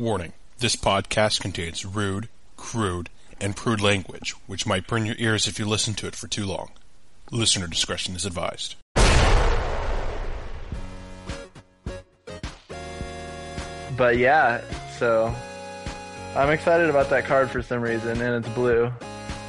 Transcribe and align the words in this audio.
Warning 0.00 0.32
this 0.58 0.76
podcast 0.76 1.42
contains 1.42 1.84
rude, 1.84 2.30
crude, 2.56 3.10
and 3.38 3.54
prude 3.54 3.82
language, 3.82 4.34
which 4.46 4.64
might 4.64 4.86
burn 4.86 5.04
your 5.04 5.16
ears 5.18 5.46
if 5.46 5.58
you 5.58 5.66
listen 5.66 5.92
to 5.92 6.06
it 6.06 6.16
for 6.16 6.26
too 6.26 6.46
long. 6.46 6.70
Listener 7.30 7.66
discretion 7.66 8.16
is 8.16 8.24
advised. 8.24 8.76
But 13.94 14.16
yeah, 14.16 14.62
so 14.98 15.34
I'm 16.34 16.48
excited 16.48 16.88
about 16.88 17.10
that 17.10 17.26
card 17.26 17.50
for 17.50 17.60
some 17.60 17.82
reason, 17.82 18.22
and 18.22 18.42
it's 18.42 18.54
blue. 18.54 18.90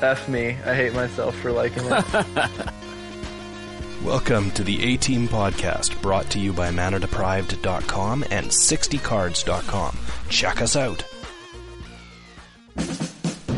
F 0.01 0.27
me. 0.27 0.57
I 0.65 0.75
hate 0.75 0.93
myself 0.93 1.33
for 1.37 1.53
liking 1.53 1.83
it. 1.85 2.69
Welcome 4.03 4.49
to 4.51 4.63
the 4.63 4.81
A 4.93 4.97
Team 4.97 5.27
Podcast, 5.27 6.01
brought 6.01 6.27
to 6.31 6.39
you 6.39 6.53
by 6.53 6.71
ManaDeprived.com 6.71 8.23
and 8.31 8.47
60cards.com. 8.47 9.97
Check 10.27 10.59
us 10.59 10.75
out. 10.75 11.03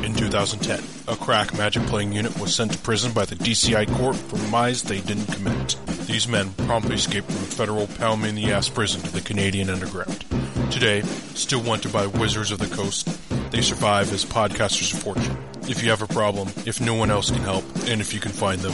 In 0.03 0.13
2010, 0.13 0.83
a 1.07 1.17
crack 1.17 1.57
magic 1.57 1.83
playing 1.83 2.11
unit 2.11 2.37
was 2.37 2.53
sent 2.53 2.73
to 2.73 2.77
prison 2.79 3.13
by 3.13 3.23
the 3.23 3.35
DCI 3.35 3.95
court 3.95 4.17
for 4.17 4.35
crimes 4.49 4.83
they 4.83 4.99
didn't 4.99 5.27
commit. 5.27 5.77
These 6.07 6.27
men 6.27 6.51
promptly 6.65 6.95
escaped 6.95 7.31
from 7.31 7.41
a 7.41 7.45
federal 7.45 7.87
pound 7.87 8.21
me 8.21 8.29
in 8.29 8.35
the 8.35 8.51
ass 8.51 8.67
prison 8.67 9.01
to 9.03 9.13
the 9.13 9.21
Canadian 9.21 9.69
underground. 9.69 10.25
Today, 10.71 11.03
still 11.35 11.61
wanted 11.61 11.93
by 11.93 12.05
wizards 12.05 12.51
of 12.51 12.59
the 12.59 12.67
coast, 12.75 13.07
they 13.51 13.61
survive 13.61 14.11
as 14.11 14.25
podcasters 14.25 14.93
of 14.93 14.99
fortune. 15.01 15.37
If 15.69 15.81
you 15.81 15.89
have 15.91 16.01
a 16.01 16.07
problem, 16.07 16.49
if 16.65 16.81
no 16.81 16.95
one 16.95 17.11
else 17.11 17.31
can 17.31 17.43
help, 17.43 17.63
and 17.87 18.01
if 18.01 18.13
you 18.13 18.19
can 18.19 18.33
find 18.33 18.59
them, 18.59 18.73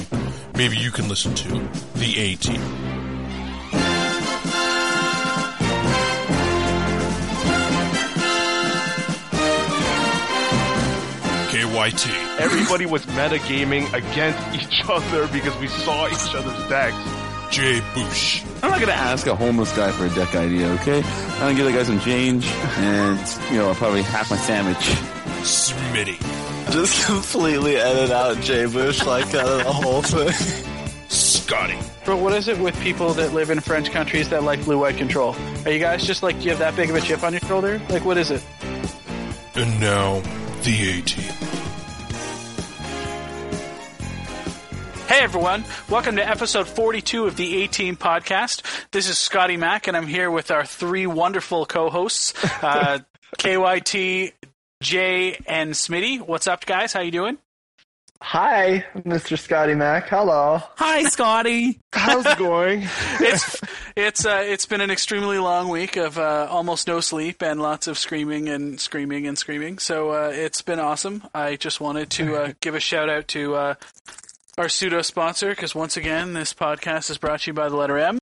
maybe 0.59 0.75
you 0.75 0.91
can 0.91 1.07
listen 1.07 1.33
to 1.33 1.47
The 1.99 2.19
A 2.19 2.35
Team. 2.35 2.59
KYT. 11.47 12.39
Everybody 12.39 12.85
was 12.85 13.05
metagaming 13.05 13.93
against 13.93 14.53
each 14.53 14.83
other 14.89 15.29
because 15.29 15.57
we 15.59 15.69
saw 15.69 16.07
each 16.07 16.35
other's 16.35 16.67
decks. 16.67 16.97
Jay 17.55 17.79
Boosh. 17.93 18.43
I'm 18.61 18.69
not 18.69 18.81
gonna 18.81 18.91
ask 18.91 19.27
a 19.27 19.35
homeless 19.37 19.73
guy 19.77 19.93
for 19.93 20.07
a 20.07 20.09
deck 20.09 20.35
idea, 20.35 20.67
okay? 20.73 21.01
I'm 21.01 21.39
gonna 21.39 21.55
give 21.55 21.67
the 21.67 21.71
guy 21.71 21.83
some 21.83 22.01
change, 22.01 22.45
and 22.45 23.17
you 23.49 23.59
know, 23.59 23.69
I'll 23.69 23.75
probably 23.75 24.01
half 24.01 24.29
my 24.29 24.35
sandwich. 24.35 24.75
Smitty. 25.41 26.38
Just 26.71 27.07
completely 27.07 27.77
edit 27.77 28.11
out 28.11 28.39
Jay 28.41 28.65
Boosh 28.65 29.03
like 29.05 29.33
out 29.33 29.47
of 29.47 29.63
the 29.63 29.73
whole 29.73 30.01
thing. 30.03 30.31
Scotty. 31.07 31.77
But 32.05 32.17
what 32.17 32.33
is 32.33 32.47
it 32.47 32.59
with 32.59 32.79
people 32.81 33.13
that 33.15 33.33
live 33.33 33.49
in 33.49 33.59
French 33.59 33.89
countries 33.91 34.29
that 34.29 34.43
like 34.43 34.63
blue-white 34.63 34.97
control? 34.97 35.35
Are 35.65 35.71
you 35.71 35.79
guys 35.79 36.05
just 36.05 36.21
like 36.21 36.37
do 36.37 36.43
you 36.43 36.49
have 36.51 36.59
that 36.59 36.75
big 36.75 36.91
of 36.91 36.95
a 36.95 37.01
chip 37.01 37.23
on 37.23 37.33
your 37.33 37.39
shoulder? 37.41 37.81
Like 37.89 38.05
what 38.05 38.17
is 38.17 38.29
it? 38.29 38.45
And 39.55 39.79
now, 39.79 40.21
The 40.63 40.99
A 40.99 41.01
Team. 41.01 41.33
Hey 45.07 45.21
everyone, 45.21 45.63
welcome 45.89 46.17
to 46.17 46.27
episode 46.27 46.67
42 46.67 47.25
of 47.25 47.35
the 47.35 47.63
A-Team 47.63 47.97
podcast. 47.97 48.61
This 48.91 49.09
is 49.09 49.17
Scotty 49.17 49.57
Mack 49.57 49.87
and 49.87 49.97
I'm 49.97 50.05
here 50.05 50.29
with 50.29 50.51
our 50.51 50.63
three 50.63 51.07
wonderful 51.07 51.65
co-hosts, 51.65 52.35
uh, 52.63 52.99
KYT, 53.39 54.33
Jay, 54.81 55.37
and 55.45 55.73
Smitty. 55.73 56.21
What's 56.21 56.47
up 56.47 56.65
guys? 56.65 56.93
How 56.93 57.01
you 57.01 57.11
doing? 57.11 57.37
Hi, 58.21 58.85
Mr. 58.97 59.37
Scotty 59.37 59.75
Mac. 59.75 60.07
Hello. 60.07 60.61
Hi, 60.77 61.03
Scotty. 61.03 61.79
How's 61.93 62.25
it 62.25 62.37
going? 62.37 62.87
It's 63.21 63.59
it's 63.97 64.25
uh, 64.25 64.41
it's 64.45 64.65
been 64.65 64.79
an 64.79 64.89
extremely 64.91 65.39
long 65.39 65.67
week 65.67 65.97
of 65.97 66.17
uh, 66.17 66.47
almost 66.49 66.87
no 66.87 67.01
sleep 67.01 67.41
and 67.41 67.61
lots 67.61 67.87
of 67.87 67.97
screaming 67.97 68.47
and 68.47 68.79
screaming 68.79 69.27
and 69.27 69.37
screaming. 69.37 69.79
So 69.79 70.11
uh, 70.11 70.31
it's 70.33 70.61
been 70.61 70.79
awesome. 70.79 71.23
I 71.33 71.57
just 71.57 71.81
wanted 71.81 72.09
to 72.11 72.35
uh, 72.35 72.53
give 72.61 72.75
a 72.75 72.79
shout 72.79 73.09
out 73.09 73.27
to 73.29 73.55
uh, 73.55 73.73
our 74.57 74.69
pseudo 74.69 75.01
sponsor 75.01 75.49
because 75.49 75.75
once 75.75 75.97
again 75.97 76.31
this 76.33 76.53
podcast 76.53 77.09
is 77.09 77.17
brought 77.17 77.41
to 77.41 77.51
you 77.51 77.53
by 77.53 77.67
the 77.67 77.75
letter 77.75 77.97
M. 77.97 78.19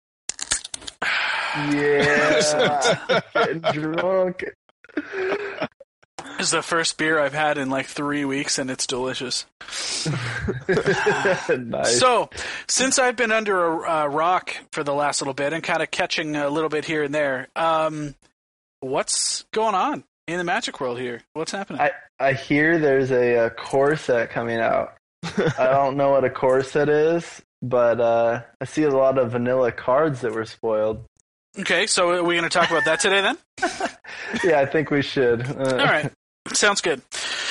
Yeah. 1.70 3.20
Getting 3.34 3.60
drunk. 3.60 4.44
This 6.38 6.46
is 6.46 6.50
the 6.50 6.62
first 6.62 6.98
beer 6.98 7.18
I've 7.18 7.34
had 7.34 7.58
in 7.58 7.70
like 7.70 7.86
three 7.86 8.24
weeks 8.24 8.58
and 8.58 8.70
it's 8.70 8.86
delicious. 8.86 9.46
nice. 10.68 11.98
So, 11.98 12.30
since 12.66 12.98
I've 12.98 13.16
been 13.16 13.32
under 13.32 13.64
a 13.64 13.90
uh, 13.90 14.06
rock 14.06 14.56
for 14.72 14.82
the 14.82 14.94
last 14.94 15.20
little 15.20 15.34
bit 15.34 15.52
and 15.52 15.62
kind 15.62 15.82
of 15.82 15.90
catching 15.90 16.36
a 16.36 16.48
little 16.48 16.68
bit 16.68 16.84
here 16.84 17.04
and 17.04 17.14
there, 17.14 17.48
um, 17.54 18.14
what's 18.80 19.44
going 19.52 19.74
on 19.74 20.04
in 20.26 20.38
the 20.38 20.44
magic 20.44 20.80
world 20.80 20.98
here? 20.98 21.22
What's 21.34 21.52
happening? 21.52 21.80
I, 21.80 21.90
I 22.18 22.32
hear 22.32 22.78
there's 22.78 23.10
a, 23.10 23.46
a 23.46 23.50
core 23.50 23.96
set 23.96 24.30
coming 24.30 24.58
out. 24.58 24.94
I 25.24 25.68
don't 25.70 25.96
know 25.96 26.10
what 26.10 26.24
a 26.24 26.30
core 26.30 26.62
set 26.62 26.88
is, 26.88 27.42
but 27.60 28.00
uh, 28.00 28.42
I 28.60 28.64
see 28.64 28.82
a 28.82 28.90
lot 28.90 29.18
of 29.18 29.32
vanilla 29.32 29.72
cards 29.72 30.20
that 30.22 30.32
were 30.32 30.44
spoiled. 30.44 31.04
Okay, 31.60 31.86
so 31.86 32.10
are 32.10 32.22
we 32.24 32.34
going 32.36 32.48
to 32.48 32.58
talk 32.58 32.70
about 32.70 32.84
that 32.86 33.00
today 33.00 33.20
then? 33.20 33.38
Yeah, 34.44 34.60
I 34.60 34.66
think 34.66 34.90
we 34.90 35.02
should. 35.02 35.42
Uh, 35.46 35.76
All 35.78 35.84
right, 35.86 36.10
sounds 36.52 36.80
good. 36.80 37.02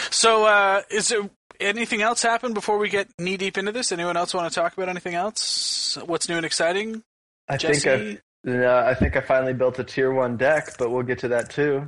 So, 0.09 0.45
uh, 0.45 0.81
is 0.89 1.09
there 1.09 1.29
anything 1.59 2.01
else 2.01 2.22
happen 2.23 2.53
before 2.53 2.78
we 2.78 2.89
get 2.89 3.07
knee 3.19 3.38
deep 3.38 3.57
into 3.57 3.72
this? 3.72 3.91
Anyone 3.91 4.17
else 4.17 4.34
want 4.34 4.51
to 4.51 4.59
talk 4.59 4.73
about 4.73 4.89
anything 4.89 5.13
else? 5.13 5.97
What's 6.06 6.28
new 6.28 6.38
and 6.38 6.45
exciting? 6.45 7.03
I 7.47 7.57
Jesse? 7.57 7.79
think 7.81 8.19
I, 8.45 8.50
no, 8.51 8.78
I 8.78 8.95
think 8.95 9.16
I 9.16 9.22
finally 9.22 9.53
built 9.53 9.78
a 9.79 9.84
tier 9.84 10.12
one 10.12 10.38
deck, 10.38 10.78
but 10.79 10.89
we'll 10.89 11.03
get 11.03 11.19
to 11.19 11.28
that 11.29 11.50
too. 11.51 11.88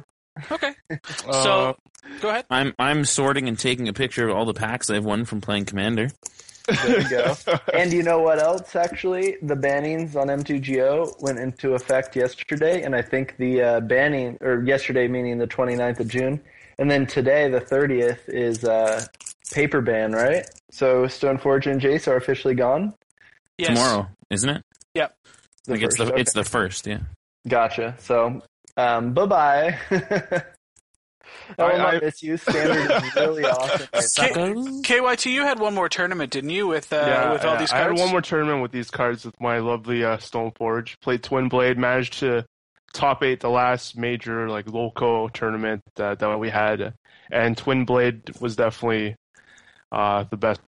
Okay, 0.52 0.74
Uh, 1.28 1.44
so 1.44 1.78
go 2.22 2.30
ahead. 2.30 2.46
I'm 2.50 2.74
I'm 2.78 3.06
sorting 3.06 3.48
and 3.48 3.58
taking 3.58 3.88
a 3.88 3.94
picture 3.94 4.28
of 4.30 4.36
all 4.36 4.46
the 4.46 4.54
packs 4.54 4.90
I've 4.90 5.06
won 5.06 5.26
from 5.26 5.42
playing 5.42 5.66
Commander. 5.66 6.10
There 6.68 7.02
you 7.02 7.10
go. 7.10 7.36
and 7.74 7.92
you 7.92 8.04
know 8.04 8.20
what 8.20 8.40
else? 8.40 8.76
Actually, 8.76 9.38
the 9.42 9.56
bannings 9.56 10.16
on 10.16 10.28
MTGO 10.28 11.22
went 11.22 11.40
into 11.40 11.74
effect 11.74 12.16
yesterday, 12.16 12.84
and 12.84 12.96
I 12.96 13.02
think 13.02 13.38
the 13.38 13.62
uh, 13.62 13.80
banning, 13.82 14.38
or 14.42 14.64
yesterday 14.64 15.08
meaning 15.08 15.38
the 15.38 15.48
29th 15.48 16.00
of 16.00 16.08
June, 16.08 16.42
and 16.80 16.90
then 16.90 17.06
today, 17.06 17.50
the 17.50 17.62
30th, 17.62 18.28
is 18.28 18.64
uh, 18.64 19.06
paper 19.52 19.82
ban, 19.82 20.14
right? 20.14 20.46
So 20.72 21.06
Stoneforge 21.06 21.72
and 21.72 21.80
Jace 21.80 22.08
are 22.08 22.16
officially 22.16 22.56
gone. 22.56 22.94
Yes. 23.58 23.70
Tomorrow, 23.70 24.08
isn't 24.30 24.50
it? 24.50 24.64
Yep. 24.96 25.16
The 25.66 25.72
like 25.72 25.82
it's 25.84 25.98
the 25.98 26.06
okay. 26.06 26.22
it's 26.22 26.34
the 26.34 26.44
first, 26.44 26.88
yeah. 26.88 27.00
Gotcha. 27.48 27.96
So, 28.00 28.42
um, 28.78 29.14
bye 29.14 29.26
bye. 29.26 29.80
I 31.58 31.64
will 31.72 31.78
not 31.78 31.96
I- 31.96 32.00
miss 32.00 32.24
you. 32.24 32.38
Standard 32.38 33.04
is 33.04 33.16
really 33.16 33.44
awesome. 33.46 33.88
right. 33.94 34.84
K- 34.84 35.00
KYT, 35.00 35.32
you 35.32 35.44
had 35.44 35.60
one 35.60 35.74
more 35.74 35.90
tournament, 35.90 36.32
didn't 36.32 36.50
you? 36.52 36.68
With 36.68 36.92
uh, 36.92 36.98
yeah, 36.98 37.32
with 37.32 37.44
all 37.46 37.54
yeah. 37.54 37.60
these 37.60 37.70
cards. 37.72 37.86
I 37.86 37.90
had 37.90 38.00
one 38.00 38.10
more 38.12 38.22
tournament 38.22 38.62
with 38.62 38.72
these 38.72 38.92
cards 38.92 39.26
with 39.26 39.40
my 39.40 39.60
lovely 39.60 40.04
uh, 40.04 40.18
Stoneforge. 40.18 41.00
Played 41.02 41.24
Twin 41.24 41.50
Blade, 41.50 41.78
managed 41.78 42.20
to 42.20 42.46
top 42.94 43.24
eight 43.24 43.40
the 43.40 43.50
last 43.50 43.98
major 43.98 44.48
like 44.50 44.68
local 44.68 45.30
tournament 45.30 45.82
that, 45.96 46.20
that 46.20 46.40
we 46.40 46.50
had, 46.50 46.94
and 47.32 47.58
Twin 47.58 47.86
Blade 47.86 48.40
was 48.40 48.56
definitely 48.56 49.16
uh, 49.92 50.26
the 50.30 50.38
best 50.38 50.62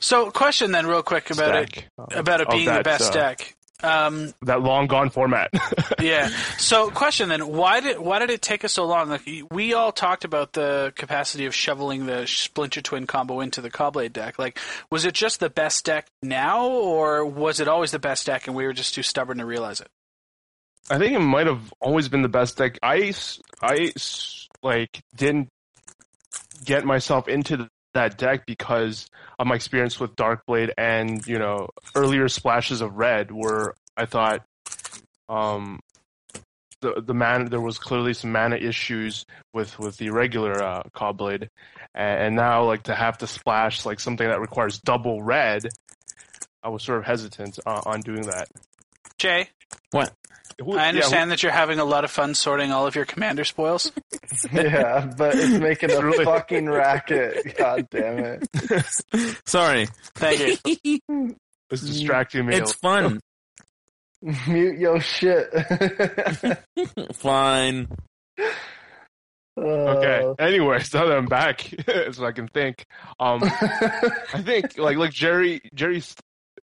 So, 0.00 0.30
question 0.30 0.72
then, 0.72 0.86
real 0.86 1.02
quick 1.02 1.30
about 1.30 1.56
it, 1.56 1.84
uh, 1.98 2.06
about 2.18 2.40
it 2.40 2.48
of 2.48 2.52
being 2.54 2.72
the 2.72 2.82
best 2.82 3.10
uh, 3.10 3.14
deck. 3.14 3.54
Um, 3.82 4.32
That 4.42 4.62
long 4.62 4.86
gone 4.86 5.10
format. 5.10 5.50
yeah. 6.00 6.28
So, 6.58 6.90
question 6.90 7.28
then, 7.28 7.48
why 7.48 7.80
did 7.80 7.98
why 7.98 8.18
did 8.18 8.30
it 8.30 8.42
take 8.42 8.64
us 8.64 8.72
so 8.72 8.84
long? 8.84 9.08
Like 9.08 9.28
we 9.50 9.74
all 9.74 9.92
talked 9.92 10.24
about 10.24 10.52
the 10.52 10.92
capacity 10.96 11.46
of 11.46 11.54
shoveling 11.54 12.06
the 12.06 12.26
Splinter 12.26 12.80
Twin 12.80 13.06
combo 13.06 13.40
into 13.40 13.60
the 13.60 13.70
Caw-Blade 13.70 14.12
deck. 14.12 14.38
Like, 14.38 14.58
was 14.90 15.04
it 15.04 15.14
just 15.14 15.40
the 15.40 15.50
best 15.50 15.84
deck 15.84 16.06
now, 16.22 16.68
or 16.68 17.24
was 17.24 17.60
it 17.60 17.68
always 17.68 17.90
the 17.90 17.98
best 17.98 18.26
deck, 18.26 18.46
and 18.46 18.56
we 18.56 18.64
were 18.64 18.72
just 18.72 18.94
too 18.94 19.02
stubborn 19.02 19.38
to 19.38 19.46
realize 19.46 19.80
it? 19.80 19.88
I 20.90 20.98
think 20.98 21.14
it 21.14 21.20
might 21.20 21.46
have 21.46 21.72
always 21.80 22.08
been 22.08 22.22
the 22.22 22.28
best 22.28 22.56
deck. 22.56 22.78
I 22.82 23.14
I 23.60 23.92
like 24.62 25.00
didn't 25.14 25.48
get 26.64 26.84
myself 26.84 27.28
into 27.28 27.68
that 27.94 28.18
deck 28.18 28.46
because 28.46 29.08
of 29.38 29.46
my 29.46 29.54
experience 29.54 30.00
with 30.00 30.16
Darkblade 30.16 30.70
and 30.76 31.26
you 31.26 31.38
know 31.38 31.68
earlier 31.94 32.28
splashes 32.28 32.80
of 32.80 32.94
red, 32.96 33.30
where 33.30 33.74
I 33.96 34.06
thought 34.06 34.44
um, 35.28 35.80
the 36.80 37.02
the 37.04 37.14
mana 37.14 37.48
there 37.48 37.60
was 37.60 37.78
clearly 37.78 38.14
some 38.14 38.32
mana 38.32 38.56
issues 38.56 39.24
with 39.54 39.78
with 39.78 39.96
the 39.96 40.10
regular 40.10 40.62
uh, 40.62 40.82
Caw-Blade, 40.92 41.48
and, 41.94 42.20
and 42.20 42.36
now 42.36 42.64
like 42.64 42.84
to 42.84 42.94
have 42.94 43.18
to 43.18 43.26
splash 43.26 43.86
like 43.86 44.00
something 44.00 44.28
that 44.28 44.40
requires 44.40 44.78
double 44.78 45.22
red, 45.22 45.66
I 46.62 46.68
was 46.68 46.82
sort 46.82 46.98
of 46.98 47.04
hesitant 47.04 47.58
uh, 47.66 47.82
on 47.86 48.00
doing 48.00 48.22
that. 48.22 48.48
Jay, 49.18 49.48
What? 49.90 50.12
Who- 50.60 50.72
I 50.76 50.82
yeah, 50.82 50.88
understand 50.88 51.30
that 51.30 51.42
you're 51.42 51.52
having 51.52 51.78
a 51.78 51.84
lot 51.84 52.04
of 52.04 52.10
fun 52.10 52.34
sorting 52.34 52.72
all 52.72 52.86
of 52.86 52.94
your 52.94 53.04
commander 53.04 53.44
spoils. 53.44 53.90
yeah, 54.52 55.10
but 55.16 55.34
it's 55.34 55.58
making 55.58 55.90
a 55.92 56.00
Really? 56.00 56.24
fucking 56.24 56.68
racket. 56.68 57.56
God 57.56 57.88
damn 57.90 58.18
it. 58.18 59.42
Sorry, 59.46 59.88
Thank 60.14 60.60
you. 60.84 61.36
It's 61.70 61.82
distracting 61.82 62.46
me. 62.46 62.56
it's 62.56 62.72
fun. 62.74 63.20
Mute 64.46 64.78
your 64.78 65.00
shit. 65.00 65.48
Fine. 67.14 67.88
Okay. 69.58 70.32
Anyway, 70.38 70.78
now 70.94 71.06
that 71.06 71.16
I'm 71.16 71.26
back, 71.26 71.74
so 72.12 72.24
I 72.24 72.32
can 72.32 72.48
think. 72.48 72.86
Um, 73.20 73.40
I 73.42 74.40
think 74.42 74.78
like 74.78 74.96
like 74.96 75.12
Jerry 75.12 75.60
Jerry 75.74 76.02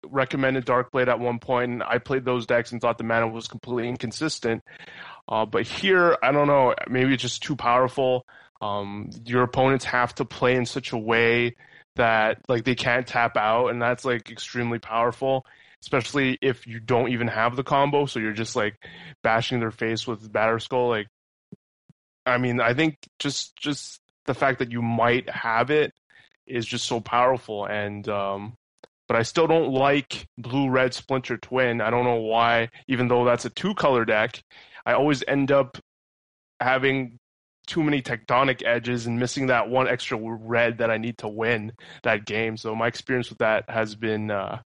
recommended 0.04 0.66
Darkblade 0.66 1.08
at 1.08 1.20
one 1.20 1.38
point, 1.38 1.72
and 1.72 1.82
I 1.82 1.98
played 1.98 2.24
those 2.24 2.46
decks 2.46 2.72
and 2.72 2.80
thought 2.80 2.98
the 2.98 3.04
mana 3.04 3.28
was 3.28 3.48
completely 3.48 3.88
inconsistent. 3.88 4.62
Uh, 5.28 5.46
but 5.46 5.66
here, 5.66 6.16
I 6.22 6.32
don't 6.32 6.46
know. 6.46 6.74
Maybe 6.88 7.14
it's 7.14 7.22
just 7.22 7.42
too 7.42 7.56
powerful. 7.56 8.26
Um, 8.60 9.10
your 9.24 9.42
opponents 9.42 9.84
have 9.86 10.14
to 10.16 10.24
play 10.24 10.54
in 10.54 10.66
such 10.66 10.92
a 10.92 10.98
way 10.98 11.56
that 11.96 12.38
like 12.48 12.64
they 12.64 12.74
can't 12.74 13.06
tap 13.06 13.36
out, 13.36 13.68
and 13.68 13.80
that's 13.80 14.04
like 14.04 14.30
extremely 14.30 14.78
powerful. 14.78 15.44
Especially 15.80 16.38
if 16.40 16.64
you 16.66 16.78
don't 16.78 17.10
even 17.10 17.26
have 17.26 17.56
the 17.56 17.64
combo, 17.64 18.06
so 18.06 18.20
you're 18.20 18.32
just 18.32 18.54
like 18.54 18.76
bashing 19.24 19.58
their 19.58 19.72
face 19.72 20.06
with 20.06 20.32
Batterskull. 20.32 20.88
Like, 20.88 21.08
I 22.24 22.38
mean, 22.38 22.60
I 22.60 22.72
think 22.72 22.98
just 23.18 23.56
just 23.56 24.00
the 24.26 24.34
fact 24.34 24.60
that 24.60 24.70
you 24.70 24.80
might 24.80 25.28
have 25.28 25.70
it 25.72 25.92
is 26.46 26.66
just 26.66 26.86
so 26.86 27.00
powerful, 27.00 27.66
and 27.66 28.08
um, 28.08 28.54
but 29.12 29.18
I 29.18 29.24
still 29.24 29.46
don't 29.46 29.70
like 29.74 30.26
blue 30.38 30.70
red 30.70 30.94
splinter 30.94 31.36
twin. 31.36 31.82
I 31.82 31.90
don't 31.90 32.04
know 32.04 32.22
why, 32.22 32.70
even 32.88 33.08
though 33.08 33.26
that's 33.26 33.44
a 33.44 33.50
two 33.50 33.74
color 33.74 34.06
deck, 34.06 34.42
I 34.86 34.94
always 34.94 35.22
end 35.28 35.52
up 35.52 35.76
having 36.60 37.18
too 37.66 37.82
many 37.82 38.00
tectonic 38.00 38.62
edges 38.64 39.06
and 39.06 39.20
missing 39.20 39.48
that 39.48 39.68
one 39.68 39.86
extra 39.86 40.16
red 40.18 40.78
that 40.78 40.90
I 40.90 40.96
need 40.96 41.18
to 41.18 41.28
win 41.28 41.72
that 42.04 42.24
game. 42.24 42.56
So 42.56 42.74
my 42.74 42.86
experience 42.86 43.28
with 43.28 43.40
that 43.40 43.68
has 43.68 43.94
been 43.94 44.30
uh, 44.30 44.62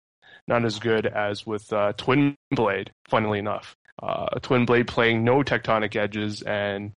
not 0.46 0.64
as 0.64 0.78
good 0.78 1.06
as 1.06 1.44
with 1.44 1.72
uh, 1.72 1.94
Twin 1.94 2.36
Blade. 2.52 2.92
Funnily 3.08 3.40
enough, 3.40 3.74
uh, 4.00 4.26
Twin 4.42 4.64
Blade 4.64 4.86
playing 4.86 5.24
no 5.24 5.42
tectonic 5.42 5.96
edges 5.96 6.42
and 6.42 6.92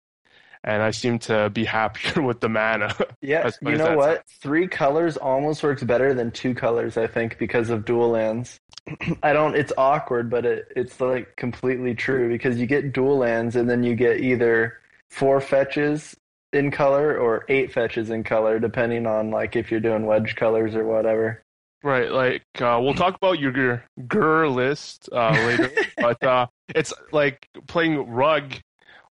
and 0.64 0.82
I 0.82 0.90
seem 0.90 1.18
to 1.20 1.50
be 1.50 1.64
happier 1.64 2.22
with 2.26 2.40
the 2.40 2.48
mana. 2.48 2.94
Yeah, 3.20 3.50
you 3.62 3.76
know 3.76 3.96
what? 3.96 4.24
Three 4.40 4.66
colors 4.68 5.16
almost 5.16 5.62
works 5.62 5.82
better 5.82 6.14
than 6.14 6.30
two 6.30 6.54
colors, 6.54 6.96
I 6.96 7.06
think, 7.06 7.38
because 7.38 7.70
of 7.70 7.84
dual 7.84 8.10
lands. 8.10 8.58
I 9.22 9.32
don't. 9.32 9.56
It's 9.56 9.72
awkward, 9.76 10.30
but 10.30 10.44
it, 10.44 10.68
it's 10.76 11.00
like 11.00 11.36
completely 11.36 11.94
true 11.94 12.28
because 12.28 12.58
you 12.58 12.66
get 12.66 12.92
dual 12.92 13.18
lands 13.18 13.56
and 13.56 13.68
then 13.68 13.82
you 13.82 13.94
get 13.94 14.20
either 14.20 14.78
four 15.10 15.40
fetches 15.40 16.16
in 16.52 16.70
color 16.70 17.16
or 17.16 17.44
eight 17.48 17.72
fetches 17.72 18.10
in 18.10 18.24
color, 18.24 18.58
depending 18.58 19.06
on 19.06 19.30
like 19.30 19.56
if 19.56 19.70
you're 19.70 19.80
doing 19.80 20.06
wedge 20.06 20.36
colors 20.36 20.74
or 20.74 20.84
whatever. 20.84 21.42
Right, 21.82 22.10
like 22.10 22.42
uh, 22.60 22.80
we'll 22.82 22.94
talk 22.94 23.14
about 23.14 23.38
your 23.38 23.52
gur, 23.52 23.82
gur 24.08 24.48
list 24.48 25.08
uh, 25.12 25.30
later, 25.30 25.70
but 25.96 26.22
uh, 26.24 26.46
it's 26.74 26.92
like 27.12 27.48
playing 27.68 28.08
rug, 28.08 28.52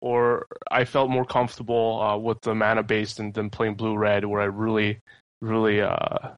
or 0.00 0.46
I 0.70 0.84
felt 0.84 1.10
more 1.10 1.24
comfortable 1.24 2.00
uh, 2.02 2.16
with 2.16 2.40
the 2.42 2.54
mana 2.54 2.82
based 2.82 3.16
than, 3.18 3.32
than 3.32 3.50
playing 3.50 3.74
blue 3.74 3.96
red, 3.96 4.24
where 4.24 4.40
I 4.42 4.46
really, 4.46 5.00
really 5.40 5.80
uh, 5.80 6.30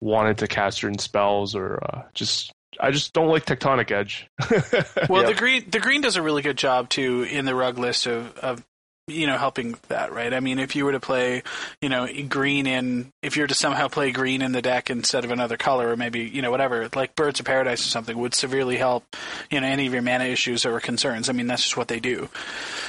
wanted 0.00 0.38
to 0.38 0.46
cast 0.46 0.78
certain 0.78 0.98
spells, 0.98 1.54
or 1.54 1.82
uh, 1.82 2.02
just 2.14 2.52
I 2.78 2.90
just 2.90 3.12
don't 3.12 3.28
like 3.28 3.44
tectonic 3.46 3.90
edge. 3.90 4.28
Well, 5.08 5.22
Yep. 5.22 5.32
the 5.32 5.38
green 5.38 5.70
the 5.70 5.80
green 5.80 6.00
does 6.02 6.16
a 6.16 6.22
really 6.22 6.42
good 6.42 6.58
job 6.58 6.88
too 6.88 7.22
in 7.22 7.44
the 7.44 7.54
rug 7.54 7.78
list 7.78 8.06
of, 8.06 8.36
of 8.38 8.64
you 9.06 9.26
know 9.26 9.38
helping 9.38 9.76
that 9.88 10.12
right. 10.12 10.32
I 10.32 10.40
mean, 10.40 10.58
if 10.58 10.76
you 10.76 10.84
were 10.84 10.92
to 10.92 11.00
play 11.00 11.42
you 11.80 11.88
know 11.88 12.08
green 12.28 12.66
in 12.66 13.12
if 13.22 13.36
you 13.36 13.42
were 13.42 13.48
to 13.48 13.54
somehow 13.54 13.88
play 13.88 14.12
green 14.12 14.42
in 14.42 14.52
the 14.52 14.62
deck 14.62 14.90
instead 14.90 15.24
of 15.24 15.30
another 15.30 15.56
color 15.56 15.90
or 15.90 15.96
maybe 15.96 16.20
you 16.20 16.42
know 16.42 16.50
whatever 16.50 16.88
like 16.94 17.14
Birds 17.14 17.40
of 17.40 17.46
Paradise 17.46 17.84
or 17.84 17.88
something 17.88 18.16
would 18.18 18.34
severely 18.34 18.76
help 18.76 19.04
you 19.50 19.60
know 19.60 19.66
any 19.66 19.86
of 19.86 19.92
your 19.92 20.02
mana 20.02 20.24
issues 20.24 20.64
or 20.64 20.78
concerns. 20.80 21.28
I 21.28 21.32
mean, 21.32 21.46
that's 21.46 21.62
just 21.62 21.76
what 21.76 21.88
they 21.88 22.00
do. 22.00 22.28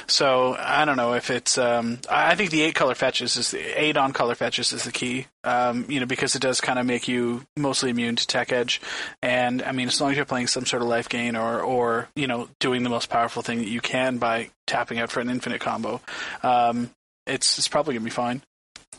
So 0.06 0.56
I 0.58 0.84
don't 0.84 0.96
know 0.96 1.14
if 1.14 1.30
it's. 1.30 1.58
Um, 1.58 1.98
I 2.10 2.34
think 2.34 2.50
the 2.50 2.62
eight 2.62 2.74
color 2.74 2.94
fetches 2.94 3.36
is 3.36 3.50
the 3.50 3.80
eight 3.80 3.96
on 3.96 4.12
color 4.12 4.34
fetches 4.34 4.72
is 4.72 4.84
the 4.84 4.92
key. 4.92 5.26
Um, 5.44 5.86
you 5.88 5.98
know 5.98 6.06
because 6.06 6.36
it 6.36 6.42
does 6.42 6.60
kind 6.60 6.78
of 6.78 6.86
make 6.86 7.08
you 7.08 7.42
mostly 7.56 7.90
immune 7.90 8.16
to 8.16 8.26
tech 8.26 8.52
edge, 8.52 8.80
and 9.22 9.62
I 9.62 9.72
mean 9.72 9.88
as 9.88 10.00
long 10.00 10.10
as 10.10 10.16
you're 10.16 10.24
playing 10.24 10.46
some 10.46 10.66
sort 10.66 10.82
of 10.82 10.88
life 10.88 11.08
gain 11.08 11.34
or 11.34 11.60
or 11.60 12.08
you 12.14 12.26
know 12.26 12.48
doing 12.60 12.84
the 12.84 12.90
most 12.90 13.10
powerful 13.10 13.42
thing 13.42 13.58
that 13.58 13.68
you 13.68 13.80
can 13.80 14.18
by 14.18 14.50
tapping 14.66 14.98
out 14.98 15.10
for 15.10 15.20
an 15.20 15.28
infinite 15.28 15.60
combo, 15.60 16.00
um, 16.42 16.90
it's 17.26 17.58
it's 17.58 17.68
probably 17.68 17.94
gonna 17.94 18.04
be 18.04 18.10
fine. 18.10 18.42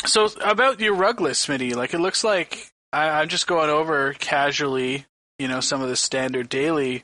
So 0.06 0.28
about 0.44 0.80
your 0.80 0.96
rug 0.96 1.22
list, 1.22 1.48
Smitty, 1.48 1.76
like 1.76 1.94
it 1.94 2.00
looks 2.00 2.24
like 2.24 2.68
I, 2.92 3.22
I'm 3.22 3.30
just 3.30 3.48
going 3.48 3.70
over 3.70 4.14
casually, 4.14 5.06
you 5.40 5.48
know, 5.48 5.62
some 5.62 5.82
of 5.82 5.90
the 5.90 5.96
standard 5.96 6.50
daily 6.50 7.04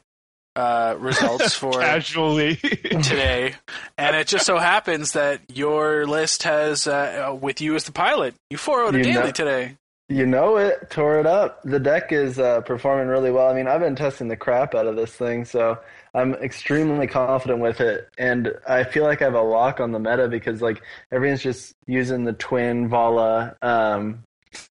uh, 0.60 0.96
results 1.00 1.54
for 1.56 1.72
Casually, 1.72 2.56
today, 2.56 3.56
and 3.98 4.16
it 4.16 4.28
just 4.28 4.46
so 4.46 4.58
happens 4.58 5.14
that 5.14 5.42
your 5.54 6.06
list 6.06 6.44
has, 6.44 6.86
uh, 6.86 7.30
uh, 7.30 7.34
with 7.34 7.62
you 7.62 7.76
as 7.76 7.86
the 7.86 7.94
pilot, 7.94 8.36
you 8.50 8.58
four 8.58 8.84
out 8.84 8.94
a 8.94 9.02
daily 9.02 9.14
know- 9.14 9.32
today. 9.32 9.76
You 10.12 10.26
know 10.26 10.58
it, 10.58 10.90
tore 10.90 11.20
it 11.20 11.28
up. 11.28 11.62
The 11.62 11.80
deck 11.80 12.12
is 12.12 12.40
uh, 12.40 12.62
performing 12.62 13.10
really 13.10 13.30
well. 13.30 13.48
I 13.48 13.54
mean, 13.54 13.68
I've 13.68 13.80
been 13.80 13.96
testing 13.96 14.28
the 14.28 14.36
crap 14.36 14.74
out 14.74 14.88
of 14.88 14.96
this 14.96 15.12
thing, 15.12 15.46
so 15.46 15.78
I'm 16.16 16.34
extremely 16.34 17.06
confident 17.06 17.60
with 17.60 17.80
it. 17.80 18.10
And 18.18 18.52
I 18.68 18.86
feel 18.86 19.04
like 19.04 19.22
I 19.22 19.26
have 19.26 19.36
a 19.36 19.42
lock 19.44 19.80
on 19.80 19.92
the 19.92 20.00
meta 20.00 20.28
because 20.28 20.64
like 20.64 20.82
everyone's 21.12 21.44
just 21.44 21.76
using 21.86 22.24
the 22.24 22.34
twin 22.34 22.90
Vala 22.90 23.56
um, 23.62 24.24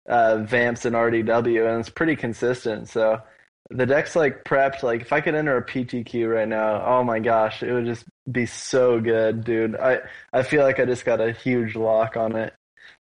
uh, 0.08 0.38
vamps 0.38 0.86
and 0.86 0.96
RDW, 0.96 1.70
and 1.70 1.82
it's 1.82 1.90
pretty 1.90 2.16
consistent. 2.16 2.88
So 2.88 3.22
the 3.70 3.86
deck's 3.86 4.16
like 4.16 4.44
prepped. 4.44 4.84
Like 4.84 5.02
if 5.02 5.14
I 5.14 5.22
could 5.22 5.36
enter 5.36 5.58
a 5.58 5.66
PTQ 5.66 6.34
right 6.34 6.48
now, 6.48 6.84
oh 6.86 7.04
my 7.04 7.20
gosh, 7.20 7.64
it 7.64 7.74
would 7.74 7.86
just 7.86 8.06
be 8.32 8.46
so 8.46 9.00
good, 9.00 9.44
dude. 9.44 9.76
I 9.76 10.00
I 10.34 10.44
feel 10.44 10.64
like 10.64 10.80
I 10.80 10.86
just 10.86 11.06
got 11.06 11.22
a 11.22 11.32
huge 11.32 11.76
lock 11.76 12.18
on 12.18 12.36
it 12.36 12.54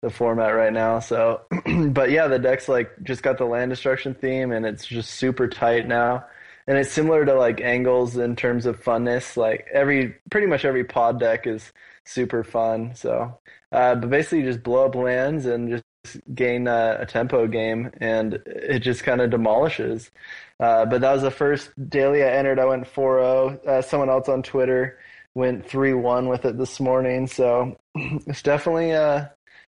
the 0.02 0.10
format 0.10 0.54
right 0.54 0.72
now. 0.72 0.98
So, 1.00 1.42
but 1.90 2.10
yeah, 2.10 2.26
the 2.26 2.38
deck's 2.38 2.68
like 2.68 2.90
just 3.02 3.22
got 3.22 3.38
the 3.38 3.44
land 3.44 3.70
destruction 3.70 4.14
theme, 4.14 4.52
and 4.52 4.64
it's 4.66 4.86
just 4.86 5.12
super 5.12 5.48
tight 5.48 5.86
now. 5.86 6.24
And 6.66 6.78
it's 6.78 6.90
similar 6.90 7.24
to 7.24 7.34
like 7.34 7.60
angles 7.60 8.16
in 8.16 8.36
terms 8.36 8.66
of 8.66 8.82
funness. 8.82 9.36
Like 9.36 9.66
every, 9.72 10.16
pretty 10.30 10.46
much 10.46 10.64
every 10.64 10.84
pod 10.84 11.18
deck 11.18 11.46
is 11.46 11.72
super 12.04 12.44
fun. 12.44 12.94
So, 12.94 13.38
uh, 13.72 13.94
but 13.96 14.10
basically, 14.10 14.42
just 14.42 14.62
blow 14.62 14.86
up 14.86 14.94
lands 14.94 15.46
and 15.46 15.70
just 15.70 15.84
gain 16.34 16.68
uh, 16.68 16.98
a 17.00 17.06
tempo 17.06 17.46
game, 17.46 17.90
and 18.00 18.34
it 18.46 18.80
just 18.80 19.04
kind 19.04 19.20
of 19.20 19.30
demolishes. 19.30 20.10
Uh, 20.60 20.84
but 20.84 21.00
that 21.00 21.12
was 21.12 21.22
the 21.22 21.30
first 21.30 21.70
daily 21.88 22.22
I 22.22 22.28
entered. 22.28 22.58
I 22.58 22.66
went 22.66 22.84
4-0. 22.84 23.66
Uh, 23.66 23.82
someone 23.82 24.10
else 24.10 24.28
on 24.28 24.42
Twitter 24.42 24.98
went 25.34 25.66
3-1 25.66 26.28
with 26.28 26.44
it 26.44 26.58
this 26.58 26.78
morning. 26.80 27.26
So 27.26 27.78
it's 27.94 28.42
definitely 28.42 28.92
uh 28.92 29.26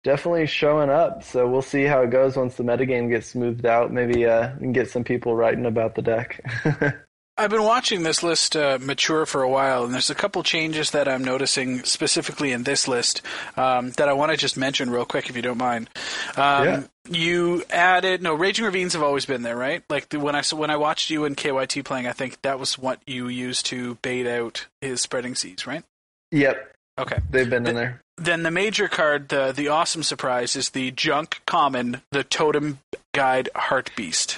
definitely 0.03 0.45
showing 0.45 0.89
up. 0.91 1.23
So 1.23 1.49
we'll 1.49 1.63
see 1.63 1.83
how 1.83 2.03
it 2.03 2.11
goes 2.11 2.37
once 2.37 2.55
the 2.55 2.63
metagame 2.63 3.09
gets 3.09 3.27
smoothed 3.27 3.65
out. 3.65 3.91
Maybe 3.91 4.25
uh, 4.25 4.53
we 4.53 4.59
can 4.61 4.71
get 4.71 4.89
some 4.89 5.03
people 5.03 5.35
writing 5.35 5.65
about 5.65 5.95
the 5.95 6.03
deck. 6.03 6.39
I've 7.37 7.49
been 7.49 7.63
watching 7.63 8.03
this 8.03 8.23
list 8.23 8.55
uh, 8.55 8.77
mature 8.81 9.25
for 9.25 9.41
a 9.43 9.49
while, 9.49 9.83
and 9.83 9.93
there's 9.93 10.09
a 10.09 10.15
couple 10.15 10.41
changes 10.41 10.91
that 10.91 11.09
I'm 11.09 11.23
noticing 11.23 11.83
specifically 11.83 12.53
in 12.53 12.63
this 12.63 12.87
list 12.87 13.21
um, 13.57 13.91
that 13.91 14.07
I 14.07 14.13
want 14.13 14.31
to 14.31 14.37
just 14.37 14.55
mention 14.55 14.89
real 14.89 15.03
quick, 15.03 15.29
if 15.29 15.35
you 15.35 15.41
don't 15.41 15.57
mind. 15.57 15.89
Um, 16.37 16.65
Yeah. 16.65 16.83
You 17.07 17.63
added 17.69 18.23
no 18.23 18.33
raging 18.33 18.65
ravines 18.65 18.93
have 18.93 19.03
always 19.03 19.27
been 19.27 19.43
there, 19.43 19.55
right? 19.55 19.83
Like 19.89 20.09
the, 20.09 20.19
when 20.19 20.33
I 20.33 20.41
when 20.53 20.71
I 20.71 20.77
watched 20.77 21.11
you 21.11 21.25
and 21.25 21.37
KYT 21.37 21.85
playing, 21.85 22.07
I 22.07 22.13
think 22.13 22.41
that 22.41 22.57
was 22.57 22.79
what 22.79 22.99
you 23.05 23.27
used 23.27 23.67
to 23.67 23.93
bait 24.01 24.25
out 24.25 24.65
his 24.81 25.01
spreading 25.01 25.35
seas, 25.35 25.67
right? 25.67 25.83
yep, 26.31 26.73
Okay. 26.97 27.19
they've 27.29 27.47
been 27.49 27.67
in 27.67 27.75
there. 27.75 28.01
Then 28.17 28.41
the 28.41 28.49
major 28.49 28.87
card, 28.87 29.29
the 29.29 29.51
the 29.55 29.67
awesome 29.67 30.01
surprise, 30.01 30.55
is 30.55 30.69
the 30.71 30.89
junk 30.89 31.41
common, 31.45 32.01
the 32.11 32.23
totem 32.23 32.79
guide 33.15 33.49
Hartebeest. 33.55 34.37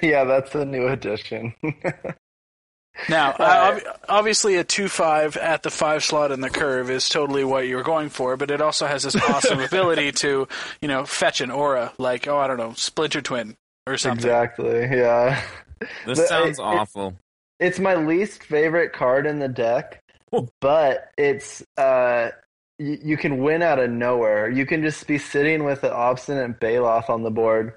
yeah, 0.02 0.24
that's 0.24 0.54
a 0.54 0.64
new 0.64 0.86
addition. 0.88 1.54
Now, 3.08 3.30
uh, 3.30 3.76
ob- 3.86 3.98
obviously, 4.08 4.56
a 4.56 4.64
two 4.64 4.88
five 4.88 5.36
at 5.36 5.62
the 5.62 5.70
five 5.70 6.02
slot 6.02 6.32
in 6.32 6.40
the 6.40 6.50
curve 6.50 6.90
is 6.90 7.08
totally 7.08 7.44
what 7.44 7.68
you're 7.68 7.84
going 7.84 8.08
for, 8.08 8.36
but 8.36 8.50
it 8.50 8.60
also 8.60 8.88
has 8.88 9.04
this 9.04 9.14
awesome 9.30 9.60
ability 9.60 10.10
to, 10.12 10.48
you 10.82 10.88
know, 10.88 11.04
fetch 11.04 11.40
an 11.40 11.52
aura, 11.52 11.92
like 11.98 12.26
oh, 12.26 12.38
I 12.38 12.48
don't 12.48 12.56
know, 12.56 12.72
Splinter 12.72 13.22
Twin 13.22 13.54
or 13.86 13.96
something. 13.98 14.26
exactly. 14.28 14.80
Yeah. 14.80 15.40
This 16.06 16.18
The- 16.18 16.26
sounds 16.26 16.58
it- 16.58 16.62
awful. 16.62 17.14
It's 17.60 17.78
my 17.78 17.94
least 17.94 18.42
favorite 18.42 18.92
card 18.92 19.26
in 19.26 19.38
the 19.38 19.48
deck, 19.48 20.02
but 20.60 21.10
it's 21.16 21.62
uh 21.76 22.30
you, 22.78 23.16
can 23.16 23.38
win 23.38 23.62
out 23.62 23.78
of 23.78 23.90
nowhere. 23.90 24.48
You 24.48 24.64
can 24.64 24.82
just 24.82 25.06
be 25.06 25.18
sitting 25.18 25.64
with 25.64 25.84
an 25.84 25.90
obstinate 25.90 26.60
Baloth 26.60 27.10
on 27.10 27.22
the 27.22 27.30
board, 27.30 27.74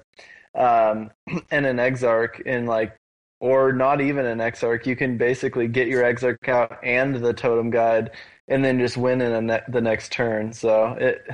um, 0.54 1.10
and 1.50 1.66
an 1.66 1.78
Exarch 1.78 2.40
in 2.40 2.66
like, 2.66 2.96
or 3.40 3.72
not 3.72 4.00
even 4.00 4.24
an 4.26 4.40
Exarch. 4.40 4.86
You 4.86 4.96
can 4.96 5.18
basically 5.18 5.66
get 5.66 5.88
your 5.88 6.04
Exarch 6.04 6.48
out 6.48 6.78
and 6.84 7.16
the 7.16 7.32
Totem 7.32 7.70
Guide, 7.70 8.10
and 8.48 8.64
then 8.64 8.78
just 8.78 8.96
win 8.96 9.20
in 9.20 9.46
ne- 9.46 9.62
the 9.68 9.80
next 9.80 10.12
turn. 10.12 10.52
So 10.52 10.92
it 10.92 11.26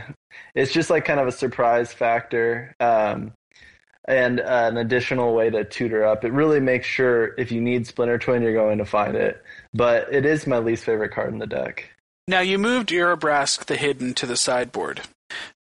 it's 0.55 0.73
just 0.73 0.91
like 0.91 1.05
kind 1.05 1.21
of 1.21 1.27
a 1.27 1.33
surprise 1.33 1.93
factor. 1.93 2.75
Um, 2.81 3.33
and 4.07 4.41
uh, 4.41 4.71
an 4.71 4.79
additional 4.79 5.35
way 5.35 5.51
to 5.51 5.65
tutor 5.65 6.03
up. 6.03 6.25
It 6.25 6.33
really 6.33 6.61
makes 6.61 6.87
sure 6.87 7.35
if 7.37 7.53
you 7.53 7.61
need 7.61 7.87
Splinter 7.87 8.17
Twin, 8.17 8.41
you're 8.41 8.55
going 8.55 8.79
to 8.79 8.87
find 8.87 9.15
it. 9.15 9.43
But 9.75 10.11
it 10.11 10.25
is 10.25 10.47
my 10.47 10.59
least 10.59 10.85
favorite 10.85 11.13
card 11.13 11.31
in 11.31 11.39
the 11.39 11.47
deck. 11.47 11.91
Now 12.29 12.41
you 12.41 12.59
moved 12.59 12.91
Urabrask 12.91 13.65
the 13.65 13.77
Hidden 13.77 14.13
to 14.15 14.27
the 14.27 14.37
sideboard. 14.37 15.01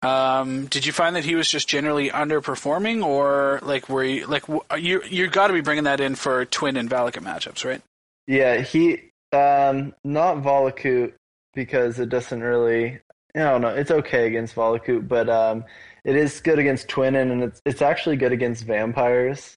Um, 0.01 0.65
did 0.65 0.85
you 0.85 0.91
find 0.91 1.15
that 1.15 1.23
he 1.23 1.33
was 1.33 1.49
just 1.49 1.69
generally 1.69 2.09
underperforming, 2.09 3.05
or 3.05 3.61
like 3.63 3.87
were 3.87 4.03
you 4.03 4.27
like 4.27 4.47
w- 4.47 4.61
you 4.77 5.01
you 5.09 5.27
got 5.29 5.47
to 5.47 5.53
be 5.53 5.61
bringing 5.61 5.85
that 5.85 6.01
in 6.01 6.15
for 6.15 6.43
Twin 6.43 6.75
and 6.75 6.89
Valakut 6.89 7.23
matchups, 7.23 7.63
right? 7.63 7.81
Yeah, 8.27 8.59
he 8.59 9.11
um 9.31 9.95
not 10.03 10.43
Valakut 10.43 11.13
because 11.53 11.99
it 11.99 12.09
doesn't 12.09 12.41
really 12.41 12.99
I 13.33 13.39
don't 13.39 13.61
know, 13.61 13.69
it's 13.69 13.91
okay 13.91 14.27
against 14.27 14.53
Valakut, 14.53 15.07
but 15.07 15.29
um 15.29 15.63
it 16.03 16.17
is 16.17 16.41
good 16.41 16.59
against 16.59 16.89
Twinin 16.89 17.31
and 17.31 17.43
it's 17.43 17.61
it's 17.65 17.81
actually 17.81 18.17
good 18.17 18.33
against 18.33 18.65
vampires. 18.65 19.55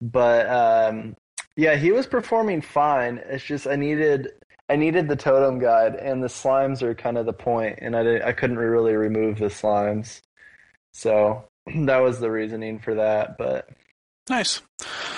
But 0.00 0.48
um 0.50 1.14
yeah, 1.56 1.76
he 1.76 1.92
was 1.92 2.08
performing 2.08 2.62
fine. 2.62 3.20
It's 3.28 3.44
just 3.44 3.68
I 3.68 3.76
needed 3.76 4.32
I 4.68 4.76
needed 4.76 5.08
the 5.08 5.16
totem 5.16 5.58
guide 5.58 5.94
and 5.94 6.22
the 6.22 6.28
slimes 6.28 6.82
are 6.82 6.94
kind 6.94 7.16
of 7.16 7.26
the 7.26 7.32
point 7.32 7.78
and 7.80 7.96
I 7.96 8.02
didn't, 8.02 8.22
I 8.22 8.32
couldn't 8.32 8.58
really 8.58 8.94
remove 8.94 9.38
the 9.38 9.46
slimes. 9.46 10.20
So 10.92 11.44
that 11.74 11.98
was 11.98 12.20
the 12.20 12.30
reasoning 12.30 12.78
for 12.78 12.94
that, 12.96 13.38
but 13.38 13.68
Nice. 14.28 14.60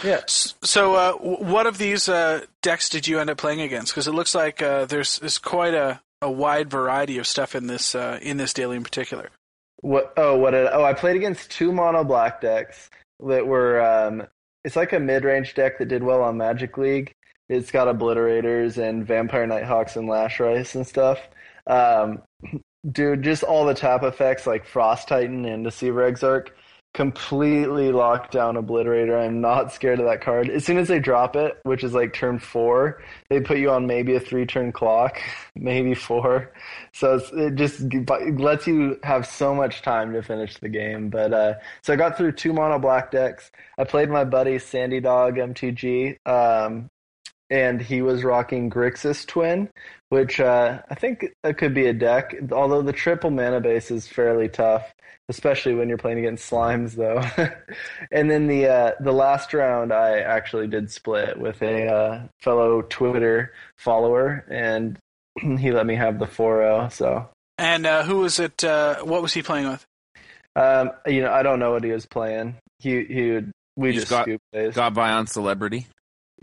yeah. 0.05 0.21
So, 0.27 0.95
uh, 0.95 1.13
what 1.15 1.67
of 1.67 1.79
these 1.79 2.09
uh, 2.09 2.43
decks 2.63 2.89
did 2.89 3.09
you 3.09 3.19
end 3.19 3.29
up 3.29 3.39
playing 3.39 3.61
against? 3.61 3.93
Because 3.93 4.07
it 4.07 4.13
looks 4.13 4.37
like 4.37 4.63
uh, 4.63 4.85
there's, 4.85 5.19
there's 5.19 5.39
quite 5.39 5.75
a, 5.75 6.01
a 6.23 6.31
wide 6.31 6.71
variety 6.71 7.19
of 7.19 7.27
stuff 7.27 7.55
in 7.55 7.67
this 7.67 7.95
uh, 7.95 8.19
in 8.23 8.37
this 8.37 8.53
daily 8.53 8.77
in 8.77 8.85
particular. 8.85 9.31
What? 9.79 10.13
Oh, 10.17 10.37
what? 10.39 10.53
Did, 10.53 10.69
oh, 10.71 10.85
I 10.85 10.93
played 10.93 11.17
against 11.17 11.51
two 11.51 11.73
mono 11.73 12.05
black 12.05 12.41
decks 12.41 12.91
that 13.27 13.47
were. 13.47 13.81
Um, 13.81 14.27
it's 14.65 14.77
like 14.77 14.93
a 14.93 15.01
mid 15.01 15.25
range 15.25 15.55
deck 15.55 15.79
that 15.79 15.89
did 15.89 16.03
well 16.03 16.23
on 16.23 16.37
Magic 16.37 16.77
League. 16.77 17.15
It's 17.51 17.73
got 17.73 17.89
obliterators 17.89 18.79
and 18.79 19.05
Vampire 19.05 19.45
Nighthawks 19.45 19.97
and 19.97 20.09
Lashwrithe 20.09 20.73
and 20.77 20.87
stuff. 20.87 21.19
Um, 21.67 22.23
dude, 22.91 23.23
just 23.25 23.43
all 23.43 23.67
the 23.67 23.75
tap 23.75 24.05
effects 24.05 24.47
like 24.47 24.65
Frost 24.65 25.09
Titan 25.09 25.45
and 25.45 25.65
Deceiver 25.65 26.05
Exarch 26.05 26.51
completely 26.95 27.91
locked 27.91 28.33
down 28.33 28.55
Obliterator. 28.55 29.21
I'm 29.21 29.41
not 29.41 29.73
scared 29.73 29.99
of 29.99 30.07
that 30.07 30.21
card. 30.21 30.49
As 30.49 30.65
soon 30.65 30.79
as 30.79 30.87
they 30.87 31.01
drop 31.01 31.35
it, 31.35 31.59
which 31.65 31.83
is 31.83 31.93
like 31.93 32.13
turn 32.13 32.39
four, 32.39 33.03
they 33.29 33.41
put 33.41 33.59
you 33.59 33.71
on 33.71 33.85
maybe 33.85 34.15
a 34.15 34.21
three 34.21 34.47
turn 34.47 34.71
clock, 34.71 35.21
maybe 35.57 35.95
four. 35.95 36.53
So 36.93 37.21
it 37.33 37.57
just 37.57 37.81
lets 37.93 38.69
you 38.69 38.99
have 39.03 39.27
so 39.27 39.55
much 39.55 39.83
time 39.83 40.13
to 40.13 40.23
finish 40.23 40.57
the 40.59 40.69
game. 40.69 41.11
But 41.11 41.33
uh, 41.33 41.55
so 41.83 41.93
I 41.93 41.97
got 41.97 42.17
through 42.17 42.33
two 42.33 42.53
mono 42.53 42.79
black 42.79 43.11
decks. 43.11 43.51
I 43.77 43.83
played 43.83 44.09
my 44.09 44.25
buddy 44.25 44.61
Sandy 44.61 45.01
Dog 45.01 45.35
MTG. 45.35 46.17
Um, 46.27 46.91
and 47.51 47.81
he 47.81 48.01
was 48.03 48.23
rocking 48.25 48.71
Grixis 48.71 49.27
Twin, 49.27 49.69
which 50.09 50.41
uh, 50.41 50.81
I 50.89 50.95
think 50.95 51.27
that 51.43 51.59
could 51.59 51.75
be 51.75 51.87
a 51.87 51.93
deck. 51.93 52.35
Although 52.53 52.83
the 52.83 52.93
triple 52.93 53.31
mana 53.31 53.61
base 53.61 53.91
is 53.91 54.07
fairly 54.07 54.49
tough, 54.49 54.93
especially 55.29 55.75
when 55.75 55.89
you're 55.89 55.99
playing 55.99 56.19
against 56.21 56.51
slimes, 56.51 56.93
though. 56.95 57.23
and 58.13 58.31
then 58.31 58.47
the 58.47 58.67
uh, 58.67 58.93
the 59.01 59.13
last 59.13 59.53
round, 59.53 59.93
I 59.93 60.19
actually 60.21 60.69
did 60.69 60.91
split 60.91 61.39
with 61.39 61.61
a 61.63 61.87
uh, 61.87 62.23
fellow 62.41 62.83
Twitter 62.83 63.53
follower, 63.77 64.45
and 64.49 64.99
he 65.59 65.73
let 65.73 65.87
me 65.87 65.97
have 65.97 66.19
the 66.19 66.27
4-0. 66.27 66.93
So, 66.93 67.29
And 67.59 67.87
uh, 67.87 68.03
who 68.05 68.19
was 68.19 68.39
it? 68.39 68.63
Uh, 68.65 68.97
what 69.03 69.23
was 69.23 69.33
he 69.33 69.43
playing 69.43 69.69
with? 69.69 69.85
um, 70.57 70.91
you 71.07 71.23
know, 71.23 71.31
I 71.33 71.43
don't 71.43 71.59
know 71.61 71.71
what 71.73 71.85
he 71.85 71.91
was 71.93 72.07
playing. 72.07 72.57
He 72.79 73.05
he 73.05 73.31
would. 73.33 73.53
We 73.77 73.93
He's 73.93 74.01
just 74.03 74.11
got- 74.11 74.25
scoop. 74.25 74.41
Got 74.75 74.95
by 74.95 75.11
on 75.13 75.27
celebrity. 75.27 75.87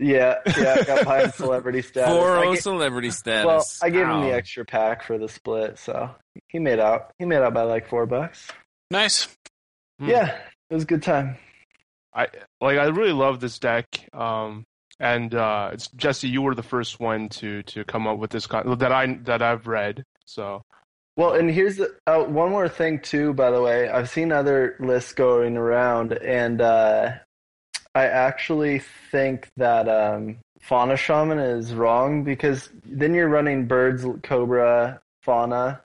Yeah, 0.00 0.36
yeah, 0.56 0.76
I 0.78 0.82
got 0.84 1.04
behind 1.04 1.34
celebrity 1.34 1.82
status. 1.82 2.14
Four 2.14 2.38
I 2.38 2.46
O 2.46 2.54
celebrity 2.54 3.10
status. 3.10 3.46
Well, 3.46 3.64
I 3.82 3.90
gave 3.90 4.06
him 4.06 4.20
the 4.20 4.32
extra 4.32 4.64
pack 4.64 5.02
for 5.02 5.18
the 5.18 5.28
split, 5.28 5.78
so 5.78 6.10
he 6.48 6.58
made 6.58 6.78
out. 6.78 7.12
He 7.18 7.24
made 7.24 7.38
out 7.42 7.54
by 7.54 7.62
like 7.62 7.88
four 7.88 8.06
bucks. 8.06 8.48
Nice. 8.90 9.28
Hmm. 9.98 10.08
Yeah, 10.08 10.36
it 10.70 10.74
was 10.74 10.84
a 10.84 10.86
good 10.86 11.02
time. 11.02 11.36
I 12.14 12.28
like 12.60 12.78
I 12.78 12.86
really 12.86 13.12
love 13.12 13.40
this 13.40 13.58
deck. 13.58 13.86
Um, 14.12 14.64
and 15.00 15.34
uh, 15.34 15.70
it's 15.72 15.88
Jesse, 15.88 16.28
you 16.28 16.42
were 16.42 16.54
the 16.54 16.62
first 16.62 17.00
one 17.00 17.28
to 17.30 17.62
to 17.64 17.84
come 17.84 18.06
up 18.06 18.18
with 18.18 18.30
this 18.30 18.46
con- 18.46 18.78
that 18.78 18.92
I 18.92 19.18
that 19.24 19.42
I've 19.42 19.66
read. 19.66 20.04
So 20.24 20.62
Well, 21.16 21.34
and 21.34 21.50
here's 21.50 21.76
the, 21.76 21.94
uh, 22.06 22.22
one 22.24 22.50
more 22.50 22.68
thing 22.68 23.00
too. 23.00 23.34
By 23.34 23.50
the 23.50 23.60
way, 23.62 23.88
I've 23.88 24.10
seen 24.10 24.32
other 24.32 24.76
lists 24.78 25.12
going 25.12 25.56
around, 25.56 26.12
and 26.12 26.60
uh, 26.60 27.12
I 27.98 28.06
actually 28.06 28.78
think 29.10 29.48
that 29.56 29.88
um, 29.88 30.38
Fauna 30.60 30.96
Shaman 30.96 31.40
is 31.40 31.74
wrong 31.74 32.22
because 32.22 32.70
then 32.84 33.12
you're 33.12 33.28
running 33.28 33.66
Birds, 33.66 34.06
Cobra, 34.22 35.00
Fauna, 35.24 35.80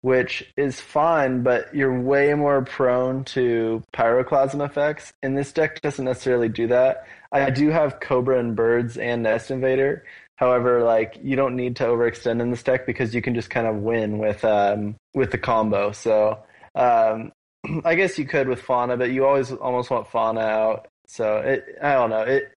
which 0.00 0.52
is 0.56 0.80
fine, 0.80 1.44
but 1.44 1.72
you're 1.72 2.00
way 2.00 2.34
more 2.34 2.62
prone 2.62 3.22
to 3.26 3.80
pyroclasm 3.94 4.64
effects, 4.66 5.12
and 5.22 5.38
this 5.38 5.52
deck 5.52 5.80
doesn't 5.82 6.04
necessarily 6.04 6.48
do 6.48 6.66
that. 6.66 7.06
I 7.30 7.50
do 7.50 7.68
have 7.68 8.00
Cobra 8.00 8.40
and 8.40 8.56
Birds 8.56 8.96
and 8.96 9.22
Nest 9.22 9.52
Invader. 9.52 10.04
However, 10.34 10.82
like 10.82 11.20
you 11.22 11.36
don't 11.36 11.54
need 11.54 11.76
to 11.76 11.84
overextend 11.84 12.40
in 12.40 12.50
this 12.50 12.64
deck 12.64 12.86
because 12.86 13.14
you 13.14 13.22
can 13.22 13.36
just 13.36 13.50
kind 13.50 13.68
of 13.68 13.76
win 13.76 14.18
with 14.18 14.44
um, 14.44 14.96
with 15.14 15.30
the 15.30 15.38
combo. 15.38 15.92
So 15.92 16.42
um, 16.74 17.30
I 17.84 17.94
guess 17.94 18.18
you 18.18 18.24
could 18.24 18.48
with 18.48 18.60
Fauna, 18.60 18.96
but 18.96 19.12
you 19.12 19.24
always 19.24 19.52
almost 19.52 19.90
want 19.90 20.08
Fauna 20.08 20.40
out. 20.40 20.88
So 21.06 21.38
it, 21.38 21.76
I 21.82 21.92
don't 21.94 22.10
know. 22.10 22.22
It 22.22 22.52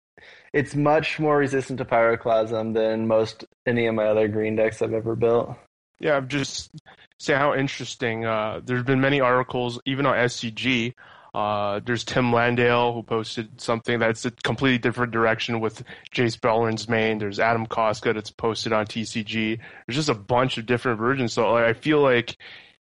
it's 0.52 0.76
much 0.76 1.18
more 1.18 1.36
resistant 1.38 1.78
to 1.78 1.84
pyroclasm 1.84 2.74
than 2.74 3.08
most 3.08 3.44
any 3.66 3.86
of 3.86 3.94
my 3.94 4.04
other 4.06 4.28
green 4.28 4.54
decks 4.54 4.80
I've 4.80 4.92
ever 4.92 5.16
built. 5.16 5.56
yeah, 5.98 6.16
I'm 6.16 6.28
just 6.28 6.70
saying 7.18 7.40
how 7.40 7.54
interesting. 7.54 8.24
Uh, 8.24 8.60
there's 8.64 8.84
been 8.84 9.00
many 9.00 9.20
articles, 9.20 9.80
even 9.84 10.06
on 10.06 10.14
SCG. 10.14 10.94
Uh, 11.34 11.80
there's 11.84 12.04
Tim 12.04 12.32
Landale 12.32 12.94
who 12.94 13.02
posted 13.02 13.60
something 13.60 13.98
that's 13.98 14.24
a 14.24 14.30
completely 14.30 14.78
different 14.78 15.12
direction 15.12 15.58
with 15.58 15.82
Jace 16.14 16.38
Beleren's 16.38 16.88
main. 16.88 17.18
There's 17.18 17.40
Adam 17.40 17.66
Koska 17.66 18.12
that's 18.12 18.30
posted 18.30 18.72
on 18.72 18.86
TCG. 18.86 19.58
There's 19.58 19.96
just 19.96 20.08
a 20.08 20.14
bunch 20.14 20.58
of 20.58 20.66
different 20.66 21.00
versions. 21.00 21.32
So 21.32 21.50
like, 21.52 21.64
I 21.64 21.72
feel 21.72 22.00
like, 22.00 22.36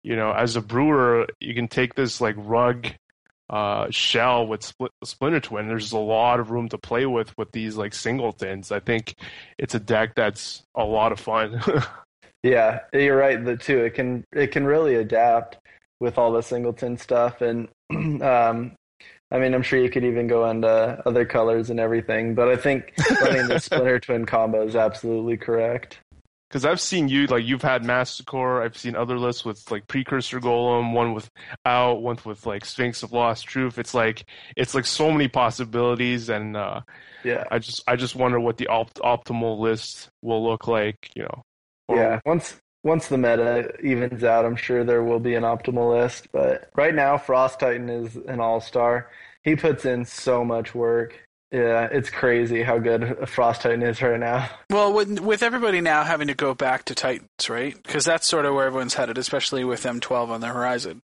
you 0.03 0.17
know, 0.17 0.33
as 0.33 0.55
a 0.55 0.61
brewer, 0.61 1.27
you 1.41 1.55
can 1.55 1.67
take 1.67 1.95
this 1.95 2.21
like 2.21 2.35
rug 2.37 2.89
uh, 3.49 3.91
shell 3.91 4.47
with 4.47 4.63
split, 4.63 4.93
Splinter 5.05 5.41
Twin. 5.41 5.69
There's 5.69 5.93
a 5.93 5.99
lot 5.99 6.41
of 6.41 6.51
room 6.51 6.69
to 6.71 6.79
play 6.79 7.07
with 7.07 7.37
with 7.39 7.53
these 7.53 7.77
like 7.77 7.95
singletons. 7.95 8.73
I 8.73 8.81
think 8.81 9.15
it's 9.59 9.75
a 9.75 9.81
deck 9.81 10.15
that's 10.15 10.63
a 10.75 10.85
lot 10.85 11.13
of 11.13 11.21
fun. 11.21 11.63
Yeah, 12.47 12.81
you're 12.93 13.17
right. 13.17 13.45
The 13.45 13.57
two 13.57 13.81
it 13.81 13.95
can 13.95 14.25
it 14.33 14.53
can 14.53 14.65
really 14.65 14.95
adapt 14.95 15.59
with 15.99 16.17
all 16.17 16.31
the 16.31 16.43
singleton 16.43 16.97
stuff, 16.97 17.41
and 17.41 17.69
um, 18.23 18.77
I 19.33 19.39
mean 19.41 19.53
I'm 19.53 19.65
sure 19.65 19.81
you 19.81 19.91
could 19.91 20.05
even 20.05 20.29
go 20.29 20.49
into 20.49 21.03
other 21.05 21.25
colors 21.25 21.71
and 21.71 21.81
everything. 21.81 22.37
But 22.37 22.49
I 22.49 22.57
think 22.57 22.93
running 23.21 23.49
the 23.49 23.59
Splinter 23.59 23.99
Twin 23.99 24.27
combo 24.27 24.65
is 24.65 24.77
absolutely 24.77 25.37
correct. 25.37 25.99
Because 26.49 26.65
I've 26.65 26.81
seen 26.81 27.09
you 27.09 27.27
like 27.27 27.45
you've 27.45 27.63
had 27.63 27.85
Massacre. 27.85 28.63
I've 28.63 28.77
seen 28.77 28.95
other 28.95 29.19
lists 29.19 29.45
with 29.45 29.69
like 29.71 29.87
Precursor 29.89 30.39
Golem, 30.41 30.93
one 30.93 31.13
with 31.13 31.29
Out, 31.65 32.03
one 32.03 32.19
with 32.25 32.47
like 32.47 32.65
Sphinx 32.65 33.03
of 33.03 33.13
Lost 33.13 33.47
Truth. 33.47 33.79
It's 33.79 33.95
like 33.95 34.25
it's 34.57 34.75
like 34.75 34.87
so 34.87 35.11
many 35.11 35.27
possibilities, 35.29 36.29
and 36.29 36.57
uh, 36.57 36.83
Yeah, 37.25 37.45
I 37.51 37.59
just 37.59 37.83
I 37.89 37.97
just 37.97 38.15
wonder 38.15 38.39
what 38.39 38.59
the 38.59 38.69
opt- 38.69 39.01
optimal 39.01 39.59
list 39.59 40.09
will 40.23 40.49
look 40.49 40.69
like. 40.69 41.11
You 41.17 41.25
know. 41.25 41.43
Or- 41.89 41.97
yeah. 41.97 42.21
Once 42.25 42.57
once 42.85 43.09
the 43.09 43.19
meta 43.19 43.73
evens 43.83 44.23
out, 44.23 44.45
I'm 44.45 44.55
sure 44.57 44.85
there 44.85 45.03
will 45.03 45.19
be 45.19 45.35
an 45.35 45.43
optimal 45.43 46.01
list. 46.01 46.29
But 46.33 46.71
right 46.77 46.95
now, 46.95 47.19
Frost 47.19 47.59
Titan 47.59 47.89
is 47.89 48.15
an 48.15 48.39
all 48.39 48.61
star. 48.61 49.11
He 49.43 49.57
puts 49.57 49.85
in 49.85 50.05
so 50.05 50.45
much 50.45 50.75
work. 50.77 51.26
Yeah, 51.53 51.89
it's 51.93 52.11
crazy 52.11 52.63
how 52.63 52.79
good 52.79 53.29
Frost 53.29 53.63
Titan 53.63 53.83
is 53.83 54.03
right 54.03 54.19
now. 54.19 54.49
Well, 54.71 54.93
with, 54.93 55.21
with 55.21 55.43
everybody 55.43 55.81
now 55.81 56.03
having 56.03 56.27
to 56.29 56.35
go 56.35 56.55
back 56.55 56.85
to 56.87 56.95
Titans, 56.95 57.49
right? 57.49 57.81
Because 57.85 58.05
that's 58.05 58.27
sort 58.27 58.47
of 58.47 58.55
where 58.55 58.67
everyone's 58.67 58.95
headed, 58.95 59.17
especially 59.17 59.63
with 59.65 59.85
M12 59.85 60.29
on 60.31 60.41
the 60.41 60.49
horizon. 60.49 61.03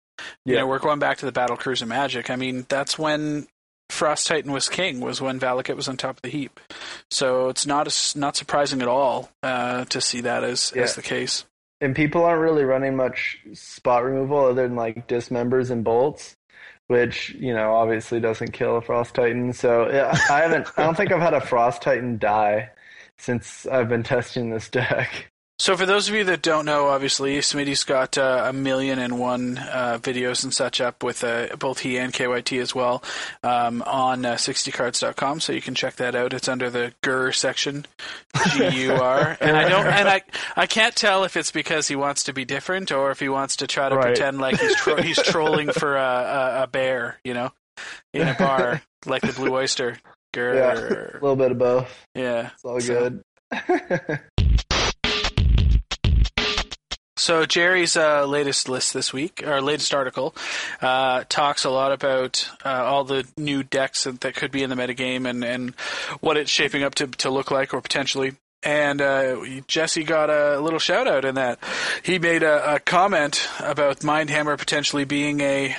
You 0.46 0.54
Yeah. 0.56 0.60
know, 0.62 0.68
we're 0.68 0.80
going 0.80 1.00
back 1.00 1.18
to 1.20 1.26
the 1.26 1.32
Battle 1.34 1.58
Cruiser 1.58 1.86
Magic. 1.86 2.30
I 2.30 2.36
mean, 2.38 2.66
that's 2.70 2.98
when 2.98 3.48
Frost 3.90 4.28
Titan 4.28 4.52
was 4.54 4.70
king, 4.70 5.02
was 5.02 5.20
when 5.22 5.40
Valakut 5.40 5.76
was 5.76 5.88
on 5.90 5.98
top 5.98 6.16
of 6.18 6.22
the 6.22 6.30
heap. 6.30 6.60
So 7.12 7.50
it's 7.50 7.66
not 7.66 7.88
as, 7.88 8.16
not 8.16 8.36
surprising 8.38 8.82
at 8.82 8.88
all 8.88 9.30
uh, 9.44 9.86
to 9.86 10.00
see 10.00 10.22
that 10.22 10.44
as, 10.44 10.72
Yeah. 10.76 10.84
as 10.84 10.96
the 10.96 11.02
case. 11.02 11.46
and 11.82 11.96
people 11.96 12.24
aren't 12.26 12.42
really 12.42 12.64
running 12.66 12.96
much 12.96 13.40
spot 13.54 14.04
removal 14.04 14.46
other 14.46 14.68
than 14.68 14.76
like 14.76 15.08
dismembers 15.08 15.70
and 15.72 15.84
bolts, 15.84 16.36
which 16.90 17.30
you 17.36 17.54
know 17.54 17.76
obviously 17.76 18.20
doesn't 18.20 18.52
kill 18.52 18.78
a 18.78 18.82
frost 18.82 19.16
titan. 19.16 19.54
So 19.54 19.90
yeah, 19.92 20.18
I 20.30 20.42
haven't. 20.42 20.68
I 20.76 20.84
don't 20.84 20.98
think 20.98 21.12
I've 21.12 21.22
had 21.22 21.36
a 21.36 21.42
frost 21.42 21.82
titan 21.84 22.18
die 22.18 22.72
since 23.18 23.66
I've 23.68 23.90
been 23.90 24.04
testing 24.04 24.50
this 24.50 24.70
deck. 24.70 25.32
So 25.62 25.76
for 25.76 25.86
those 25.86 26.08
of 26.08 26.16
you 26.16 26.24
that 26.24 26.42
don't 26.42 26.64
know, 26.66 26.88
obviously 26.88 27.38
Smitty's 27.40 27.84
got 27.84 28.18
uh, 28.18 28.46
a 28.48 28.54
million 28.54 28.98
and 28.98 29.20
one 29.20 29.58
uh, 29.58 30.00
videos 30.02 30.46
and 30.46 30.54
such 30.54 30.80
up 30.80 31.04
with 31.04 31.22
uh, 31.22 31.48
both 31.58 31.80
he 31.80 31.98
and 31.98 32.14
KYT 32.14 32.62
as 32.62 32.74
well 32.74 33.04
um, 33.44 33.82
on 33.86 34.26
uh, 34.26 34.36
60cards.com, 34.36 35.42
so 35.42 35.52
you 35.52 35.62
can 35.62 35.76
check 35.76 35.98
that 35.98 36.16
out. 36.16 36.32
It's 36.34 36.48
under 36.48 36.70
the 36.70 36.94
GUR 37.02 37.34
section, 37.34 37.86
G-U-R, 38.54 39.38
and 39.42 39.58
I 39.58 39.68
don't, 39.68 39.86
and 39.86 40.08
I, 40.08 40.22
I 40.56 40.66
can't 40.66 40.96
tell 40.96 41.26
if 41.26 41.36
it's 41.36 41.52
because 41.52 41.90
he 41.90 41.96
wants 41.98 42.24
to 42.24 42.34
be 42.34 42.46
different 42.46 42.90
or 42.94 43.12
if 43.12 43.20
he 43.20 43.28
wants 43.28 43.58
to 43.58 43.68
try 43.68 43.90
to 43.90 43.96
Right. 43.96 44.06
pretend 44.16 44.40
like 44.40 44.58
he's 44.62 44.76
tro- 44.78 45.02
he's 45.02 45.22
trolling 45.22 45.74
for 45.74 45.98
a, 45.98 46.02
a, 46.02 46.64
a 46.64 46.68
bear, 46.68 47.20
you 47.26 47.34
know, 47.34 47.52
in 48.14 48.26
a 48.30 48.34
bar 48.34 48.82
like 49.06 49.24
the 49.24 49.34
Blue 49.34 49.54
Oyster. 49.54 49.98
Yeah, 50.34 50.74
a 50.74 51.20
little 51.20 51.36
bit 51.36 51.52
of 51.52 51.58
both. 51.58 51.94
Yeah. 52.16 52.52
It's 52.54 52.64
all 52.64 52.80
So- 52.80 53.10
good. 53.10 53.24
So 57.20 57.46
Jerry's 57.46 57.98
uh, 57.98 58.26
latest 58.26 58.70
list 58.70 58.94
this 58.94 59.12
week, 59.12 59.44
or 59.46 59.62
latest 59.62 59.94
article, 59.94 60.34
uh, 60.82 61.26
talks 61.28 61.66
a 61.66 61.70
lot 61.70 61.92
about 61.92 62.50
uh, 62.64 62.70
all 62.70 63.04
the 63.04 63.28
new 63.36 63.62
decks 63.62 64.06
that, 64.06 64.22
that 64.22 64.36
could 64.36 64.52
be 64.52 64.64
in 64.64 64.70
the 64.70 64.78
metagame 64.78 65.30
and, 65.30 65.44
and 65.44 65.76
what 66.22 66.38
it's 66.38 66.50
shaping 66.50 66.82
up 66.82 66.96
to, 66.96 67.08
to 67.08 67.30
look 67.30 67.52
like 67.52 67.74
or 67.74 67.82
potentially. 67.82 68.38
And 68.64 69.02
uh, 69.02 69.36
Jesse 69.68 70.06
got 70.06 70.30
a 70.30 70.62
little 70.62 70.80
shout 70.80 71.10
out 71.10 71.26
in 71.26 71.36
that. 71.36 71.60
He 72.04 72.20
made 72.20 72.42
a, 72.42 72.76
a 72.76 72.80
comment 72.80 73.50
about 73.60 74.00
Mindhammer 74.00 74.58
potentially 74.58 75.04
being 75.04 75.42
a. 75.42 75.76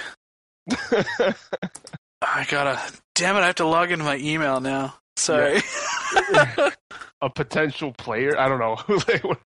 I 0.70 2.46
gotta. 2.48 2.80
Damn 3.14 3.36
it! 3.36 3.40
I 3.40 3.46
have 3.46 3.54
to 3.56 3.66
log 3.66 3.90
into 3.90 4.04
my 4.04 4.16
email 4.16 4.60
now. 4.60 4.94
Sorry. 5.16 5.60
A 7.22 7.28
potential 7.28 7.92
player? 7.92 8.38
I 8.38 8.48
don't 8.48 8.58
know. 8.58 9.34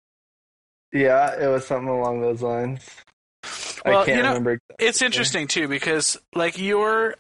Yeah, 0.97 1.39
it 1.39 1.49
was 1.49 1.67
something 1.67 1.89
along 1.89 2.21
those 2.21 2.43
lines. 2.43 2.89
Well, 3.85 4.03
I 4.03 4.05
can't 4.05 4.17
you 4.17 4.23
know, 4.23 4.29
remember. 4.31 4.61
It's 4.79 5.03
interesting 5.03 5.47
too 5.47 5.69
because 5.69 6.17
like 6.35 6.59
your 6.59 7.15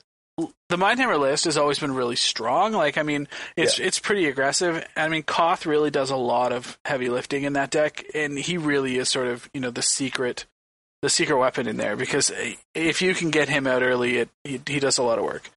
the 0.68 0.76
Mindhammer 0.76 1.18
list 1.18 1.45
has 1.45 1.56
always 1.56 1.78
been 1.78 1.95
really 1.95 2.16
strong. 2.16 2.73
Like 2.73 2.99
I 2.99 3.02
mean, 3.02 3.28
it's 3.56 3.78
it's 3.78 3.99
pretty 3.99 4.26
aggressive. 4.28 4.87
I 4.97 5.09
mean, 5.09 5.23
Koth 5.23 5.66
really 5.66 5.90
does 5.90 6.11
a 6.11 6.16
lot 6.16 6.52
of 6.52 6.78
heavy 6.85 7.09
lifting 7.09 7.45
in 7.45 7.54
that 7.54 7.71
deck, 7.71 8.04
and 8.14 8.38
he 8.38 8.59
really 8.59 8.99
is 8.99 9.09
sort 9.09 9.28
of 9.28 9.49
you 9.54 9.61
know 9.61 9.71
the 9.71 9.83
secret 9.83 10.47
the 11.02 11.09
secret 11.09 11.37
weapon 11.37 11.68
in 11.68 11.76
there 11.76 11.97
because 11.97 12.33
if 12.75 13.02
you 13.02 13.14
can 13.14 13.30
get 13.30 13.49
him 13.49 13.66
out 13.66 13.83
early, 13.83 14.18
it 14.18 14.28
he, 14.45 14.61
he 14.66 14.80
does 14.80 14.99
a 14.99 15.02
lot 15.02 15.18
of 15.18 15.25
work. 15.25 15.49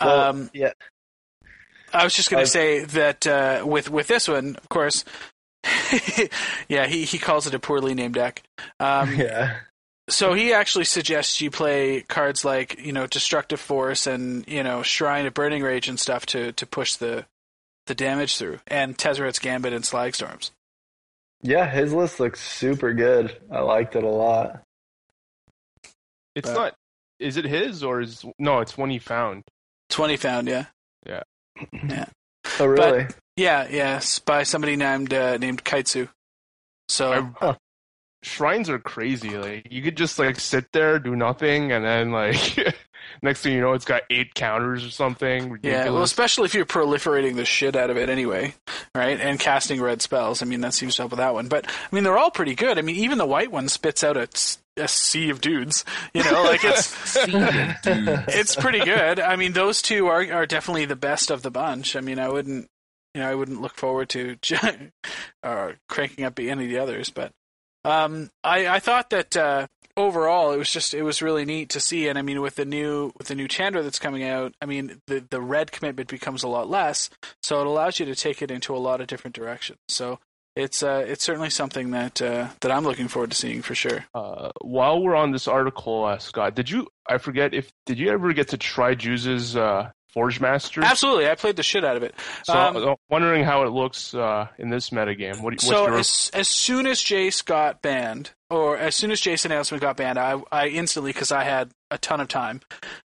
Well, 0.00 0.20
um, 0.20 0.50
yeah, 0.52 0.72
I 1.92 2.04
was 2.04 2.14
just 2.14 2.30
going 2.30 2.44
to 2.44 2.50
say 2.50 2.84
that 2.84 3.26
uh, 3.26 3.64
with 3.66 3.90
with 3.90 4.06
this 4.06 4.28
one, 4.28 4.56
of 4.56 4.68
course. 4.68 5.04
yeah, 6.68 6.86
he, 6.86 7.04
he 7.04 7.18
calls 7.18 7.46
it 7.46 7.54
a 7.54 7.58
poorly 7.58 7.94
named 7.94 8.14
deck. 8.14 8.42
Um, 8.80 9.14
yeah, 9.16 9.56
so 10.08 10.34
he 10.34 10.52
actually 10.52 10.84
suggests 10.84 11.40
you 11.40 11.50
play 11.50 12.02
cards 12.02 12.44
like 12.44 12.78
you 12.84 12.92
know 12.92 13.06
destructive 13.06 13.60
force 13.60 14.06
and 14.06 14.46
you 14.48 14.62
know 14.62 14.82
shrine 14.82 15.26
of 15.26 15.34
burning 15.34 15.62
rage 15.62 15.88
and 15.88 15.98
stuff 16.00 16.26
to 16.26 16.52
to 16.52 16.66
push 16.66 16.96
the 16.96 17.24
the 17.86 17.94
damage 17.94 18.36
through 18.36 18.58
and 18.66 18.96
Tezzeret's 18.96 19.38
gambit 19.38 19.72
and 19.72 19.84
slag 19.84 20.14
storms. 20.14 20.50
yeah. 21.42 21.68
His 21.70 21.92
list 21.92 22.20
looks 22.20 22.40
super 22.40 22.92
good. 22.94 23.36
I 23.50 23.60
liked 23.60 23.96
it 23.96 24.04
a 24.04 24.08
lot. 24.08 24.62
it's 26.34 26.48
Uh, 26.48 26.54
not. 26.54 26.74
Is 27.18 27.36
it 27.36 27.44
his 27.44 27.82
or 27.84 28.00
is 28.00 28.24
no? 28.38 28.60
It's 28.60 28.76
one 28.76 28.90
he 28.90 28.98
found. 28.98 29.44
Twenty 29.88 30.16
found, 30.16 30.48
Yeah. 30.48 30.66
Yeah. 31.06 31.22
yeah, 31.88 32.06
Oh, 32.60 32.66
really? 32.66 33.06
yeah, 33.36 33.66
yes, 33.70 34.18
by 34.18 34.42
somebody 34.42 34.76
named 34.76 35.12
uh, 35.14 35.36
named 35.38 35.64
Kaitsu. 35.64 36.08
So 36.88 37.12
I- 37.12 37.30
Huh. 37.38 37.54
Shrines 38.24 38.70
are 38.70 38.78
crazy. 38.78 39.30
Like 39.36 39.66
you 39.72 39.82
could 39.82 39.96
just 39.96 40.16
like 40.16 40.38
sit 40.38 40.70
there, 40.72 41.00
do 41.00 41.16
nothing, 41.16 41.72
and 41.72 41.84
then 41.84 42.12
like 42.12 42.36
next 43.22 43.42
thing 43.42 43.54
you 43.54 43.60
know, 43.60 43.72
it's 43.72 43.84
got 43.84 44.02
eight 44.10 44.32
counters 44.34 44.84
or 44.84 44.90
something 44.90 45.50
ridiculous. 45.50 45.86
yeah, 45.86 45.90
well, 45.92 46.04
especially 46.04 46.44
if 46.44 46.54
you're 46.54 46.64
proliferating 46.64 47.34
the 47.34 47.44
shit 47.44 47.74
out 47.74 47.90
of 47.90 47.96
it 47.96 48.08
anyway, 48.08 48.54
right? 48.94 49.20
And 49.20 49.40
casting 49.40 49.80
red 49.82 50.02
spells. 50.02 50.40
I 50.40 50.44
mean, 50.44 50.60
that 50.60 50.72
seems 50.72 50.94
to 50.94 51.02
help 51.02 51.10
with 51.10 51.18
that 51.18 51.34
one. 51.34 51.48
But 51.48 51.66
I 51.66 51.92
mean, 51.94 52.04
they're 52.04 52.16
all 52.16 52.30
pretty 52.30 52.54
good. 52.54 52.78
I 52.78 52.82
mean, 52.82 52.94
even 52.94 53.18
the 53.18 53.26
white 53.26 53.50
one 53.50 53.68
spits 53.68 54.04
out 54.04 54.16
a, 54.16 54.28
s- 54.32 54.58
a 54.76 54.88
sea 54.88 55.30
of 55.30 55.40
dudes. 55.40 55.84
You 56.14 56.24
know, 56.24 56.42
like 56.42 56.64
it's 56.64 57.16
it's 57.26 58.56
pretty 58.56 58.80
good. 58.80 59.20
I 59.20 59.36
mean, 59.36 59.52
those 59.52 59.82
two 59.82 60.06
are 60.06 60.30
are 60.32 60.46
definitely 60.46 60.86
the 60.86 60.96
best 60.96 61.30
of 61.30 61.42
the 61.42 61.50
bunch. 61.50 61.96
I 61.96 62.00
mean, 62.00 62.18
I 62.18 62.28
wouldn't, 62.28 62.68
you 63.14 63.20
know, 63.20 63.30
I 63.30 63.34
wouldn't 63.34 63.60
look 63.60 63.74
forward 63.74 64.08
to 64.10 64.36
uh, 65.42 65.72
cranking 65.88 66.24
up 66.24 66.38
any 66.38 66.64
of 66.64 66.70
the 66.70 66.78
others. 66.78 67.10
But 67.10 67.32
um, 67.84 68.30
I 68.42 68.66
I 68.68 68.78
thought 68.78 69.10
that 69.10 69.36
uh, 69.36 69.66
overall 69.96 70.52
it 70.52 70.58
was 70.58 70.70
just 70.70 70.94
it 70.94 71.02
was 71.02 71.22
really 71.22 71.44
neat 71.44 71.70
to 71.70 71.80
see. 71.80 72.08
And 72.08 72.18
I 72.18 72.22
mean, 72.22 72.40
with 72.40 72.56
the 72.56 72.64
new 72.64 73.12
with 73.18 73.28
the 73.28 73.34
new 73.34 73.48
Chandra 73.48 73.82
that's 73.82 73.98
coming 73.98 74.24
out, 74.24 74.54
I 74.60 74.66
mean, 74.66 75.00
the 75.06 75.24
the 75.28 75.40
red 75.40 75.72
commitment 75.72 76.08
becomes 76.08 76.42
a 76.42 76.48
lot 76.48 76.68
less, 76.68 77.10
so 77.42 77.60
it 77.60 77.66
allows 77.66 78.00
you 78.00 78.06
to 78.06 78.14
take 78.14 78.42
it 78.42 78.50
into 78.50 78.74
a 78.74 78.78
lot 78.78 79.00
of 79.00 79.06
different 79.06 79.34
directions. 79.34 79.78
So. 79.88 80.18
It's 80.54 80.82
uh, 80.82 81.04
it's 81.06 81.24
certainly 81.24 81.50
something 81.50 81.92
that 81.92 82.20
uh, 82.20 82.48
that 82.60 82.70
I'm 82.70 82.84
looking 82.84 83.08
forward 83.08 83.30
to 83.30 83.36
seeing 83.36 83.62
for 83.62 83.74
sure. 83.74 84.04
uh, 84.14 84.50
while 84.60 85.00
we're 85.02 85.16
on 85.16 85.30
this 85.32 85.48
article, 85.48 86.04
uh, 86.04 86.18
Scott, 86.18 86.54
did 86.54 86.68
you? 86.68 86.88
I 87.08 87.18
forget 87.18 87.54
if 87.54 87.70
did 87.86 87.98
you 87.98 88.10
ever 88.10 88.32
get 88.34 88.48
to 88.48 88.58
try 88.58 88.94
Juice's 88.94 89.56
uh, 89.56 89.90
Forge 90.12 90.40
Master? 90.40 90.82
Absolutely, 90.84 91.26
I 91.28 91.36
played 91.36 91.56
the 91.56 91.62
shit 91.62 91.86
out 91.86 91.96
of 91.96 92.02
it. 92.02 92.14
So 92.44 92.52
Um, 92.52 92.76
I'm 92.76 92.96
wondering 93.08 93.44
how 93.44 93.62
it 93.64 93.70
looks 93.70 94.14
uh, 94.14 94.48
in 94.58 94.68
this 94.68 94.90
metagame. 94.90 95.36
What, 95.40 95.54
what's 95.54 95.66
so 95.66 95.86
your 95.86 95.98
as 95.98 96.30
as 96.34 96.48
soon 96.48 96.86
as 96.86 97.00
Jace 97.00 97.42
got 97.42 97.80
banned, 97.80 98.32
or 98.52 98.76
as 98.76 98.94
soon 98.94 99.10
as 99.10 99.20
Jace 99.20 99.46
announcement 99.46 99.80
got 99.80 99.96
banned, 99.96 100.18
I 100.18 100.40
I 100.52 100.68
instantly 100.68 101.12
because 101.12 101.32
I 101.32 101.42
had 101.42 101.70
a 101.90 101.96
ton 101.96 102.20
of 102.20 102.28
time. 102.28 102.60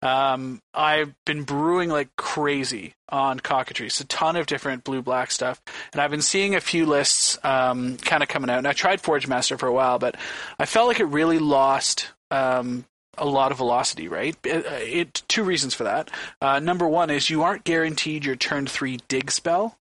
Um, 0.00 0.61
I've 0.72 1.14
been 1.26 1.42
brewing 1.42 1.90
like 1.90 2.14
crazy 2.16 2.94
on 3.09 3.40
cockatrice, 3.40 4.00
a 4.00 4.07
ton 4.07 4.37
of 4.37 4.46
different 4.46 4.85
blue 4.85 5.02
black 5.02 5.31
stuff, 5.33 5.61
and 5.92 6.00
I've 6.00 6.12
been 6.12 6.22
seeing 6.22 6.55
a 6.55 6.61
few 6.61 6.87
lists 6.87 7.38
um, 7.42 7.96
kind 7.98 8.22
of 8.22 8.28
coming 8.28 8.50
out. 8.50 8.59
And 8.59 8.68
I 8.68 8.72
tried 8.72 9.00
Forge 9.00 9.26
Master 9.26 9.59
for 9.59 9.66
a 9.66 9.72
while, 9.72 9.98
but 9.98 10.16
I 10.59 10.66
felt 10.66 10.87
like 10.88 11.00
it 11.00 11.07
really 11.07 11.38
lost. 11.38 12.09
Um, 12.31 12.87
a 13.18 13.26
lot 13.26 13.52
of 13.52 13.59
velocity, 13.59 14.09
right? 14.09 14.35
It, 14.42 14.64
it 14.66 15.22
two 15.28 15.44
reasons 15.44 15.74
for 15.74 15.85
that. 15.85 16.11
Uh, 16.40 16.61
number 16.61 16.88
one 16.88 17.11
is 17.11 17.28
you 17.28 17.42
aren't 17.42 17.62
guaranteed 17.62 18.24
your 18.24 18.37
turn 18.37 18.66
three 18.66 19.00
dig 19.07 19.31
spell. 19.31 19.76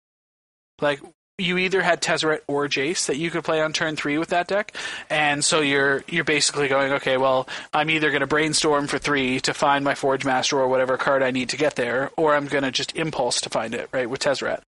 Like 0.81 0.99
you 1.39 1.57
either 1.57 1.81
had 1.81 2.01
Tezzeret 2.01 2.41
or 2.47 2.67
Jace 2.67 3.07
that 3.07 3.17
you 3.17 3.31
could 3.31 3.43
play 3.43 3.61
on 3.61 3.73
turn 3.73 3.95
three 3.95 4.17
with 4.17 4.29
that 4.29 4.47
deck, 4.47 4.75
and 5.09 5.43
so 5.43 5.61
you're 5.61 6.03
you're 6.07 6.23
basically 6.23 6.67
going, 6.67 6.93
okay, 6.93 7.17
well, 7.17 7.47
I'm 7.73 7.89
either 7.89 8.09
going 8.09 8.21
to 8.21 8.27
brainstorm 8.27 8.87
for 8.87 8.97
three 8.97 9.39
to 9.41 9.53
find 9.53 9.83
my 9.83 9.95
Forge 9.95 10.25
Master 10.25 10.59
or 10.59 10.67
whatever 10.67 10.97
card 10.97 11.23
I 11.23 11.31
need 11.31 11.49
to 11.49 11.57
get 11.57 11.75
there, 11.75 12.11
or 12.17 12.35
I'm 12.35 12.47
going 12.47 12.63
to 12.63 12.71
just 12.71 12.95
impulse 12.95 13.41
to 13.41 13.49
find 13.49 13.73
it, 13.73 13.89
right, 13.91 14.09
with 14.09 14.21
Tezzeret. 14.21 14.61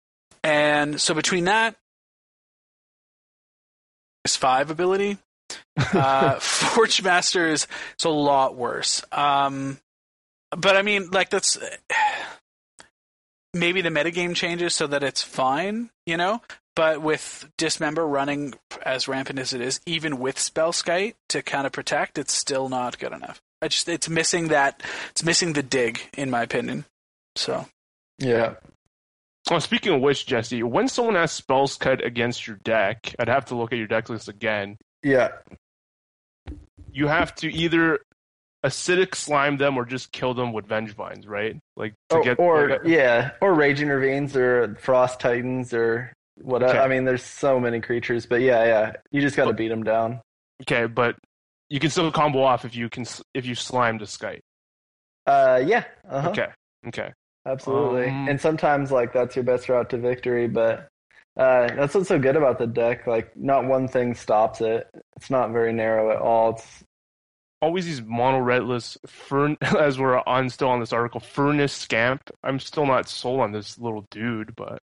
And 0.42 1.00
so 1.00 1.14
between 1.14 1.44
that, 1.44 1.76
is 4.24 4.36
five 4.36 4.70
ability, 4.70 5.18
uh, 5.76 6.38
Forge 6.38 7.02
Master 7.02 7.48
is 7.48 7.66
it's 7.94 8.04
a 8.04 8.10
lot 8.10 8.56
worse. 8.56 9.02
Um, 9.12 9.78
but 10.56 10.76
I 10.76 10.82
mean, 10.82 11.10
like 11.10 11.30
that's 11.30 11.58
maybe 13.54 13.82
the 13.82 13.88
metagame 13.88 14.34
changes 14.34 14.74
so 14.74 14.86
that 14.86 15.02
it's 15.02 15.22
fine, 15.22 15.90
you 16.06 16.16
know. 16.16 16.40
But 16.80 17.02
with 17.02 17.46
Dismember 17.58 18.06
running 18.06 18.54
as 18.86 19.06
rampant 19.06 19.38
as 19.38 19.52
it 19.52 19.60
is, 19.60 19.80
even 19.84 20.18
with 20.18 20.36
Spellskite 20.36 21.12
to 21.28 21.42
kind 21.42 21.66
of 21.66 21.72
protect, 21.72 22.16
it's 22.16 22.32
still 22.32 22.70
not 22.70 22.98
good 22.98 23.12
enough. 23.12 23.38
I 23.60 23.68
just 23.68 23.86
it's 23.86 24.08
missing 24.08 24.48
that 24.48 24.82
it's 25.10 25.22
missing 25.22 25.52
the 25.52 25.62
dig, 25.62 26.00
in 26.16 26.30
my 26.30 26.40
opinion. 26.40 26.86
So 27.36 27.66
Yeah. 28.18 28.54
Oh, 29.50 29.58
speaking 29.58 29.92
of 29.92 30.00
which, 30.00 30.24
Jesse, 30.24 30.62
when 30.62 30.88
someone 30.88 31.16
has 31.16 31.38
Spellskite 31.38 32.02
against 32.02 32.46
your 32.46 32.56
deck, 32.64 33.14
I'd 33.18 33.28
have 33.28 33.44
to 33.46 33.56
look 33.56 33.72
at 33.72 33.78
your 33.78 33.86
deck 33.86 34.08
list 34.08 34.30
again. 34.30 34.78
Yeah. 35.02 35.32
You 36.90 37.08
have 37.08 37.34
to 37.34 37.52
either 37.52 37.98
acidic 38.64 39.14
slime 39.16 39.58
them 39.58 39.76
or 39.76 39.84
just 39.84 40.12
kill 40.12 40.32
them 40.32 40.54
with 40.54 40.64
venge 40.64 40.94
vines, 40.94 41.26
right? 41.26 41.58
Like 41.76 41.92
to 42.08 42.16
Oh, 42.16 42.22
get 42.22 42.38
or 42.38 42.70
like, 42.70 42.80
yeah, 42.86 43.32
or 43.42 43.52
raging 43.52 43.88
ravines 43.88 44.34
or 44.34 44.76
frost 44.80 45.20
titans 45.20 45.74
or 45.74 46.14
whatever. 46.42 46.72
Okay. 46.72 46.80
I 46.80 46.88
mean, 46.88 47.04
there's 47.04 47.22
so 47.22 47.60
many 47.60 47.80
creatures, 47.80 48.26
but 48.26 48.40
yeah, 48.40 48.64
yeah, 48.64 48.92
you 49.10 49.20
just 49.20 49.36
got 49.36 49.46
to 49.46 49.52
beat 49.52 49.68
them 49.68 49.82
down. 49.82 50.20
okay, 50.62 50.86
but 50.86 51.16
you 51.68 51.80
can 51.80 51.90
still 51.90 52.10
combo 52.10 52.42
off 52.42 52.64
if 52.64 52.74
you 52.74 52.88
can 52.88 53.04
if 53.34 53.46
you 53.46 53.54
slime 53.54 53.98
the 53.98 54.06
skite. 54.06 54.42
Uh, 55.26 55.62
yeah, 55.64 55.84
uh-huh. 56.08 56.30
Okay, 56.30 56.48
okay. 56.88 57.12
absolutely. 57.46 58.08
Um, 58.08 58.28
and 58.28 58.40
sometimes 58.40 58.90
like 58.90 59.12
that's 59.12 59.36
your 59.36 59.44
best 59.44 59.68
route 59.68 59.90
to 59.90 59.98
victory, 59.98 60.48
but 60.48 60.88
uh, 61.36 61.68
that's 61.74 61.94
what's 61.94 62.08
so 62.08 62.18
good 62.18 62.36
about 62.36 62.58
the 62.58 62.66
deck. 62.66 63.06
Like, 63.06 63.36
not 63.36 63.66
one 63.66 63.88
thing 63.88 64.14
stops 64.14 64.60
it. 64.60 64.88
It's 65.16 65.30
not 65.30 65.52
very 65.52 65.72
narrow 65.72 66.10
at 66.10 66.18
all. 66.18 66.50
It's 66.50 66.84
Always 67.62 67.84
these 67.84 68.00
mono 68.00 68.38
redless 68.38 68.96
fern 69.06 69.56
as 69.78 69.98
we're 69.98 70.22
on 70.26 70.48
still 70.48 70.68
on 70.68 70.80
this 70.80 70.92
article. 70.92 71.20
Furnace 71.20 71.74
scamp. 71.74 72.30
I'm 72.42 72.58
still 72.58 72.86
not 72.86 73.08
sold 73.08 73.40
on 73.40 73.52
this 73.52 73.78
little 73.78 74.06
dude, 74.10 74.56
but 74.56 74.80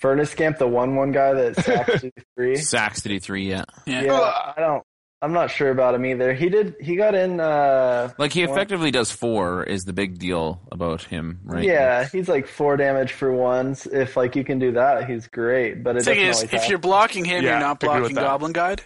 Furnace 0.00 0.30
Scamp, 0.30 0.58
the 0.58 0.66
one 0.68 0.94
one 0.96 1.12
guy 1.12 1.32
that 1.32 1.56
sacks 1.56 2.02
you 2.04 2.12
three. 2.36 2.56
Sacks 2.56 3.00
to 3.02 3.18
three, 3.20 3.48
yeah. 3.48 3.64
Yeah. 3.86 4.02
Yeah, 4.02 4.12
I 4.20 4.54
don't. 4.58 4.82
I'm 5.22 5.32
not 5.32 5.50
sure 5.50 5.70
about 5.70 5.94
him 5.94 6.04
either. 6.04 6.34
He 6.34 6.50
did. 6.50 6.74
He 6.78 6.94
got 6.96 7.14
in. 7.14 7.40
uh 7.40 8.12
Like 8.18 8.32
he 8.34 8.44
Well- 8.44 8.54
effectively 8.54 8.90
does 8.90 9.10
four 9.10 9.64
is 9.64 9.84
the 9.84 9.94
big 9.94 10.18
deal 10.18 10.60
about 10.70 11.02
him, 11.02 11.40
right? 11.44 11.64
Yeah, 11.64 12.06
he's 12.06 12.28
like 12.28 12.46
four 12.46 12.76
damage 12.76 13.12
for 13.12 13.32
ones. 13.32 13.86
If 13.86 14.16
like 14.16 14.36
you 14.36 14.44
can 14.44 14.58
do 14.58 14.72
that, 14.72 15.08
he's 15.08 15.26
great. 15.28 15.82
But 15.82 15.96
it 15.96 16.04
The 16.04 16.14
thing 16.14 16.20
is, 16.26 16.42
if 16.42 16.50
happen. 16.50 16.68
you're 16.70 16.78
blocking 16.78 17.24
him, 17.24 17.42
Yeah, 17.42 17.52
you're 17.52 17.60
not 17.60 17.82
I 17.82 17.86
agree 17.86 18.02
with 18.02 18.12
blocking. 18.12 18.28
Goblin 18.28 18.52
Guide, 18.52 18.82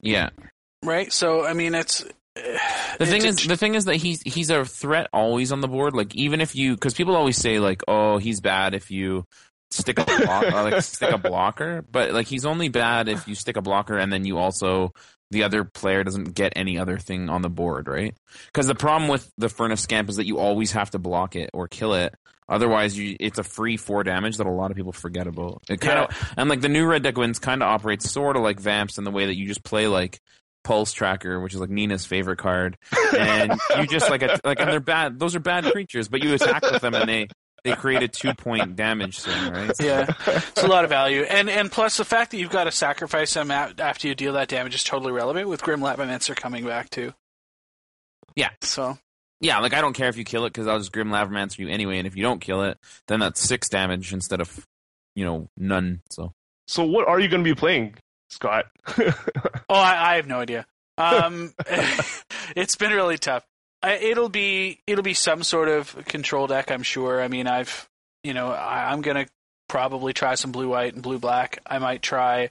Yeah. 0.00 0.30
right? 0.82 1.12
So 1.12 1.44
I 1.44 1.52
mean, 1.52 1.74
it's 1.74 2.02
The 2.34 3.06
thing 3.06 3.18
it's- 3.22 3.42
is, 3.42 3.46
the 3.46 3.56
thing 3.58 3.74
is 3.74 3.84
that 3.84 3.96
he's 3.96 4.22
he's 4.22 4.48
a 4.50 4.64
threat 4.64 5.08
always 5.12 5.52
on 5.52 5.60
the 5.60 5.68
board. 5.68 5.94
Like 5.94 6.14
even 6.16 6.40
if 6.40 6.56
you, 6.56 6.74
because 6.74 6.94
people 6.94 7.14
always 7.14 7.36
say 7.36 7.58
like, 7.58 7.82
oh, 7.86 8.16
he's 8.16 8.40
bad 8.40 8.74
if 8.74 8.90
you 8.90 9.26
stick 9.74 9.98
a 9.98 10.04
block, 10.04 10.44
uh, 10.52 10.62
like 10.62 10.82
stick 10.82 11.10
a 11.10 11.18
blocker, 11.18 11.84
but 11.90 12.12
like 12.12 12.26
he's 12.26 12.46
only 12.46 12.68
bad 12.68 13.08
if 13.08 13.26
you 13.26 13.34
stick 13.34 13.56
a 13.56 13.62
blocker 13.62 13.98
and 13.98 14.12
then 14.12 14.24
you 14.24 14.38
also 14.38 14.92
the 15.30 15.42
other 15.42 15.64
player 15.64 16.04
doesn't 16.04 16.34
get 16.34 16.52
any 16.54 16.78
other 16.78 16.98
thing 16.98 17.28
on 17.28 17.42
the 17.42 17.50
board, 17.50 17.88
right? 17.88 18.14
Because 18.46 18.66
the 18.66 18.74
problem 18.74 19.08
with 19.08 19.30
the 19.36 19.48
furnace 19.48 19.80
scamp 19.80 20.08
is 20.08 20.16
that 20.16 20.26
you 20.26 20.38
always 20.38 20.72
have 20.72 20.90
to 20.90 20.98
block 20.98 21.34
it 21.34 21.50
or 21.52 21.66
kill 21.66 21.94
it. 21.94 22.14
Otherwise, 22.48 22.96
you 22.96 23.16
it's 23.18 23.38
a 23.38 23.42
free 23.42 23.76
four 23.76 24.04
damage 24.04 24.36
that 24.36 24.46
a 24.46 24.50
lot 24.50 24.70
of 24.70 24.76
people 24.76 24.92
forget 24.92 25.26
about. 25.26 25.62
It 25.68 25.80
kind 25.80 25.98
of 25.98 26.34
and 26.36 26.48
like 26.48 26.60
the 26.60 26.68
new 26.68 26.86
red 26.86 27.02
deck 27.02 27.16
wins 27.16 27.38
kind 27.38 27.62
of 27.62 27.68
operates 27.68 28.10
sort 28.10 28.36
of 28.36 28.42
like 28.42 28.60
vamps 28.60 28.98
in 28.98 29.04
the 29.04 29.10
way 29.10 29.26
that 29.26 29.36
you 29.36 29.46
just 29.46 29.64
play 29.64 29.88
like 29.88 30.20
pulse 30.62 30.92
tracker, 30.92 31.40
which 31.40 31.54
is 31.54 31.60
like 31.60 31.70
Nina's 31.70 32.04
favorite 32.04 32.38
card, 32.38 32.76
and 33.16 33.52
you 33.78 33.86
just 33.86 34.10
like 34.10 34.22
a, 34.22 34.38
like 34.44 34.60
and 34.60 34.70
they're 34.70 34.80
bad. 34.80 35.18
Those 35.18 35.34
are 35.34 35.40
bad 35.40 35.64
creatures, 35.64 36.08
but 36.08 36.22
you 36.22 36.34
attack 36.34 36.62
with 36.62 36.82
them 36.82 36.94
and 36.94 37.08
they 37.08 37.28
they 37.64 37.74
create 37.74 38.02
a 38.02 38.08
two 38.08 38.34
point 38.34 38.76
damage 38.76 39.20
thing, 39.20 39.52
right? 39.52 39.70
Yeah, 39.80 40.12
it's 40.26 40.62
a 40.62 40.66
lot 40.68 40.84
of 40.84 40.90
value, 40.90 41.22
and 41.22 41.48
and 41.50 41.72
plus 41.72 41.96
the 41.96 42.04
fact 42.04 42.30
that 42.30 42.36
you've 42.36 42.50
got 42.50 42.64
to 42.64 42.70
sacrifice 42.72 43.34
them 43.34 43.50
after 43.50 44.06
you 44.06 44.14
deal 44.14 44.34
that 44.34 44.48
damage 44.48 44.74
is 44.74 44.84
totally 44.84 45.12
relevant. 45.12 45.48
With 45.48 45.62
Grim 45.62 45.80
Lavamancer 45.80 46.36
coming 46.36 46.64
back 46.64 46.90
too. 46.90 47.12
Yeah. 48.36 48.50
So 48.60 48.98
Yeah, 49.40 49.58
like 49.60 49.72
I 49.74 49.80
don't 49.80 49.94
care 49.94 50.08
if 50.08 50.16
you 50.16 50.24
kill 50.24 50.44
it 50.44 50.50
because 50.52 50.66
I'll 50.66 50.78
just 50.78 50.92
Grim 50.92 51.08
Lavamancer 51.08 51.58
you 51.58 51.68
anyway, 51.68 51.98
and 51.98 52.06
if 52.06 52.16
you 52.16 52.22
don't 52.22 52.40
kill 52.40 52.62
it, 52.64 52.78
then 53.08 53.20
that's 53.20 53.40
six 53.40 53.68
damage 53.68 54.12
instead 54.12 54.40
of 54.40 54.66
you 55.14 55.24
know 55.24 55.48
none. 55.56 56.02
So 56.10 56.32
So 56.68 56.84
what 56.84 57.08
are 57.08 57.18
you 57.20 57.28
going 57.28 57.42
to 57.44 57.48
be 57.50 57.54
playing, 57.54 57.94
Scott? 58.30 58.66
Oh, 59.66 59.74
I, 59.76 60.12
I 60.12 60.16
have 60.16 60.26
no 60.26 60.40
idea. 60.40 60.66
Um, 60.98 61.54
it's 62.54 62.76
been 62.76 62.92
really 62.92 63.16
tough. 63.16 63.44
I, 63.84 63.96
it'll 63.96 64.30
be 64.30 64.80
it'll 64.86 65.04
be 65.04 65.12
some 65.14 65.42
sort 65.42 65.68
of 65.68 65.94
control 66.06 66.46
deck, 66.46 66.70
I'm 66.70 66.82
sure. 66.82 67.20
I 67.22 67.28
mean, 67.28 67.46
I've 67.46 67.86
you 68.22 68.32
know 68.32 68.50
I, 68.50 68.90
I'm 68.90 69.02
gonna 69.02 69.26
probably 69.68 70.14
try 70.14 70.36
some 70.36 70.52
blue 70.52 70.70
white 70.70 70.94
and 70.94 71.02
blue 71.02 71.18
black. 71.18 71.58
I 71.66 71.78
might 71.78 72.00
try 72.00 72.48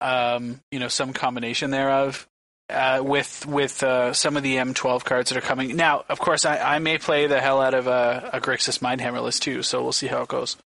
um, 0.00 0.60
you 0.72 0.80
know 0.80 0.88
some 0.88 1.12
combination 1.12 1.70
thereof. 1.70 2.26
Uh, 2.70 3.02
with 3.04 3.44
with 3.46 3.82
uh, 3.82 4.14
some 4.14 4.36
of 4.36 4.42
the 4.42 4.54
M12 4.54 5.04
cards 5.04 5.30
that 5.30 5.36
are 5.36 5.46
coming 5.46 5.76
now, 5.76 6.04
of 6.08 6.18
course, 6.18 6.44
I, 6.46 6.76
I 6.76 6.78
may 6.78 6.98
play 6.98 7.26
the 7.26 7.40
hell 7.40 7.60
out 7.60 7.74
of 7.74 7.86
a, 7.86 8.30
a 8.34 8.40
Grixis 8.40 8.78
Mindhammer 8.78 9.20
list 9.20 9.42
too. 9.42 9.62
So 9.62 9.82
we'll 9.82 9.92
see 9.92 10.06
how 10.06 10.22
it 10.22 10.28
goes. 10.28 10.56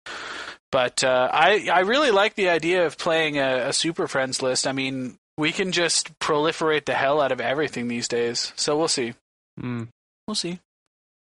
But 0.70 1.02
uh, 1.02 1.30
I 1.32 1.68
I 1.72 1.80
really 1.80 2.10
like 2.10 2.34
the 2.34 2.50
idea 2.50 2.86
of 2.86 2.98
playing 2.98 3.38
a, 3.38 3.68
a 3.68 3.72
Super 3.72 4.06
Friends 4.06 4.42
list. 4.42 4.66
I 4.66 4.72
mean, 4.72 5.16
we 5.38 5.50
can 5.50 5.72
just 5.72 6.16
proliferate 6.20 6.84
the 6.84 6.94
hell 6.94 7.20
out 7.20 7.32
of 7.32 7.40
everything 7.40 7.88
these 7.88 8.06
days. 8.06 8.52
So 8.54 8.76
we'll 8.76 8.86
see. 8.86 9.14
Hmm. 9.58 9.84
We'll 10.26 10.34
see. 10.34 10.60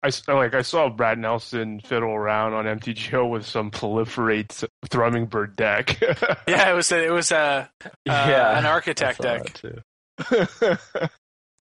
I 0.03 0.09
s- 0.09 0.27
like 0.29 0.55
I 0.55 0.63
saw 0.63 0.89
Brad 0.89 1.19
Nelson 1.19 1.81
fiddle 1.81 2.11
around 2.15 2.53
on 2.53 2.65
MTGO 2.67 3.29
with 3.29 3.45
some 3.47 3.71
proliferate 3.71 4.65
thrumming 4.89 5.27
bird 5.29 5.57
deck. 5.57 5.99
Yeah, 6.49 6.71
it 6.71 6.75
was 6.75 6.93
a, 6.93 7.05
it 7.05 7.11
was 7.11 7.33
a 7.33 7.69
uh, 7.85 7.89
Yeah, 8.05 8.57
an 8.59 8.67
architect 8.67 9.25
I 9.25 9.39
deck. 9.39 9.53
too. 9.55 9.81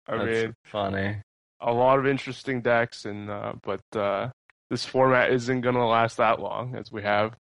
I 0.07 0.17
That's 0.17 0.23
mean, 0.43 0.53
funny. 0.65 1.15
a 1.59 1.73
lot 1.73 1.97
of 1.97 2.05
interesting 2.05 2.61
decks, 2.61 3.05
and 3.05 3.29
uh, 3.31 3.53
but 3.63 3.81
uh, 3.97 4.29
this 4.69 4.85
format 4.85 5.31
isn't 5.31 5.61
going 5.61 5.75
to 5.75 5.85
last 5.85 6.17
that 6.17 6.39
long, 6.39 6.75
as 6.75 6.91
we 6.91 7.01
have 7.01 7.33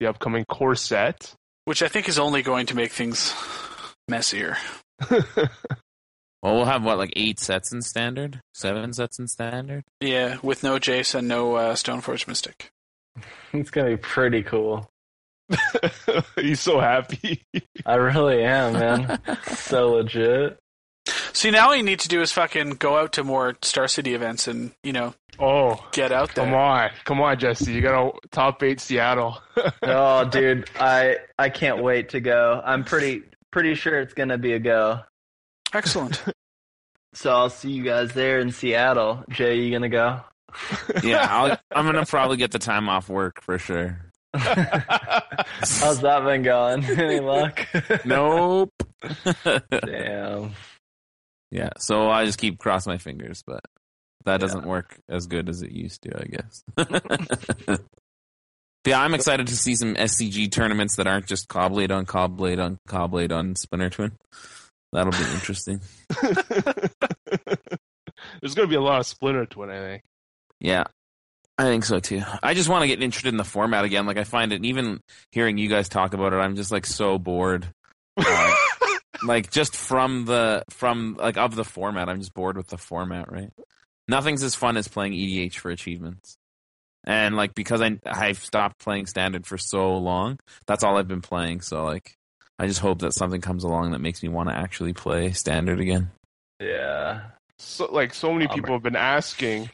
the 0.00 0.06
upcoming 0.08 0.44
core 0.44 0.74
set. 0.74 1.32
which 1.64 1.82
I 1.82 1.88
think 1.88 2.08
is 2.08 2.18
only 2.18 2.42
going 2.42 2.66
to 2.66 2.76
make 2.76 2.92
things 2.92 3.32
messier. 4.08 4.58
well, 6.42 6.56
we'll 6.56 6.64
have 6.64 6.84
what 6.84 6.98
like 6.98 7.12
eight 7.16 7.38
sets 7.38 7.72
in 7.72 7.82
standard, 7.82 8.40
seven 8.54 8.92
sets 8.92 9.18
in 9.18 9.28
standard. 9.28 9.84
Yeah, 10.00 10.36
with 10.42 10.62
no 10.62 10.78
Jace 10.78 11.14
and 11.14 11.28
no 11.28 11.54
uh, 11.54 11.74
Stoneforge 11.74 12.26
Mystic. 12.26 12.70
It's 13.52 13.70
gonna 13.70 13.90
be 13.90 13.96
pretty 13.98 14.42
cool. 14.42 14.88
He's 16.36 16.60
so 16.60 16.80
happy. 16.80 17.42
I 17.86 17.96
really 17.96 18.42
am, 18.42 18.72
man. 18.72 19.20
so 19.56 19.90
legit. 19.92 20.58
See, 21.34 21.50
now 21.50 21.68
all 21.68 21.76
you 21.76 21.82
need 21.82 21.98
to 22.00 22.08
do 22.08 22.22
is 22.22 22.32
fucking 22.32 22.70
go 22.76 22.96
out 22.96 23.12
to 23.14 23.24
more 23.24 23.56
Star 23.62 23.88
City 23.88 24.14
events 24.14 24.48
and 24.48 24.72
you 24.82 24.92
know 24.94 25.14
Oh, 25.38 25.84
get 25.92 26.12
out 26.12 26.34
there. 26.34 26.44
come 26.46 26.54
on, 26.54 26.90
come 27.04 27.20
on, 27.20 27.38
Jesse! 27.38 27.72
You 27.72 27.80
got 27.82 28.12
to 28.12 28.18
top 28.30 28.62
eight 28.62 28.80
Seattle. 28.80 29.38
Oh, 29.82 30.24
dude, 30.26 30.70
I 30.78 31.16
I 31.38 31.48
can't 31.50 31.82
wait 31.82 32.10
to 32.10 32.20
go. 32.20 32.62
I'm 32.64 32.84
pretty 32.84 33.22
pretty 33.50 33.74
sure 33.74 34.00
it's 34.00 34.14
gonna 34.14 34.38
be 34.38 34.52
a 34.52 34.58
go. 34.58 35.00
Excellent. 35.72 36.22
So 37.14 37.30
I'll 37.30 37.50
see 37.50 37.70
you 37.70 37.82
guys 37.84 38.12
there 38.14 38.40
in 38.40 38.52
Seattle. 38.52 39.22
Jay, 39.28 39.58
you 39.58 39.70
gonna 39.70 39.90
go? 39.90 40.20
Yeah, 41.02 41.26
I'll, 41.28 41.58
I'm 41.70 41.84
gonna 41.84 42.06
probably 42.06 42.38
get 42.38 42.52
the 42.52 42.58
time 42.58 42.88
off 42.88 43.10
work 43.10 43.42
for 43.42 43.58
sure. 43.58 44.00
How's 44.34 46.00
that 46.00 46.24
been 46.24 46.42
going? 46.42 46.84
Any 46.86 47.20
luck? 47.20 47.68
Nope. 48.06 48.72
Damn. 49.70 50.52
yeah, 51.50 51.68
so 51.76 52.08
I 52.08 52.24
just 52.24 52.38
keep 52.38 52.58
cross 52.58 52.86
my 52.86 52.96
fingers, 52.96 53.42
but 53.46 53.60
that 54.24 54.40
doesn't 54.40 54.64
work 54.64 54.98
as 55.06 55.26
good 55.26 55.50
as 55.50 55.60
it 55.60 55.70
used 55.72 56.00
to, 56.04 56.18
I 56.18 56.24
guess. 56.24 56.62
yeah, 58.86 59.00
I'm 59.02 59.12
excited 59.12 59.48
to 59.48 59.56
see 59.56 59.74
some 59.74 59.96
SCG 59.96 60.50
tournaments 60.50 60.96
that 60.96 61.06
aren't 61.06 61.26
just 61.26 61.48
Caw-Blade 61.48 61.90
on 61.90 62.06
Caw-Blade 62.06 62.58
on 62.58 62.78
Caw-Blade 62.88 63.32
on 63.32 63.54
Splinter 63.54 63.90
Twin. 63.90 64.12
That'll 64.92 65.12
be 65.12 65.32
interesting. 65.34 65.80
There's 68.40 68.54
going 68.54 68.68
to 68.68 68.72
be 68.72 68.76
a 68.76 68.80
lot 68.80 69.00
of 69.00 69.06
Splinter 69.06 69.46
Twin, 69.46 69.70
I 69.70 69.78
think. 69.78 70.02
Yeah, 70.60 70.84
I 71.58 71.64
think 71.64 71.84
so 71.84 72.00
too. 72.00 72.22
I 72.42 72.54
just 72.54 72.68
want 72.68 72.82
to 72.82 72.88
get 72.88 73.02
interested 73.02 73.28
in 73.28 73.36
the 73.36 73.44
format 73.44 73.84
again. 73.84 74.06
Like 74.06 74.16
I 74.16 74.24
find 74.24 74.52
it, 74.52 74.64
even 74.64 75.00
hearing 75.30 75.58
you 75.58 75.68
guys 75.68 75.88
talk 75.88 76.14
about 76.14 76.32
it, 76.32 76.36
I'm 76.36 76.56
just 76.56 76.72
like 76.72 76.86
so 76.86 77.18
bored. 77.18 77.66
Uh, 78.16 78.54
like 79.24 79.50
just 79.50 79.76
from 79.76 80.24
the 80.24 80.64
from 80.70 81.16
like 81.18 81.36
of 81.36 81.54
the 81.54 81.64
format, 81.64 82.08
I'm 82.08 82.20
just 82.20 82.34
bored 82.34 82.56
with 82.56 82.68
the 82.68 82.78
format. 82.78 83.30
Right? 83.30 83.50
Nothing's 84.08 84.42
as 84.42 84.54
fun 84.54 84.76
as 84.76 84.88
playing 84.88 85.12
EDH 85.12 85.54
for 85.54 85.70
achievements. 85.70 86.36
And 87.04 87.36
like 87.36 87.54
because 87.54 87.82
I 87.82 87.98
I've 88.06 88.38
stopped 88.38 88.78
playing 88.78 89.06
standard 89.06 89.46
for 89.46 89.58
so 89.58 89.96
long, 89.98 90.38
that's 90.66 90.84
all 90.84 90.96
I've 90.96 91.08
been 91.08 91.22
playing. 91.22 91.60
So 91.60 91.84
like, 91.84 92.16
I 92.58 92.66
just 92.66 92.80
hope 92.80 93.00
that 93.00 93.12
something 93.12 93.40
comes 93.40 93.64
along 93.64 93.92
that 93.92 94.00
makes 94.00 94.22
me 94.22 94.28
want 94.28 94.48
to 94.48 94.54
actually 94.54 94.92
play 94.92 95.32
standard 95.32 95.80
again. 95.80 96.10
Yeah. 96.60 97.22
So, 97.58 97.86
like 97.90 98.14
so 98.14 98.32
many 98.32 98.46
Bummer. 98.46 98.56
people 98.62 98.74
have 98.74 98.82
been 98.82 98.96
asking 98.96 99.70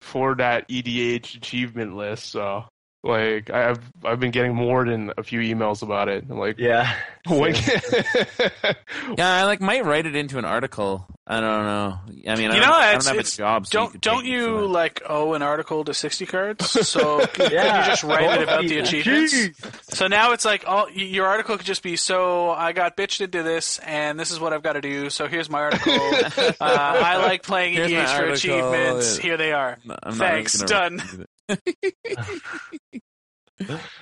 for 0.00 0.34
that 0.36 0.68
EDH 0.68 1.36
achievement 1.36 1.96
list. 1.96 2.26
So, 2.26 2.64
like, 3.04 3.50
I've 3.50 3.80
I've 4.04 4.20
been 4.20 4.30
getting 4.30 4.54
more 4.54 4.84
than 4.84 5.12
a 5.18 5.22
few 5.22 5.40
emails 5.40 5.82
about 5.82 6.08
it. 6.08 6.24
I'm 6.30 6.38
like, 6.38 6.58
Yeah. 6.58 6.92
when- 7.28 7.54
Yeah, 9.18 9.28
I 9.34 9.44
like 9.44 9.60
might 9.60 9.84
write 9.84 10.06
it 10.06 10.14
into 10.16 10.38
an 10.38 10.44
article. 10.44 11.06
I 11.26 11.40
don't 11.40 11.64
know. 11.64 11.98
I 12.30 12.36
mean, 12.36 12.50
I 12.50 12.54
You 12.54 12.60
don't, 12.60 12.60
know, 12.60 12.72
I 12.76 12.88
it's- 12.90 13.04
don't 13.06 13.16
have 13.16 13.24
a 13.26 13.28
job. 13.28 13.66
So 13.66 13.78
don't 13.78 13.92
could 13.92 14.00
don't 14.00 14.22
pay 14.24 14.30
me 14.32 14.38
for 14.40 14.50
you 14.60 14.66
like 14.66 15.02
owe 15.08 15.34
an 15.34 15.42
article 15.42 15.84
to 15.84 15.94
sixty 15.94 16.26
cards? 16.26 16.70
So 16.88 17.24
can 17.26 17.50
Yeah. 17.52 17.80
you 17.80 17.86
just 17.90 18.02
write 18.04 18.38
it 18.38 18.42
about 18.44 18.62
the 18.62 18.78
Jeez. 18.78 19.26
achievements? 19.26 19.96
So 19.96 20.08
now 20.08 20.32
it's 20.32 20.44
like 20.44 20.64
all 20.66 20.90
your 20.90 21.26
article 21.26 21.56
could 21.56 21.66
just 21.66 21.82
be 21.82 21.96
so 21.96 22.50
I 22.50 22.72
got 22.72 22.96
bitched 22.96 23.20
into 23.20 23.42
this 23.42 23.78
and 23.80 24.18
this 24.18 24.30
is 24.30 24.40
what 24.40 24.52
I've 24.52 24.62
got 24.62 24.72
to 24.74 24.80
do. 24.80 25.10
So 25.10 25.26
here's 25.28 25.48
my 25.50 25.60
article. 25.60 25.92
uh, 25.92 26.52
I 26.60 27.16
like 27.18 27.42
playing 27.42 27.74
Here's 27.74 27.90
my 27.92 27.98
EDH 27.98 28.06
for 28.06 28.12
article, 28.26 28.32
achievements. 28.34 29.16
yeah. 29.18 29.22
Here 29.22 29.36
they 29.36 29.52
are. 29.52 29.78
No, 29.84 29.96
I'm 30.02 30.14
Thanks, 30.14 30.56
gonna 30.62 30.68
done. 30.98 31.26
Write 31.48 31.60
it. 32.04 33.02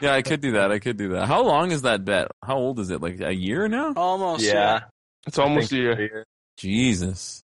yeah, 0.00 0.12
I 0.14 0.22
could 0.22 0.40
do 0.40 0.52
that. 0.52 0.70
I 0.72 0.78
could 0.78 0.96
do 0.96 1.10
that. 1.10 1.26
How 1.26 1.42
long 1.42 1.70
is 1.72 1.82
that 1.82 2.04
bet? 2.04 2.28
How 2.44 2.56
old 2.56 2.78
is 2.80 2.90
it? 2.90 3.00
Like 3.00 3.20
a 3.20 3.34
year 3.34 3.68
now? 3.68 3.92
Almost. 3.94 4.44
Yeah. 4.44 4.80
it's 5.26 5.38
almost 5.38 5.72
I 5.72 5.76
a 5.76 5.96
think 5.96 5.98
year. 5.98 6.24
Jesus, 6.56 7.42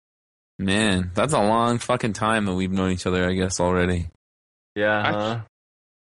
man, 0.59 1.11
that's 1.15 1.33
a 1.33 1.41
long 1.41 1.79
fucking 1.79 2.13
time 2.13 2.45
that 2.47 2.55
we've 2.55 2.71
known 2.73 2.91
each 2.93 3.07
other. 3.07 3.29
I 3.29 3.35
guess 3.35 3.61
already. 3.61 4.09
Yeah. 4.75 5.03
Huh? 5.13 5.41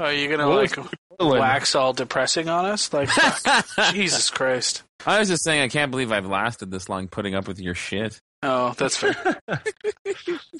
Oh, 0.01 0.05
Are 0.07 0.13
you 0.13 0.29
gonna 0.29 0.49
Well, 0.49 0.59
like 0.59 0.75
Portland. 1.19 1.41
wax 1.41 1.75
all 1.75 1.93
depressing 1.93 2.49
on 2.49 2.65
us? 2.67 2.93
Like. 2.93 3.09
Jesus 3.93 4.31
Christ. 4.31 4.83
I 5.07 5.19
was 5.21 5.29
just 5.29 5.45
saying, 5.45 5.61
I 5.61 5.69
can't 5.69 5.91
believe 5.91 6.11
I've 6.13 6.27
lasted 6.27 6.71
this 6.71 6.89
long 6.89 7.09
putting 7.09 7.35
up 7.35 7.47
with 7.47 7.61
your 7.61 7.75
shit. 7.75 8.19
Oh, 8.44 8.74
that's 8.76 8.96
fair. 8.98 9.40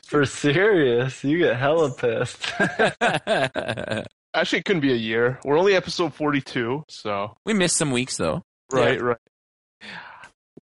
For 0.07 0.25
serious, 0.25 1.23
you 1.23 1.39
get 1.39 1.57
hella 1.57 1.93
pissed. 1.93 2.51
Actually, 4.35 4.59
it 4.59 4.65
couldn't 4.65 4.81
be 4.81 4.93
a 4.93 4.97
year. 4.97 5.39
We're 5.45 5.59
only 5.59 5.75
episode 5.75 6.15
42, 6.15 6.85
so. 6.89 7.37
We 7.45 7.53
missed 7.53 7.77
some 7.77 7.91
weeks 7.91 8.17
though. 8.17 8.43
Right, 8.73 9.01
right. 9.01 9.19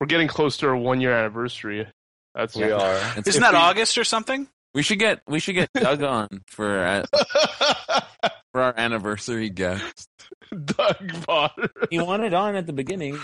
We're 0.00 0.08
getting 0.08 0.26
close 0.26 0.56
to 0.58 0.66
our 0.66 0.76
one 0.76 1.00
year 1.00 1.12
anniversary. 1.12 1.86
That's 2.34 2.56
We 2.56 2.72
are. 2.72 3.00
Isn't 3.24 3.40
that 3.40 3.54
August 3.54 3.98
or 3.98 4.04
something? 4.04 4.48
We 4.74 4.82
should 4.82 4.98
get 4.98 5.20
we 5.28 5.38
should 5.38 5.54
get 5.54 5.70
Doug 5.74 6.02
on 6.02 6.28
for 6.48 6.84
uh, 6.84 7.04
for 8.52 8.60
our 8.60 8.74
anniversary 8.76 9.50
guest. 9.50 10.08
Doug 10.64 11.24
Potter. 11.26 11.70
He 11.90 11.98
wanted 11.98 12.34
on 12.34 12.54
at 12.54 12.66
the 12.66 12.72
beginning, 12.72 13.18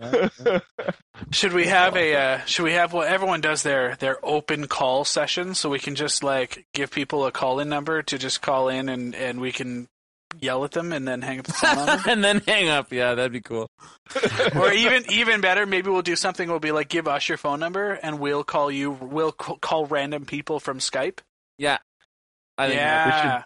right? 0.00 0.62
Should 1.32 1.54
we 1.54 1.66
have 1.66 1.96
a 1.96 2.14
uh, 2.14 2.38
should 2.44 2.62
we 2.62 2.74
have 2.74 2.92
what 2.92 3.08
everyone 3.08 3.40
does 3.40 3.62
their 3.62 3.96
their 3.96 4.24
open 4.24 4.68
call 4.68 5.04
session 5.04 5.54
so 5.54 5.68
we 5.68 5.78
can 5.78 5.94
just 5.94 6.22
like 6.22 6.66
give 6.74 6.90
people 6.90 7.26
a 7.26 7.32
call 7.32 7.58
in 7.58 7.68
number 7.68 8.02
to 8.02 8.18
just 8.18 8.40
call 8.40 8.68
in 8.68 8.88
and 8.88 9.14
and 9.14 9.40
we 9.40 9.50
can 9.50 9.88
yell 10.40 10.64
at 10.64 10.72
them 10.72 10.92
and 10.92 11.08
then 11.08 11.22
hang 11.22 11.40
up 11.40 11.46
the 11.46 11.52
phone 11.52 11.78
on 11.78 11.86
them? 11.86 12.00
and 12.06 12.24
then 12.24 12.42
hang 12.46 12.68
up. 12.68 12.92
Yeah, 12.92 13.14
that'd 13.14 13.32
be 13.32 13.40
cool. 13.40 13.68
or 14.54 14.72
even 14.72 15.04
even 15.10 15.40
better, 15.40 15.66
maybe 15.66 15.90
we'll 15.90 16.02
do 16.02 16.16
something. 16.16 16.48
We'll 16.48 16.60
be 16.60 16.72
like, 16.72 16.88
give 16.88 17.08
us 17.08 17.28
your 17.28 17.38
phone 17.38 17.60
number, 17.60 17.92
and 17.92 18.20
we'll 18.20 18.44
call 18.44 18.70
you. 18.70 18.90
We'll 18.90 19.32
call 19.32 19.86
random 19.86 20.24
people 20.26 20.60
from 20.60 20.78
Skype. 20.78 21.18
Yeah, 21.56 21.78
I 22.56 22.68
think 22.68 22.78
yeah, 22.78 23.42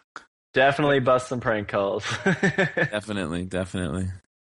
Definitely 0.55 1.01
bust 1.01 1.29
some 1.29 1.41
prank 1.41 1.69
calls. 1.69 2.05
definitely, 2.25 3.45
definitely. 3.45 4.09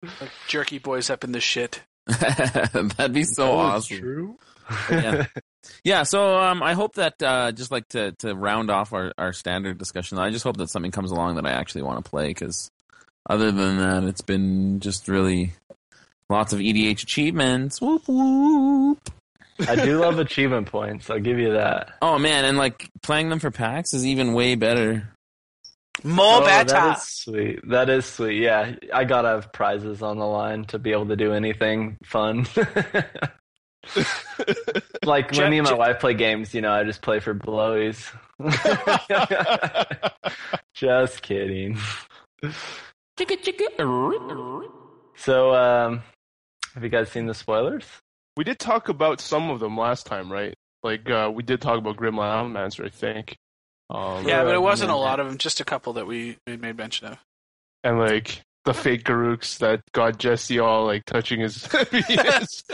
like 0.02 0.30
jerky 0.46 0.78
boys 0.78 1.08
up 1.10 1.24
in 1.24 1.32
the 1.32 1.40
shit. 1.40 1.82
that'd 2.06 3.12
be 3.12 3.24
so 3.24 3.52
awesome. 3.52 3.98
True. 3.98 4.38
yeah. 4.90 5.26
Yeah, 5.84 6.02
so 6.04 6.38
um, 6.38 6.62
I 6.62 6.74
hope 6.74 6.94
that 6.94 7.20
uh, 7.22 7.52
just 7.52 7.70
like 7.70 7.88
to, 7.88 8.12
to 8.20 8.34
round 8.34 8.70
off 8.70 8.92
our, 8.92 9.12
our 9.18 9.32
standard 9.32 9.78
discussion, 9.78 10.18
I 10.18 10.30
just 10.30 10.44
hope 10.44 10.56
that 10.58 10.70
something 10.70 10.92
comes 10.92 11.10
along 11.10 11.36
that 11.36 11.46
I 11.46 11.52
actually 11.52 11.82
want 11.82 12.04
to 12.04 12.08
play 12.08 12.28
because 12.28 12.70
other 13.28 13.50
than 13.50 13.78
that, 13.78 14.04
it's 14.04 14.20
been 14.20 14.80
just 14.80 15.08
really 15.08 15.54
lots 16.28 16.52
of 16.52 16.60
EDH 16.60 17.02
achievements. 17.02 17.80
Whoop 17.80 18.02
whoop. 18.06 19.10
I 19.66 19.74
do 19.74 19.98
love 19.98 20.18
achievement 20.18 20.66
points. 20.68 21.08
I'll 21.08 21.18
give 21.18 21.38
you 21.38 21.52
that. 21.52 21.94
Oh 22.02 22.18
man, 22.18 22.44
and 22.44 22.58
like 22.58 22.90
playing 23.02 23.30
them 23.30 23.38
for 23.38 23.50
packs 23.50 23.94
is 23.94 24.06
even 24.06 24.34
way 24.34 24.54
better. 24.54 25.08
More 26.04 26.42
Oh, 26.42 26.44
better. 26.44 26.72
that 26.72 26.96
is 26.98 27.02
sweet. 27.02 27.68
That 27.68 27.88
is 27.88 28.04
sweet. 28.06 28.40
Yeah, 28.42 28.74
I 28.92 29.04
gotta 29.04 29.28
have 29.28 29.52
prizes 29.52 30.02
on 30.02 30.18
the 30.18 30.26
line 30.26 30.64
to 30.66 30.78
be 30.78 30.92
able 30.92 31.06
to 31.06 31.16
do 31.16 31.32
anything 31.32 31.96
fun. 32.04 32.46
like 35.04 35.32
Je- 35.32 35.40
when 35.42 35.50
me 35.50 35.58
and 35.58 35.64
my 35.66 35.72
Je- 35.72 35.78
wife 35.78 36.00
play 36.00 36.14
games, 36.14 36.54
you 36.54 36.60
know, 36.60 36.72
I 36.72 36.84
just 36.84 37.02
play 37.02 37.20
for 37.20 37.34
blowies. 37.34 38.12
just 40.74 41.22
kidding. 41.22 41.78
So, 45.16 45.54
um, 45.54 46.02
have 46.74 46.82
you 46.82 46.88
guys 46.90 47.10
seen 47.10 47.26
the 47.26 47.34
spoilers? 47.34 47.84
We 48.36 48.44
did 48.44 48.58
talk 48.58 48.88
about 48.90 49.20
some 49.20 49.50
of 49.50 49.60
them 49.60 49.78
last 49.78 50.04
time, 50.06 50.30
right? 50.30 50.54
Like 50.82 51.08
uh, 51.08 51.30
we 51.34 51.42
did 51.42 51.60
talk 51.62 51.78
about 51.78 51.96
Grim 51.96 52.16
Mancer, 52.16 52.84
I 52.84 52.90
think. 52.90 53.36
Um, 53.88 54.26
yeah, 54.26 54.42
but 54.42 54.54
it 54.54 54.62
wasn't 54.62 54.90
a 54.90 54.96
lot 54.96 55.20
of 55.20 55.26
them. 55.28 55.38
Just 55.38 55.60
a 55.60 55.64
couple 55.64 55.92
that 55.94 56.06
we, 56.06 56.38
we 56.46 56.56
made 56.56 56.76
mention 56.76 57.06
of. 57.08 57.18
and 57.84 57.98
like 57.98 58.42
the 58.64 58.74
fake 58.74 59.04
Garruks 59.04 59.58
that 59.58 59.80
got 59.92 60.18
Jesse 60.18 60.58
all 60.58 60.86
like 60.86 61.04
touching 61.04 61.40
his 61.40 61.68
penis. 61.90 62.64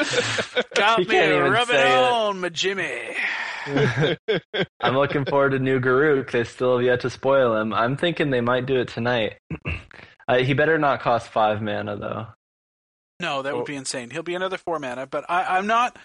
Got 0.74 1.00
me 1.00 1.04
can't 1.04 1.52
rub 1.52 1.68
it 1.70 1.86
on, 1.86 2.40
my 2.40 2.48
Jimmy. 2.48 3.14
I'm 4.80 4.96
looking 4.96 5.24
forward 5.24 5.50
to 5.50 5.58
new 5.58 5.78
Garruk. 5.80 6.30
They 6.30 6.44
still 6.44 6.78
have 6.78 6.84
yet 6.84 7.00
to 7.00 7.10
spoil 7.10 7.56
him. 7.56 7.72
I'm 7.72 7.96
thinking 7.96 8.30
they 8.30 8.40
might 8.40 8.66
do 8.66 8.80
it 8.80 8.88
tonight. 8.88 9.34
uh, 10.28 10.38
he 10.38 10.54
better 10.54 10.78
not 10.78 11.00
cost 11.00 11.28
five 11.28 11.60
mana 11.62 11.96
though. 11.96 12.26
No, 13.20 13.42
that 13.42 13.54
would 13.54 13.66
be 13.66 13.76
insane. 13.76 14.10
He'll 14.10 14.24
be 14.24 14.34
another 14.34 14.58
four 14.58 14.80
mana, 14.80 15.06
but 15.06 15.24
I, 15.28 15.56
I'm 15.56 15.68
not. 15.68 15.96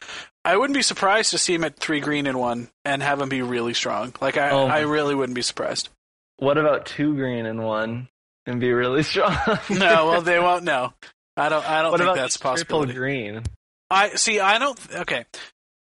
I 0.47 0.55
wouldn't 0.55 0.75
be 0.75 0.81
surprised 0.81 1.31
to 1.31 1.38
see 1.38 1.53
him 1.53 1.65
at 1.65 1.75
three 1.77 1.99
green 1.99 2.25
and 2.25 2.39
one 2.39 2.69
and 2.86 3.03
have 3.03 3.19
him 3.19 3.27
be 3.27 3.41
really 3.41 3.73
strong. 3.73 4.13
Like 4.21 4.38
I, 4.38 4.51
Oh. 4.51 4.67
I 4.67 4.81
really 4.81 5.13
wouldn't 5.13 5.36
be 5.36 5.41
surprised. 5.41 5.89
What 6.38 6.57
about 6.57 6.86
two 6.86 7.15
green 7.15 7.45
and 7.45 7.63
one 7.65 8.07
and 8.45 8.60
be 8.62 8.71
really 8.71 9.03
strong? 9.12 9.36
No, 9.69 10.07
well 10.07 10.21
they 10.21 10.39
won't 10.39 10.63
know. 10.63 10.93
I 11.36 11.49
don't. 11.49 11.67
I 11.69 11.81
don't 11.81 11.91
what 11.91 11.99
think 11.99 12.15
that's 12.15 12.38
possible. 12.38 12.86
triple 12.86 12.95
green? 12.95 13.43
I 13.89 14.12
see. 14.15 14.39
I 14.39 14.57
don't. 14.57 14.79
Okay, 14.95 15.25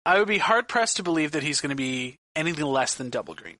I 0.05 0.19
would 0.19 0.27
be 0.27 0.37
hard 0.37 0.67
pressed 0.69 0.97
to 0.97 1.03
believe 1.03 1.31
that 1.33 1.43
he's 1.43 1.59
going 1.61 1.69
to 1.71 1.75
be 1.75 2.15
anything 2.35 2.65
less 2.65 2.95
than 2.95 3.09
double 3.09 3.33
green. 3.35 3.57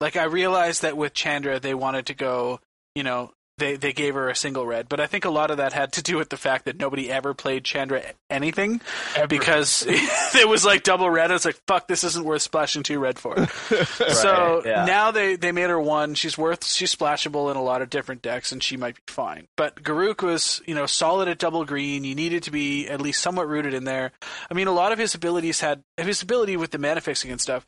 Like 0.00 0.16
I 0.16 0.24
realized 0.24 0.82
that 0.82 0.96
with 0.96 1.14
Chandra, 1.14 1.58
they 1.60 1.74
wanted 1.74 2.06
to 2.06 2.14
go. 2.14 2.60
You 2.94 3.02
know, 3.04 3.32
they 3.58 3.76
they 3.76 3.92
gave 3.92 4.14
her 4.14 4.28
a 4.28 4.36
single 4.36 4.66
red, 4.66 4.88
but 4.88 5.00
I 5.00 5.06
think 5.06 5.24
a 5.24 5.30
lot 5.30 5.50
of 5.50 5.58
that 5.58 5.72
had 5.72 5.92
to 5.94 6.02
do 6.02 6.16
with 6.16 6.30
the 6.30 6.36
fact 6.36 6.64
that 6.64 6.78
nobody 6.78 7.10
ever 7.10 7.34
played 7.34 7.64
Chandra 7.64 8.02
anything 8.30 8.80
because 9.28 9.84
it 9.88 10.48
was 10.48 10.64
like 10.64 10.82
double 10.82 11.08
red. 11.08 11.30
I 11.30 11.34
was 11.34 11.44
like, 11.44 11.60
fuck, 11.66 11.86
this 11.86 12.02
isn't 12.02 12.24
worth 12.24 12.42
splashing 12.42 12.82
two 12.82 12.98
red 12.98 13.18
for. 13.18 13.46
so 13.86 14.62
yeah. 14.64 14.84
now 14.84 15.10
they 15.10 15.36
they 15.36 15.52
made 15.52 15.68
her 15.70 15.80
one. 15.80 16.14
She's 16.14 16.38
worth 16.38 16.64
she's 16.64 16.94
splashable 16.94 17.50
in 17.50 17.56
a 17.56 17.62
lot 17.62 17.82
of 17.82 17.90
different 17.90 18.22
decks, 18.22 18.52
and 18.52 18.62
she 18.62 18.76
might 18.76 18.94
be 18.94 19.02
fine. 19.12 19.48
But 19.56 19.82
Garruk 19.82 20.22
was 20.22 20.62
you 20.66 20.74
know 20.74 20.86
solid 20.86 21.28
at 21.28 21.38
double 21.38 21.64
green. 21.64 22.04
You 22.04 22.14
needed 22.14 22.44
to 22.44 22.50
be 22.50 22.88
at 22.88 23.00
least 23.00 23.22
somewhat 23.22 23.48
rooted 23.48 23.74
in 23.74 23.84
there. 23.84 24.12
I 24.50 24.54
mean, 24.54 24.66
a 24.66 24.72
lot 24.72 24.92
of 24.92 24.98
his 24.98 25.14
abilities 25.14 25.60
had 25.60 25.82
his 25.96 26.22
ability 26.22 26.56
with 26.56 26.70
the 26.70 26.78
mana 26.78 27.00
fixing 27.00 27.30
and 27.30 27.40
stuff. 27.40 27.66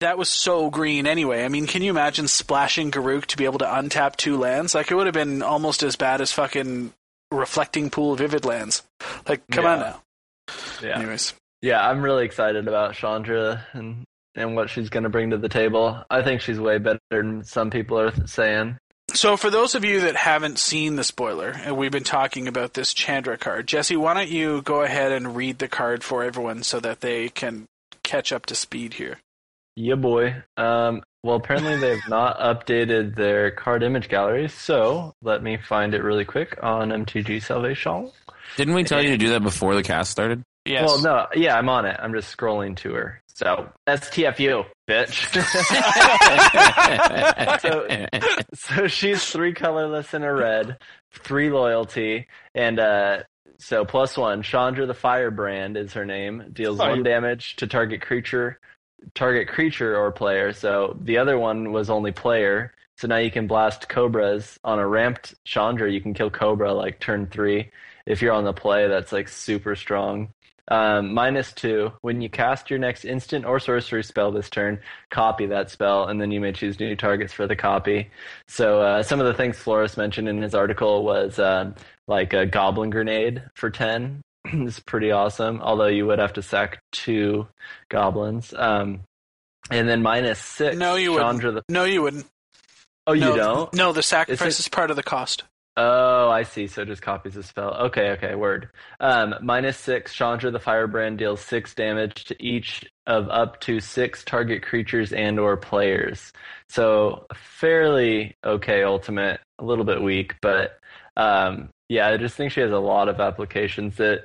That 0.00 0.18
was 0.18 0.28
so 0.28 0.70
green 0.70 1.06
anyway. 1.06 1.44
I 1.44 1.48
mean, 1.48 1.66
can 1.66 1.82
you 1.82 1.90
imagine 1.90 2.28
splashing 2.28 2.90
Garruk 2.90 3.26
to 3.26 3.36
be 3.36 3.44
able 3.44 3.58
to 3.58 3.66
untap 3.66 4.16
two 4.16 4.36
lands? 4.36 4.74
Like 4.74 4.90
it 4.90 4.94
would 4.94 5.06
have 5.06 5.14
been 5.14 5.42
almost 5.42 5.82
as 5.82 5.96
bad 5.96 6.20
as 6.20 6.32
fucking 6.32 6.92
reflecting 7.30 7.90
pool 7.90 8.16
vivid 8.16 8.44
lands. 8.44 8.82
Like, 9.28 9.42
come 9.50 9.66
on 9.66 9.80
now. 9.80 10.02
Yeah, 10.82 10.98
Anyways, 10.98 11.34
yeah. 11.62 11.86
I'm 11.86 12.02
really 12.02 12.24
excited 12.24 12.66
about 12.66 12.94
Chandra 12.94 13.64
and 13.72 14.04
and 14.34 14.56
what 14.56 14.70
she's 14.70 14.88
going 14.88 15.02
to 15.04 15.08
bring 15.08 15.30
to 15.30 15.38
the 15.38 15.48
table. 15.48 16.02
I 16.10 16.22
think 16.22 16.40
she's 16.40 16.58
way 16.58 16.78
better 16.78 17.00
than 17.10 17.44
some 17.44 17.70
people 17.70 17.98
are 17.98 18.26
saying. 18.26 18.78
So, 19.12 19.36
for 19.36 19.50
those 19.50 19.74
of 19.74 19.84
you 19.84 20.00
that 20.02 20.14
haven't 20.14 20.58
seen 20.58 20.94
the 20.94 21.04
spoiler, 21.04 21.50
and 21.64 21.76
we've 21.76 21.90
been 21.90 22.04
talking 22.04 22.46
about 22.46 22.74
this 22.74 22.94
Chandra 22.94 23.36
card, 23.36 23.66
Jesse, 23.66 23.96
why 23.96 24.14
don't 24.14 24.28
you 24.28 24.62
go 24.62 24.82
ahead 24.82 25.10
and 25.10 25.34
read 25.34 25.58
the 25.58 25.68
card 25.68 26.04
for 26.04 26.22
everyone 26.22 26.62
so 26.62 26.78
that 26.80 27.00
they 27.00 27.28
can 27.28 27.66
catch 28.04 28.32
up 28.32 28.46
to 28.46 28.54
speed 28.54 28.94
here? 28.94 29.18
Yeah, 29.80 29.94
boy. 29.94 30.42
Um, 30.58 31.02
well, 31.22 31.36
apparently 31.36 31.78
they've 31.78 32.06
not 32.08 32.38
updated 32.38 33.16
their 33.16 33.50
card 33.50 33.82
image 33.82 34.10
gallery, 34.10 34.48
so 34.48 35.14
let 35.22 35.42
me 35.42 35.56
find 35.56 35.94
it 35.94 36.02
really 36.02 36.26
quick 36.26 36.58
on 36.62 36.90
MTG 36.90 37.42
Salvation. 37.42 38.10
Didn't 38.58 38.74
we 38.74 38.84
tell 38.84 39.02
you 39.02 39.10
to 39.10 39.16
do 39.16 39.30
that 39.30 39.42
before 39.42 39.74
the 39.74 39.82
cast 39.82 40.10
started? 40.10 40.42
Yes. 40.66 40.86
Well, 40.86 41.00
no, 41.00 41.26
yeah, 41.34 41.56
I'm 41.56 41.70
on 41.70 41.86
it. 41.86 41.96
I'm 41.98 42.12
just 42.12 42.36
scrolling 42.36 42.76
to 42.78 42.92
her. 42.92 43.22
So 43.28 43.70
STFU, 43.88 44.66
bitch. 44.86 45.30
so 48.54 48.86
she's 48.86 49.24
three 49.24 49.54
colorless 49.54 50.12
and 50.12 50.24
a 50.24 50.32
red, 50.32 50.76
three 51.10 51.48
loyalty, 51.50 52.26
and 52.54 52.78
uh, 52.78 53.22
so 53.58 53.86
plus 53.86 54.18
one. 54.18 54.42
Chandra 54.42 54.84
the 54.84 54.92
Firebrand 54.92 55.78
is 55.78 55.94
her 55.94 56.04
name. 56.04 56.50
Deals 56.52 56.76
Fire- 56.76 56.90
one 56.90 57.02
damage 57.02 57.56
to 57.56 57.66
target 57.66 58.02
creature, 58.02 58.60
target 59.14 59.48
creature 59.48 59.96
or 59.96 60.12
player. 60.12 60.52
So 60.52 60.96
the 61.00 61.18
other 61.18 61.38
one 61.38 61.72
was 61.72 61.90
only 61.90 62.12
player. 62.12 62.72
So 62.96 63.08
now 63.08 63.16
you 63.16 63.30
can 63.30 63.46
blast 63.46 63.88
cobras 63.88 64.58
on 64.62 64.78
a 64.78 64.86
ramped 64.86 65.34
Chandra. 65.44 65.90
You 65.90 66.00
can 66.00 66.12
kill 66.14 66.30
Cobra 66.30 66.72
like 66.74 67.00
turn 67.00 67.26
three. 67.26 67.70
If 68.06 68.20
you're 68.20 68.34
on 68.34 68.44
the 68.44 68.52
play, 68.52 68.88
that's 68.88 69.12
like 69.12 69.28
super 69.28 69.74
strong. 69.74 70.34
Um, 70.68 71.14
minus 71.14 71.52
two. 71.52 71.92
When 72.02 72.20
you 72.20 72.28
cast 72.28 72.70
your 72.70 72.78
next 72.78 73.04
instant 73.04 73.44
or 73.44 73.58
sorcery 73.58 74.04
spell 74.04 74.30
this 74.30 74.48
turn, 74.48 74.78
copy 75.10 75.46
that 75.46 75.70
spell, 75.70 76.04
and 76.04 76.20
then 76.20 76.30
you 76.30 76.40
may 76.40 76.52
choose 76.52 76.78
new 76.78 76.94
targets 76.94 77.32
for 77.32 77.46
the 77.48 77.56
copy. 77.56 78.10
So 78.46 78.80
uh, 78.80 79.02
some 79.02 79.18
of 79.18 79.26
the 79.26 79.34
things 79.34 79.58
Flores 79.58 79.96
mentioned 79.96 80.28
in 80.28 80.40
his 80.40 80.54
article 80.54 81.02
was 81.02 81.40
um, 81.40 81.74
like 82.06 82.32
a 82.34 82.46
Goblin 82.46 82.90
Grenade 82.90 83.42
for 83.54 83.70
ten. 83.70 84.22
is 84.52 84.80
pretty 84.80 85.10
awesome. 85.10 85.60
Although 85.60 85.86
you 85.86 86.06
would 86.06 86.18
have 86.18 86.34
to 86.34 86.42
sack 86.42 86.82
two 86.92 87.46
goblins. 87.88 88.54
Um, 88.56 89.00
and 89.70 89.88
then 89.88 90.02
minus 90.02 90.38
six. 90.38 90.76
No, 90.76 90.96
you 90.96 91.12
wouldn't. 91.12 91.42
The. 91.42 91.62
no, 91.68 91.84
you 91.84 92.02
wouldn't. 92.02 92.26
Oh, 93.06 93.12
you 93.12 93.34
don't. 93.36 93.72
No, 93.74 93.92
the 93.92 94.02
sacrifice 94.02 94.54
Is 94.54 94.60
is 94.60 94.68
part 94.68 94.90
of 94.90 94.96
the 94.96 95.02
cost. 95.02 95.44
Oh, 95.76 96.28
I 96.28 96.42
see. 96.42 96.66
So 96.66 96.82
it 96.82 96.88
just 96.88 97.02
copies 97.02 97.34
the 97.34 97.42
spell. 97.42 97.74
Okay, 97.74 98.10
okay, 98.10 98.34
word. 98.34 98.70
Um, 98.98 99.34
minus 99.40 99.78
six, 99.78 100.12
Chandra 100.12 100.50
the 100.50 100.58
Firebrand 100.58 101.18
deals 101.18 101.40
six 101.40 101.74
damage 101.74 102.24
to 102.26 102.42
each 102.42 102.84
of 103.06 103.28
up 103.30 103.60
to 103.62 103.80
six 103.80 104.24
target 104.24 104.62
creatures 104.62 105.12
and 105.12 105.38
or 105.38 105.56
players. 105.56 106.32
So 106.68 107.26
fairly 107.34 108.36
okay 108.44 108.82
ultimate, 108.82 109.40
a 109.58 109.64
little 109.64 109.84
bit 109.84 110.02
weak, 110.02 110.34
but 110.42 110.78
um, 111.16 111.70
yeah, 111.90 112.08
I 112.08 112.16
just 112.18 112.36
think 112.36 112.52
she 112.52 112.60
has 112.60 112.70
a 112.70 112.78
lot 112.78 113.08
of 113.08 113.18
applications 113.18 113.96
that 113.96 114.20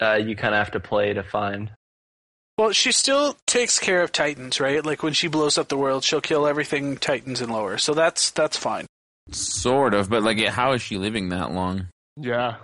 uh, 0.00 0.14
you 0.14 0.36
kind 0.36 0.54
of 0.54 0.58
have 0.58 0.70
to 0.70 0.80
play 0.80 1.12
to 1.12 1.24
find. 1.24 1.68
Well, 2.56 2.70
she 2.70 2.92
still 2.92 3.36
takes 3.44 3.80
care 3.80 4.02
of 4.02 4.12
Titans, 4.12 4.60
right? 4.60 4.86
Like 4.86 5.02
when 5.02 5.14
she 5.14 5.26
blows 5.26 5.58
up 5.58 5.66
the 5.66 5.76
world, 5.76 6.04
she'll 6.04 6.20
kill 6.20 6.46
everything 6.46 6.96
Titans 6.96 7.40
and 7.40 7.52
lower. 7.52 7.76
So 7.76 7.92
that's 7.92 8.30
that's 8.30 8.56
fine. 8.56 8.86
Sort 9.32 9.94
of, 9.94 10.08
but 10.08 10.22
like, 10.22 10.38
how 10.44 10.72
is 10.72 10.80
she 10.80 10.96
living 10.96 11.30
that 11.30 11.50
long? 11.50 11.88
Yeah. 12.16 12.56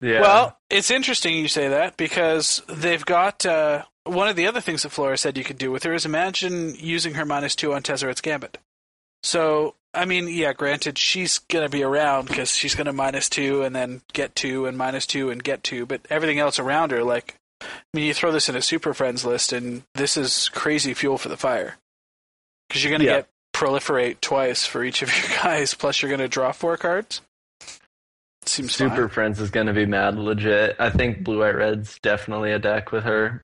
Yeah. 0.00 0.20
Well, 0.20 0.58
it's 0.68 0.90
interesting 0.90 1.36
you 1.36 1.46
say 1.46 1.68
that 1.68 1.96
because 1.96 2.60
they've 2.68 3.04
got 3.04 3.46
uh, 3.46 3.84
one 4.02 4.28
of 4.28 4.34
the 4.34 4.48
other 4.48 4.60
things 4.60 4.82
that 4.82 4.90
Flores 4.90 5.20
said 5.20 5.38
you 5.38 5.44
could 5.44 5.58
do 5.58 5.70
with 5.70 5.84
her 5.84 5.94
is 5.94 6.04
imagine 6.04 6.74
using 6.74 7.14
her 7.14 7.24
minus 7.24 7.54
two 7.54 7.72
on 7.72 7.82
Tezzeret's 7.82 8.20
Gambit. 8.20 8.58
So, 9.22 9.76
I 9.94 10.04
mean, 10.06 10.28
yeah, 10.28 10.52
granted, 10.54 10.96
she's 10.96 11.38
going 11.38 11.64
to 11.64 11.70
be 11.70 11.82
around 11.82 12.28
because 12.28 12.50
she's 12.54 12.74
going 12.74 12.86
to 12.86 12.92
minus 12.92 13.28
two 13.28 13.62
and 13.62 13.76
then 13.76 14.00
get 14.12 14.34
two 14.34 14.64
and 14.66 14.76
minus 14.78 15.06
two 15.06 15.30
and 15.30 15.42
get 15.42 15.62
two, 15.62 15.84
but 15.84 16.00
everything 16.08 16.38
else 16.38 16.58
around 16.58 16.92
her, 16.92 17.04
like, 17.04 17.34
I 17.60 17.66
mean, 17.92 18.06
you 18.06 18.14
throw 18.14 18.32
this 18.32 18.48
in 18.48 18.56
a 18.56 18.62
Super 18.62 18.94
Friends 18.94 19.24
list 19.24 19.52
and 19.52 19.82
this 19.94 20.16
is 20.16 20.48
crazy 20.48 20.94
fuel 20.94 21.18
for 21.18 21.28
the 21.28 21.36
fire. 21.36 21.76
Because 22.68 22.82
you're 22.82 22.90
going 22.90 23.00
to 23.02 23.06
Yeah. 23.06 23.16
get 23.18 23.28
proliferate 23.54 24.20
twice 24.22 24.64
for 24.64 24.82
each 24.82 25.02
of 25.02 25.10
your 25.14 25.36
guys, 25.42 25.74
plus 25.74 26.00
you're 26.00 26.08
going 26.08 26.20
to 26.20 26.28
draw 26.28 26.52
four 26.52 26.76
cards. 26.78 27.20
Seems 28.44 28.74
Super 28.74 28.96
fine. 28.96 29.08
Friends 29.08 29.40
is 29.40 29.50
going 29.50 29.68
to 29.68 29.72
be 29.72 29.86
mad 29.86 30.16
legit. 30.16 30.74
I 30.80 30.90
think 30.90 31.22
Blue 31.22 31.38
White 31.40 31.54
Red's 31.54 31.98
definitely 32.02 32.50
a 32.52 32.58
deck 32.58 32.90
with 32.90 33.04
her. 33.04 33.42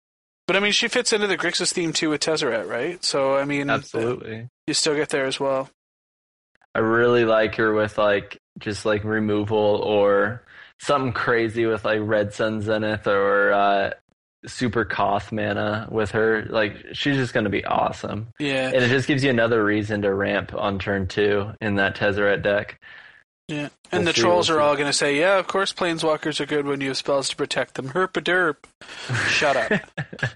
But 0.49 0.57
I 0.57 0.61
mean, 0.61 0.73
she 0.73 0.89
fits 0.89 1.13
into 1.13 1.27
the 1.27 1.37
Grixis 1.39 1.73
theme 1.73 1.93
too 1.93 2.09
with 2.11 2.23
Tezzeret, 2.23 2.67
right? 2.67 3.05
So 3.05 3.37
I 3.37 3.45
mean, 3.45 3.69
Absolutely. 3.71 4.49
you 4.67 4.75
still 4.75 4.97
get 4.97 5.11
there 5.11 5.27
as 5.27 5.39
well. 5.39 5.69
I 6.79 6.81
really 6.81 7.25
like 7.25 7.57
her 7.57 7.75
with 7.75 7.99
like 7.99 8.39
just 8.61 8.87
like 8.87 9.03
removal 9.03 9.59
or 9.59 10.45
something 10.79 11.13
crazy 11.13 11.67
with 11.67 11.85
like 11.85 11.99
Red 12.03 12.33
Sun 12.33 12.63
Zenith 12.63 13.09
or 13.09 13.53
uh, 13.53 13.91
Super 14.47 14.85
Koth 14.85 15.33
mana 15.33 15.89
with 15.91 16.13
her. 16.13 16.45
Like 16.49 16.77
she's 16.93 17.17
just 17.17 17.35
going 17.35 17.45
to 17.45 17.51
be 17.51 17.65
awesome, 17.65 18.29
Yeah, 18.39 18.69
and 18.69 18.77
it 18.77 18.89
just 18.91 19.09
gives 19.09 19.25
you 19.25 19.31
another 19.31 19.65
reason 19.65 20.03
to 20.03 20.15
ramp 20.15 20.55
on 20.55 20.79
turn 20.79 21.09
two 21.09 21.51
in 21.61 21.75
that 21.77 21.97
Tezzeret 21.97 22.45
deck. 22.45 22.81
yeah. 23.49 23.71
And 23.91 24.05
We'll 24.05 24.13
the 24.13 24.13
trolls 24.13 24.49
we'll 24.49 24.59
are 24.59 24.61
all 24.61 24.75
going 24.77 24.87
to 24.87 24.93
say, 24.93 25.19
"Yeah, 25.19 25.39
of 25.39 25.49
course, 25.49 25.73
planeswalkers 25.73 26.39
are 26.39 26.47
good 26.47 26.65
when 26.67 26.81
you 26.81 26.89
have 26.89 26.97
spells 26.97 27.29
to 27.31 27.37
protect 27.37 27.75
them." 27.75 27.89
Herp 27.89 28.17
a 28.17 28.21
derp. 28.21 28.57
Shut 29.29 29.57
up. 29.57 29.83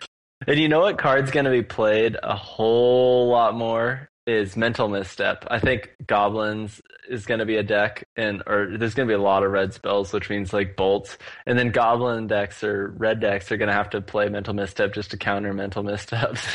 And 0.44 0.58
you 0.58 0.68
know 0.68 0.80
what 0.80 0.98
card's 0.98 1.30
going 1.30 1.44
to 1.44 1.52
be 1.52 1.62
played 1.62 2.16
a 2.20 2.34
whole 2.34 3.28
lot 3.28 3.54
more 3.54 4.10
is 4.26 4.56
Mental 4.56 4.88
Misstep. 4.88 5.44
I 5.50 5.58
think 5.58 5.94
Goblins 6.06 6.80
is 7.08 7.26
going 7.26 7.40
to 7.40 7.46
be 7.46 7.56
a 7.56 7.62
deck, 7.62 8.04
and 8.16 8.42
or 8.46 8.76
there's 8.78 8.94
going 8.94 9.08
to 9.08 9.10
be 9.10 9.18
a 9.18 9.22
lot 9.22 9.42
of 9.42 9.50
red 9.50 9.74
spells, 9.74 10.12
which 10.12 10.30
means 10.30 10.52
like 10.52 10.76
bolts. 10.76 11.18
And 11.46 11.58
then 11.58 11.70
Goblin 11.70 12.26
decks 12.26 12.62
or 12.62 12.94
red 12.96 13.20
decks 13.20 13.50
are 13.50 13.56
going 13.56 13.68
to 13.68 13.74
have 13.74 13.90
to 13.90 14.00
play 14.00 14.28
Mental 14.28 14.54
Misstep 14.54 14.94
just 14.94 15.10
to 15.10 15.16
counter 15.16 15.52
Mental 15.52 15.82
Missteps. 15.82 16.54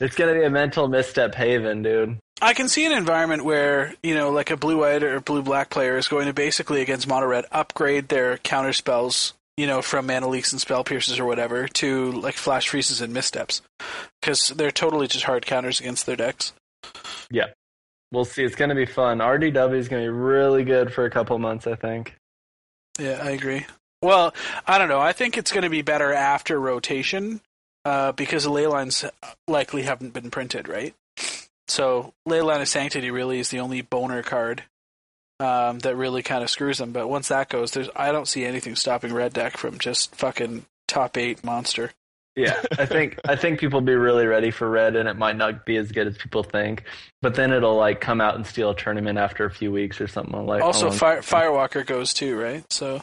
it's 0.00 0.16
going 0.16 0.32
to 0.32 0.40
be 0.40 0.44
a 0.44 0.50
Mental 0.50 0.88
Misstep 0.88 1.34
haven, 1.34 1.82
dude. 1.82 2.18
I 2.40 2.54
can 2.54 2.68
see 2.68 2.84
an 2.86 2.92
environment 2.92 3.44
where 3.44 3.94
you 4.02 4.14
know, 4.14 4.30
like 4.30 4.50
a 4.50 4.56
blue-white 4.56 5.02
or 5.02 5.20
blue-black 5.20 5.70
player 5.70 5.96
is 5.96 6.08
going 6.08 6.26
to 6.26 6.32
basically 6.32 6.80
against 6.80 7.06
mono 7.06 7.26
red 7.26 7.44
upgrade 7.52 8.08
their 8.08 8.38
counter 8.38 8.72
spells, 8.72 9.34
you 9.56 9.66
know, 9.66 9.82
from 9.82 10.06
mana 10.06 10.28
leaks 10.28 10.52
and 10.52 10.60
spell 10.60 10.84
pierces 10.84 11.18
or 11.18 11.24
whatever 11.24 11.68
to 11.68 12.12
like 12.12 12.34
flash 12.34 12.68
freezes 12.68 13.00
and 13.00 13.12
missteps, 13.12 13.62
because 14.20 14.48
they're 14.48 14.70
totally 14.70 15.06
just 15.06 15.24
hard 15.24 15.46
counters 15.46 15.80
against 15.80 16.06
their 16.06 16.16
decks. 16.16 16.52
Yeah, 17.30 17.46
we'll 18.12 18.24
see. 18.24 18.44
It's 18.44 18.56
going 18.56 18.70
to 18.70 18.74
be 18.74 18.86
fun. 18.86 19.18
RDW 19.18 19.76
is 19.76 19.88
going 19.88 20.04
to 20.04 20.10
be 20.10 20.16
really 20.16 20.64
good 20.64 20.92
for 20.92 21.04
a 21.04 21.10
couple 21.10 21.38
months, 21.38 21.66
I 21.66 21.74
think. 21.74 22.16
Yeah, 22.98 23.20
I 23.22 23.30
agree. 23.30 23.66
Well, 24.02 24.34
I 24.66 24.78
don't 24.78 24.88
know. 24.88 25.00
I 25.00 25.12
think 25.12 25.38
it's 25.38 25.50
going 25.50 25.62
to 25.62 25.70
be 25.70 25.82
better 25.82 26.12
after 26.12 26.60
rotation 26.60 27.40
uh, 27.84 28.12
because 28.12 28.44
the 28.44 28.50
ley 28.50 28.66
lines 28.66 29.04
likely 29.48 29.82
haven't 29.82 30.12
been 30.12 30.30
printed, 30.30 30.68
right? 30.68 30.94
So 31.68 32.12
Leyline 32.28 32.60
of 32.60 32.68
Sanctity 32.68 33.10
really 33.10 33.38
is 33.38 33.48
the 33.48 33.60
only 33.60 33.80
boner 33.80 34.22
card 34.22 34.64
um, 35.40 35.78
that 35.80 35.96
really 35.96 36.22
kind 36.22 36.42
of 36.42 36.50
screws 36.50 36.78
them. 36.78 36.92
But 36.92 37.08
once 37.08 37.28
that 37.28 37.48
goes, 37.48 37.72
there's 37.72 37.90
I 37.96 38.12
don't 38.12 38.28
see 38.28 38.44
anything 38.44 38.76
stopping 38.76 39.12
Red 39.12 39.32
Deck 39.32 39.56
from 39.56 39.78
just 39.78 40.14
fucking 40.14 40.66
top 40.88 41.16
eight 41.16 41.44
monster. 41.44 41.92
Yeah, 42.36 42.60
I 42.78 42.86
think 42.86 43.18
I 43.28 43.36
think 43.36 43.60
people 43.60 43.80
be 43.80 43.94
really 43.94 44.26
ready 44.26 44.50
for 44.50 44.68
red, 44.68 44.96
and 44.96 45.08
it 45.08 45.16
might 45.16 45.36
not 45.36 45.64
be 45.64 45.76
as 45.76 45.92
good 45.92 46.06
as 46.06 46.16
people 46.16 46.42
think. 46.42 46.84
But 47.22 47.34
then 47.34 47.52
it'll 47.52 47.76
like 47.76 48.00
come 48.00 48.20
out 48.20 48.34
and 48.34 48.46
steal 48.46 48.70
a 48.70 48.76
tournament 48.76 49.18
after 49.18 49.44
a 49.44 49.50
few 49.50 49.70
weeks 49.70 50.00
or 50.00 50.08
something 50.08 50.46
like. 50.46 50.62
also, 50.62 50.90
Fire, 50.90 51.20
Firewalker 51.20 51.86
goes 51.86 52.12
too, 52.12 52.38
right? 52.38 52.64
So 52.72 53.02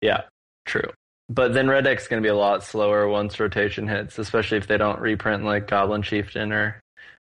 Yeah, 0.00 0.22
true. 0.66 0.90
But 1.28 1.54
then 1.54 1.68
red 1.68 1.84
deck's 1.84 2.06
going 2.06 2.22
to 2.22 2.26
be 2.26 2.30
a 2.30 2.36
lot 2.36 2.62
slower 2.62 3.08
once 3.08 3.40
rotation 3.40 3.88
hits, 3.88 4.18
especially 4.18 4.58
if 4.58 4.66
they 4.66 4.76
don't 4.76 5.00
reprint 5.00 5.42
like 5.42 5.66
Goblin 5.66 6.02
Chieftain 6.02 6.52
or 6.52 6.80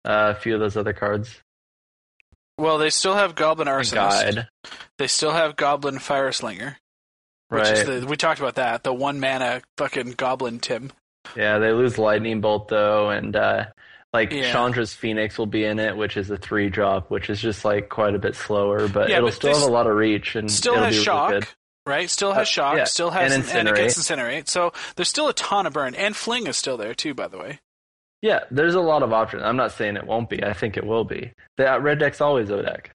uh, 0.06 0.34
a 0.36 0.40
few 0.40 0.54
of 0.54 0.60
those 0.60 0.78
other 0.78 0.94
cards. 0.94 1.42
Well, 2.58 2.78
they 2.78 2.90
still 2.90 3.16
have 3.16 3.36
Goblin 3.36 3.68
Arsonist. 3.68 3.94
Guide, 3.94 4.48
They 4.98 5.08
still 5.08 5.32
have 5.32 5.56
Goblin 5.56 5.96
Fireslinger, 5.98 6.76
which 7.50 7.64
right? 7.64 7.74
is 7.78 7.86
the 8.02 8.06
we 8.08 8.16
talked 8.18 8.40
about 8.40 8.56
that 8.56 8.84
the 8.84 8.94
one 8.94 9.20
mana 9.20 9.62
fucking 9.78 10.12
Goblin 10.12 10.60
Tim. 10.60 10.92
Yeah, 11.36 11.60
they 11.60 11.72
lose 11.72 11.98
Lightning 11.98 12.42
Bolt 12.42 12.68
though, 12.70 13.10
and 13.10 13.36
uh, 13.36 13.66
like 14.14 14.32
Yeah. 14.32 14.52
Chandra's 14.52 14.94
Phoenix 14.94 15.38
will 15.38 15.46
be 15.46 15.66
in 15.66 15.78
it, 15.80 15.96
which 15.98 16.18
is 16.18 16.30
a 16.32 16.38
three 16.38 16.70
drop, 16.70 17.12
which 17.12 17.30
is 17.30 17.42
just 17.42 17.64
like 17.66 17.90
quite 17.90 18.16
a 18.16 18.20
bit 18.20 18.36
slower, 18.36 18.88
but 18.88 19.10
Yeah, 19.10 19.18
it'll 19.18 19.28
but 19.28 19.36
still 19.36 19.54
have 19.60 19.68
a 19.68 19.72
lot 19.72 19.88
of 19.88 19.96
reach 19.96 20.36
and 20.36 20.50
still 20.50 20.76
has 20.76 20.96
shock, 20.96 21.32
really 21.32 21.46
right? 21.86 22.10
Still 22.10 22.32
has 22.34 22.48
Uh, 22.48 22.52
shock, 22.52 22.78
yeah, 22.78 22.84
still 22.86 23.12
has 23.12 23.34
and 23.34 23.48
and, 23.50 23.68
it 23.68 23.76
gets 23.76 23.98
Incinerate. 24.00 24.18
incinerate. 24.44 24.48
So 24.50 24.74
there's 24.96 25.10
still 25.10 25.28
a 25.28 25.34
ton 25.34 25.66
of 25.68 25.74
burn, 25.74 25.96
and 25.96 26.16
fling 26.16 26.48
is 26.48 26.58
still 26.58 26.78
there 26.78 26.94
too. 26.94 27.14
By 27.14 27.28
the 27.28 27.38
way, 27.38 27.60
Yeah, 28.22 28.40
there's 28.50 28.76
a 28.76 28.82
lot 28.82 29.04
of 29.04 29.14
options. 29.14 29.44
I'm 29.44 29.58
not 29.58 29.72
saying 29.72 29.96
it 29.96 30.08
won't 30.08 30.30
be. 30.30 30.44
I 30.44 30.54
think 30.54 30.76
it 30.78 30.86
will 30.86 31.04
be. 31.04 31.32
The 31.58 31.74
uh, 31.74 31.80
red 31.80 32.00
deck's 32.00 32.20
always 32.22 32.50
a 32.50 32.62
deck. 32.64 32.92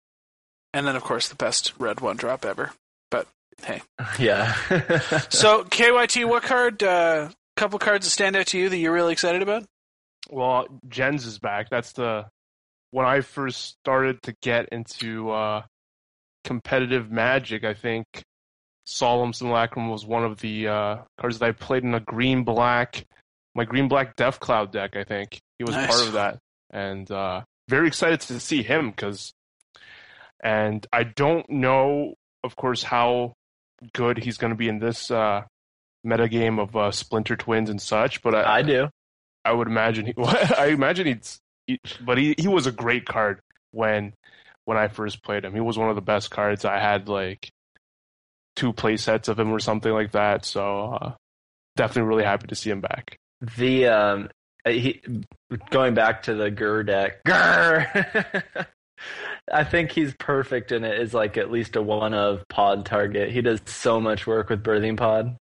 and 0.74 0.86
then 0.86 0.96
of 0.96 1.02
course 1.04 1.28
the 1.28 1.34
best 1.36 1.72
red 1.78 2.00
one 2.00 2.16
drop 2.16 2.44
ever. 2.44 2.72
But 3.10 3.28
hey, 3.64 3.82
Yeah. 4.18 4.52
so 5.30 5.64
KYT, 5.64 6.28
what 6.28 6.42
card? 6.42 6.82
Uh, 6.82 7.30
couple 7.56 7.78
cards 7.78 8.06
that 8.06 8.10
stand 8.10 8.34
out 8.34 8.46
to 8.46 8.58
you 8.58 8.68
that 8.70 8.78
you're 8.78 8.92
really 8.94 9.12
excited 9.12 9.42
about? 9.42 9.64
Well, 10.30 10.66
Jens 10.88 11.26
is 11.26 11.38
back. 11.38 11.68
That's 11.70 11.92
the 11.92 12.26
when 12.90 13.06
I 13.06 13.20
first 13.20 13.64
started 13.66 14.22
to 14.22 14.34
get 14.42 14.68
into 14.70 15.30
uh, 15.30 15.62
competitive 16.44 17.10
Magic. 17.10 17.62
I 17.64 17.74
think 17.74 18.06
Solemn 18.86 19.32
Simulacrum 19.32 19.88
was 19.88 20.04
one 20.06 20.24
of 20.24 20.40
the 20.40 20.68
uh, 20.68 20.96
cards 21.20 21.38
that 21.38 21.46
I 21.46 21.52
played 21.52 21.84
in 21.84 21.94
a 21.94 22.00
green 22.00 22.42
black, 22.44 23.04
my 23.54 23.64
green 23.64 23.88
black 23.88 24.16
Death 24.16 24.40
Cloud 24.40 24.72
deck. 24.72 24.96
I 24.96 25.04
think 25.04 25.40
he 25.58 25.64
was 25.64 25.74
Nice. 25.74 25.88
part 25.88 26.06
of 26.06 26.12
that, 26.14 26.38
and 26.70 27.10
uh, 27.10 27.42
very 27.68 27.86
excited 27.88 28.20
to 28.22 28.40
see 28.40 28.62
him 28.62 28.90
because. 28.90 29.32
And 30.44 30.84
I 30.92 31.04
don't 31.04 31.48
know, 31.48 32.14
of 32.42 32.56
course, 32.56 32.82
how 32.82 33.34
good 33.92 34.18
he's 34.18 34.38
going 34.38 34.50
to 34.50 34.56
be 34.56 34.68
in 34.68 34.80
this 34.80 35.08
uh, 35.08 35.42
metagame 36.04 36.60
of 36.60 36.74
uh, 36.74 36.90
Splinter 36.90 37.36
Twins 37.36 37.70
and 37.70 37.80
such. 37.80 38.22
But 38.22 38.34
I, 38.34 38.56
I 38.58 38.62
do. 38.62 38.88
I 39.44 39.52
would 39.52 39.68
imagine 39.68 40.06
he. 40.06 40.14
I 40.18 40.66
imagine 40.68 41.06
he's. 41.06 41.38
He, 41.68 41.78
but 42.04 42.18
he 42.18 42.34
he 42.38 42.48
was 42.48 42.66
a 42.66 42.72
great 42.72 43.06
card 43.06 43.38
when 43.70 44.14
when 44.64 44.76
I 44.76 44.88
first 44.88 45.22
played 45.22 45.44
him. 45.44 45.54
He 45.54 45.60
was 45.60 45.78
one 45.78 45.90
of 45.90 45.94
the 45.94 46.02
best 46.02 46.30
cards. 46.30 46.64
I 46.64 46.80
had 46.80 47.08
like 47.08 47.48
two 48.56 48.72
play 48.72 48.96
sets 48.96 49.28
of 49.28 49.38
him 49.38 49.52
or 49.52 49.60
something 49.60 49.92
like 49.92 50.10
that. 50.10 50.44
So 50.44 50.98
uh, 51.00 51.12
definitely 51.76 52.08
really 52.08 52.24
happy 52.24 52.48
to 52.48 52.56
see 52.56 52.70
him 52.70 52.80
back. 52.80 53.16
The 53.56 53.86
um 53.88 54.30
he 54.66 55.02
going 55.70 55.94
back 55.94 56.22
to 56.24 56.34
the 56.34 56.50
Gur 56.50 56.82
deck. 56.84 57.22
Gur 57.24 58.44
I 59.52 59.64
think 59.64 59.90
he's 59.90 60.14
perfect 60.14 60.70
in 60.70 60.84
it 60.84 61.00
is 61.00 61.12
like 61.12 61.36
at 61.36 61.50
least 61.50 61.74
a 61.76 61.82
one 61.82 62.14
of 62.14 62.46
pod 62.48 62.86
target. 62.86 63.30
He 63.30 63.42
does 63.42 63.60
so 63.66 64.00
much 64.00 64.26
work 64.26 64.48
with 64.50 64.62
birthing 64.62 64.96
pod. 64.96 65.36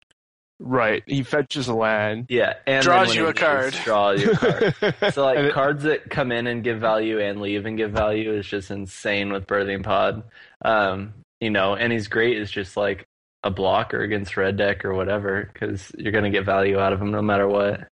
Right. 0.59 1.03
He 1.07 1.23
fetches 1.23 1.69
a 1.69 1.75
land. 1.75 2.27
Yeah. 2.29 2.55
And 2.67 2.83
Draws 2.83 3.15
you 3.15 3.27
a 3.29 3.35
card. 3.35 3.73
leaves, 3.73 3.81
Draw 3.85 4.11
you 4.13 4.31
a 4.33 4.37
card. 4.37 4.75
So 5.15 5.25
like 5.25 5.39
it- 5.39 5.53
cards 5.53 5.85
that 5.85 6.09
come 6.11 6.33
in 6.33 6.47
and 6.47 6.65
give 6.65 6.81
value 6.81 7.21
and 7.21 7.41
leave 7.41 7.67
and 7.67 7.77
give 7.77 7.93
value 7.93 8.33
is 8.33 8.47
just 8.47 8.71
insane 8.71 9.33
with 9.33 9.47
Birthing 9.47 9.83
Pod. 9.83 10.23
Um, 10.63 11.15
you 11.41 11.51
know, 11.51 11.75
and 11.77 11.93
he's 11.93 12.09
great 12.09 12.37
as 12.39 12.51
just 12.51 12.77
like 12.77 13.07
a 13.43 13.51
blocker 13.51 14.01
against 14.01 14.37
red 14.37 14.57
deck 14.57 14.85
or 14.85 14.95
whatever 14.95 15.49
because 15.53 15.91
you're 15.97 16.13
gonna 16.13 16.31
get 16.31 16.45
value 16.45 16.79
out 16.79 16.93
of 16.93 17.01
him 17.01 17.11
no 17.11 17.23
matter 17.23 17.49
what. 17.49 17.89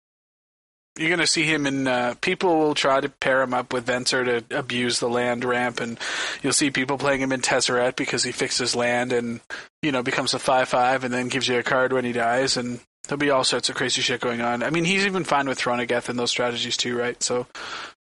You're 0.98 1.10
going 1.10 1.20
to 1.20 1.28
see 1.28 1.44
him 1.44 1.64
in. 1.64 1.86
Uh, 1.86 2.14
people 2.20 2.58
will 2.58 2.74
try 2.74 3.00
to 3.00 3.08
pair 3.08 3.40
him 3.40 3.54
up 3.54 3.72
with 3.72 3.86
Venser 3.86 4.24
to 4.24 4.58
abuse 4.58 4.98
the 4.98 5.08
land 5.08 5.44
ramp, 5.44 5.78
and 5.78 5.96
you'll 6.42 6.52
see 6.52 6.72
people 6.72 6.98
playing 6.98 7.20
him 7.20 7.30
in 7.30 7.40
Tezzeret 7.40 7.94
because 7.94 8.24
he 8.24 8.32
fixes 8.32 8.74
land 8.74 9.12
and 9.12 9.40
you 9.80 9.92
know 9.92 10.02
becomes 10.02 10.34
a 10.34 10.40
five-five, 10.40 11.04
and 11.04 11.14
then 11.14 11.28
gives 11.28 11.46
you 11.46 11.56
a 11.56 11.62
card 11.62 11.92
when 11.92 12.04
he 12.04 12.10
dies, 12.10 12.56
and 12.56 12.80
there'll 13.04 13.18
be 13.18 13.30
all 13.30 13.44
sorts 13.44 13.68
of 13.68 13.76
crazy 13.76 14.02
shit 14.02 14.20
going 14.20 14.40
on. 14.40 14.64
I 14.64 14.70
mean, 14.70 14.84
he's 14.84 15.06
even 15.06 15.22
fine 15.22 15.46
with 15.46 15.60
Thronogeth 15.60 16.08
and 16.08 16.18
those 16.18 16.32
strategies 16.32 16.76
too, 16.76 16.98
right? 16.98 17.22
So 17.22 17.46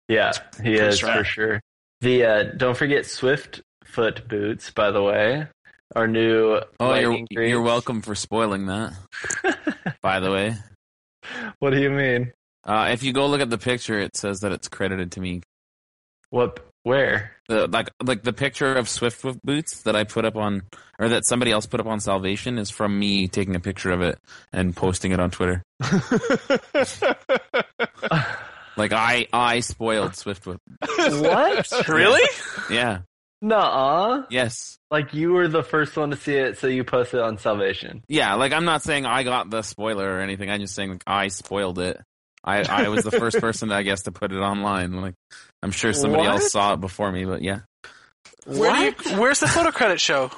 Yeah, 0.08 0.32
he 0.64 0.76
is 0.76 0.96
strong. 0.96 1.18
for 1.18 1.24
sure. 1.26 1.62
The 2.00 2.24
uh, 2.24 2.44
don't 2.56 2.78
forget 2.78 3.06
Swift 3.06 3.62
foot 3.84 4.30
boots, 4.30 4.72
by 4.72 4.92
the 4.92 5.04
way. 5.04 5.48
Our 5.96 6.08
new 6.08 6.60
Oh, 6.80 6.94
you're 6.96 7.10
lightning 7.12 7.28
you're 7.32 7.62
welcome 7.62 8.02
for 8.02 8.14
spoiling 8.16 8.66
that. 8.68 8.94
By 10.02 10.20
the 10.20 10.32
way, 10.32 10.56
What 11.60 11.72
do 11.72 11.80
you 11.82 11.90
mean? 11.90 12.34
uh, 12.66 12.90
if 12.92 13.04
you 13.04 13.14
go 13.14 13.28
look 13.28 13.42
at 13.42 13.50
the 13.50 13.58
picture, 13.58 14.00
it 14.00 14.16
says 14.18 14.42
that 14.42 14.52
it's 14.52 14.68
credited 14.68 15.14
to 15.14 15.22
me. 15.22 15.42
What? 16.30 16.60
Where? 16.84 17.32
The, 17.50 17.68
like 17.68 17.90
like 18.04 18.24
the 18.24 18.34
picture 18.34 18.74
of 18.76 18.86
Swiftfoot 18.88 19.40
boots 19.44 19.84
that 19.84 19.96
I 19.96 20.04
put 20.04 20.24
up 20.26 20.36
on 20.36 20.64
or 21.00 21.10
that 21.10 21.26
somebody 21.26 21.52
else 21.52 21.66
put 21.66 21.80
up 21.80 21.86
on 21.86 22.00
Salvation 22.00 22.58
is 22.58 22.70
from 22.70 22.98
me 22.98 23.28
taking 23.28 23.56
a 23.56 23.60
picture 23.60 23.92
of 23.92 24.02
it 24.02 24.20
and 24.54 24.76
posting 24.76 25.12
it 25.14 25.20
on 25.20 25.32
Twitter. 25.32 25.64
Like 28.78 28.94
I 28.94 29.26
I 29.34 29.62
spoiled 29.62 30.12
Swiftfoot. 30.12 30.60
What? 31.20 31.88
Really? 31.90 32.30
Yeah. 32.70 33.00
Nuh-uh. 33.42 34.24
Yes. 34.30 34.78
Like 34.90 35.14
you 35.14 35.34
were 35.34 35.48
the 35.48 35.64
first 35.64 35.96
one 35.98 36.12
to 36.12 36.18
see 36.18 36.34
it, 36.36 36.58
so 36.58 36.68
you 36.68 36.84
posted 36.84 37.20
it 37.20 37.24
on 37.24 37.38
Salvation. 37.38 38.04
Yeah, 38.08 38.36
like 38.36 38.54
I'm 38.54 38.66
not 38.66 38.82
saying 38.84 39.06
I 39.06 39.24
got 39.24 39.50
the 39.50 39.62
spoiler 39.62 40.10
or 40.18 40.22
anything. 40.22 40.50
I'm 40.50 40.60
just 40.62 40.76
saying 40.76 40.92
like 40.92 41.04
I 41.06 41.28
spoiled 41.28 41.80
it. 41.80 42.00
I 42.44 42.64
I 42.64 42.90
was 42.90 43.04
the 43.04 43.12
first 43.12 43.38
person 43.42 43.72
I 43.72 43.84
guess 43.84 44.04
to 44.04 44.12
put 44.12 44.32
it 44.32 44.38
online. 44.40 44.94
Like 45.02 45.16
I'm 45.62 45.72
sure 45.72 45.94
somebody 45.94 46.24
What? 46.24 46.42
else 46.42 46.52
saw 46.52 46.74
it 46.74 46.82
before 46.82 47.12
me, 47.12 47.26
but 47.26 47.42
yeah. 47.42 47.60
Where 48.46 48.74
do 48.74 49.10
you, 49.10 49.20
where's 49.20 49.40
the 49.42 49.48
photo 49.48 49.72
credit 49.72 50.00
show? 50.00 50.32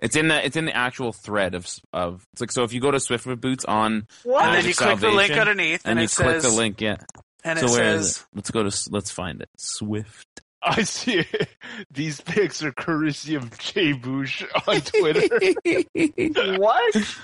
It's 0.00 0.14
in 0.14 0.28
the 0.28 0.44
it's 0.46 0.56
in 0.56 0.64
the 0.66 0.76
actual 0.76 1.12
thread 1.12 1.54
of 1.56 1.66
of 1.92 2.24
it's 2.32 2.40
like 2.40 2.52
so 2.52 2.62
if 2.62 2.72
you 2.72 2.80
go 2.80 2.92
to 2.92 2.98
Swiftfoot 2.98 3.40
Boots 3.40 3.64
on 3.64 4.06
What? 4.22 4.44
And 4.44 4.54
then 4.54 4.64
Magic 4.64 4.68
you 4.68 4.74
click 4.86 5.00
the 5.00 5.10
link 5.10 5.32
underneath, 5.32 5.82
and, 5.84 5.98
and 5.98 6.00
you 6.00 6.04
it 6.04 6.10
click 6.12 6.40
says, 6.40 6.42
the 6.44 6.50
link, 6.56 6.80
yeah. 6.80 6.98
and 7.42 7.58
so 7.58 7.66
it 7.66 7.70
where 7.72 7.94
is 7.94 8.06
says, 8.14 8.16
it? 8.18 8.36
Let's 8.36 8.50
go 8.52 8.62
to 8.62 8.88
let's 8.92 9.10
find 9.10 9.42
it. 9.42 9.48
Swift. 9.58 10.40
I 10.62 10.82
see 10.82 11.18
it. 11.20 11.48
These 11.90 12.20
pics 12.20 12.62
are 12.62 12.72
courtesy 12.72 13.34
of 13.34 13.56
Jay 13.58 13.92
Boosh 13.92 14.44
on 14.66 14.80
Twitter. 14.80 16.58
what? 16.58 17.18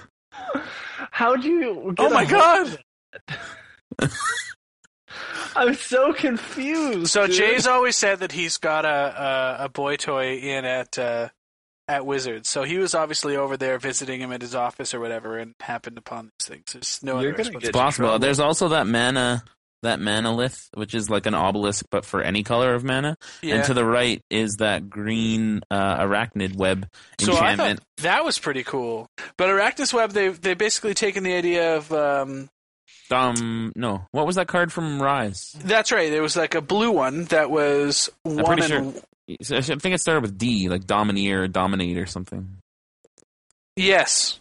How'd 1.11 1.45
you? 1.45 1.95
"Oh 1.99 2.11
my 2.11 2.25
god!" 2.25 2.79
I'm 5.57 5.75
so 5.75 6.13
confused. 6.13 7.09
So 7.13 7.27
dude. 7.27 7.37
Jay's 7.37 7.67
always 7.67 7.97
said 7.97 8.21
that 8.21 8.33
he's 8.33 8.57
got 8.57 8.85
a 8.85 9.59
a, 9.61 9.65
a 9.65 9.69
boy 9.69 9.97
toy 9.97 10.37
in 10.39 10.65
at 10.65 10.99
uh, 10.99 11.29
at 11.87 12.05
Wizards. 12.07 12.49
So 12.49 12.63
he 12.65 12.79
was 12.79 12.95
obviously 12.95 13.37
over 13.37 13.57
there 13.57 13.79
visiting 13.79 14.21
him 14.21 14.33
at 14.33 14.43
his 14.43 14.55
office 14.55 14.95
or 14.95 15.01
whatever, 15.01 15.39
and 15.39 15.55
happened 15.61 15.99
upon 15.99 16.31
these 16.39 16.49
things. 16.49 16.73
There's 16.73 17.01
no 17.03 17.21
You're 17.21 17.35
other 17.35 17.45
get 17.45 17.63
It's 17.63 17.71
possible. 17.71 18.09
trouble. 18.09 18.19
There's 18.21 18.41
also 18.41 18.69
that 18.69 18.87
mana 18.87 19.45
that 19.85 20.01
Manalith, 20.01 20.69
which 20.75 20.95
is 20.95 21.09
like 21.09 21.25
an 21.27 21.35
obelisk 21.35 21.87
but 21.91 22.05
for 22.05 22.21
any 22.21 22.43
color 22.43 22.75
of 22.75 22.85
mana. 22.85 23.17
Yeah. 23.43 23.55
And 23.55 23.65
to 23.65 23.75
the 23.75 23.85
right 23.85 24.21
is 24.29 24.57
that 24.57 24.91
green 24.91 25.63
uh, 25.71 25.99
Arachnus 26.05 26.55
Web 26.57 26.87
so 27.21 27.33
I 27.33 27.53
enchantment. 27.53 27.81
thought 27.81 28.03
that 28.03 28.25
was 28.25 28.39
pretty 28.39 28.65
cool. 28.65 29.09
But 29.39 29.49
Arachnus 29.49 29.95
Web, 29.95 30.11
they've 30.11 30.39
they 30.39 30.55
basically 30.55 30.93
taken 30.95 31.23
the 31.23 31.33
idea 31.35 31.77
of 31.77 31.91
um, 31.93 32.51
Um, 33.11 33.73
no, 33.77 34.07
what 34.11 34.27
was 34.27 34.37
that 34.37 34.49
card 34.49 34.73
from 34.73 35.01
Rise? 35.01 35.55
that's 35.65 35.93
right. 35.93 36.11
There 36.11 36.23
was 36.23 36.37
like 36.37 36.55
a 36.55 36.61
blue 36.61 36.91
one 36.91 37.25
that 37.27 37.51
was 37.51 38.11
one 38.25 38.45
pretty 38.45 38.63
and 38.75 39.03
I 39.51 39.57
I 39.57 39.61
think 39.63 39.95
it 39.95 40.01
started 40.01 40.21
with 40.23 40.37
D, 40.37 40.69
like 40.69 40.87
Domineer, 40.87 41.49
Dominate, 41.49 41.97
or 41.97 42.05
something. 42.07 42.59
yes, 43.77 44.41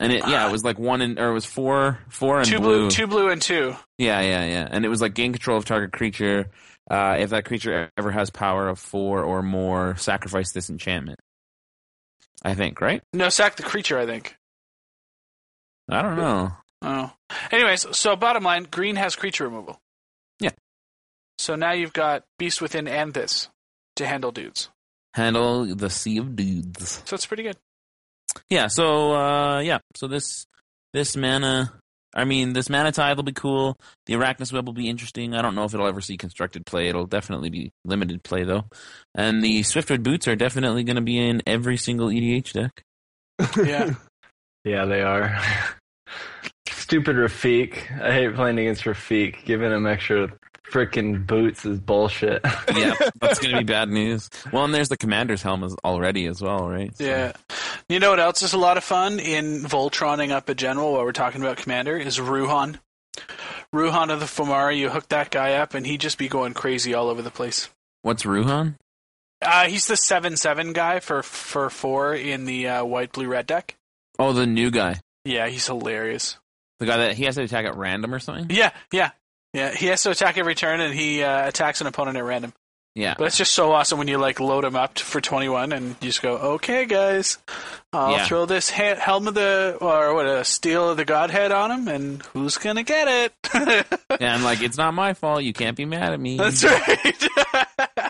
And 0.00 0.12
it, 0.12 0.26
yeah, 0.28 0.48
it 0.48 0.52
was 0.52 0.62
like 0.62 0.78
one 0.78 1.00
and 1.00 1.18
or 1.18 1.30
it 1.30 1.34
was 1.34 1.44
four, 1.44 1.98
four 2.08 2.38
and 2.38 2.46
two 2.46 2.60
blue. 2.60 2.82
blue, 2.82 2.90
two 2.90 3.06
blue 3.06 3.30
and 3.30 3.42
two. 3.42 3.74
Yeah, 3.98 4.20
yeah, 4.20 4.44
yeah. 4.44 4.68
And 4.70 4.84
it 4.84 4.88
was 4.88 5.00
like 5.00 5.14
gain 5.14 5.32
control 5.32 5.58
of 5.58 5.64
target 5.64 5.92
creature. 5.92 6.50
Uh, 6.88 7.16
if 7.18 7.30
that 7.30 7.44
creature 7.44 7.90
ever 7.98 8.10
has 8.10 8.30
power 8.30 8.68
of 8.68 8.78
four 8.78 9.22
or 9.22 9.42
more, 9.42 9.96
sacrifice 9.96 10.52
this 10.52 10.70
enchantment. 10.70 11.18
I 12.42 12.54
think, 12.54 12.80
right? 12.80 13.02
No, 13.12 13.28
sack 13.28 13.56
the 13.56 13.64
creature. 13.64 13.98
I 13.98 14.06
think. 14.06 14.36
I 15.90 16.02
don't 16.02 16.16
know. 16.16 16.52
Oh. 16.82 17.12
Anyways, 17.50 17.96
so 17.96 18.14
bottom 18.14 18.44
line, 18.44 18.68
green 18.70 18.96
has 18.96 19.16
creature 19.16 19.44
removal. 19.44 19.80
Yeah. 20.38 20.50
So 21.38 21.56
now 21.56 21.72
you've 21.72 21.92
got 21.92 22.24
Beast 22.38 22.62
Within 22.62 22.86
and 22.86 23.12
this 23.12 23.48
to 23.96 24.06
handle 24.06 24.30
dudes. 24.30 24.68
Handle 25.14 25.74
the 25.74 25.90
sea 25.90 26.18
of 26.18 26.36
dudes. 26.36 27.02
So 27.04 27.14
it's 27.14 27.26
pretty 27.26 27.42
good. 27.42 27.56
Yeah. 28.50 28.68
So 28.68 29.12
uh, 29.14 29.60
yeah. 29.60 29.78
So 29.96 30.08
this 30.08 30.46
this 30.92 31.16
mana. 31.16 31.72
I 32.14 32.24
mean, 32.24 32.54
this 32.54 32.70
mana 32.70 32.90
tithe 32.90 33.16
will 33.18 33.22
be 33.24 33.32
cool. 33.32 33.76
The 34.06 34.14
Arachnus 34.14 34.50
Web 34.52 34.66
will 34.66 34.72
be 34.72 34.88
interesting. 34.88 35.34
I 35.34 35.42
don't 35.42 35.54
know 35.54 35.64
if 35.64 35.74
it'll 35.74 35.86
ever 35.86 36.00
see 36.00 36.16
constructed 36.16 36.64
play. 36.64 36.88
It'll 36.88 37.06
definitely 37.06 37.50
be 37.50 37.70
limited 37.84 38.22
play 38.22 38.44
though. 38.44 38.64
And 39.14 39.42
the 39.44 39.60
Swiftfoot 39.60 40.02
boots 40.02 40.26
are 40.26 40.34
definitely 40.34 40.84
going 40.84 40.96
to 40.96 41.02
be 41.02 41.18
in 41.18 41.42
every 41.46 41.76
single 41.76 42.08
EDH 42.08 42.52
deck. 42.52 42.82
Yeah. 43.56 43.94
Yeah, 44.64 44.84
they 44.84 45.00
are. 45.00 45.40
Stupid 46.68 47.16
Rafiq. 47.16 48.02
I 48.02 48.12
hate 48.12 48.34
playing 48.34 48.58
against 48.58 48.84
Rafiq. 48.84 49.44
Giving 49.44 49.72
him 49.72 49.86
extra 49.86 50.30
freaking 50.72 51.26
boots 51.26 51.64
is 51.64 51.78
bullshit. 51.80 52.40
yeah, 52.76 52.94
that's 53.20 53.38
going 53.38 53.52
to 53.54 53.58
be 53.58 53.64
bad 53.64 53.88
news. 53.88 54.28
Well, 54.52 54.64
and 54.64 54.74
there's 54.74 54.88
the 54.88 54.96
Commander's 54.96 55.42
helm 55.42 55.64
as- 55.64 55.74
already 55.84 56.26
as 56.26 56.40
well, 56.42 56.68
right? 56.68 56.96
So- 56.96 57.04
yeah. 57.04 57.32
You 57.88 58.00
know 58.00 58.10
what 58.10 58.20
else 58.20 58.42
is 58.42 58.52
a 58.52 58.58
lot 58.58 58.76
of 58.76 58.84
fun 58.84 59.18
in 59.18 59.62
Voltroning 59.62 60.30
up 60.30 60.48
a 60.48 60.54
general 60.54 60.92
while 60.92 61.04
we're 61.04 61.12
talking 61.12 61.40
about 61.40 61.56
Commander 61.56 61.96
is 61.96 62.18
Ruhan. 62.18 62.78
Ruhan 63.74 64.10
of 64.10 64.20
the 64.20 64.26
Fomori, 64.26 64.78
you 64.78 64.90
hook 64.90 65.08
that 65.08 65.30
guy 65.30 65.54
up 65.54 65.74
and 65.74 65.86
he'd 65.86 66.00
just 66.00 66.18
be 66.18 66.28
going 66.28 66.54
crazy 66.54 66.94
all 66.94 67.08
over 67.08 67.22
the 67.22 67.30
place. 67.30 67.68
What's 68.02 68.22
Ruhan? 68.24 68.74
Uh, 69.40 69.66
he's 69.68 69.86
the 69.86 69.96
7 69.96 70.36
7 70.36 70.72
guy 70.72 71.00
for, 71.00 71.22
for 71.22 71.70
4 71.70 72.14
in 72.14 72.44
the 72.44 72.68
uh, 72.68 72.84
white 72.84 73.12
blue 73.12 73.26
red 73.28 73.46
deck. 73.46 73.76
Oh, 74.18 74.32
the 74.32 74.46
new 74.46 74.70
guy. 74.70 75.00
Yeah, 75.24 75.48
he's 75.48 75.66
hilarious. 75.66 76.36
The 76.80 76.86
guy 76.86 76.96
that 76.98 77.14
he 77.16 77.24
has 77.24 77.36
to 77.36 77.42
attack 77.42 77.66
at 77.66 77.76
random 77.76 78.14
or 78.14 78.18
something? 78.18 78.46
Yeah, 78.50 78.70
yeah. 78.92 79.10
Yeah, 79.58 79.74
he 79.74 79.86
has 79.86 80.02
to 80.04 80.10
attack 80.10 80.38
every 80.38 80.54
turn 80.54 80.80
and 80.80 80.94
he 80.94 81.22
uh, 81.22 81.48
attacks 81.48 81.80
an 81.80 81.86
opponent 81.86 82.16
at 82.16 82.24
random. 82.24 82.52
Yeah. 82.94 83.14
But 83.16 83.28
it's 83.28 83.36
just 83.36 83.54
so 83.54 83.72
awesome 83.72 83.98
when 83.98 84.08
you 84.08 84.18
like 84.18 84.40
load 84.40 84.64
him 84.64 84.74
up 84.74 84.98
for 84.98 85.20
21 85.20 85.72
and 85.72 85.88
you 86.00 86.08
just 86.08 86.20
go, 86.22 86.36
okay, 86.36 86.84
guys, 86.84 87.38
I'll 87.92 88.12
Yeah. 88.12 88.26
throw 88.26 88.44
this 88.46 88.70
he- 88.70 88.82
helm 88.82 89.28
of 89.28 89.34
the, 89.34 89.76
or 89.80 90.14
what, 90.14 90.26
a 90.26 90.44
steel 90.44 90.90
of 90.90 90.96
the 90.96 91.04
godhead 91.04 91.52
on 91.52 91.70
him 91.70 91.86
and 91.88 92.22
who's 92.32 92.56
going 92.56 92.76
to 92.76 92.82
get 92.82 93.06
it? 93.08 93.86
Yeah, 94.20 94.34
I'm 94.34 94.42
like, 94.42 94.62
it's 94.62 94.76
not 94.76 94.94
my 94.94 95.14
fault. 95.14 95.44
You 95.44 95.52
can't 95.52 95.76
be 95.76 95.84
mad 95.84 96.12
at 96.12 96.18
me. 96.18 96.38
That's 96.38 96.64
right. 96.64 96.82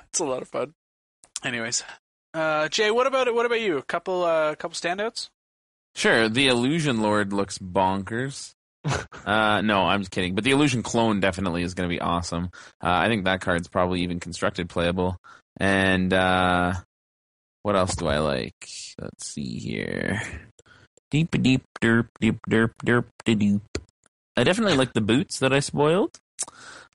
it's 0.09 0.21
a 0.21 0.25
lot 0.25 0.41
of 0.41 0.49
fun. 0.49 0.73
Anyways, 1.45 1.85
uh, 2.33 2.69
Jay, 2.69 2.91
what 2.91 3.07
about 3.07 3.29
it? 3.29 3.35
What 3.35 3.45
about 3.45 3.61
you? 3.61 3.77
A 3.77 3.83
couple, 3.83 4.25
uh, 4.25 4.55
couple 4.55 4.75
standouts? 4.75 5.29
Sure, 5.95 6.29
the 6.31 6.49
Illusion 6.49 7.03
Lord 7.03 7.33
looks 7.35 7.59
bonkers. 7.59 8.55
Uh, 8.85 9.61
no, 9.63 9.83
I'm 9.83 10.01
just 10.01 10.11
kidding. 10.11 10.35
But 10.35 10.45
the 10.45 10.53
Illusion 10.53 10.83
Clone 10.83 11.21
definitely 11.21 11.63
is 11.63 11.75
going 11.75 11.89
to 11.89 11.95
be 11.95 12.01
awesome. 12.01 12.51
Uh, 12.83 12.91
I 12.91 13.09
think 13.09 13.25
that 13.25 13.41
card's 13.41 13.69
probably 13.69 14.03
even 14.03 14.21
constructed 14.21 14.69
playable. 14.69 15.19
And 15.59 16.13
uh, 16.13 16.75
what 17.63 17.77
else 17.77 17.97
do 17.97 18.07
I 18.07 18.19
like? 18.19 18.55
Let's 19.01 19.27
see 19.27 19.59
here. 19.59 20.23
Deep 21.11 21.31
deep 21.43 21.63
derp 21.81 22.09
deep 22.21 22.39
derp 22.49 22.73
derp 22.85 23.07
de 23.25 23.35
doop. 23.35 23.61
I 24.37 24.45
definitely 24.45 24.77
like 24.77 24.93
the 24.93 25.01
boots 25.01 25.39
that 25.41 25.53
I 25.53 25.61
spoiled. 25.61 26.19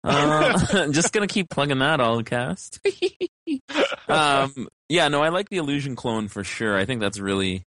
Uh, 0.04 0.60
I'm 0.74 0.94
just 0.94 1.12
gonna 1.14 1.28
keep 1.28 1.50
plugging 1.50 1.80
that 1.80 2.00
all 2.00 2.24
cast. 2.24 2.80
um, 4.08 4.68
yeah, 4.88 5.08
no, 5.08 5.22
I 5.22 5.30
like 5.30 5.50
the 5.50 5.58
illusion 5.58 5.96
clone 5.96 6.28
for 6.28 6.44
sure. 6.44 6.78
I 6.78 6.86
think 6.86 7.02
that's 7.02 7.20
really 7.20 7.64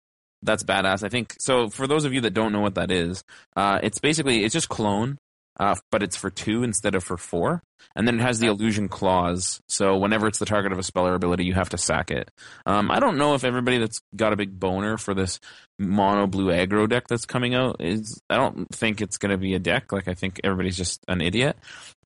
that's 0.46 0.64
badass. 0.64 1.02
I 1.02 1.08
think 1.08 1.34
so. 1.38 1.68
For 1.68 1.86
those 1.86 2.04
of 2.04 2.14
you 2.14 2.22
that 2.22 2.34
don't 2.34 2.52
know 2.52 2.60
what 2.60 2.76
that 2.76 2.90
is, 2.90 3.24
uh, 3.56 3.80
it's 3.82 3.98
basically 3.98 4.44
it's 4.44 4.52
just 4.52 4.68
clone, 4.68 5.18
uh, 5.58 5.74
but 5.90 6.02
it's 6.02 6.16
for 6.16 6.30
two 6.30 6.62
instead 6.62 6.94
of 6.94 7.04
for 7.04 7.16
four, 7.16 7.62
and 7.94 8.06
then 8.06 8.18
it 8.18 8.22
has 8.22 8.38
the 8.38 8.46
illusion 8.46 8.88
clause. 8.88 9.60
So 9.68 9.96
whenever 9.96 10.26
it's 10.26 10.38
the 10.38 10.46
target 10.46 10.72
of 10.72 10.78
a 10.78 10.82
spell 10.82 11.06
or 11.06 11.14
ability, 11.14 11.44
you 11.44 11.54
have 11.54 11.70
to 11.70 11.78
sack 11.78 12.10
it. 12.10 12.30
Um, 12.64 12.90
I 12.90 13.00
don't 13.00 13.18
know 13.18 13.34
if 13.34 13.44
everybody 13.44 13.78
that's 13.78 14.00
got 14.14 14.32
a 14.32 14.36
big 14.36 14.58
boner 14.58 14.96
for 14.96 15.14
this 15.14 15.40
mono 15.78 16.26
blue 16.26 16.46
aggro 16.46 16.88
deck 16.88 17.06
that's 17.08 17.26
coming 17.26 17.54
out 17.54 17.76
is. 17.80 18.20
I 18.30 18.36
don't 18.36 18.68
think 18.70 19.00
it's 19.00 19.18
going 19.18 19.32
to 19.32 19.38
be 19.38 19.54
a 19.54 19.58
deck. 19.58 19.92
Like 19.92 20.08
I 20.08 20.14
think 20.14 20.40
everybody's 20.44 20.76
just 20.76 21.04
an 21.08 21.20
idiot. 21.20 21.56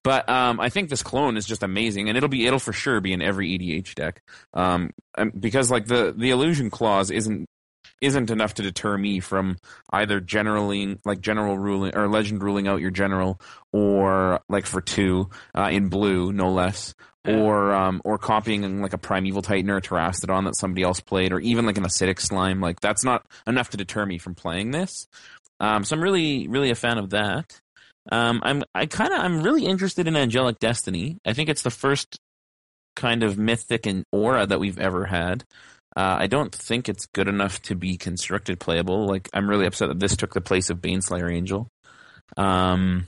But 0.03 0.27
um, 0.29 0.59
I 0.59 0.69
think 0.69 0.89
this 0.89 1.03
clone 1.03 1.37
is 1.37 1.45
just 1.45 1.61
amazing, 1.61 2.09
and 2.09 2.17
it'll 2.17 2.29
be 2.29 2.47
it'll 2.47 2.59
for 2.59 2.73
sure 2.73 2.99
be 3.01 3.13
in 3.13 3.21
every 3.21 3.57
EDH 3.57 3.93
deck. 3.95 4.23
Um, 4.53 4.91
because 5.39 5.69
like 5.69 5.85
the 5.85 6.13
the 6.15 6.31
illusion 6.31 6.69
clause 6.69 7.11
isn't 7.11 7.47
isn't 8.01 8.31
enough 8.31 8.55
to 8.55 8.63
deter 8.63 8.97
me 8.97 9.19
from 9.19 9.57
either 9.91 10.19
generaling 10.19 10.99
like 11.05 11.21
general 11.21 11.57
ruling 11.57 11.95
or 11.95 12.07
legend 12.07 12.43
ruling 12.43 12.67
out 12.67 12.81
your 12.81 12.91
general 12.91 13.39
or 13.71 14.41
like 14.49 14.65
for 14.65 14.81
two 14.81 15.29
uh, 15.55 15.69
in 15.71 15.87
blue 15.87 16.33
no 16.33 16.51
less 16.51 16.95
or 17.27 17.73
um 17.73 18.01
or 18.03 18.17
copying 18.17 18.81
like 18.81 18.93
a 18.93 18.97
primeval 18.97 19.41
titan 19.41 19.69
or 19.69 19.77
a 19.77 19.81
terastodon 19.81 20.45
that 20.45 20.55
somebody 20.55 20.83
else 20.83 20.99
played 20.99 21.31
or 21.31 21.39
even 21.39 21.65
like 21.65 21.77
an 21.77 21.83
acidic 21.83 22.19
slime. 22.19 22.59
Like 22.59 22.79
that's 22.79 23.03
not 23.03 23.25
enough 23.45 23.69
to 23.69 23.77
deter 23.77 24.05
me 24.05 24.17
from 24.17 24.35
playing 24.35 24.71
this. 24.71 25.07
Um 25.59 25.83
so 25.83 25.95
i'm 25.95 26.01
really 26.01 26.47
really 26.47 26.71
a 26.71 26.75
fan 26.75 26.97
of 26.97 27.11
that. 27.11 27.61
Um 28.11 28.41
i'm 28.43 28.63
i 28.73 28.87
kind 28.87 29.13
of 29.13 29.19
i'm 29.19 29.43
really 29.43 29.65
interested 29.65 30.07
in 30.07 30.15
angelic 30.15 30.57
destiny. 30.59 31.19
I 31.25 31.33
think 31.33 31.49
it's 31.49 31.61
the 31.61 31.69
first 31.69 32.19
kind 32.95 33.23
of 33.23 33.37
mythic 33.37 33.85
and 33.85 34.03
aura 34.11 34.45
that 34.47 34.59
we've 34.59 34.79
ever 34.79 35.05
had 35.05 35.45
uh, 35.95 36.17
I 36.19 36.27
don't 36.27 36.53
think 36.53 36.87
it's 36.87 37.05
good 37.07 37.27
enough 37.27 37.61
to 37.63 37.75
be 37.75 37.97
constructed 37.97 38.59
playable. 38.59 39.07
Like, 39.07 39.29
I'm 39.33 39.49
really 39.49 39.65
upset 39.65 39.89
that 39.89 39.99
this 39.99 40.15
took 40.15 40.33
the 40.33 40.41
place 40.41 40.69
of 40.69 40.79
Baneslayer 40.79 41.31
Angel. 41.31 41.67
Um, 42.37 43.07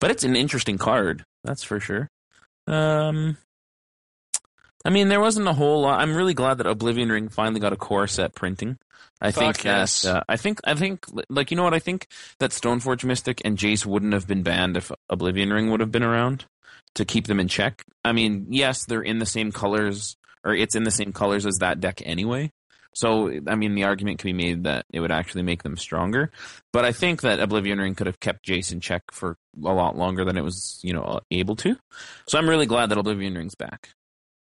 but 0.00 0.10
it's 0.10 0.24
an 0.24 0.36
interesting 0.36 0.78
card, 0.78 1.24
that's 1.42 1.64
for 1.64 1.80
sure. 1.80 2.08
Um, 2.66 3.36
I 4.84 4.90
mean, 4.90 5.08
there 5.08 5.20
wasn't 5.20 5.48
a 5.48 5.52
whole 5.52 5.82
lot. 5.82 6.00
I'm 6.00 6.14
really 6.14 6.34
glad 6.34 6.58
that 6.58 6.66
Oblivion 6.66 7.10
Ring 7.10 7.28
finally 7.28 7.60
got 7.60 7.72
a 7.72 7.76
core 7.76 8.06
set 8.06 8.34
printing. 8.34 8.78
I 9.20 9.32
Fuck 9.32 9.42
think 9.42 9.64
yes. 9.64 10.02
that 10.02 10.16
uh, 10.16 10.22
I 10.28 10.36
think 10.36 10.60
I 10.64 10.74
think 10.74 11.04
like 11.28 11.50
you 11.50 11.56
know 11.56 11.64
what 11.64 11.74
I 11.74 11.80
think 11.80 12.06
that 12.38 12.52
Stoneforge 12.52 13.04
Mystic 13.04 13.42
and 13.44 13.58
Jace 13.58 13.84
wouldn't 13.84 14.12
have 14.12 14.28
been 14.28 14.44
banned 14.44 14.76
if 14.76 14.92
Oblivion 15.10 15.52
Ring 15.52 15.70
would 15.70 15.80
have 15.80 15.90
been 15.90 16.04
around 16.04 16.44
to 16.94 17.04
keep 17.04 17.26
them 17.26 17.40
in 17.40 17.48
check. 17.48 17.84
I 18.04 18.12
mean, 18.12 18.46
yes, 18.50 18.84
they're 18.84 19.02
in 19.02 19.18
the 19.18 19.26
same 19.26 19.50
colors 19.50 20.16
or 20.44 20.54
it's 20.54 20.74
in 20.74 20.84
the 20.84 20.90
same 20.90 21.12
colors 21.12 21.46
as 21.46 21.58
that 21.58 21.80
deck 21.80 22.02
anyway. 22.04 22.50
So 22.94 23.30
I 23.46 23.54
mean, 23.54 23.74
the 23.74 23.84
argument 23.84 24.18
can 24.18 24.28
be 24.28 24.32
made 24.32 24.64
that 24.64 24.86
it 24.92 25.00
would 25.00 25.12
actually 25.12 25.42
make 25.42 25.62
them 25.62 25.76
stronger. 25.76 26.30
But 26.72 26.84
I 26.84 26.92
think 26.92 27.20
that 27.20 27.38
Oblivion 27.38 27.78
Ring 27.78 27.94
could 27.94 28.06
have 28.08 28.18
kept 28.18 28.46
Jace 28.46 28.72
in 28.72 28.80
check 28.80 29.02
for 29.12 29.36
a 29.64 29.72
lot 29.72 29.96
longer 29.96 30.24
than 30.24 30.36
it 30.36 30.42
was, 30.42 30.80
you 30.82 30.92
know, 30.92 31.20
able 31.30 31.54
to. 31.56 31.76
So 32.26 32.38
I'm 32.38 32.48
really 32.48 32.66
glad 32.66 32.88
that 32.88 32.98
Oblivion 32.98 33.34
Ring's 33.34 33.54
back. 33.54 33.90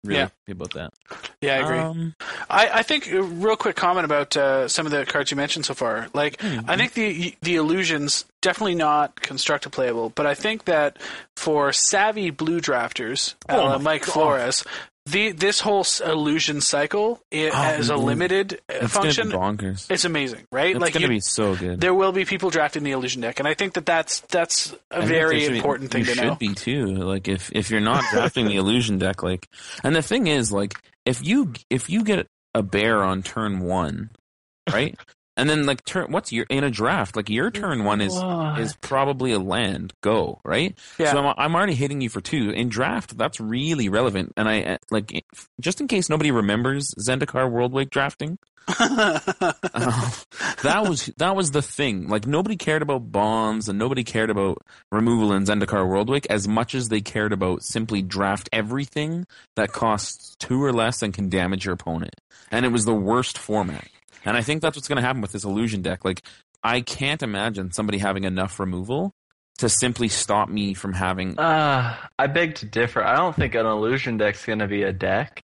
Really 0.04 0.20
Yeah. 0.20 0.24
happy 0.46 0.52
about 0.52 0.70
that. 0.74 0.92
Yeah, 1.40 1.54
I 1.54 1.58
agree. 1.58 1.78
Um, 1.78 2.14
I, 2.48 2.68
I 2.74 2.82
think 2.82 3.10
a 3.10 3.20
real 3.22 3.56
quick 3.56 3.74
comment 3.76 4.04
about 4.04 4.36
uh, 4.36 4.68
some 4.68 4.86
of 4.86 4.92
the 4.92 5.04
cards 5.04 5.30
you 5.32 5.36
mentioned 5.36 5.66
so 5.66 5.74
far. 5.74 6.06
Like, 6.14 6.42
I 6.44 6.76
think 6.76 6.92
the 6.94 7.34
the 7.42 7.56
illusions 7.56 8.24
definitely 8.40 8.76
not 8.76 9.20
constructed 9.20 9.70
playable, 9.70 10.10
but 10.10 10.24
I 10.24 10.34
think 10.34 10.64
that 10.66 10.98
for 11.36 11.72
savvy 11.72 12.30
blue 12.30 12.60
drafters, 12.60 13.34
Oh 13.48 13.72
uh, 13.74 13.78
Mike 13.80 14.06
God. 14.06 14.12
Flores, 14.12 14.64
the 15.06 15.32
this 15.32 15.60
whole 15.60 15.86
illusion 16.04 16.60
cycle 16.60 17.20
it, 17.30 17.52
Oh, 17.54 17.56
as 17.62 17.88
a 17.90 17.96
limited 17.96 18.54
uh, 18.68 18.74
it's 18.82 18.92
function, 18.92 19.30
gonna 19.30 19.56
be 19.56 19.64
bonkers. 19.64 19.90
it's 19.90 20.04
amazing, 20.04 20.44
right? 20.52 20.72
It's 20.72 20.80
like, 20.80 20.92
gonna 20.94 21.04
you- 21.04 21.08
be 21.10 21.20
so 21.20 21.54
good. 21.56 21.80
there 21.80 21.94
will 21.94 22.12
be 22.12 22.24
people 22.24 22.50
drafting 22.50 22.82
the 22.82 22.90
illusion 22.92 23.22
deck, 23.22 23.38
and 23.38 23.46
I 23.48 23.54
think 23.54 23.74
that 23.74 23.86
that's 23.86 24.20
that's 24.22 24.74
a 24.90 24.98
I 24.98 25.04
very 25.06 25.40
should 25.40 25.54
important 25.56 25.90
thing 25.92 26.04
to 26.04 26.14
should 26.14 26.24
know. 26.24 26.34
be 26.34 26.54
too. 26.54 26.86
Like 26.86 27.28
if 27.28 27.50
if 27.52 27.70
you're 27.70 27.80
not 27.80 28.04
drafting 28.10 28.46
the 28.46 28.56
illusion 28.56 28.98
deck, 28.98 29.22
like, 29.22 29.48
and 29.84 29.94
the 29.94 30.02
thing 30.02 30.26
is, 30.26 30.50
like, 30.52 30.74
if 31.04 31.24
you 31.24 31.52
if 31.70 31.88
you 31.88 32.02
get 32.04 32.26
a 32.54 32.62
bear 32.62 33.02
on 33.04 33.22
turn 33.22 33.60
one, 33.60 34.10
right, 34.72 34.96
and 35.36 35.48
then 35.48 35.66
like 35.66 35.84
turn 35.84 36.10
what's 36.10 36.32
your 36.32 36.46
in 36.48 36.64
a 36.64 36.70
draft, 36.70 37.16
like 37.16 37.28
your 37.28 37.50
turn 37.50 37.84
one 37.84 38.00
is 38.00 38.14
is 38.58 38.74
probably 38.76 39.32
a 39.32 39.38
land 39.38 39.92
go 40.00 40.40
right. 40.44 40.76
Yeah. 40.98 41.12
So 41.12 41.18
I'm 41.18 41.34
I'm 41.36 41.54
already 41.54 41.74
hitting 41.74 42.00
you 42.00 42.08
for 42.08 42.20
two 42.20 42.50
in 42.50 42.68
draft. 42.68 43.16
That's 43.16 43.40
really 43.40 43.88
relevant, 43.88 44.32
and 44.36 44.48
I 44.48 44.62
uh, 44.62 44.78
like 44.90 45.24
just 45.60 45.80
in 45.80 45.88
case 45.88 46.08
nobody 46.08 46.30
remembers 46.30 46.94
Zendikar 46.94 47.50
Worldwake 47.50 47.90
drafting. 47.90 48.38
Uh, 48.68 49.20
that 50.62 50.84
was 50.88 51.06
that 51.18 51.36
was 51.36 51.52
the 51.52 51.62
thing. 51.62 52.08
Like 52.08 52.26
nobody 52.26 52.56
cared 52.56 52.82
about 52.82 53.12
bonds 53.12 53.68
and 53.68 53.78
nobody 53.78 54.02
cared 54.02 54.30
about 54.30 54.58
removal 54.90 55.32
in 55.32 55.44
Zendikar 55.44 55.86
Worldwake 55.86 56.26
as 56.28 56.48
much 56.48 56.74
as 56.74 56.88
they 56.88 57.00
cared 57.00 57.32
about 57.32 57.62
simply 57.62 58.02
draft 58.02 58.48
everything 58.52 59.26
that 59.54 59.72
costs 59.72 60.34
two 60.40 60.62
or 60.62 60.72
less 60.72 61.02
and 61.02 61.14
can 61.14 61.28
damage 61.28 61.64
your 61.64 61.74
opponent. 61.74 62.16
And 62.50 62.64
it 62.64 62.70
was 62.72 62.84
the 62.84 62.94
worst 62.94 63.38
format. 63.38 63.88
And 64.26 64.36
I 64.36 64.42
think 64.42 64.60
that's 64.60 64.76
what's 64.76 64.88
going 64.88 64.96
to 64.96 65.02
happen 65.06 65.22
with 65.22 65.32
this 65.32 65.44
illusion 65.44 65.80
deck. 65.82 66.04
Like 66.04 66.22
I 66.62 66.80
can't 66.82 67.22
imagine 67.22 67.72
somebody 67.72 67.98
having 67.98 68.24
enough 68.24 68.58
removal 68.60 69.12
to 69.58 69.68
simply 69.70 70.08
stop 70.08 70.48
me 70.50 70.74
from 70.74 70.92
having 70.92 71.38
Uh, 71.38 71.96
I 72.18 72.26
beg 72.26 72.56
to 72.56 72.66
differ. 72.66 73.02
I 73.02 73.16
don't 73.16 73.34
think 73.34 73.54
an 73.54 73.64
illusion 73.64 74.18
deck's 74.18 74.44
going 74.44 74.58
to 74.58 74.66
be 74.68 74.82
a 74.82 74.92
deck. 74.92 75.42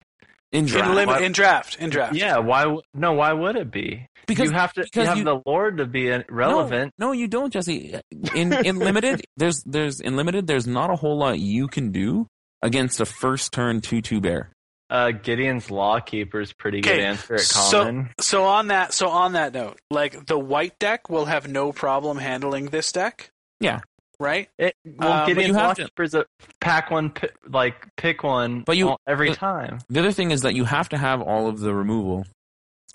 in 0.52 0.60
in, 0.60 0.66
draft. 0.66 0.94
limit, 0.94 1.22
in 1.22 1.32
draft, 1.32 1.76
in 1.78 1.88
draft. 1.88 2.14
Yeah, 2.14 2.38
why? 2.38 2.76
No, 2.92 3.12
why 3.14 3.32
would 3.32 3.56
it 3.56 3.70
be? 3.70 4.06
Because- 4.26 4.50
you 4.50 4.54
have 4.56 4.72
to 4.74 4.82
because 4.82 5.04
you 5.04 5.08
have 5.08 5.18
you- 5.18 5.24
the 5.24 5.40
Lord 5.46 5.78
to 5.78 5.86
be 5.86 6.12
uh, 6.12 6.22
relevant. 6.28 6.92
No, 6.98 7.06
no, 7.06 7.12
you 7.12 7.26
don't, 7.26 7.52
Jesse. 7.52 7.94
In 8.34 8.52
in 8.52 8.78
limited, 8.78 9.24
there's 9.38 9.62
there's 9.64 9.98
in 10.00 10.14
limited, 10.16 10.46
there's 10.46 10.66
not 10.66 10.90
a 10.90 10.96
whole 10.96 11.16
lot 11.18 11.38
you 11.38 11.68
can 11.68 11.90
do 11.90 12.26
against 12.60 13.00
a 13.00 13.06
first 13.06 13.52
turn 13.52 13.80
two 13.80 14.02
two 14.02 14.20
bear. 14.20 14.50
Uh, 14.92 15.10
Gideon's 15.12 15.70
Lawkeeper 15.70 16.40
is 16.40 16.52
pretty 16.52 16.82
good 16.82 16.98
answer 17.00 17.36
at 17.36 17.40
so 17.40 17.78
common. 17.84 18.10
so 18.20 18.44
on 18.44 18.66
that 18.68 18.92
so 18.92 19.08
on 19.08 19.32
that 19.32 19.54
note, 19.54 19.80
like 19.90 20.26
the 20.26 20.38
white 20.38 20.78
deck 20.78 21.08
will 21.08 21.24
have 21.24 21.48
no 21.48 21.72
problem 21.72 22.18
handling 22.18 22.66
this 22.66 22.92
deck. 22.92 23.30
Yeah. 23.58 23.80
Right. 24.20 24.50
It, 24.58 24.74
well, 24.84 25.10
Um, 25.12 25.18
but 25.20 25.26
Gideon's 25.28 25.48
you 25.48 25.54
have 25.54 25.76
to- 25.76 25.82
Lawkeeper 25.84 26.02
is 26.02 26.14
a 26.14 26.26
pack 26.60 26.90
one, 26.90 27.08
pi- 27.10 27.30
like 27.48 27.74
pick 27.96 28.22
one, 28.22 28.64
But 28.66 28.76
you- 28.76 28.90
all- 28.90 29.00
every 29.06 29.30
uh, 29.30 29.34
time. 29.34 29.78
The 29.88 30.00
other 30.00 30.12
thing 30.12 30.30
is 30.30 30.42
that 30.42 30.54
you 30.54 30.64
have 30.64 30.90
to 30.90 30.98
have 30.98 31.22
all 31.22 31.48
of 31.48 31.58
the 31.60 31.72
removal. 31.74 32.26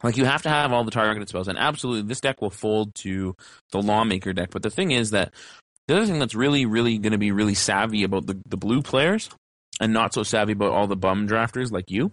Like 0.03 0.15
you 0.17 0.25
have 0.25 0.43
to 0.43 0.49
have 0.49 0.71
all 0.71 0.83
the 0.83 0.91
targeted 0.91 1.27
spells, 1.27 1.47
and 1.47 1.57
absolutely, 1.57 2.03
this 2.07 2.21
deck 2.21 2.39
will 2.43 2.51
fold 2.51 2.93
to 2.95 3.35
the 3.71 3.81
Lawmaker 3.81 4.31
deck. 4.31 4.49
But 4.51 4.61
the 4.61 4.69
thing 4.69 4.91
is 4.91 5.09
that 5.09 5.33
the 5.87 5.97
other 5.97 6.05
thing 6.05 6.19
that's 6.19 6.35
really, 6.35 6.67
really 6.67 6.99
going 6.99 7.13
to 7.13 7.17
be 7.17 7.31
really 7.31 7.55
savvy 7.55 8.03
about 8.03 8.27
the, 8.27 8.39
the 8.47 8.57
blue 8.57 8.83
players, 8.83 9.29
and 9.79 9.93
not 9.93 10.13
so 10.13 10.23
savvy 10.23 10.53
about 10.53 10.71
all 10.71 10.87
the 10.87 10.95
bum 10.95 11.27
drafters 11.27 11.71
like 11.71 11.89
you, 11.89 12.11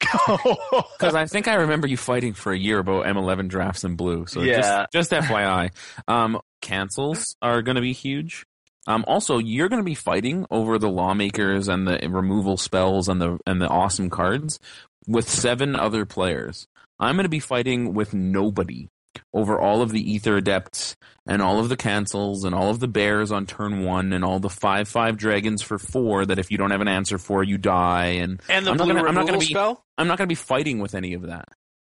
because 0.00 1.14
I 1.14 1.26
think 1.26 1.48
I 1.48 1.54
remember 1.54 1.86
you 1.86 1.96
fighting 1.96 2.34
for 2.34 2.52
a 2.52 2.58
year 2.58 2.78
about 2.78 3.06
M11 3.06 3.48
drafts 3.48 3.84
in 3.84 3.96
blue. 3.96 4.26
So 4.26 4.42
Yeah. 4.42 4.86
just, 4.92 5.10
just 5.10 5.28
FYI, 5.28 5.70
um, 6.08 6.40
cancels 6.60 7.36
are 7.42 7.62
going 7.62 7.76
to 7.76 7.82
be 7.82 7.92
huge. 7.92 8.44
Um, 8.86 9.04
also, 9.06 9.38
you're 9.38 9.68
going 9.68 9.80
to 9.80 9.84
be 9.84 9.94
fighting 9.94 10.46
over 10.50 10.78
the 10.78 10.90
lawmakers 10.90 11.68
and 11.68 11.88
the 11.88 11.98
removal 12.08 12.56
spells 12.58 13.08
and 13.08 13.20
the 13.20 13.38
and 13.46 13.60
the 13.60 13.68
awesome 13.68 14.10
cards 14.10 14.60
with 15.06 15.28
seven 15.28 15.74
other 15.74 16.04
players. 16.04 16.66
I'm 17.00 17.16
going 17.16 17.24
to 17.24 17.30
be 17.30 17.40
fighting 17.40 17.94
with 17.94 18.12
nobody 18.12 18.88
over 19.32 19.58
all 19.60 19.82
of 19.82 19.90
the 19.90 20.14
Aether 20.16 20.36
adepts 20.36 20.96
and 21.26 21.40
all 21.40 21.58
of 21.60 21.68
the 21.68 21.76
cancels 21.76 22.44
and 22.44 22.54
all 22.54 22.70
of 22.70 22.80
the 22.80 22.88
bears 22.88 23.32
on 23.32 23.46
turn 23.46 23.84
one 23.84 24.12
and 24.12 24.24
all 24.24 24.38
the 24.40 24.50
five 24.50 24.88
five 24.88 25.16
dragons 25.16 25.62
for 25.62 25.78
four 25.78 26.26
that 26.26 26.38
if 26.38 26.50
you 26.50 26.58
don't 26.58 26.70
have 26.70 26.80
an 26.80 26.88
answer 26.88 27.18
for 27.18 27.42
you 27.42 27.56
die 27.58 28.06
and 28.20 28.40
And 28.48 28.66
the 28.66 28.70
I'm 28.72 28.76
not 28.76 28.84
blue 28.84 28.94
gonna- 28.94 29.08
I'm 29.08 29.14
not 29.14 29.20
removal 29.22 29.26
gonna 29.26 29.38
be- 29.40 29.46
spell. 29.46 29.84
I'm 29.96 30.06
not 30.08 30.18
going 30.18 30.26
to 30.26 30.30
be 30.32 30.34
fighting 30.34 30.80
with 30.80 30.94
any 30.94 31.14
of 31.14 31.22
that. 31.22 31.46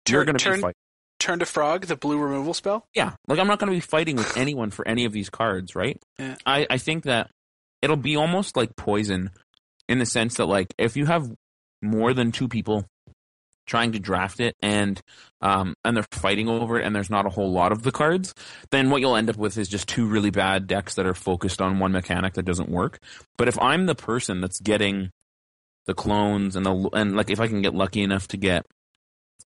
You're 0.07 0.21
Turn 0.23 0.25
going 0.27 0.37
to 0.37 0.45
be 0.45 0.51
turn, 0.51 0.61
fighting. 0.61 0.75
turn 1.19 1.39
to 1.39 1.45
frog. 1.45 1.85
The 1.87 1.95
blue 1.95 2.17
removal 2.19 2.53
spell. 2.53 2.87
Yeah, 2.95 3.13
like 3.27 3.39
I'm 3.39 3.47
not 3.47 3.57
going 3.59 3.71
to 3.71 3.75
be 3.75 3.79
fighting 3.81 4.15
with 4.15 4.37
anyone 4.37 4.69
for 4.69 4.87
any 4.87 5.05
of 5.05 5.11
these 5.11 5.29
cards, 5.31 5.75
right? 5.75 5.99
Yeah. 6.19 6.35
I 6.45 6.67
I 6.69 6.77
think 6.77 7.05
that 7.05 7.31
it'll 7.81 7.95
be 7.97 8.15
almost 8.15 8.55
like 8.55 8.75
poison 8.75 9.31
in 9.89 9.97
the 9.99 10.05
sense 10.05 10.35
that 10.35 10.45
like 10.45 10.67
if 10.77 10.95
you 10.95 11.05
have 11.07 11.27
more 11.81 12.13
than 12.13 12.31
two 12.31 12.47
people 12.47 12.85
trying 13.65 13.91
to 13.91 13.99
draft 13.99 14.39
it 14.39 14.55
and 14.61 15.01
um 15.41 15.73
and 15.83 15.95
they're 15.95 16.05
fighting 16.11 16.47
over 16.47 16.79
it 16.79 16.85
and 16.85 16.95
there's 16.95 17.09
not 17.09 17.25
a 17.25 17.29
whole 17.29 17.51
lot 17.51 17.71
of 17.71 17.83
the 17.83 17.91
cards, 17.91 18.33
then 18.71 18.89
what 18.89 19.01
you'll 19.01 19.15
end 19.15 19.29
up 19.29 19.37
with 19.37 19.57
is 19.57 19.67
just 19.67 19.87
two 19.87 20.05
really 20.05 20.29
bad 20.29 20.67
decks 20.67 20.95
that 20.95 21.05
are 21.05 21.13
focused 21.13 21.61
on 21.61 21.79
one 21.79 21.91
mechanic 21.91 22.33
that 22.33 22.45
doesn't 22.45 22.69
work. 22.69 22.99
But 23.37 23.47
if 23.47 23.59
I'm 23.59 23.85
the 23.85 23.95
person 23.95 24.41
that's 24.41 24.59
getting 24.59 25.11
the 25.85 25.93
clones 25.93 26.55
and 26.55 26.65
the 26.65 26.89
and 26.93 27.15
like 27.15 27.29
if 27.29 27.39
I 27.39 27.47
can 27.47 27.61
get 27.61 27.73
lucky 27.73 28.01
enough 28.01 28.27
to 28.29 28.37
get 28.37 28.65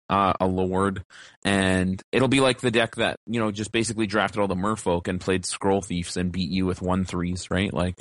uh, 0.09 0.33
a 0.39 0.47
lord, 0.47 1.03
and 1.43 2.01
it'll 2.11 2.27
be 2.27 2.39
like 2.39 2.61
the 2.61 2.71
deck 2.71 2.95
that 2.95 3.17
you 3.25 3.39
know 3.39 3.51
just 3.51 3.71
basically 3.71 4.07
drafted 4.07 4.39
all 4.39 4.47
the 4.47 4.55
merfolk 4.55 5.07
and 5.07 5.19
played 5.19 5.45
scroll 5.45 5.81
thieves 5.81 6.15
and 6.15 6.31
beat 6.31 6.49
you 6.49 6.65
with 6.65 6.81
one 6.81 7.03
threes, 7.03 7.51
right? 7.51 7.73
Like 7.73 7.95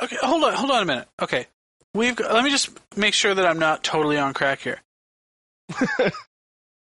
Okay, 0.00 0.16
hold 0.20 0.44
on, 0.44 0.52
hold 0.54 0.70
on 0.70 0.82
a 0.82 0.86
minute. 0.86 1.08
Okay, 1.20 1.46
we've 1.94 2.14
got, 2.14 2.32
let 2.32 2.44
me 2.44 2.50
just 2.50 2.70
make 2.96 3.14
sure 3.14 3.34
that 3.34 3.46
I'm 3.46 3.58
not 3.58 3.82
totally 3.82 4.16
on 4.16 4.32
crack 4.32 4.60
here. 4.60 4.80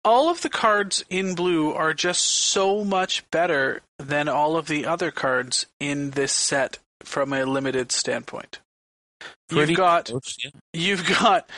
all 0.05 0.29
of 0.31 0.43
the 0.43 0.49
cards 0.49 1.05
in 1.11 1.35
blue 1.35 1.73
are 1.73 1.95
just 1.95 2.23
so 2.25 2.85
much 2.85 3.29
better 3.31 3.83
than 3.99 4.29
all 4.29 4.57
of 4.57 4.67
the 4.67 4.87
other 4.87 5.11
cards 5.11 5.67
in 5.81 6.11
this 6.11 6.33
set 6.33 6.79
from 7.03 7.33
a 7.33 7.45
limited 7.45 7.93
standpoint. 7.93 8.61
pretty 9.49 9.73
You've 9.73 9.77
got 9.79 10.07
close, 10.07 10.37
yeah. 10.45 10.51
you've 10.73 11.07
got 11.21 11.49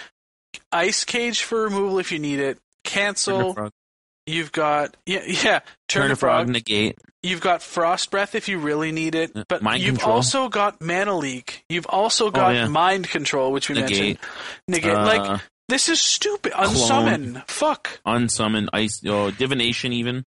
ice 0.73 1.05
cage 1.05 1.43
for 1.43 1.65
removal 1.65 1.99
if 1.99 2.13
you 2.13 2.19
need 2.19 2.41
it. 2.41 2.59
Cancel. 2.85 3.71
You've 4.27 4.53
got 4.53 4.97
yeah 5.07 5.23
yeah. 5.27 5.59
Turn, 5.89 6.03
turn 6.03 6.09
to 6.11 6.17
frog, 6.17 6.45
frog. 6.47 6.49
negate. 6.49 6.99
You've 7.23 7.41
got 7.41 7.63
Frost 7.63 8.11
Breath 8.11 8.35
if 8.35 8.49
you 8.49 8.59
really 8.59 8.93
need 8.93 9.15
it, 9.15 9.33
Uh, 9.35 9.45
but 9.49 9.63
Mind 9.63 9.83
you've 9.83 9.95
Control. 9.97 10.17
also 10.17 10.49
got 10.51 10.81
Mana 10.83 11.17
Leak. 11.17 11.65
You've 11.71 11.87
also 11.87 12.31
got 12.31 12.55
yeah. 12.55 12.67
Mind 12.69 13.09
Control, 13.09 13.51
which 13.53 13.71
we 13.71 13.77
Negate. 13.77 14.19
mentioned. 14.19 14.19
Negate. 14.69 14.95
Uh, 14.95 15.07
like 15.07 15.41
this 15.69 15.89
is 15.89 16.01
stupid. 16.01 16.53
Unsummon. 16.53 17.47
Fuck. 17.49 18.01
unsummon, 18.07 18.69
ice, 18.73 19.01
oh, 19.07 19.31
divination, 19.31 19.93
even. 19.93 20.25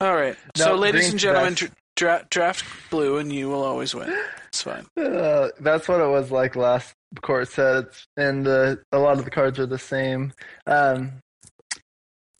All 0.00 0.14
right. 0.14 0.36
No, 0.58 0.64
so, 0.64 0.74
ladies 0.74 1.10
and 1.10 1.18
gentlemen, 1.18 1.54
dra- 1.54 1.70
dra- 1.96 2.26
draft 2.30 2.64
blue, 2.90 3.18
and 3.18 3.32
you 3.32 3.48
will 3.48 3.62
always 3.62 3.94
win. 3.94 4.14
It's 4.48 4.62
fine. 4.62 4.86
Uh, 4.96 5.48
that's 5.60 5.88
what 5.88 6.00
it 6.00 6.08
was 6.08 6.30
like 6.30 6.56
last 6.56 6.94
court 7.22 7.48
sets, 7.48 8.06
and 8.16 8.46
uh, 8.46 8.76
a 8.92 8.98
lot 8.98 9.18
of 9.18 9.24
the 9.24 9.30
cards 9.30 9.58
are 9.58 9.66
the 9.66 9.78
same. 9.78 10.32
Um, 10.66 11.12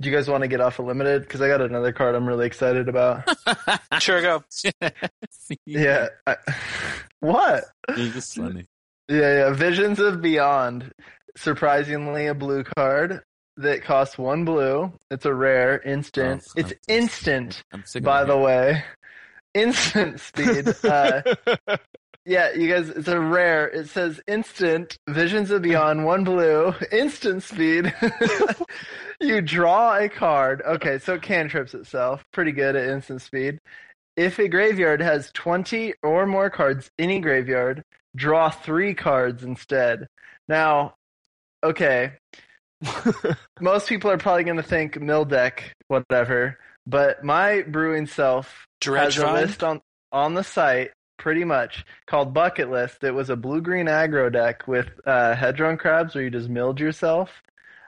do 0.01 0.11
you 0.11 0.15
guys 0.15 0.29
want 0.29 0.43
to 0.43 0.49
get 0.49 0.61
off 0.61 0.79
of 0.79 0.87
limited? 0.87 1.23
Because 1.23 1.41
I 1.41 1.49
got 1.49 1.61
another 1.61 1.93
card 1.93 2.15
I'm 2.15 2.27
really 2.27 2.47
excited 2.47 2.89
about. 2.89 3.29
Sure, 4.01 4.21
go. 4.21 4.43
yeah. 5.67 6.09
I, 6.27 6.37
what? 7.21 7.65
You're 7.97 8.09
just 8.09 8.35
funny. 8.35 8.67
Yeah, 9.09 9.49
yeah. 9.49 9.51
Visions 9.53 10.01
of 10.01 10.21
Beyond. 10.21 10.93
Surprisingly, 11.37 12.27
a 12.27 12.35
blue 12.35 12.65
card 12.65 13.23
that 13.57 13.83
costs 13.83 14.19
one 14.19 14.45
blue. 14.45 14.93
It's 15.11 15.27
a 15.27 15.35
rare, 15.35 15.81
instant. 15.81 16.45
Oh, 16.49 16.53
it's 16.61 16.71
fuck. 16.71 16.79
instant, 16.89 17.63
I'm 17.73 17.85
by 18.03 18.25
the 18.25 18.37
way. 18.37 18.85
Instant 19.55 20.21
speed. 20.21 20.69
Uh, 20.85 21.23
Yeah, 22.27 22.53
you 22.55 22.69
guys, 22.73 22.89
it's 22.89 23.07
a 23.09 23.21
rare. 23.21 23.69
It 23.69 23.89
says 23.91 24.19
instant, 24.27 24.97
visions 25.09 25.51
of 25.51 25.61
beyond, 25.61 26.07
one 26.07 26.25
blue, 26.25 26.73
instant 26.91 27.43
speed. 27.43 27.93
you 29.21 29.43
draw 29.43 29.99
a 29.99 30.09
card. 30.09 30.63
Okay, 30.67 30.99
so 30.99 31.15
it 31.15 31.23
cantrips 31.23 31.75
itself. 31.75 32.25
Pretty 32.33 32.53
good 32.53 32.77
at 32.77 32.89
instant 32.89 33.21
speed. 33.21 33.59
If 34.17 34.39
a 34.39 34.49
graveyard 34.49 35.03
has 35.03 35.31
20 35.35 35.93
or 36.03 36.25
more 36.25 36.49
cards, 36.49 36.91
any 36.99 37.21
graveyard, 37.21 37.83
draw 38.17 38.49
three 38.49 38.95
cards 38.95 39.45
instead. 39.45 40.07
Now, 40.49 40.95
okay, 41.65 42.13
most 43.61 43.89
people 43.89 44.11
are 44.11 44.19
probably 44.19 44.45
going 44.45 44.57
to 44.57 44.63
think 44.63 45.01
mill 45.01 45.25
deck, 45.25 45.75
whatever, 45.89 46.59
but 46.87 47.25
my 47.25 47.63
brewing 47.63 48.07
self 48.07 48.67
Dredge 48.81 49.17
has 49.17 49.25
a 49.25 49.33
list 49.33 49.63
on 49.63 49.81
on 50.13 50.35
the 50.35 50.45
site 50.45 50.91
pretty 51.19 51.45
much 51.45 51.85
called 52.07 52.35
bucket 52.35 52.71
list. 52.71 53.03
It 53.03 53.13
was 53.13 53.31
a 53.31 53.37
blue 53.37 53.61
green 53.61 53.87
aggro 53.87 54.33
deck 54.33 54.67
with 54.69 54.89
uh 55.07 55.35
hedron 55.35 55.79
crabs 55.79 56.15
where 56.15 56.25
you 56.25 56.31
just 56.31 56.49
milled 56.49 56.81
yourself. 56.81 57.31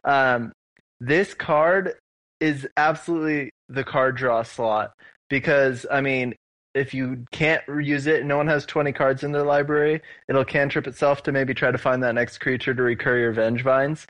Um 0.04 0.52
this 1.00 1.34
card 1.34 1.94
is 2.40 2.66
absolutely 2.76 3.50
the 3.68 3.84
card 3.84 4.16
draw 4.16 4.42
slot 4.42 4.92
because 5.28 5.86
i 5.90 6.00
mean 6.00 6.34
if 6.76 6.92
you 6.94 7.24
can't 7.32 7.62
use 7.82 8.06
it 8.06 8.24
no 8.24 8.36
one 8.36 8.46
has 8.46 8.66
20 8.66 8.92
cards 8.92 9.24
in 9.24 9.32
their 9.32 9.42
library 9.44 10.00
it'll 10.28 10.44
cantrip 10.44 10.86
itself 10.86 11.22
to 11.22 11.32
maybe 11.32 11.54
try 11.54 11.70
to 11.70 11.78
find 11.78 12.02
that 12.02 12.14
next 12.14 12.38
creature 12.38 12.74
to 12.74 12.82
recur 12.82 13.18
your 13.18 13.32
Vengevines. 13.32 14.06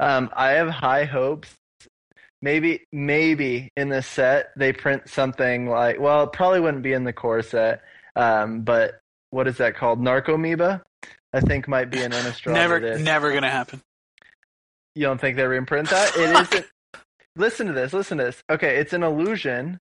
Um, 0.00 0.30
i 0.34 0.50
have 0.50 0.68
high 0.70 1.04
hopes. 1.04 1.54
Maybe 2.42 2.84
maybe 2.92 3.70
in 3.76 3.88
this 3.88 4.06
set 4.06 4.50
they 4.56 4.72
print 4.72 5.08
something 5.08 5.68
like 5.68 5.98
well 5.98 6.24
it 6.24 6.32
probably 6.32 6.60
wouldn't 6.60 6.82
be 6.82 6.92
in 6.92 7.04
the 7.04 7.12
core 7.12 7.42
set 7.42 7.82
um, 8.14 8.60
but 8.62 9.00
what 9.30 9.46
is 9.48 9.56
that 9.58 9.74
called? 9.76 10.00
Narcomoeba 10.00 10.82
i 11.32 11.40
think 11.40 11.66
might 11.66 11.90
be 11.90 12.02
an 12.02 12.12
Innistrad 12.18 12.52
Never, 12.52 12.98
never 12.98 13.32
gonna 13.32 13.50
happen. 13.50 13.80
you 14.94 15.02
don't 15.02 15.20
think 15.20 15.36
they 15.36 15.46
reprint 15.46 15.88
that? 15.90 16.16
It 16.16 16.30
isn't. 16.54 16.66
Listen 17.36 17.66
to 17.68 17.72
this 17.72 17.92
listen 17.92 18.18
to 18.18 18.24
this. 18.24 18.42
Okay 18.50 18.76
it's 18.76 18.92
an 18.92 19.02
illusion 19.02 19.78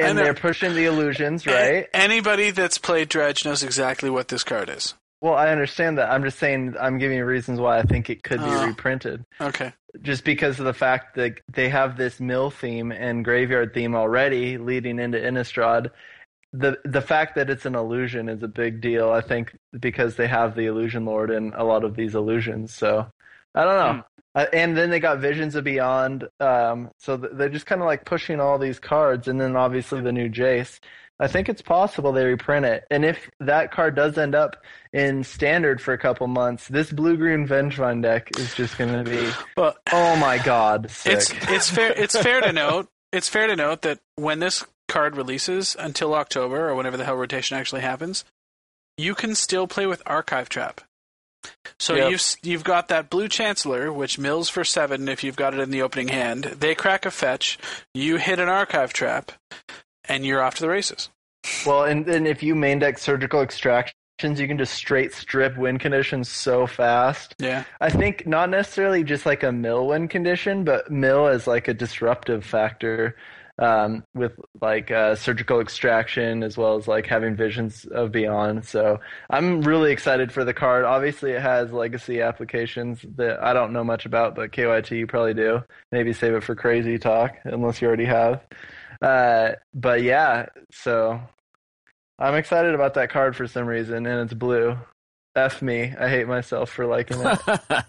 and 0.00 0.18
they're 0.18 0.34
pushing 0.34 0.74
the 0.74 0.84
illusions 0.86 1.46
right 1.46 1.86
Anybody 1.94 2.50
that's 2.50 2.78
played 2.78 3.08
Dredge 3.08 3.44
knows 3.44 3.62
exactly 3.62 4.10
what 4.10 4.28
this 4.28 4.44
card 4.44 4.68
is. 4.70 4.94
well 5.20 5.34
i 5.34 5.48
understand 5.50 5.98
that 5.98 6.10
i'm 6.10 6.22
just 6.24 6.38
saying 6.38 6.74
i'm 6.80 6.98
giving 6.98 7.18
you 7.18 7.24
reasons 7.24 7.60
why 7.60 7.78
i 7.78 7.82
think 7.82 8.10
it 8.10 8.22
could 8.22 8.38
be 8.40 8.44
Oh. 8.46 8.66
reprinted 8.66 9.24
Okay. 9.40 9.72
just 10.02 10.24
because 10.24 10.58
of 10.58 10.64
the 10.66 10.72
fact 10.74 11.16
that 11.16 11.40
they 11.52 11.68
have 11.68 11.96
this 11.96 12.20
mill 12.20 12.50
theme 12.50 12.90
and 12.92 13.24
graveyard 13.24 13.74
theme 13.74 13.94
already 13.94 14.56
leading 14.58 14.98
into 14.98 15.18
Innistrad. 15.18 15.90
The 16.52 16.78
the 16.84 17.00
fact 17.00 17.36
that 17.36 17.48
it's 17.48 17.64
an 17.64 17.76
illusion 17.76 18.28
is 18.28 18.42
a 18.42 18.48
big 18.48 18.80
deal, 18.80 19.10
I 19.12 19.20
think, 19.20 19.56
because 19.78 20.16
they 20.16 20.26
have 20.26 20.56
the 20.56 20.66
illusion 20.66 21.04
lord 21.04 21.30
in 21.30 21.52
a 21.54 21.62
lot 21.62 21.84
of 21.84 21.94
these 21.94 22.16
illusions. 22.16 22.74
So 22.74 23.06
I 23.54 23.62
don't 23.64 23.76
know. 23.76 23.92
Hmm. 23.92 24.00
Uh, 24.34 24.46
and 24.52 24.76
then 24.76 24.90
they 24.90 25.00
got 25.00 25.18
Visions 25.18 25.56
of 25.56 25.64
Beyond, 25.64 26.28
um, 26.38 26.90
so 26.98 27.16
th- 27.16 27.32
they're 27.34 27.48
just 27.48 27.66
kind 27.66 27.80
of 27.80 27.86
like 27.86 28.04
pushing 28.04 28.38
all 28.40 28.58
these 28.58 28.78
cards, 28.78 29.26
and 29.26 29.40
then 29.40 29.56
obviously 29.56 30.00
the 30.00 30.12
new 30.12 30.28
Jace. 30.28 30.78
I 31.18 31.26
think 31.28 31.48
it's 31.48 31.60
possible 31.60 32.12
they 32.12 32.24
reprint 32.24 32.64
it, 32.64 32.84
and 32.90 33.04
if 33.04 33.28
that 33.40 33.72
card 33.72 33.94
does 33.96 34.16
end 34.16 34.34
up 34.34 34.56
in 34.92 35.22
standard 35.24 35.80
for 35.82 35.92
a 35.92 35.98
couple 35.98 36.26
months, 36.28 36.68
this 36.68 36.90
blue 36.92 37.16
green 37.16 37.46
Vengevine 37.46 38.02
deck 38.02 38.30
is 38.38 38.54
just 38.54 38.78
going 38.78 39.04
to 39.04 39.10
be 39.10 39.30
Well, 39.56 39.76
Oh 39.92 40.16
my 40.16 40.38
god, 40.38 40.90
sick. 40.90 41.12
it's 41.14 41.30
it's 41.50 41.68
fair 41.70 41.92
it's 41.92 42.16
fair 42.16 42.40
to 42.40 42.52
note 42.52 42.88
it's 43.12 43.28
fair 43.28 43.48
to 43.48 43.56
note 43.56 43.82
that 43.82 43.98
when 44.14 44.38
this 44.38 44.64
card 44.88 45.16
releases 45.16 45.76
until 45.78 46.14
October 46.14 46.68
or 46.70 46.74
whenever 46.74 46.96
the 46.96 47.04
hell 47.04 47.16
rotation 47.16 47.56
actually 47.58 47.80
happens, 47.82 48.24
you 48.96 49.14
can 49.14 49.34
still 49.34 49.66
play 49.66 49.86
with 49.86 50.02
Archive 50.06 50.48
Trap. 50.48 50.80
So 51.78 51.94
Yep. 51.94 52.10
you've 52.10 52.22
you've 52.42 52.64
got 52.64 52.88
that 52.88 53.08
blue 53.10 53.28
Chancellor, 53.28 53.92
which 53.92 54.18
mills 54.18 54.48
for 54.48 54.64
seven 54.64 55.08
if 55.08 55.24
you've 55.24 55.36
got 55.36 55.54
it 55.54 55.60
in 55.60 55.70
the 55.70 55.82
opening 55.82 56.08
hand. 56.08 56.44
They 56.44 56.74
crack 56.74 57.06
a 57.06 57.10
fetch, 57.10 57.58
you 57.94 58.16
hit 58.16 58.38
an 58.38 58.48
Archive 58.48 58.92
Trap, 58.92 59.32
and 60.04 60.26
you're 60.26 60.42
off 60.42 60.56
to 60.56 60.60
the 60.62 60.68
races. 60.68 61.08
well, 61.64 61.84
and 61.84 62.04
then 62.04 62.26
if 62.26 62.42
you 62.42 62.54
main 62.54 62.78
deck 62.80 62.98
surgical 62.98 63.40
extractions, 63.40 63.94
you 64.38 64.46
can 64.46 64.58
just 64.58 64.74
straight 64.74 65.14
strip 65.14 65.56
win 65.56 65.78
conditions 65.78 66.28
so 66.28 66.66
fast. 66.66 67.34
Yeah. 67.38 67.64
I 67.80 67.88
think 67.88 68.26
not 68.26 68.50
necessarily 68.50 69.02
just 69.02 69.24
like 69.24 69.42
a 69.42 69.50
mill 69.52 69.86
win 69.88 70.08
condition, 70.08 70.64
but 70.64 70.90
mill 70.90 71.26
as 71.28 71.46
like 71.46 71.68
a 71.68 71.72
disruptive 71.74 72.44
factor 72.44 73.16
um, 73.60 74.04
with 74.14 74.32
like 74.60 74.90
uh, 74.90 75.14
surgical 75.14 75.60
extraction 75.60 76.42
as 76.42 76.56
well 76.56 76.76
as 76.76 76.88
like 76.88 77.06
having 77.06 77.36
visions 77.36 77.84
of 77.84 78.10
beyond. 78.10 78.64
So 78.64 78.98
I'm 79.28 79.60
really 79.60 79.92
excited 79.92 80.32
for 80.32 80.44
the 80.44 80.54
card. 80.54 80.84
Obviously, 80.84 81.32
it 81.32 81.42
has 81.42 81.70
legacy 81.70 82.22
applications 82.22 83.04
that 83.16 83.42
I 83.42 83.52
don't 83.52 83.72
know 83.72 83.84
much 83.84 84.06
about, 84.06 84.34
but 84.34 84.50
KYT 84.50 84.90
you 84.90 85.06
probably 85.06 85.34
do. 85.34 85.62
Maybe 85.92 86.12
save 86.12 86.34
it 86.34 86.42
for 86.42 86.54
crazy 86.54 86.98
talk 86.98 87.36
unless 87.44 87.80
you 87.80 87.86
already 87.88 88.06
have. 88.06 88.40
Uh, 89.02 89.52
but 89.74 90.02
yeah, 90.02 90.46
so 90.72 91.20
I'm 92.18 92.34
excited 92.34 92.74
about 92.74 92.94
that 92.94 93.10
card 93.10 93.36
for 93.36 93.46
some 93.46 93.66
reason, 93.66 94.06
and 94.06 94.22
it's 94.22 94.34
blue. 94.34 94.76
F 95.36 95.62
me. 95.62 95.94
I 95.98 96.08
hate 96.08 96.26
myself 96.26 96.70
for 96.70 96.86
liking 96.86 97.18
it. 97.20 97.38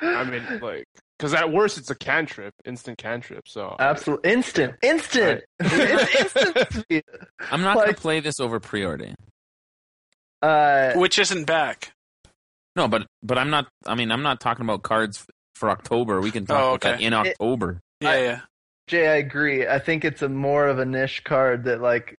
I 0.00 0.24
mean, 0.24 0.42
like, 0.60 0.88
because 1.18 1.32
at 1.34 1.50
worst 1.52 1.78
it's 1.78 1.90
a 1.90 1.94
cantrip, 1.94 2.54
instant 2.64 2.98
cantrip. 2.98 3.48
So 3.48 3.76
Absolutely 3.78 4.32
instant, 4.32 4.74
instant, 4.82 5.42
it's 5.60 6.36
instant. 6.36 6.72
speed. 6.84 7.04
I'm 7.50 7.62
not 7.62 7.76
gonna 7.76 7.94
play 7.94 8.20
this 8.20 8.40
over 8.40 8.60
preordain. 8.60 9.14
Uh, 10.42 10.92
Which 10.94 11.18
isn't 11.18 11.44
back. 11.44 11.92
No, 12.76 12.88
but 12.88 13.06
but 13.22 13.38
I'm 13.38 13.50
not. 13.50 13.68
I 13.86 13.94
mean, 13.94 14.10
I'm 14.12 14.22
not 14.22 14.40
talking 14.40 14.64
about 14.64 14.82
cards 14.82 15.24
for 15.54 15.70
October. 15.70 16.20
We 16.20 16.30
can 16.30 16.44
talk 16.46 16.62
Oh, 16.62 16.68
about 16.74 16.80
that 16.82 17.00
in 17.00 17.14
October. 17.14 17.80
Yeah, 18.00 18.10
I- 18.10 18.16
yeah. 18.22 18.40
Jay, 18.86 19.08
I 19.08 19.14
agree. 19.16 19.66
I 19.66 19.80
think 19.80 20.04
it's 20.04 20.22
a 20.22 20.28
more 20.28 20.68
of 20.68 20.78
a 20.78 20.84
niche 20.84 21.24
card 21.24 21.64
that 21.64 21.80
like 21.80 22.14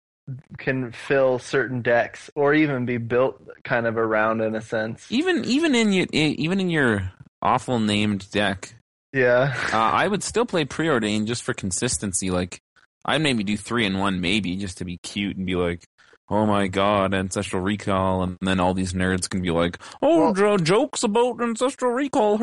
can 0.58 0.92
fill 0.92 1.40
certain 1.40 1.82
decks 1.82 2.30
or 2.36 2.54
even 2.54 2.86
be 2.86 2.98
built 2.98 3.42
kind 3.64 3.88
of 3.88 3.98
around 3.98 4.42
in 4.42 4.54
a 4.56 4.60
sense. 4.62 5.06
Even 5.10 5.46
even 5.46 5.76
in 5.76 5.94
your 5.94 6.08
even 6.12 6.60
in 6.60 6.70
your 6.70 7.14
awful 7.42 7.80
named 7.80 8.30
deck, 8.32 8.74
Yeah. 9.18 9.54
uh, 9.74 9.78
I 9.78 10.08
would 10.08 10.24
still 10.24 10.46
play 10.46 10.66
preordain 10.66 11.26
just 11.26 11.44
for 11.44 11.54
consistency. 11.54 12.30
Like 12.32 12.60
I'd 13.06 13.22
maybe 13.22 13.44
do 13.44 13.58
three 13.58 13.86
and 13.86 14.00
one, 14.00 14.22
maybe 14.22 14.56
just 14.58 14.78
to 14.80 14.86
be 14.86 14.98
cute 14.98 15.38
and 15.38 15.46
be 15.46 15.56
like, 15.56 15.84
"Oh 16.30 16.46
my 16.46 16.68
god, 16.68 17.14
ancestral 17.14 17.62
recall," 17.62 18.24
and 18.24 18.38
then 18.42 18.60
all 18.60 18.74
these 18.74 18.94
nerds 18.94 19.30
can 19.30 19.42
be 19.42 19.52
like, 19.52 19.78
"Oh, 20.02 20.20
Well- 20.20 20.34
jo- 20.34 20.58
jokes 20.58 21.04
about 21.04 21.42
ancestral 21.42 21.92
recall." 21.92 22.38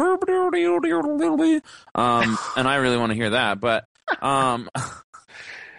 Um, 1.95 2.39
and 2.57 2.69
I 2.69 2.77
really 2.77 2.97
want 2.97 3.11
to 3.11 3.17
hear 3.17 3.31
that, 3.31 3.61
but 3.61 3.85
um. 4.23 4.69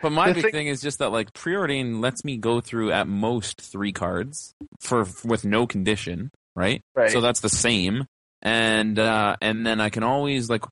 But 0.02 0.12
my 0.12 0.28
The 0.28 0.34
big 0.36 0.44
thing- 0.44 0.52
thing 0.52 0.68
is 0.68 0.82
just 0.82 1.00
that 1.00 1.12
like 1.12 1.34
preordain 1.34 2.00
lets 2.00 2.24
me 2.24 2.38
go 2.38 2.62
through 2.62 2.92
at 2.92 3.08
most 3.08 3.60
three 3.60 3.92
cards 3.92 4.54
for 4.80 5.08
with 5.24 5.44
no 5.46 5.66
condition, 5.66 6.30
right? 6.56 6.84
Right. 6.94 7.10
So 7.10 7.22
that's 7.22 7.40
the 7.40 7.50
same, 7.50 8.06
and 8.46 8.98
uh, 9.00 9.36
and 9.42 9.66
then 9.66 9.82
I 9.82 9.90
can 9.90 10.04
always 10.04 10.50
like 10.50 10.64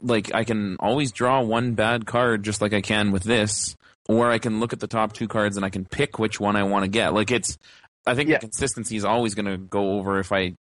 like 0.00 0.34
I 0.34 0.44
can 0.44 0.76
always 0.80 1.12
draw 1.12 1.42
one 1.42 1.74
bad 1.74 2.06
card 2.06 2.42
just 2.42 2.60
like 2.62 2.72
I 2.72 2.80
can 2.80 3.12
with 3.12 3.22
this, 3.22 3.76
or 4.08 4.30
I 4.32 4.38
can 4.38 4.58
look 4.58 4.72
at 4.72 4.80
the 4.80 4.86
top 4.88 5.12
two 5.12 5.28
cards 5.28 5.56
and 5.56 5.64
I 5.64 5.68
can 5.70 5.84
pick 5.84 6.18
which 6.18 6.40
one 6.40 6.56
I 6.56 6.64
want 6.64 6.84
to 6.84 6.88
get. 6.90 7.12
Like 7.12 7.30
it's, 7.30 7.58
I 8.06 8.14
think 8.14 8.30
Yeah. 8.30 8.36
the 8.38 8.46
consistency 8.46 8.96
is 8.96 9.04
always 9.04 9.34
going 9.34 9.46
to 9.46 9.58
go 9.58 9.92
over 9.98 10.18
if 10.18 10.32
I 10.32 10.54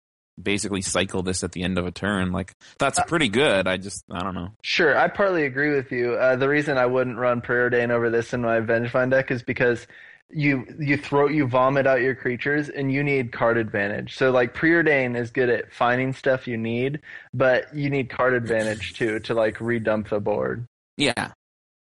basically 0.41 0.81
cycle 0.81 1.21
this 1.21 1.43
at 1.43 1.51
the 1.51 1.61
end 1.63 1.77
of 1.77 1.85
a 1.85 1.91
turn. 1.91 2.31
Like 2.31 2.53
that's 2.79 2.99
pretty 3.03 3.29
good. 3.29 3.67
I 3.67 3.77
just 3.77 4.03
I 4.11 4.23
don't 4.23 4.33
know. 4.33 4.49
Sure, 4.63 4.97
I 4.97 5.07
partly 5.07 5.45
agree 5.45 5.75
with 5.75 5.91
you. 5.91 6.13
Uh, 6.15 6.35
the 6.35 6.49
reason 6.49 6.77
I 6.79 6.87
wouldn't 6.87 7.17
run 7.17 7.41
Prayer 7.41 7.69
Preordain 7.69 7.91
over 7.91 8.09
this 8.09 8.33
in 8.33 8.41
my 8.41 8.59
Vengevine 8.59 9.11
deck 9.11 9.29
is 9.29 9.43
because 9.43 9.85
you 10.29 10.65
you 10.79 10.97
throw 10.97 11.27
you 11.27 11.47
vomit 11.47 11.87
out 11.87 12.01
your 12.01 12.15
creatures 12.15 12.69
and 12.69 12.91
you 12.91 13.03
need 13.03 13.31
card 13.31 13.57
advantage. 13.57 14.15
So 14.15 14.31
like 14.31 14.53
Preordain 14.53 15.17
is 15.17 15.31
good 15.31 15.49
at 15.49 15.73
finding 15.73 16.13
stuff 16.13 16.47
you 16.47 16.57
need, 16.57 17.01
but 17.33 17.73
you 17.75 17.89
need 17.89 18.09
card 18.09 18.33
advantage 18.33 18.93
too 18.93 19.19
to 19.21 19.33
like 19.33 19.59
redump 19.59 20.09
the 20.09 20.19
board. 20.19 20.65
Yeah. 20.97 21.31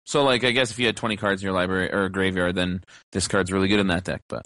So 0.06 0.24
like 0.24 0.44
I 0.44 0.52
guess 0.52 0.72
if 0.72 0.80
you 0.80 0.86
had 0.86 0.96
twenty 0.96 1.18
cards 1.18 1.42
in 1.42 1.46
your 1.46 1.54
library 1.54 1.92
or 1.92 2.10
graveyard, 2.10 2.56
then 2.56 2.84
this 3.12 3.28
card's 3.28 3.52
really 3.52 3.68
good 3.68 3.80
in 3.80 3.88
that 3.88 4.04
deck. 4.04 4.22
But 4.30 4.46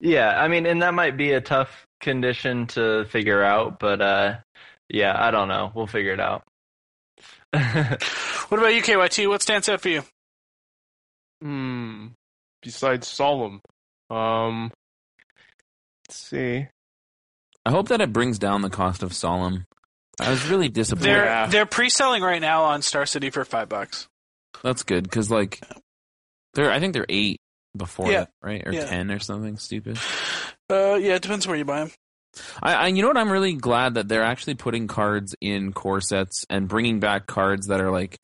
Yeah, 0.00 0.28
I 0.28 0.48
mean, 0.48 0.66
and 0.66 0.82
that 0.82 0.94
might 0.94 1.16
be 1.16 1.32
a 1.32 1.40
tough 1.40 1.86
condition 2.00 2.66
to 2.68 3.04
figure 3.06 3.42
out, 3.42 3.78
but 3.78 4.00
uh, 4.00 4.36
yeah, 4.88 5.14
I 5.16 5.30
don't 5.30 5.48
know. 5.48 5.70
We'll 5.74 5.86
figure 5.86 6.12
it 6.12 6.20
out. 6.20 6.42
What 8.48 8.60
about 8.60 8.74
you, 8.74 8.82
KYT? 8.82 9.28
What 9.28 9.42
stands 9.42 9.68
out 9.68 9.80
for 9.80 9.88
you? 9.88 10.04
Hmm. 11.42 12.08
Besides 12.66 13.06
Solemn, 13.06 13.60
um, 14.10 14.72
let's 16.08 16.16
see. 16.18 16.66
I 17.64 17.70
hope 17.70 17.88
that 17.88 18.00
it 18.00 18.12
brings 18.12 18.40
down 18.40 18.62
the 18.62 18.70
cost 18.70 19.04
of 19.04 19.12
Solemn. 19.12 19.66
I 20.18 20.30
was 20.30 20.48
really 20.48 20.68
disappointed. 20.68 21.10
They're 21.14 21.24
Yeah. 21.26 21.46
they're 21.46 21.66
pre-selling 21.66 22.22
right 22.24 22.40
now 22.40 22.64
on 22.64 22.82
Star 22.82 23.06
City 23.06 23.30
for 23.30 23.44
five 23.44 23.68
bucks. 23.68 24.08
That's 24.64 24.82
good 24.82 25.04
because 25.04 25.30
like 25.30 25.60
they're 26.54 26.72
I 26.72 26.80
think 26.80 26.92
they're 26.94 27.06
eight 27.08 27.40
before 27.76 28.10
Yeah. 28.10 28.20
that, 28.20 28.30
right 28.42 28.66
or 28.66 28.72
Yeah. 28.72 28.86
ten 28.86 29.12
or 29.12 29.20
something 29.20 29.58
stupid. 29.58 29.96
Uh, 30.68 30.94
yeah, 31.00 31.14
it 31.14 31.22
depends 31.22 31.46
where 31.46 31.56
you 31.56 31.64
buy 31.64 31.80
them. 31.84 31.92
I, 32.60 32.74
I, 32.74 32.86
you 32.88 33.00
know 33.02 33.08
what? 33.08 33.16
I'm 33.16 33.30
really 33.30 33.54
glad 33.54 33.94
that 33.94 34.08
they're 34.08 34.24
actually 34.24 34.54
putting 34.56 34.88
cards 34.88 35.36
in 35.40 35.72
core 35.72 36.00
sets 36.00 36.44
and 36.50 36.66
bringing 36.66 36.98
back 36.98 37.26
cards 37.28 37.68
that 37.68 37.80
are 37.80 37.92
like 37.92 38.18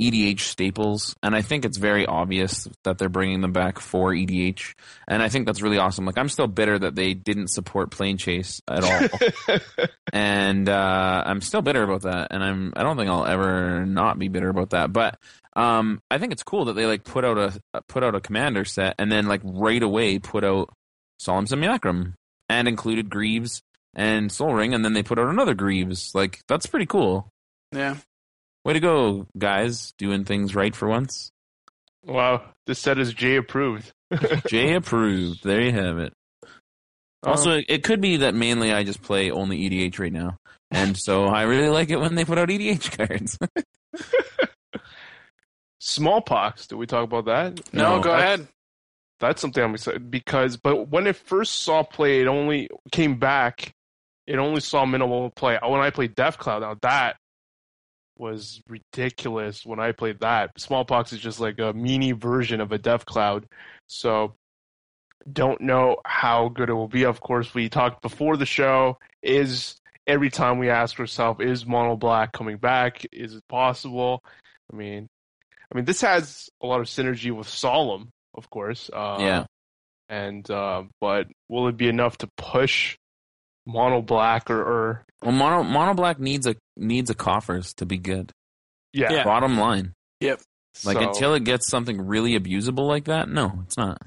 EDH 0.00 0.40
staples. 0.40 1.14
And 1.22 1.34
I 1.34 1.42
think 1.42 1.64
it's 1.64 1.78
very 1.78 2.06
obvious 2.06 2.68
that 2.84 2.98
they're 2.98 3.08
bringing 3.08 3.40
them 3.40 3.52
back 3.52 3.78
for 3.78 4.12
EDH. 4.12 4.74
And 5.08 5.22
I 5.22 5.28
think 5.28 5.46
that's 5.46 5.62
really 5.62 5.78
awesome. 5.78 6.06
Like, 6.06 6.18
I'm 6.18 6.28
still 6.28 6.46
bitter 6.46 6.78
that 6.78 6.94
they 6.94 7.14
didn't 7.14 7.48
support 7.48 7.90
Planechase 7.90 8.60
at 8.68 8.84
all. 8.84 9.58
and 10.12 10.68
uh, 10.68 11.22
I'm 11.26 11.40
still 11.40 11.62
bitter 11.62 11.82
about 11.82 12.02
that. 12.02 12.28
And 12.30 12.42
I'm 12.42 12.72
I 12.76 12.82
don't 12.82 12.96
think 12.96 13.10
I'll 13.10 13.26
ever 13.26 13.84
not 13.86 14.18
be 14.18 14.28
bitter 14.28 14.48
about 14.48 14.70
that. 14.70 14.92
But 14.92 15.18
um, 15.54 16.00
I 16.10 16.18
think 16.18 16.32
it's 16.32 16.42
cool 16.42 16.66
that 16.66 16.74
they 16.74 16.86
like 16.86 17.04
put 17.04 17.24
out 17.24 17.38
a 17.38 17.82
put 17.88 18.04
out 18.04 18.14
a 18.14 18.20
commander 18.20 18.64
set 18.64 18.94
and 18.98 19.10
then 19.10 19.26
like 19.26 19.40
right 19.42 19.82
away 19.82 20.18
put 20.18 20.44
out 20.44 20.70
Solemn 21.18 21.46
Simulacrum 21.46 22.14
and 22.48 22.68
included 22.68 23.10
Greaves 23.10 23.62
and 23.94 24.30
Sol 24.30 24.52
Ring, 24.52 24.74
and 24.74 24.84
then 24.84 24.92
they 24.92 25.02
put 25.02 25.18
out 25.18 25.28
another 25.28 25.54
Greaves. 25.54 26.14
Like 26.14 26.40
that's 26.46 26.66
pretty 26.66 26.86
cool. 26.86 27.28
Yeah. 27.72 27.96
Way 28.66 28.72
to 28.72 28.80
go, 28.80 29.28
guys! 29.38 29.92
Doing 29.96 30.24
things 30.24 30.56
right 30.56 30.74
for 30.74 30.88
once. 30.88 31.30
Wow, 32.04 32.42
this 32.66 32.80
set 32.80 32.98
is 32.98 33.14
J 33.14 33.36
approved. 33.36 33.92
J 34.48 34.74
approved. 34.74 35.44
There 35.44 35.60
you 35.60 35.70
have 35.70 36.00
it. 36.00 36.12
Um, 36.42 36.48
also, 37.22 37.60
it 37.68 37.84
could 37.84 38.00
be 38.00 38.16
that 38.16 38.34
mainly 38.34 38.72
I 38.72 38.82
just 38.82 39.02
play 39.02 39.30
only 39.30 39.70
EDH 39.70 40.00
right 40.00 40.12
now, 40.12 40.38
and 40.72 40.96
so 40.96 41.26
I 41.26 41.42
really 41.42 41.68
like 41.68 41.90
it 41.90 42.00
when 42.00 42.16
they 42.16 42.24
put 42.24 42.38
out 42.38 42.48
EDH 42.48 42.96
cards. 42.98 43.38
Smallpox. 45.78 46.66
Did 46.66 46.74
we 46.74 46.86
talk 46.86 47.04
about 47.04 47.26
that? 47.26 47.72
No, 47.72 47.98
No, 47.98 48.02
go 48.02 48.10
that's- 48.10 48.24
ahead. 48.40 48.48
That's 49.20 49.40
something 49.40 49.62
I'm 49.62 49.74
excited 49.76 50.10
because, 50.10 50.56
but 50.56 50.88
when 50.88 51.06
it 51.06 51.14
first 51.14 51.62
saw 51.62 51.84
play, 51.84 52.20
it 52.20 52.26
only 52.26 52.68
came 52.90 53.20
back. 53.20 53.72
It 54.26 54.38
only 54.38 54.60
saw 54.60 54.84
minimal 54.84 55.30
play. 55.30 55.56
When 55.62 55.80
I 55.80 55.90
played 55.90 56.16
Death 56.16 56.36
Cloud, 56.36 56.62
now 56.62 56.76
that 56.82 57.16
was 58.18 58.60
ridiculous. 58.68 59.64
When 59.64 59.80
I 59.80 59.92
played 59.92 60.20
that, 60.20 60.58
Smallpox 60.58 61.12
is 61.12 61.20
just 61.20 61.40
like 61.40 61.58
a 61.58 61.72
mini 61.72 62.12
version 62.12 62.60
of 62.60 62.72
a 62.72 62.78
Death 62.78 63.06
Cloud. 63.06 63.46
So, 63.86 64.34
don't 65.30 65.60
know 65.60 65.96
how 66.04 66.48
good 66.48 66.70
it 66.70 66.74
will 66.74 66.88
be. 66.88 67.04
Of 67.04 67.20
course, 67.20 67.52
we 67.54 67.68
talked 67.68 68.02
before 68.02 68.36
the 68.36 68.46
show. 68.46 68.98
Is 69.22 69.76
every 70.06 70.30
time 70.30 70.58
we 70.58 70.70
ask 70.70 70.98
ourselves, 71.00 71.40
is 71.40 71.66
Mono 71.66 71.96
Black 71.96 72.32
coming 72.32 72.58
back? 72.58 73.04
Is 73.12 73.34
it 73.34 73.44
possible? 73.48 74.22
I 74.72 74.76
mean, 74.76 75.08
I 75.70 75.76
mean, 75.76 75.84
this 75.84 76.00
has 76.02 76.48
a 76.62 76.66
lot 76.66 76.80
of 76.80 76.86
synergy 76.86 77.32
with 77.32 77.48
Solemn, 77.48 78.10
of 78.34 78.48
course. 78.50 78.88
Uh, 78.92 79.16
yeah, 79.20 79.44
and 80.08 80.48
uh, 80.50 80.84
but 81.00 81.26
will 81.48 81.68
it 81.68 81.76
be 81.76 81.88
enough 81.88 82.18
to 82.18 82.28
push 82.36 82.96
Mono 83.66 84.00
Black 84.02 84.50
or, 84.50 84.60
or 84.60 85.04
well, 85.22 85.32
Mono 85.32 85.62
Mono 85.64 85.94
Black 85.94 86.20
needs 86.20 86.46
a 86.46 86.54
needs 86.76 87.10
a 87.10 87.14
coffers 87.14 87.72
to 87.74 87.86
be 87.86 87.98
good. 87.98 88.32
yeah? 88.92 89.12
Yeah. 89.12 89.24
Bottom 89.24 89.58
line, 89.58 89.92
Yep. 90.20 90.40
like 90.84 90.96
So- 90.98 91.08
until 91.08 91.34
it 91.34 91.44
gets 91.44 91.68
something 91.68 92.00
really 92.06 92.38
abusable 92.38 92.86
like 92.88 93.04
that, 93.04 93.28
no, 93.28 93.60
it's 93.64 93.76
not. 93.76 94.00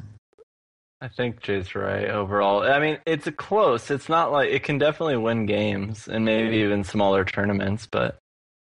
I 1.01 1.07
think 1.07 1.41
Jay's 1.41 1.75
right 1.75 2.09
overall. 2.09 2.61
I 2.63 2.79
mean, 2.79 2.97
it's 3.05 3.25
a 3.27 3.31
close. 3.31 3.89
It's 3.89 4.09
not 4.09 4.31
like 4.33 4.49
it 4.49 4.63
can 4.63 4.77
definitely 4.79 5.15
win 5.17 5.45
games 5.45 6.07
and 6.09 6.25
maybe 6.25 6.57
even 6.57 6.83
smaller 6.83 7.23
tournaments, 7.23 7.87
but 7.89 8.17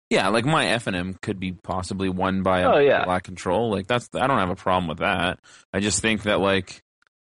Yeah, 0.09 0.29
like 0.29 0.45
my 0.45 0.67
F 0.69 0.87
and 0.87 0.95
M 0.97 1.15
could 1.23 1.39
be 1.41 1.53
possibly 1.53 2.09
won 2.09 2.43
by 2.43 2.61
a 2.61 2.71
Oh, 2.73 2.79
yeah. 2.79 3.05
black 3.05 3.25
control. 3.25 3.71
Like 3.71 3.87
that's 3.87 4.09
I 4.15 4.27
don't 4.27 4.39
have 4.39 4.51
a 4.51 4.55
problem 4.57 4.87
with 4.89 4.99
that. 4.99 5.41
I 5.75 5.81
just 5.81 6.01
think 6.01 6.23
that 6.25 6.41
like 6.41 6.81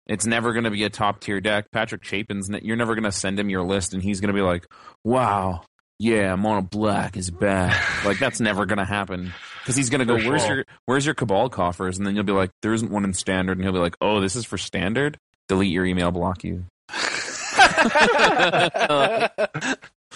it's 0.06 0.26
never 0.26 0.52
going 0.52 0.64
to 0.64 0.70
be 0.70 0.84
a 0.84 0.90
top 0.90 1.20
tier 1.20 1.40
deck. 1.40 1.66
Patrick 1.72 2.02
Chapin's 2.02 2.48
you're 2.62 2.76
never 2.76 2.94
going 2.94 3.04
to 3.04 3.12
send 3.12 3.38
him 3.38 3.50
your 3.50 3.62
list 3.64 3.94
and 3.94 4.02
he's 4.02 4.20
going 4.20 4.34
to 4.34 4.40
be 4.40 4.40
like, 4.46 4.64
"Wow, 5.04 5.62
yeah, 5.98 6.34
Mono 6.36 6.62
Black 6.62 7.16
is 7.16 7.30
back." 7.30 8.04
like 8.04 8.18
that's 8.18 8.40
never 8.40 8.66
going 8.66 8.78
to 8.78 8.84
happen 8.84 9.32
because 9.62 9.76
he's 9.76 9.90
going 9.90 10.00
to 10.00 10.04
go, 10.04 10.18
For 10.18 10.28
"Where's 10.30 10.44
sure. 10.44 10.56
your 10.56 10.64
Where's 10.86 11.06
your 11.06 11.14
Cabal 11.14 11.48
coffers?" 11.50 11.98
And 11.98 12.06
then 12.06 12.14
you'll 12.14 12.24
be 12.24 12.32
like, 12.32 12.50
"There 12.62 12.72
isn't 12.72 12.90
one 12.90 13.04
in 13.04 13.12
standard," 13.14 13.58
and 13.58 13.64
he'll 13.64 13.72
be 13.72 13.78
like, 13.78 13.96
"Oh, 14.00 14.20
this 14.20 14.36
is 14.36 14.44
for 14.44 14.58
standard." 14.58 15.18
Delete 15.48 15.72
your 15.72 15.86
email, 15.86 16.10
block 16.10 16.44
you. 16.44 16.64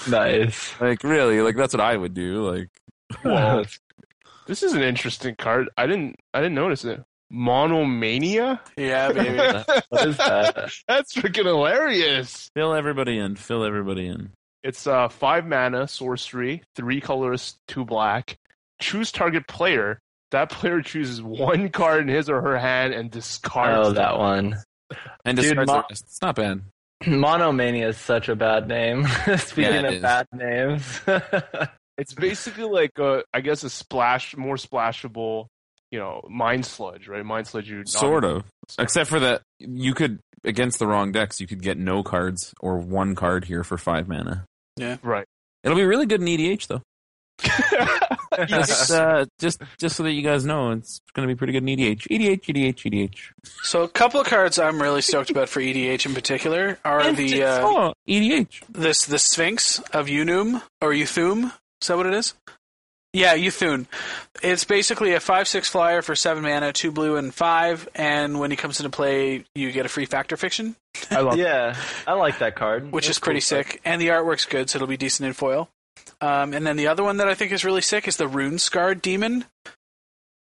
nice. 0.08 0.80
Like 0.80 1.02
really, 1.04 1.40
like 1.40 1.56
that's 1.56 1.74
what 1.74 1.80
I 1.80 1.96
would 1.96 2.14
do. 2.14 2.50
Like 2.50 2.68
Well, 3.24 3.64
this 4.46 4.62
is 4.62 4.72
an 4.74 4.82
interesting 4.82 5.34
card. 5.36 5.68
I 5.76 5.86
didn't 5.86 6.16
I 6.34 6.40
didn't 6.40 6.54
notice 6.54 6.84
it. 6.84 7.02
Monomania. 7.30 8.60
Yeah, 8.76 9.10
baby. 9.12 9.38
what 9.88 10.06
is 10.06 10.16
that? 10.18 10.70
That's 10.86 11.14
freaking 11.14 11.46
hilarious. 11.46 12.50
fill 12.54 12.74
everybody 12.74 13.18
in. 13.18 13.36
Fill 13.36 13.64
everybody 13.64 14.06
in. 14.06 14.32
It's 14.62 14.86
uh 14.86 15.08
five 15.08 15.46
mana 15.46 15.88
sorcery, 15.88 16.62
three 16.76 17.00
colors, 17.00 17.56
two 17.68 17.84
black. 17.84 18.36
Choose 18.80 19.10
target 19.12 19.46
player. 19.48 19.98
That 20.30 20.50
player 20.50 20.80
chooses 20.82 21.20
one 21.22 21.68
card 21.70 22.02
in 22.02 22.08
his 22.08 22.28
or 22.30 22.40
her 22.40 22.58
hand 22.58 22.94
and 22.94 23.10
discards. 23.10 23.88
Oh, 23.88 23.92
that 23.92 24.18
one. 24.18 24.56
And 25.24 25.36
Dude, 25.36 25.44
discards 25.46 25.68
Mo- 25.70 25.84
rest. 25.88 26.02
It's 26.04 26.22
not 26.22 26.36
bad. 26.36 26.62
Monomania 27.06 27.88
is 27.88 27.96
such 27.96 28.28
a 28.28 28.36
bad 28.36 28.68
name. 28.68 29.06
Speaking 29.38 29.72
Yeah, 29.72 29.88
of 29.88 29.94
is. 29.94 30.02
bad 30.02 30.26
names. 30.32 31.00
It's 31.98 32.14
basically 32.14 32.64
like 32.64 32.98
a, 32.98 33.22
I 33.34 33.42
guess 33.42 33.62
a 33.64 33.70
splash, 33.70 34.34
more 34.34 34.56
splashable, 34.56 35.46
you 35.90 35.98
know, 35.98 36.22
mind 36.28 36.64
sludge, 36.64 37.06
right? 37.06 37.24
Mind 37.24 37.46
sludge. 37.46 37.68
You 37.68 37.82
Sort 37.86 38.24
of. 38.24 38.44
Except 38.78 39.10
for 39.10 39.20
that, 39.20 39.42
you 39.58 39.92
could 39.92 40.18
against 40.42 40.78
the 40.78 40.86
wrong 40.86 41.12
decks, 41.12 41.38
you 41.38 41.46
could 41.46 41.62
get 41.62 41.76
no 41.76 42.02
cards 42.02 42.54
or 42.60 42.78
one 42.78 43.14
card 43.14 43.44
here 43.44 43.62
for 43.62 43.76
five 43.76 44.08
mana. 44.08 44.46
Right. 45.02 45.26
It'll 45.64 45.76
be 45.76 45.84
really 45.84 46.06
good 46.06 46.20
in 46.20 46.26
EDH 46.26 46.66
though. 46.66 46.82
Just, 48.46 48.90
uh, 48.90 49.26
just, 49.38 49.60
just 49.78 49.96
so 49.96 50.02
that 50.04 50.12
you 50.12 50.22
guys 50.22 50.46
know, 50.46 50.70
it's 50.70 51.00
going 51.12 51.28
to 51.28 51.34
be 51.34 51.36
pretty 51.36 51.52
good 51.52 51.68
in 51.68 51.76
EDH. 51.76 52.08
EDH, 52.08 52.44
EDH, 52.44 52.90
EDH. 52.90 53.18
so 53.62 53.82
a 53.82 53.88
couple 53.88 54.20
of 54.20 54.26
cards 54.26 54.58
I'm 54.58 54.80
really 54.80 55.02
stoked 55.02 55.28
about 55.28 55.50
for 55.50 55.60
EDH 55.60 56.06
in 56.06 56.14
particular 56.14 56.78
are 56.82 57.12
the 57.12 57.42
uh, 57.42 57.60
oh, 57.62 57.94
EDH. 58.08 58.62
this 58.70 59.04
the 59.04 59.18
Sphinx 59.18 59.80
of 59.92 60.08
Unum 60.08 60.62
or 60.80 60.92
Uthuun. 60.92 61.52
Is 61.82 61.88
that 61.88 61.96
what 61.98 62.06
it 62.06 62.14
is? 62.14 62.32
Yeah, 63.12 63.36
Uthuun. 63.36 63.86
It's 64.42 64.64
basically 64.64 65.12
a 65.12 65.20
five 65.20 65.46
six 65.46 65.68
flyer 65.68 66.00
for 66.02 66.16
seven 66.16 66.42
mana, 66.42 66.72
two 66.72 66.90
blue 66.90 67.16
and 67.16 67.32
five, 67.34 67.86
and 67.94 68.40
when 68.40 68.50
he 68.50 68.56
comes 68.56 68.80
into 68.80 68.88
play, 68.90 69.44
you 69.54 69.70
get 69.70 69.84
a 69.84 69.88
free 69.90 70.06
Fact 70.06 70.32
or 70.32 70.36
Fiction, 70.38 70.76
I 71.10 71.20
love. 71.20 71.36
yeah, 71.36 71.76
I 72.06 72.14
like 72.14 72.38
that 72.38 72.54
card. 72.56 72.90
which 72.90 73.06
It's 73.08 73.16
is 73.16 73.20
pretty 73.20 73.40
cool 73.40 73.56
card. 73.58 73.66
sick. 73.72 73.80
And 73.84 74.00
the 74.00 74.08
artwork's 74.08 74.46
good, 74.46 74.70
so 74.70 74.78
it'll 74.78 74.88
be 74.88 74.96
decent 74.96 75.26
in 75.26 75.34
foil. 75.34 75.68
Um, 76.22 76.54
and 76.54 76.66
then 76.66 76.76
the 76.76 76.86
other 76.86 77.04
one 77.04 77.18
that 77.18 77.28
I 77.28 77.34
think 77.34 77.52
is 77.52 77.64
really 77.64 77.82
sick 77.82 78.08
is 78.08 78.16
the 78.16 78.28
Rune 78.28 78.58
Scarred 78.58 79.02
Demon, 79.02 79.44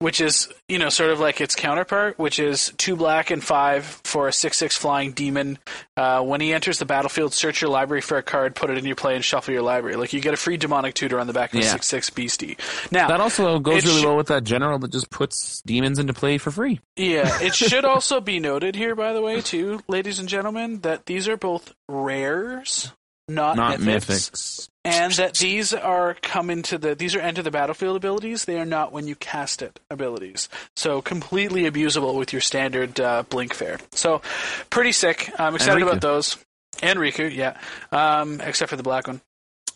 which 0.00 0.20
is 0.20 0.48
you 0.68 0.78
know 0.78 0.88
sort 0.88 1.10
of 1.10 1.20
like 1.20 1.40
its 1.40 1.54
counterpart, 1.54 2.18
which 2.18 2.38
is 2.38 2.72
two 2.76 2.96
black 2.96 3.30
and 3.30 3.42
five 3.42 3.84
for 4.04 4.28
a 4.28 4.32
six 4.32 4.56
six 4.56 4.76
flying 4.76 5.12
demon. 5.12 5.58
Uh, 5.96 6.22
when 6.22 6.40
he 6.40 6.52
enters 6.52 6.78
the 6.78 6.84
battlefield, 6.84 7.34
search 7.34 7.60
your 7.60 7.70
library 7.70 8.00
for 8.00 8.16
a 8.18 8.22
card, 8.22 8.54
put 8.54 8.70
it 8.70 8.78
in 8.78 8.84
your 8.84 8.94
play, 8.96 9.14
and 9.16 9.24
shuffle 9.24 9.52
your 9.52 9.62
library. 9.62 9.96
Like 9.96 10.12
you 10.12 10.20
get 10.20 10.34
a 10.34 10.36
free 10.36 10.56
demonic 10.56 10.94
tutor 10.94 11.18
on 11.18 11.26
the 11.26 11.32
back 11.32 11.52
of 11.52 11.60
a 11.60 11.64
six 11.64 11.86
six 11.86 12.10
beastie. 12.10 12.56
Now 12.92 13.08
That 13.08 13.20
also 13.20 13.58
goes 13.58 13.84
really 13.84 14.02
sh- 14.02 14.04
well 14.04 14.16
with 14.16 14.28
that 14.28 14.44
general 14.44 14.78
that 14.80 14.92
just 14.92 15.10
puts 15.10 15.62
demons 15.62 15.98
into 15.98 16.14
play 16.14 16.38
for 16.38 16.50
free. 16.50 16.80
Yeah, 16.96 17.38
it 17.42 17.54
should 17.56 17.84
also 17.84 18.20
be 18.20 18.38
noted 18.40 18.76
here, 18.76 18.94
by 18.94 19.12
the 19.12 19.20
way, 19.22 19.40
too, 19.40 19.80
ladies 19.88 20.18
and 20.18 20.28
gentlemen, 20.28 20.80
that 20.80 21.06
these 21.06 21.26
are 21.28 21.36
both 21.36 21.74
rares, 21.88 22.92
not, 23.28 23.56
Not 23.56 23.78
mythics, 23.78 24.30
mythics. 24.30 24.68
and 24.84 25.12
that 25.14 25.34
these 25.34 25.74
are 25.74 26.14
come 26.22 26.50
into 26.50 26.78
the 26.78 26.94
these 26.94 27.14
are 27.14 27.20
enter 27.20 27.42
the 27.42 27.50
battlefield 27.50 27.96
abilities. 27.96 28.46
They 28.46 28.58
are 28.58 28.64
not 28.64 28.92
when 28.92 29.06
you 29.06 29.14
cast 29.14 29.62
it 29.62 29.78
abilities. 29.90 30.48
So 30.76 31.02
completely 31.02 31.64
abusable 31.70 32.14
with 32.16 32.32
your 32.32 32.40
standard 32.40 32.98
uh, 32.98 33.24
blink 33.28 33.54
fare. 33.54 33.78
So 33.92 34.22
pretty 34.70 34.92
sick. 34.92 35.30
I'm 35.38 35.54
excited 35.54 35.82
about 35.82 36.00
those. 36.00 36.36
And 36.82 36.98
Riku, 36.98 37.34
yeah, 37.34 37.58
um, 37.92 38.40
except 38.40 38.70
for 38.70 38.76
the 38.76 38.82
black 38.82 39.06
one. 39.06 39.20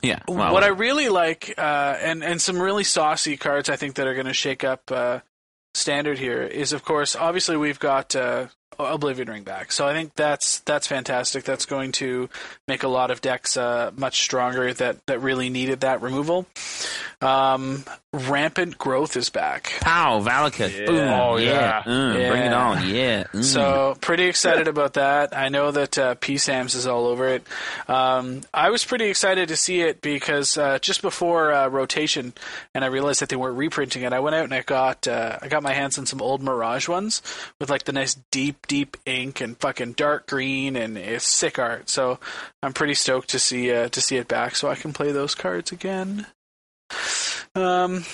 Yeah. 0.02 0.20
Wow. 0.26 0.52
What 0.52 0.64
I 0.64 0.68
really 0.68 1.08
like, 1.08 1.54
uh, 1.58 1.96
and 2.00 2.24
and 2.24 2.40
some 2.40 2.60
really 2.60 2.84
saucy 2.84 3.36
cards, 3.36 3.68
I 3.68 3.76
think 3.76 3.94
that 3.96 4.06
are 4.06 4.14
going 4.14 4.26
to 4.26 4.34
shake 4.34 4.64
up 4.64 4.90
uh, 4.90 5.20
standard 5.74 6.18
here 6.18 6.42
is, 6.42 6.72
of 6.72 6.84
course, 6.84 7.14
obviously 7.14 7.56
we've 7.56 7.78
got 7.78 8.16
uh, 8.16 8.46
Oblivion 8.78 9.28
Ring 9.28 9.42
back, 9.42 9.72
so 9.72 9.86
I 9.86 9.92
think 9.92 10.14
that's 10.14 10.60
that's 10.60 10.86
fantastic. 10.86 11.44
That's 11.44 11.66
going 11.66 11.92
to 11.92 12.28
make 12.68 12.82
a 12.82 12.88
lot 12.88 13.10
of 13.10 13.20
decks 13.20 13.56
uh, 13.56 13.90
much 13.96 14.22
stronger 14.22 14.72
that 14.74 15.06
that 15.06 15.20
really 15.20 15.50
needed 15.50 15.80
that 15.80 16.02
removal. 16.02 16.46
Um, 17.20 17.84
rampant 18.12 18.76
growth 18.78 19.16
is 19.16 19.30
back. 19.30 19.74
Pow, 19.80 20.20
Valakut. 20.20 20.86
Boom. 20.86 21.08
Oh, 21.08 21.36
yeah. 21.36 21.82
yeah. 21.86 21.92
Mm, 21.92 22.28
Bring 22.30 22.42
it 22.42 22.52
on. 22.52 22.88
Yeah. 22.88 23.24
Mm. 23.32 23.44
So 23.44 23.96
pretty 24.00 24.24
excited 24.24 24.66
about 24.66 24.94
that. 24.94 25.36
I 25.36 25.48
know 25.48 25.70
that 25.70 25.96
uh, 25.96 26.14
PSAMS 26.16 26.74
is 26.74 26.86
all 26.86 27.06
over 27.06 27.28
it. 27.28 27.46
Um, 27.88 28.40
I 28.52 28.70
was 28.70 28.84
pretty 28.84 29.06
excited 29.06 29.48
to 29.48 29.56
see 29.56 29.82
it 29.82 30.02
because 30.02 30.58
uh, 30.58 30.80
just 30.80 31.00
before 31.00 31.52
uh, 31.52 31.68
rotation, 31.68 32.32
and 32.74 32.84
I 32.84 32.88
realized 32.88 33.20
that 33.20 33.28
they 33.28 33.36
weren't 33.36 33.56
reprinting 33.56 34.02
it. 34.02 34.12
I 34.12 34.18
went 34.18 34.34
out 34.34 34.44
and 34.44 34.54
I 34.54 34.62
got 34.62 35.06
uh, 35.06 35.38
I 35.40 35.46
got 35.46 35.62
my 35.62 35.72
hands 35.72 35.98
on 35.98 36.06
some 36.06 36.20
old 36.20 36.42
Mirage 36.42 36.88
ones 36.88 37.22
with 37.60 37.70
like 37.70 37.84
the 37.84 37.92
nice 37.92 38.16
deep 38.32 38.61
deep 38.68 38.96
ink 39.06 39.40
and 39.40 39.56
fucking 39.58 39.92
dark 39.92 40.26
green 40.26 40.76
and 40.76 40.96
it's 40.96 41.26
sick 41.26 41.58
art. 41.58 41.88
So 41.88 42.18
I'm 42.62 42.72
pretty 42.72 42.94
stoked 42.94 43.30
to 43.30 43.38
see 43.38 43.72
uh, 43.72 43.88
to 43.88 44.00
see 44.00 44.16
it 44.16 44.28
back 44.28 44.56
so 44.56 44.68
I 44.68 44.74
can 44.74 44.92
play 44.92 45.12
those 45.12 45.34
cards 45.34 45.72
again. 45.72 46.26
Um, 47.54 48.04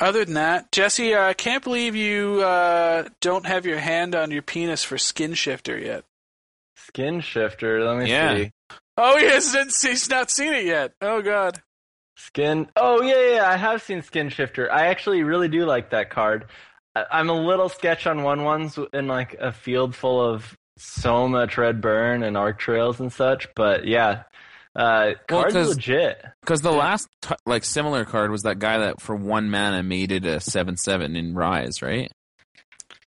other 0.00 0.24
than 0.24 0.34
that, 0.34 0.70
Jesse, 0.72 1.16
I 1.16 1.32
can't 1.34 1.62
believe 1.64 1.94
you 1.96 2.40
uh, 2.42 3.08
don't 3.20 3.46
have 3.46 3.66
your 3.66 3.78
hand 3.78 4.14
on 4.14 4.30
your 4.30 4.42
penis 4.42 4.84
for 4.84 4.96
Skinshifter 4.96 5.82
yet. 5.82 6.04
Skinshifter. 6.92 7.84
Let 7.86 7.98
me 8.04 8.10
Yeah. 8.10 8.36
see. 8.36 8.52
Oh, 8.96 9.16
he 9.16 9.26
hasn't. 9.26 9.72
He's 9.80 10.08
not 10.10 10.30
seen 10.30 10.52
it 10.52 10.64
yet. 10.64 10.92
Oh 11.00 11.22
God. 11.22 11.62
Skin. 12.16 12.68
Oh 12.74 13.00
yeah, 13.02 13.14
yeah, 13.20 13.34
yeah. 13.36 13.48
I 13.50 13.56
have 13.56 13.82
seen 13.82 14.00
Skinshifter. 14.02 14.68
I 14.70 14.86
actually 14.86 15.22
really 15.22 15.48
do 15.48 15.64
like 15.64 15.90
that 15.90 16.10
card. 16.10 16.46
I, 17.10 17.18
I'm 17.18 17.30
a 17.30 17.34
little 17.40 17.68
sketch 17.68 18.06
on 18.06 18.22
one 18.22 18.44
ones 18.44 18.78
in 18.92 19.06
like 19.08 19.34
a 19.34 19.52
field 19.52 19.94
full 19.94 20.20
of 20.24 20.56
so 20.76 21.28
much 21.28 21.58
red 21.58 21.80
burn 21.80 22.22
and 22.22 22.36
arc 22.36 22.58
trails 22.58 23.00
and 23.00 23.12
such. 23.12 23.48
But 23.56 23.86
yeah, 23.86 24.22
uh, 24.76 25.12
Well, 25.30 25.42
card's 25.42 25.54
'cause- 25.54 25.68
legit. 25.76 26.24
Because 26.42 26.60
the 26.62 26.72
last 26.72 27.08
t- 27.22 27.34
like 27.46 27.64
similar 27.64 28.04
card 28.04 28.30
was 28.30 28.42
that 28.44 28.58
guy 28.58 28.78
that 28.78 29.00
for 29.00 29.14
one 29.16 29.50
mana 29.50 29.82
made 29.82 30.12
it 30.12 30.24
a 30.24 30.40
seven 30.40 30.76
seven 30.76 31.16
in 31.16 31.34
Rise, 31.34 31.82
right? 31.82 32.10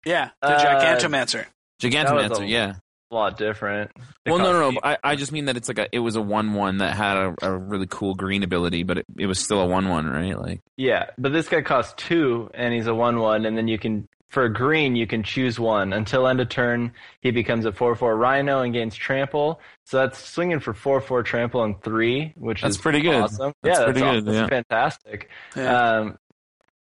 Yeah, 0.06 0.30
the 0.40 0.48
Uh, 0.48 0.64
Gigantomancer. 0.98 1.46
Gigantomancer, 1.82 2.42
a- 2.42 2.46
yeah. 2.46 2.74
A 3.10 3.14
lot 3.14 3.38
different. 3.38 3.90
It 4.26 4.30
Well, 4.30 4.38
no, 4.38 4.52
no, 4.52 4.70
no. 4.70 4.80
I, 4.82 4.98
I 5.02 5.16
just 5.16 5.32
mean 5.32 5.46
that 5.46 5.56
it's 5.56 5.68
like 5.68 5.78
a 5.78 5.88
it 5.92 6.00
was 6.00 6.16
a 6.16 6.20
one 6.20 6.52
one 6.52 6.78
that 6.78 6.94
had 6.94 7.16
a, 7.16 7.34
a 7.42 7.56
really 7.56 7.86
cool 7.88 8.14
green 8.14 8.42
ability, 8.42 8.82
but 8.82 8.98
it, 8.98 9.06
it 9.16 9.26
was 9.26 9.38
still 9.38 9.60
a 9.60 9.66
one 9.66 9.88
one, 9.88 10.06
right? 10.06 10.38
Like 10.38 10.60
Yeah, 10.76 11.06
but 11.16 11.32
this 11.32 11.48
guy 11.48 11.62
costs 11.62 11.94
two, 11.96 12.50
and 12.52 12.74
he's 12.74 12.86
a 12.86 12.94
one-one, 12.94 13.46
and 13.46 13.56
then 13.56 13.66
you 13.66 13.78
can 13.78 14.08
for 14.28 14.44
a 14.44 14.52
green 14.52 14.94
you 14.94 15.06
can 15.06 15.22
choose 15.22 15.58
one 15.58 15.94
until 15.94 16.28
end 16.28 16.40
of 16.40 16.50
turn. 16.50 16.92
He 17.22 17.30
becomes 17.30 17.64
a 17.64 17.72
four-four 17.72 18.14
Rhino 18.14 18.60
and 18.60 18.74
gains 18.74 18.94
trample. 18.94 19.60
So 19.84 19.96
that's 19.96 20.18
swinging 20.18 20.60
for 20.60 20.74
four-four 20.74 21.22
trample 21.22 21.64
and 21.64 21.82
three, 21.82 22.34
which 22.36 22.60
That's 22.60 22.76
is 22.76 22.80
pretty 22.80 23.00
good. 23.00 23.14
Awesome. 23.14 23.54
That's 23.62 23.78
yeah, 23.78 23.84
pretty 23.84 24.00
that's, 24.00 24.14
good, 24.16 24.26
That's 24.26 24.36
yeah. 24.36 24.46
fantastic. 24.48 25.30
Yeah. 25.56 25.98
Um, 25.98 26.18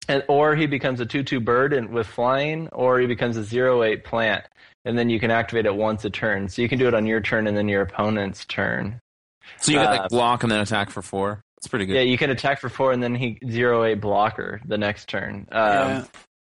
and, 0.08 0.24
or 0.28 0.56
he 0.56 0.66
becomes 0.66 1.00
a 1.00 1.06
two-two 1.06 1.40
bird 1.40 1.72
and 1.72 1.90
with 1.90 2.06
flying, 2.06 2.68
or 2.68 3.00
he 3.00 3.06
becomes 3.06 3.36
a 3.36 3.44
zero-eight 3.44 4.04
plant, 4.04 4.44
and 4.84 4.98
then 4.98 5.10
you 5.10 5.20
can 5.20 5.30
activate 5.30 5.66
it 5.66 5.74
once 5.74 6.04
a 6.04 6.10
turn. 6.10 6.48
So 6.48 6.62
you 6.62 6.68
can 6.68 6.78
do 6.78 6.88
it 6.88 6.94
on 6.94 7.06
your 7.06 7.20
turn 7.20 7.46
and 7.46 7.56
then 7.56 7.68
your 7.68 7.82
opponent's 7.82 8.44
turn. 8.44 9.00
so, 9.58 9.72
you 9.72 9.78
get 9.78 9.86
Uh, 9.88 9.90
like 10.02 10.08
block 10.10 10.42
and 10.42 10.50
then 10.52 10.60
attack 10.60 10.90
for 10.90 11.02
four. 11.02 11.42
It's 11.58 11.66
pretty 11.68 11.84
good. 11.86 11.94
Yeah, 11.96 12.02
you 12.02 12.16
can 12.16 12.30
attack 12.30 12.60
for 12.60 12.68
four 12.70 12.92
and 12.92 13.02
then 13.02 13.14
he 13.14 13.38
zero 13.48 13.84
eight 13.84 14.00
blocker 14.00 14.60
the 14.64 14.78
next 14.78 15.08
turn. 15.08 15.46
Um, 15.52 15.62
Yeah. 15.62 16.04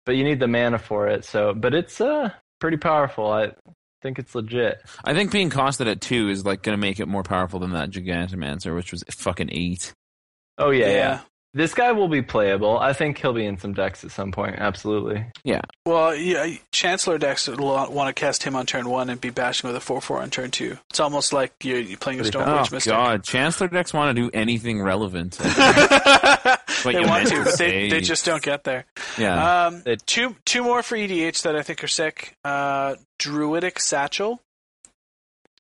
But 0.05 0.15
you 0.15 0.23
need 0.23 0.39
the 0.39 0.47
mana 0.47 0.79
for 0.79 1.07
it. 1.07 1.25
So, 1.25 1.53
but 1.53 1.73
it's 1.73 1.99
uh 1.99 2.29
pretty 2.59 2.77
powerful. 2.77 3.29
I 3.31 3.51
think 4.01 4.19
it's 4.19 4.33
legit. 4.35 4.81
I 5.03 5.13
think 5.13 5.31
being 5.31 5.49
costed 5.49 5.87
at 5.87 5.99
two 6.01 6.29
is 6.29 6.45
like 6.45 6.61
going 6.63 6.77
to 6.77 6.81
make 6.81 6.99
it 6.99 7.07
more 7.07 7.23
powerful 7.23 7.59
than 7.59 7.71
that 7.71 7.89
Gigantomancer, 7.89 8.73
which 8.75 8.91
was 8.91 9.03
fucking 9.11 9.49
eight. 9.51 9.93
Oh 10.57 10.71
yeah, 10.71 10.85
yeah, 10.87 10.91
Yeah. 10.93 11.19
This 11.57 11.73
guy 11.73 11.91
will 11.91 12.07
be 12.07 12.21
playable. 12.21 12.77
I 12.77 12.93
think 12.93 13.17
he'll 13.17 13.33
be 13.33 13.43
in 13.45 13.57
some 13.57 13.73
decks 13.73 14.03
at 14.03 14.11
some 14.11 14.31
point. 14.31 14.57
Absolutely. 14.59 15.25
Yeah. 15.43 15.61
Well, 15.87 16.15
yeah, 16.15 16.55
Chancellor 16.71 17.17
decks 17.17 17.47
will 17.47 17.57
want 17.91 18.15
to 18.15 18.19
cast 18.19 18.43
him 18.43 18.55
on 18.55 18.67
turn 18.67 18.87
one 18.87 19.09
and 19.09 19.19
be 19.19 19.31
bashing 19.31 19.67
with 19.67 19.75
a 19.75 19.79
four-four 19.79 20.21
on 20.21 20.29
turn 20.29 20.51
two. 20.51 20.77
It's 20.91 20.99
almost 20.99 21.33
like 21.33 21.53
you're, 21.63 21.79
you're 21.79 21.97
playing 21.97 22.19
a 22.19 22.23
Pretty 22.23 22.37
Stoneforge 22.37 22.67
Oh 22.71 22.75
Mystic. 22.75 22.91
god, 22.91 23.23
Chancellor 23.23 23.69
decks 23.69 23.91
want 23.91 24.15
to 24.15 24.21
do 24.21 24.29
anything 24.35 24.79
relevant. 24.79 25.31
they 25.39 26.91
you 26.91 27.07
want 27.07 27.27
to, 27.27 27.35
to 27.35 27.43
but 27.43 27.57
they, 27.57 27.89
they 27.89 28.01
just 28.01 28.23
don't 28.23 28.43
get 28.43 28.63
there. 28.63 28.85
yeah. 29.17 29.65
Um, 29.65 29.83
two 30.05 30.35
two 30.45 30.63
more 30.63 30.83
for 30.83 30.95
EDH 30.95 31.41
that 31.41 31.55
I 31.55 31.63
think 31.63 31.83
are 31.83 31.87
sick. 31.87 32.35
Uh, 32.43 32.95
Druidic 33.17 33.79
Satchel. 33.79 34.41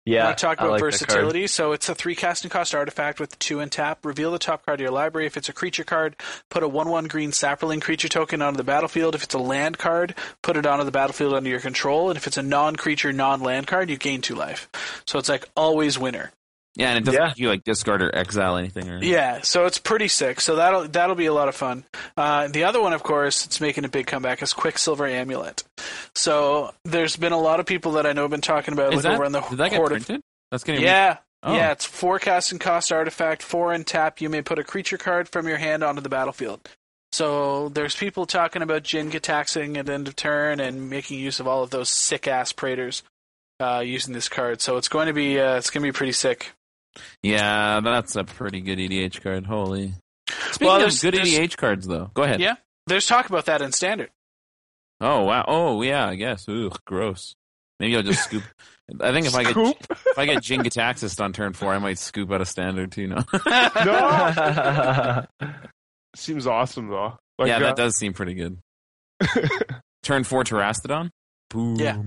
Yeah. 0.06 0.28
I 0.28 0.34
talk 0.34 0.60
about 0.60 0.70
like 0.70 0.80
versatility. 0.80 1.48
So 1.48 1.72
it's 1.72 1.88
a 1.88 1.94
three 1.94 2.14
casting 2.14 2.48
cost 2.48 2.74
artifact 2.76 3.18
with 3.18 3.36
two 3.40 3.58
and 3.58 3.70
tap. 3.70 4.04
Reveal 4.04 4.30
the 4.30 4.38
top 4.38 4.64
card 4.64 4.80
of 4.80 4.84
your 4.84 4.92
library. 4.92 5.26
If 5.26 5.36
it's 5.36 5.48
a 5.48 5.52
creature 5.52 5.82
card, 5.82 6.14
put 6.48 6.62
a 6.62 6.68
one 6.68 6.88
one 6.88 7.08
green 7.08 7.32
saproling 7.32 7.82
creature 7.82 8.08
token 8.08 8.40
onto 8.40 8.56
the 8.56 8.64
battlefield. 8.64 9.16
If 9.16 9.24
it's 9.24 9.34
a 9.34 9.38
land 9.38 9.78
card, 9.78 10.14
put 10.42 10.56
it 10.56 10.64
onto 10.64 10.84
the 10.84 10.92
battlefield 10.92 11.34
under 11.34 11.50
your 11.50 11.60
control. 11.60 12.08
And 12.08 12.16
if 12.16 12.28
it's 12.28 12.36
a 12.36 12.42
non 12.42 12.76
creature, 12.76 13.12
non 13.12 13.40
land 13.40 13.66
card, 13.66 13.90
you 13.90 13.96
gain 13.96 14.20
two 14.20 14.36
life. 14.36 14.68
So 15.06 15.18
it's 15.18 15.28
like 15.28 15.44
always 15.56 15.98
winner. 15.98 16.30
Yeah, 16.76 16.90
and 16.90 16.98
it 16.98 17.04
doesn't 17.04 17.20
yeah. 17.20 17.28
make 17.28 17.38
you 17.38 17.48
like 17.48 17.64
discard 17.64 18.02
or 18.02 18.14
exile 18.14 18.56
anything 18.56 18.88
or 18.90 19.02
Yeah, 19.02 19.40
so 19.40 19.64
it's 19.64 19.78
pretty 19.78 20.08
sick. 20.08 20.40
So 20.42 20.56
that'll 20.56 20.88
that'll 20.88 21.16
be 21.16 21.26
a 21.26 21.32
lot 21.32 21.48
of 21.48 21.56
fun. 21.56 21.84
Uh, 22.16 22.48
the 22.48 22.64
other 22.64 22.80
one, 22.82 22.92
of 22.92 23.02
course, 23.02 23.46
it's 23.46 23.60
making 23.60 23.84
a 23.86 23.88
big 23.88 24.06
comeback 24.06 24.42
is 24.42 24.52
Quicksilver 24.52 25.06
Amulet. 25.06 25.64
So 26.14 26.72
there's 26.84 27.16
been 27.16 27.32
a 27.32 27.40
lot 27.40 27.60
of 27.60 27.66
people 27.66 27.92
that 27.92 28.06
I 28.06 28.12
know 28.12 28.22
have 28.22 28.30
been 28.30 28.42
talking 28.42 28.74
about 28.74 28.92
Is 28.92 28.96
like 28.96 29.02
that, 29.04 29.14
over 29.14 29.24
on 29.24 29.32
the 29.32 29.40
did 29.40 29.58
that 29.58 29.70
get 29.70 29.76
Horde 29.78 29.92
of 29.92 30.06
printed? 30.06 30.22
That's 30.50 30.64
getting 30.64 30.82
Yeah. 30.82 31.18
Oh. 31.42 31.54
Yeah, 31.54 31.72
it's 31.72 31.84
four 31.84 32.18
cast 32.18 32.52
and 32.52 32.60
cost 32.60 32.90
artifact, 32.90 33.42
four 33.42 33.72
and 33.72 33.86
tap. 33.86 34.20
You 34.20 34.28
may 34.28 34.42
put 34.42 34.58
a 34.58 34.64
creature 34.64 34.98
card 34.98 35.28
from 35.28 35.46
your 35.46 35.58
hand 35.58 35.84
onto 35.84 36.00
the 36.00 36.08
battlefield. 36.08 36.68
So 37.12 37.68
there's 37.68 37.94
people 37.94 38.26
talking 38.26 38.62
about 38.62 38.82
Jin-Gitaxias 38.82 39.76
at 39.76 39.88
end 39.88 40.08
of 40.08 40.16
turn 40.16 40.60
and 40.60 40.90
making 40.90 41.20
use 41.20 41.38
of 41.38 41.46
all 41.46 41.62
of 41.62 41.70
those 41.70 41.88
sick 41.88 42.26
ass 42.26 42.52
Praetors 42.52 43.02
uh, 43.60 43.82
using 43.84 44.12
this 44.12 44.28
card. 44.28 44.60
So 44.60 44.76
it's 44.76 44.88
going 44.88 45.06
to 45.06 45.12
be 45.12 45.38
uh, 45.38 45.56
it's 45.56 45.70
going 45.70 45.82
to 45.82 45.92
be 45.92 45.96
pretty 45.96 46.12
sick. 46.12 46.52
Yeah, 47.22 47.80
that's 47.82 48.16
a 48.16 48.24
pretty 48.24 48.60
good 48.60 48.78
EDH 48.78 49.22
card. 49.22 49.46
Holy. 49.46 49.92
Speaking 50.50 50.66
Well, 50.66 50.76
of 50.76 50.80
there's- 50.82 51.00
good 51.02 51.14
there's- 51.14 51.28
EDH 51.28 51.56
cards, 51.56 51.86
though, 51.86 52.10
go 52.14 52.22
ahead. 52.22 52.40
Yeah. 52.40 52.54
There's 52.86 53.06
talk 53.06 53.28
about 53.28 53.46
that 53.46 53.62
in 53.62 53.72
standard. 53.72 54.10
Oh 55.00 55.24
wow. 55.24 55.44
Oh 55.46 55.82
yeah. 55.82 56.06
I 56.08 56.14
guess. 56.14 56.48
Ooh, 56.48 56.70
gross. 56.86 57.34
Maybe 57.80 57.96
I'll 57.96 58.02
just 58.02 58.24
scoop. 58.24 58.42
I 59.00 59.12
think 59.12 59.26
if 59.26 59.34
I 59.34 59.42
get 59.42 59.56
if 59.56 60.18
I 60.18 60.24
get 60.26 60.42
Jin-Gitaxias 60.42 61.20
on 61.22 61.32
turn 61.32 61.52
four, 61.52 61.74
I 61.74 61.78
might 61.78 61.98
scoop 61.98 62.30
out 62.32 62.40
a 62.40 62.46
standard 62.46 62.92
too. 62.92 63.08
No. 63.08 63.22
No, 63.84 65.26
seems 66.16 66.46
awesome 66.46 66.88
though. 66.88 67.18
Like, 67.38 67.48
yeah, 67.48 67.56
uh, 67.56 67.60
that 67.60 67.76
does 67.76 67.96
seem 67.98 68.12
pretty 68.14 68.34
good. 68.34 68.58
turn 70.02 70.24
four 70.24 70.44
Terastodon. 70.44 71.10
Boom. 71.50 71.76
Yeah. 71.76 72.00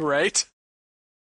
Right? 0.00 0.44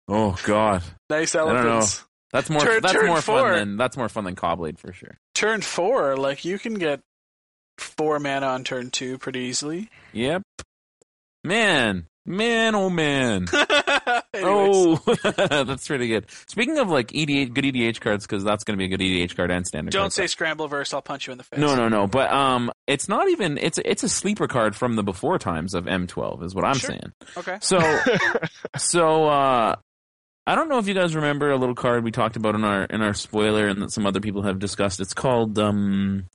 Oh 0.09 0.37
god, 0.45 0.83
Nice 1.11 1.33
don't 1.33 1.55
know. 1.55 1.61
elephants. 1.61 2.05
That's 2.35 2.51
more 2.51 2.61
Turn- 2.63 2.83
that's 2.83 2.93
turn 2.93 3.07
more 3.07 3.23
four. 3.23 3.43
fun 3.43 3.53
than 3.55 3.77
that's 3.77 3.97
more 3.97 4.09
fun 4.09 4.25
than 4.25 4.35
Caw-Blade 4.35 4.81
for 4.81 4.93
sure. 4.93 5.17
Turn 5.37 5.61
four, 5.61 6.17
like 6.17 6.45
you 6.45 6.59
can 6.59 6.75
get 6.75 7.01
four 7.79 8.19
mana 8.19 8.47
on 8.47 8.65
turn 8.65 8.91
two 8.91 9.19
pretty 9.19 9.39
easily. 9.41 9.89
Yep. 10.13 10.43
Man, 11.45 12.07
man, 12.27 12.75
oh 12.75 12.91
man. 12.91 13.47
Oh, 14.37 14.97
that's 15.39 15.87
pretty 15.87 16.09
good. 16.09 16.27
Speaking 16.49 16.79
of 16.79 16.89
like 16.91 17.09
EDH, 17.13 17.55
good 17.55 17.65
EDH 17.65 18.01
cards, 18.01 18.27
because 18.27 18.43
that's 18.43 18.65
going 18.65 18.77
to 18.77 18.79
be 18.79 18.93
a 18.93 18.97
good 18.97 19.01
EDH 19.01 19.37
card 19.37 19.53
and 19.53 19.65
standard. 19.65 19.93
don't 19.93 20.13
say 20.13 20.25
Scrambleverse. 20.25 20.93
I'll 20.93 21.01
punch 21.03 21.29
you 21.29 21.33
in 21.33 21.39
the 21.39 21.45
face. 21.45 21.61
No, 21.61 21.77
no, 21.77 21.89
no. 21.89 22.09
But 22.09 22.33
um, 22.33 22.73
it's 22.89 23.09
not 23.09 23.29
even. 23.31 23.59
It's 23.59 23.79
it's 23.85 24.03
a 24.03 24.09
sleeper 24.09 24.49
card 24.49 24.75
from 24.75 24.97
the 24.97 25.05
before 25.05 25.39
times 25.39 25.73
of 25.73 25.85
M12, 25.85 26.43
is 26.43 26.53
what 26.55 26.65
I'm 26.65 26.75
Sure. 26.75 26.91
saying. 26.91 27.13
Okay. 27.37 27.59
So, 27.61 27.79
so 28.77 29.27
uh, 29.29 29.77
I 30.47 30.55
don't 30.55 30.69
know 30.69 30.79
if 30.79 30.87
you 30.87 30.95
guys 30.95 31.15
remember 31.17 31.51
a 31.51 31.57
little 31.57 31.75
card 31.75 32.05
we 32.05 32.11
talked 32.11 32.37
about 32.37 32.55
in 32.55 32.65
our 32.65 32.85
in 32.85 33.01
our 33.03 33.15
spoiler, 33.15 33.67
and 33.69 33.81
that 33.83 33.91
some 33.93 34.07
other 34.07 34.21
people 34.21 34.43
have 34.43 34.59
discussed. 34.59 35.01
It's 35.01 35.15
called 35.15 35.59
um. 35.59 36.27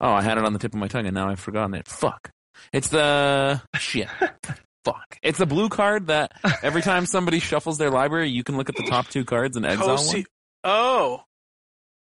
Oh, 0.00 0.12
I 0.12 0.22
had 0.22 0.38
it 0.38 0.44
on 0.44 0.52
the 0.52 0.58
tip 0.58 0.72
of 0.72 0.80
my 0.80 0.88
tongue, 0.88 1.06
and 1.06 1.14
now 1.14 1.28
I've 1.28 1.40
forgotten 1.40 1.74
it. 1.74 1.86
Fuck. 1.88 2.30
It's 2.72 2.88
the 2.88 3.60
shit. 3.74 4.08
Fuck. 4.84 5.18
It's 5.22 5.38
the 5.38 5.46
blue 5.46 5.68
card 5.68 6.06
that 6.06 6.32
every 6.62 6.80
time 6.80 7.04
somebody 7.06 7.38
shuffles 7.38 7.76
their 7.76 7.90
library, 7.90 8.30
you 8.30 8.42
can 8.44 8.56
look 8.56 8.68
at 8.70 8.76
the 8.76 8.84
top 8.84 9.08
two 9.08 9.24
cards 9.26 9.56
and 9.58 9.66
exile 9.66 9.88
one. 9.88 9.96
Cosi- 9.98 10.26
oh, 10.64 11.22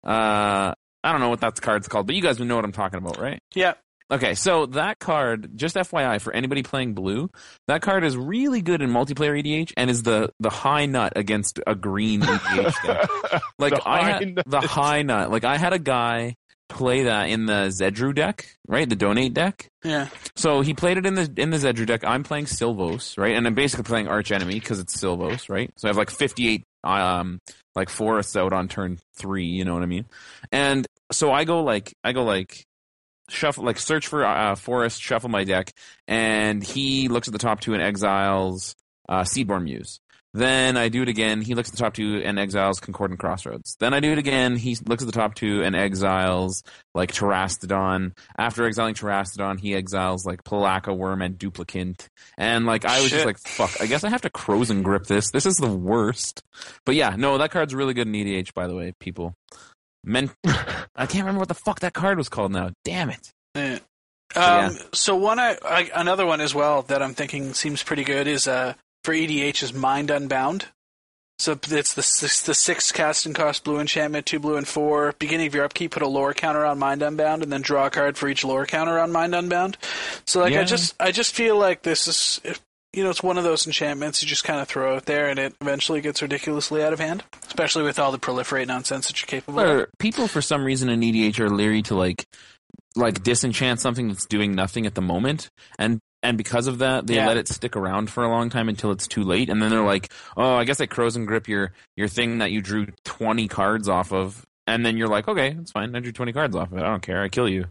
Uh, 0.05 0.73
I 1.03 1.11
don't 1.11 1.19
know 1.19 1.27
what 1.29 1.41
that 1.41 1.59
card's 1.61 1.87
called, 1.89 2.07
but 2.07 2.15
you 2.15 2.21
guys 2.21 2.39
know 2.39 2.55
what 2.55 2.63
I'm 2.63 2.71
talking 2.71 2.99
about, 2.99 3.19
right? 3.19 3.39
yeah. 3.53 3.73
Okay, 4.11 4.35
so 4.35 4.65
that 4.67 4.99
card, 4.99 5.51
just 5.55 5.75
FYI 5.75 6.21
for 6.21 6.33
anybody 6.33 6.61
playing 6.63 6.93
blue, 6.93 7.29
that 7.67 7.81
card 7.81 8.03
is 8.03 8.15
really 8.15 8.61
good 8.61 8.81
in 8.81 8.89
multiplayer 8.89 9.41
EDH 9.41 9.73
and 9.77 9.89
is 9.89 10.03
the 10.03 10.31
the 10.39 10.49
high 10.49 10.85
nut 10.85 11.13
against 11.15 11.59
a 11.65 11.73
green 11.75 12.21
EDH 12.21 12.85
deck. 12.85 13.41
Like 13.59 13.73
The 13.75 13.81
I 13.87 14.03
had 14.03 14.35
nut. 14.35 14.45
the 14.47 14.61
high 14.61 15.01
nut. 15.03 15.31
Like 15.31 15.43
I 15.45 15.57
had 15.57 15.73
a 15.73 15.79
guy 15.79 16.35
play 16.69 17.03
that 17.03 17.29
in 17.29 17.45
the 17.45 17.67
Zedruu 17.69 18.13
deck, 18.15 18.45
right? 18.67 18.87
The 18.89 18.95
donate 18.95 19.33
deck. 19.33 19.67
Yeah. 19.83 20.07
So 20.35 20.61
he 20.61 20.73
played 20.73 20.97
it 20.97 21.05
in 21.05 21.15
the 21.15 21.31
in 21.37 21.49
the 21.49 21.57
Zedruu 21.57 21.85
deck. 21.85 22.03
I'm 22.03 22.23
playing 22.23 22.45
Silvos, 22.45 23.17
right? 23.17 23.35
And 23.35 23.45
I'm 23.47 23.53
basically 23.55 23.83
playing 23.83 24.07
Archenemy 24.07 24.55
because 24.59 24.79
it's 24.79 24.95
Silvos, 24.99 25.49
right? 25.49 25.71
So 25.77 25.87
I 25.87 25.89
have 25.89 25.97
like 25.97 26.09
58 26.09 26.63
um 26.83 27.39
like 27.75 27.89
forests 27.89 28.35
out 28.35 28.53
on 28.53 28.67
turn 28.67 28.99
three. 29.15 29.45
You 29.45 29.65
know 29.65 29.73
what 29.73 29.83
I 29.83 29.87
mean? 29.87 30.05
And 30.51 30.85
so 31.11 31.31
I 31.31 31.43
go 31.45 31.63
like 31.63 31.93
I 32.03 32.11
go 32.11 32.23
like 32.23 32.65
shuffle 33.29 33.63
like 33.63 33.77
search 33.77 34.07
for 34.07 34.25
uh, 34.25 34.55
forest, 34.55 35.01
shuffle 35.01 35.29
my 35.29 35.43
deck, 35.43 35.73
and 36.07 36.63
he 36.63 37.07
looks 37.07 37.27
at 37.27 37.31
the 37.31 37.39
top 37.39 37.59
two 37.59 37.73
and 37.73 37.81
exiles 37.81 38.75
uh, 39.09 39.21
Seedborn 39.21 39.63
Muse. 39.63 39.99
Then 40.35 40.77
I 40.77 40.89
do 40.89 41.03
it 41.03 41.09
again. 41.09 41.41
He 41.41 41.53
looks 41.53 41.69
at 41.69 41.75
the 41.75 41.83
top 41.83 41.93
two 41.93 42.19
and 42.25 42.39
exiles 42.39 42.79
Concordant 42.79 43.19
Crossroads. 43.19 43.77
Then 43.79 43.93
I 43.93 43.99
do 43.99 44.11
it 44.11 44.17
again. 44.17 44.55
He 44.55 44.75
looks 44.87 45.03
at 45.03 45.05
the 45.05 45.11
top 45.11 45.35
two 45.35 45.61
and 45.61 45.75
exiles 45.75 46.63
like 46.95 47.11
Terastodon. 47.11 48.13
After 48.35 48.65
exiling 48.65 48.95
Terastodon, 48.95 49.59
he 49.59 49.75
exiles 49.75 50.25
like 50.25 50.43
Pelakka 50.43 50.97
Wurm 50.97 51.23
and 51.23 51.37
Duplicant. 51.37 52.07
And 52.35 52.65
like 52.65 52.83
I 52.83 53.01
was 53.01 53.11
just 53.11 53.27
like, 53.27 53.37
fuck. 53.37 53.79
I 53.79 53.85
guess 53.85 54.03
I 54.03 54.09
have 54.09 54.21
to 54.21 54.31
Krosan 54.31 54.81
Grip 54.81 55.05
this. 55.05 55.29
This 55.29 55.45
is 55.45 55.57
the 55.57 55.71
worst. 55.71 56.41
But 56.83 56.95
yeah, 56.95 57.15
no, 57.15 57.37
that 57.37 57.51
card's 57.51 57.75
really 57.75 57.93
good 57.93 58.07
in 58.07 58.13
EDH, 58.13 58.55
by 58.55 58.65
the 58.65 58.75
way, 58.75 58.91
people. 58.99 59.35
Men, 60.03 60.31
I 60.45 61.05
can't 61.05 61.23
remember 61.23 61.39
what 61.39 61.47
the 61.47 61.53
fuck 61.53 61.79
that 61.81 61.93
card 61.93 62.17
was 62.17 62.29
called 62.29 62.51
now. 62.51 62.71
Damn 62.83 63.09
it. 63.09 63.31
Yeah. 63.55 63.79
Yeah. 64.35 64.67
Um, 64.67 64.77
So 64.93 65.15
one, 65.15 65.39
I, 65.39 65.57
I, 65.63 65.91
another 65.95 66.25
one 66.25 66.41
as 66.41 66.55
well 66.55 66.81
that 66.83 67.01
I'm 67.01 67.13
thinking 67.13 67.53
seems 67.53 67.83
pretty 67.83 68.03
good 68.03 68.27
is 68.27 68.47
uh, 68.47 68.73
for 69.03 69.13
EDH 69.13 69.61
is 69.63 69.73
Mind 69.73 70.09
Unbound. 70.09 70.65
So 71.39 71.57
it's 71.71 71.93
the 71.93 72.03
six, 72.03 72.43
the 72.43 72.53
six 72.53 72.91
casting 72.91 73.33
cost 73.33 73.63
blue 73.63 73.79
enchantment, 73.79 74.25
two 74.25 74.39
blue 74.39 74.55
and 74.55 74.67
four. 74.67 75.13
Beginning 75.19 75.47
of 75.47 75.55
your 75.55 75.65
upkeep, 75.65 75.91
put 75.91 76.03
a 76.03 76.07
lore 76.07 76.33
counter 76.33 76.63
on 76.65 76.79
Mind 76.79 77.01
Unbound, 77.01 77.43
and 77.43 77.51
then 77.51 77.61
draw 77.61 77.87
a 77.87 77.89
card 77.89 78.17
for 78.17 78.29
each 78.29 78.45
lore 78.45 78.65
counter 78.65 78.99
on 78.99 79.11
Mind 79.11 79.35
Unbound. 79.35 79.77
So 80.25 80.41
like 80.41 80.53
I 80.53 80.63
just 80.63 80.95
I 80.99 81.11
just 81.11 81.33
feel 81.35 81.57
like 81.57 81.81
this 81.81 82.07
is 82.07 82.39
you 82.93 83.03
know 83.03 83.09
it's 83.09 83.23
one 83.23 83.37
of 83.37 83.43
those 83.43 83.65
enchantments 83.65 84.21
you 84.21 84.27
just 84.27 84.43
kind 84.43 84.59
of 84.59 84.67
throw 84.67 84.95
out 84.95 85.05
there, 85.05 85.27
and 85.29 85.39
it 85.39 85.55
eventually 85.61 86.01
gets 86.01 86.21
ridiculously 86.21 86.83
out 86.83 86.93
of 86.93 86.99
hand, 86.99 87.23
especially 87.47 87.83
with 87.83 87.99
all 87.99 88.11
the 88.11 88.19
proliferate 88.19 88.67
nonsense 88.67 89.07
that 89.07 89.19
you're 89.21 89.27
capable 89.27 89.59
of. 89.59 89.67
Or 89.67 89.89
people 89.99 90.27
for 90.27 90.41
some 90.41 90.63
reason 90.63 90.89
in 90.89 91.01
EDH 91.01 91.39
are 91.39 91.49
leery 91.49 91.81
to 91.83 91.95
like 91.95 92.25
like 92.95 93.23
disenchant 93.23 93.79
something 93.79 94.07
that's 94.07 94.25
doing 94.27 94.53
nothing 94.53 94.85
at 94.85 94.93
the 94.95 95.01
moment. 95.01 95.49
And 95.79 95.99
and 96.21 96.37
because 96.37 96.67
of 96.67 96.77
that 96.77 97.07
they 97.07 97.15
Yeah. 97.15 97.27
let 97.27 97.37
it 97.37 97.47
stick 97.47 97.75
around 97.75 98.09
for 98.11 98.23
a 98.23 98.29
long 98.29 98.49
time 98.49 98.69
until 98.69 98.91
it's 98.91 99.07
too 99.07 99.23
late. 99.23 99.49
And 99.49 99.61
then 99.61 99.71
they're 99.71 99.83
like 99.83 100.11
oh 100.37 100.53
i 100.55 100.63
guess 100.63 100.79
i 100.79 100.85
Krosan 100.85 101.25
Grip 101.25 101.47
your 101.47 101.71
your 101.97 102.07
thing 102.07 102.37
that 102.37 102.51
you 102.51 102.61
drew 102.61 102.87
20 103.05 103.47
cards 103.47 103.89
off 103.89 104.13
of. 104.13 104.45
And 104.67 104.85
then 104.85 104.95
you're 104.97 105.07
like 105.07 105.27
okay 105.27 105.53
that's 105.53 105.71
fine. 105.71 105.95
I 105.95 105.99
drew 106.01 106.11
20 106.11 106.33
cards 106.33 106.55
off 106.55 106.71
of 106.71 106.77
it. 106.77 106.81
I 106.83 106.87
don't 106.89 107.01
care. 107.01 107.21
I 107.23 107.29
kill 107.29 107.49
you 107.49 107.65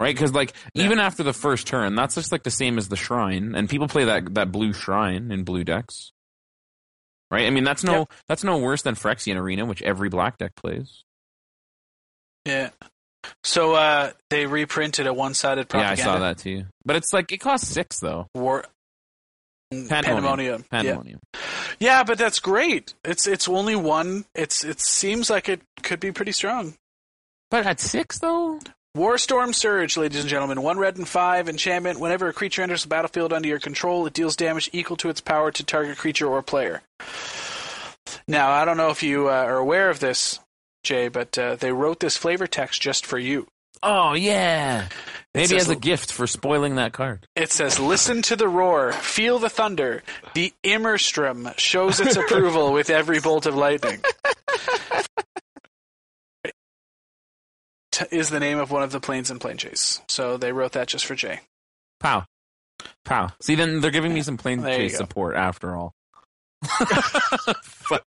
right 0.00 0.14
because 0.14 0.32
like 0.32 0.52
even 0.74 0.98
after 0.98 1.22
the 1.22 1.32
first 1.32 1.66
turn 1.66 1.94
that's 1.94 2.14
just 2.16 2.32
like 2.32 2.42
the 2.42 2.50
same 2.50 2.78
as 2.78 2.88
the 2.88 2.96
shrine 2.96 3.54
and 3.54 3.68
people 3.68 3.86
play 3.86 4.04
that 4.06 4.34
that 4.34 4.50
blue 4.50 4.72
shrine 4.72 5.30
in 5.30 5.44
blue 5.44 5.62
decks 5.62 6.10
right 7.30 7.46
i 7.46 7.50
mean 7.50 7.62
that's 7.64 7.84
no 7.84 7.98
Yep. 8.00 8.08
that's 8.28 8.42
no 8.42 8.58
worse 8.58 8.82
than 8.82 8.94
phyrexian 8.96 9.36
arena 9.36 9.64
which 9.66 9.82
every 9.82 10.08
black 10.08 10.38
deck 10.38 10.54
plays 10.56 11.04
Yeah. 12.46 12.70
So 13.44 13.74
uh, 13.74 14.12
they 14.30 14.46
reprinted 14.46 15.06
a 15.06 15.12
one-sided 15.12 15.68
propaganda. 15.68 16.02
Yeah, 16.02 16.08
I 16.08 16.14
saw 16.14 16.18
that 16.20 16.38
too. 16.38 16.64
But 16.86 16.96
it's 16.96 17.12
like 17.12 17.30
it 17.32 17.36
costs 17.36 17.68
six 17.68 18.00
though. 18.00 18.28
War. 18.34 18.64
Pandemonium. 19.70 20.62
Yeah. 20.62 20.66
Pandemonium. 20.70 21.20
yeah, 21.78 22.02
but 22.02 22.16
that's 22.16 22.40
great. 22.40 22.94
It's 23.04 23.26
it's 23.28 23.46
only 23.46 23.76
one. 23.76 24.24
It's 24.34 24.64
it 24.64 24.80
seems 24.80 25.28
like 25.28 25.50
it 25.50 25.60
could 25.82 26.00
be 26.00 26.12
pretty 26.12 26.32
strong. 26.32 26.74
But 27.50 27.66
at 27.66 27.78
six 27.78 28.18
though. 28.18 28.58
Warstorm 28.96 29.54
Surge, 29.54 29.96
ladies 29.96 30.20
and 30.20 30.28
gentlemen. 30.28 30.62
One 30.62 30.76
red 30.76 30.96
and 30.96 31.06
five 31.08 31.48
enchantment. 31.48 32.00
Whenever 32.00 32.26
a 32.28 32.32
creature 32.32 32.62
enters 32.62 32.82
the 32.82 32.88
battlefield 32.88 33.32
under 33.32 33.46
your 33.46 33.60
control, 33.60 34.04
it 34.06 34.12
deals 34.12 34.34
damage 34.34 34.68
equal 34.72 34.96
to 34.96 35.08
its 35.08 35.20
power 35.20 35.52
to 35.52 35.64
target 35.64 35.96
creature 35.96 36.26
or 36.26 36.42
player. 36.42 36.82
Now, 38.26 38.50
I 38.50 38.64
don't 38.64 38.76
know 38.76 38.90
if 38.90 39.04
you 39.04 39.28
uh, 39.28 39.32
are 39.32 39.58
aware 39.58 39.90
of 39.90 40.00
this, 40.00 40.40
Jay, 40.82 41.06
but 41.06 41.38
uh, 41.38 41.54
they 41.54 41.70
wrote 41.72 42.00
this 42.00 42.16
flavor 42.16 42.48
text 42.48 42.82
just 42.82 43.06
for 43.06 43.16
you. 43.18 43.46
Oh 43.82 44.14
yeah. 44.14 44.88
Maybe 45.34 45.46
says- 45.46 45.62
as 45.62 45.68
a 45.70 45.76
gift 45.76 46.12
for 46.12 46.26
spoiling 46.26 46.74
that 46.74 46.92
card. 46.92 47.26
It 47.36 47.52
says, 47.52 47.78
"Listen 47.78 48.22
to 48.22 48.34
the 48.34 48.48
roar, 48.48 48.90
feel 48.92 49.38
the 49.38 49.48
thunder. 49.48 50.02
The 50.34 50.52
Immersturm 50.64 51.48
shows 51.56 52.00
its 52.00 52.16
approval 52.16 52.72
with 52.72 52.90
every 52.90 53.20
bolt 53.20 53.46
of 53.46 53.54
lightning." 53.54 54.00
T- 58.00 58.16
Is 58.16 58.30
the 58.30 58.40
name 58.40 58.58
of 58.58 58.70
one 58.70 58.82
of 58.82 58.92
the 58.92 59.00
planes 59.00 59.30
in 59.30 59.38
Planechase. 59.38 60.00
So 60.08 60.36
they 60.36 60.52
wrote 60.52 60.72
that 60.72 60.88
just 60.88 61.04
for 61.06 61.14
Jay. 61.14 61.40
Pow. 61.98 62.24
Pow. 63.04 63.28
See 63.42 63.54
then 63.54 63.80
they're 63.80 63.90
giving 63.90 64.14
me 64.14 64.22
some 64.22 64.36
plain 64.36 64.60
There 64.62 64.76
chase 64.76 64.96
support 64.96 65.36
after 65.36 65.74
all. 65.76 65.92
Fuck. 66.64 68.02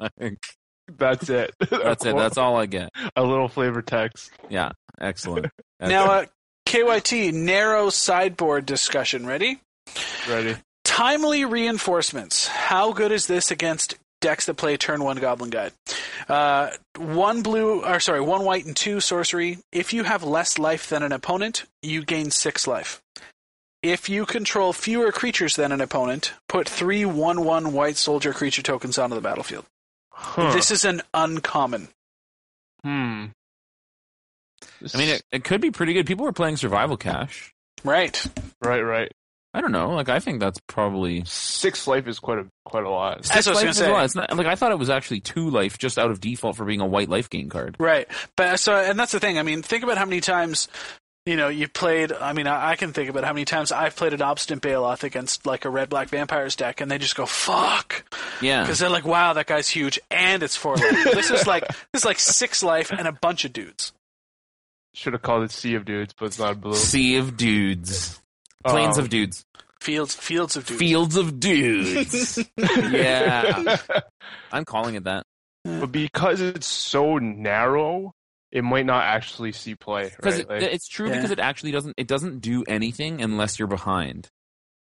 That's 0.99 1.29
it. 1.29 1.55
That's 1.71 2.05
it. 2.05 2.17
That's 2.17 2.39
all 2.39 2.57
I 2.57 2.67
get. 2.67 2.91
a 3.17 3.23
little 3.23 3.49
flavor 3.49 3.83
text. 3.83 4.31
Yeah. 4.49 4.71
Excellent. 5.01 5.47
Now, 5.83 6.11
uh, 6.11 6.25
KYT 6.67 7.33
narrow 7.33 7.89
sideboard 7.89 8.67
discussion. 8.67 9.25
Ready? 9.27 9.61
Ready. 10.29 10.57
Timely 10.85 11.47
reinforcements. 11.47 12.49
How 12.49 12.93
good 12.93 13.13
is 13.13 13.27
this 13.27 13.51
against 13.51 13.97
decks 14.21 14.45
that 14.45 14.55
play 14.59 14.77
turn 14.77 15.03
one 15.03 15.17
Goblin 15.17 15.49
Guide? 15.49 15.73
Uh, 16.31 16.71
one 16.97 17.43
blue, 17.43 17.85
or 17.85 17.99
sorry, 18.01 18.21
one 18.21 18.45
white 18.45 18.65
and 18.65 18.77
two 18.77 19.01
sorcery. 19.01 19.59
If 19.73 19.93
you 19.93 20.05
have 20.05 20.23
less 20.23 20.59
life 20.59 20.89
than 20.89 21.03
an 21.03 21.13
opponent, 21.13 21.65
you 21.83 22.05
gain 22.05 22.31
six 22.31 22.67
life. 22.67 23.03
If 23.83 24.09
you 24.09 24.27
control 24.27 24.73
fewer 24.73 25.11
creatures 25.11 25.57
than 25.57 25.73
an 25.73 25.81
opponent, 25.81 26.35
put 26.49 26.69
three 26.69 27.05
one-one 27.05 27.73
white 27.73 27.97
soldier 27.97 28.33
creature 28.33 28.63
tokens 28.63 28.99
onto 28.99 29.15
the 29.15 29.23
battlefield. 29.23 29.65
Huh. 30.13 30.53
This 30.53 30.71
is 30.71 30.85
an 30.85 31.03
uncommon. 31.15 31.89
hmm. 32.85 33.27
I 34.95 34.99
mean 34.99 35.09
it, 35.09 35.23
it 35.33 35.45
could 35.45 35.61
be 35.61 35.71
pretty 35.71 35.95
good. 35.95 36.07
People 36.07 36.27
were 36.27 36.33
playing 36.33 36.59
survival 36.59 36.97
cache. 36.97 37.53
Right. 37.83 38.25
right, 38.63 38.83
right. 38.83 39.13
I 39.53 39.61
don't 39.61 39.73
know. 39.73 39.91
Like 39.91 40.09
I 40.09 40.21
think 40.21 40.39
that's 40.41 40.61
probably 40.69 41.25
Six 41.27 41.87
life 41.89 42.07
is 42.07 42.19
quite 42.21 42.39
a 42.39 42.47
quite 42.65 42.85
a 42.85 42.91
lot. 42.91 43.23
That's 43.25 43.47
what 43.47 43.49
I 43.49 43.51
was 43.51 43.57
life 43.57 43.63
gonna 43.63 43.71
as 43.71 43.77
say. 43.79 43.91
well. 43.93 44.05
It's 44.05 44.15
not 44.15 44.37
like 44.37 44.47
I 44.47 44.55
thought 44.55 44.71
it 44.73 44.79
was 44.79 44.91
actually 44.91 45.21
two 45.21 45.51
life 45.51 45.77
just 45.79 45.99
out 45.99 46.11
of 46.11 46.21
default 46.21 46.57
for 46.57 46.65
being 46.65 46.81
a 46.81 46.87
white 46.87 47.09
life 47.09 47.29
gain 47.31 47.49
card. 47.49 47.77
Right. 47.81 48.07
But 48.37 48.47
uh, 48.49 48.57
so, 48.57 48.75
and 48.77 48.99
that's 48.99 49.13
the 49.13 49.19
thing. 49.21 49.39
I 49.39 49.43
mean, 49.43 49.63
think 49.63 49.83
about 49.83 49.99
how 49.99 50.05
many 50.05 50.21
times, 50.21 50.69
you 51.27 51.37
know, 51.37 51.49
you 51.49 51.67
played. 51.67 52.13
I 52.13 52.33
mean, 52.33 52.47
I, 52.47 52.71
I 52.71 52.77
can 52.77 52.93
think 52.93 53.11
about 53.11 53.25
how 53.25 53.33
many 53.33 53.45
times 53.45 53.73
I've 53.73 53.97
played 53.97 54.13
an 54.15 54.23
obstinate 54.23 54.63
Baloth 54.63 55.03
against 55.03 55.45
like 55.47 55.65
a 55.65 55.71
red 55.71 55.89
black 55.89 56.11
vampires 56.11 56.55
deck, 56.55 56.81
and 56.81 56.89
they 56.89 56.99
just 56.99 57.17
go 57.17 57.27
fuck 57.27 58.05
Yeah. 58.41 58.63
because 58.63 58.79
they're 58.79 58.89
like, 58.89 59.05
wow, 59.05 59.33
that 59.33 59.47
guy's 59.49 59.69
huge, 59.69 59.99
and 60.13 60.45
it's 60.45 60.55
four 60.55 60.77
life. 60.77 61.05
this 61.13 61.31
is 61.33 61.49
like 61.49 61.67
this 61.93 62.03
is 62.03 62.05
like 62.05 62.21
six 62.21 62.63
life 62.63 62.93
and 62.93 63.09
a 63.09 63.13
bunch 63.13 63.45
of 63.45 63.53
dudes. 63.53 63.93
Should 64.95 65.13
have 65.13 65.23
called 65.23 65.43
it 65.43 65.51
Sea 65.51 65.75
of 65.75 65.85
Dudes, 65.85 66.15
but 66.19 66.27
it's 66.27 66.39
not 66.39 66.61
blue. 66.61 66.75
Sea 66.75 67.17
of 67.17 67.37
dudes. 67.37 68.21
Plains 68.67 68.99
Um, 68.99 69.05
of 69.05 69.11
dudes. 69.11 69.45
Fields, 69.81 70.15
fields 70.15 70.57
of 70.57 70.67
dudes. 70.67 70.79
Fields 70.79 71.17
of 71.17 71.41
dudes. 71.41 72.39
yeah. 72.57 73.79
I'm 74.53 74.65
calling 74.65 74.95
it 74.95 75.05
that. 75.05 75.25
but 75.65 75.91
because 75.93 76.41
it's 76.41 76.67
so 76.67 77.19
narrow, 77.19 78.13
it 78.53 78.63
might 78.63 78.85
not 78.87 79.05
actually 79.05 79.53
see 79.53 79.75
play. 79.75 80.11
Because 80.15 80.35
Right? 80.35 80.41
it, 80.43 80.49
Like, 80.51 80.63
it's 80.75 80.89
true 80.89 81.09
Yeah. 81.09 81.17
because 81.17 81.31
it 81.31 81.39
actually 81.39 81.73
doesn't 81.73 81.95
it 81.97 82.07
doesn't 82.09 82.41
do 82.41 82.65
anything 82.69 83.23
unless 83.23 83.59
you're 83.59 83.69
behind. 83.69 84.29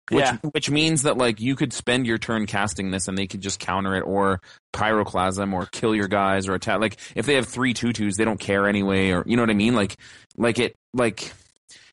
Which 0.09 0.25
Yeah. 0.25 0.37
which 0.51 0.69
means 0.69 1.03
that 1.03 1.17
like 1.17 1.39
you 1.39 1.55
could 1.55 1.73
spend 1.73 2.05
your 2.07 2.17
turn 2.17 2.45
casting 2.47 2.89
this 2.91 3.07
and 3.07 3.17
they 3.17 3.27
could 3.27 3.41
just 3.41 3.59
counter 3.59 3.95
it 3.95 4.01
or 4.01 4.41
pyroclasm 4.73 5.53
or 5.53 5.67
kill 5.67 5.93
your 5.95 6.07
guys 6.07 6.47
or 6.47 6.53
attack 6.55 6.79
like 6.79 6.97
if 7.15 7.25
they 7.27 7.35
have 7.35 7.47
three 7.47 7.73
tutus 7.73 8.17
they 8.17 8.25
don't 8.25 8.39
care 8.39 8.67
anyway 8.67 9.11
or 9.11 9.23
you 9.27 9.35
know 9.37 9.43
what 9.43 9.49
I 9.51 9.53
mean 9.53 9.75
like 9.75 9.95
like 10.37 10.59
it 10.59 10.75
like 10.93 11.31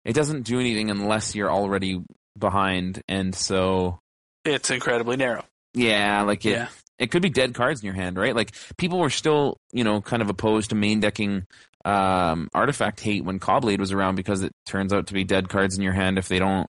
it 0.09 0.15
doesn't 0.15 0.43
do 0.43 0.59
anything 0.59 0.91
unless 0.91 1.35
you're 1.37 1.51
already 1.53 2.03
behind 2.37 3.03
and 3.09 3.35
so 3.35 3.99
It's 4.45 4.71
incredibly 4.71 5.17
narrow. 5.17 5.45
yeah 5.75 6.23
like 6.23 6.45
it 6.47 6.53
Yeah. 6.53 6.69
it 6.99 7.11
could 7.13 7.23
be 7.23 7.31
dead 7.31 7.55
cards 7.55 7.81
in 7.81 7.87
your 7.87 7.95
hand, 7.95 8.17
right? 8.17 8.35
Like 8.35 8.53
people 8.77 8.99
were 8.99 9.11
still, 9.11 9.57
you 9.73 9.85
know, 9.85 10.01
kind 10.01 10.21
of 10.23 10.31
opposed 10.31 10.71
to 10.71 10.75
main 10.77 10.99
decking 11.01 11.45
um, 11.85 12.49
artifact 12.55 12.99
hate 13.01 13.25
when 13.25 13.39
Caw-Blade 13.39 13.79
was 13.81 13.93
around 13.93 14.17
because 14.17 14.43
it 14.43 14.51
turns 14.67 14.93
out 14.93 15.07
to 15.07 15.15
be 15.15 15.23
dead 15.25 15.49
cards 15.49 15.77
in 15.77 15.83
your 15.83 15.93
hand 15.93 16.19
if 16.19 16.27
they 16.29 16.39
don't, 16.41 16.67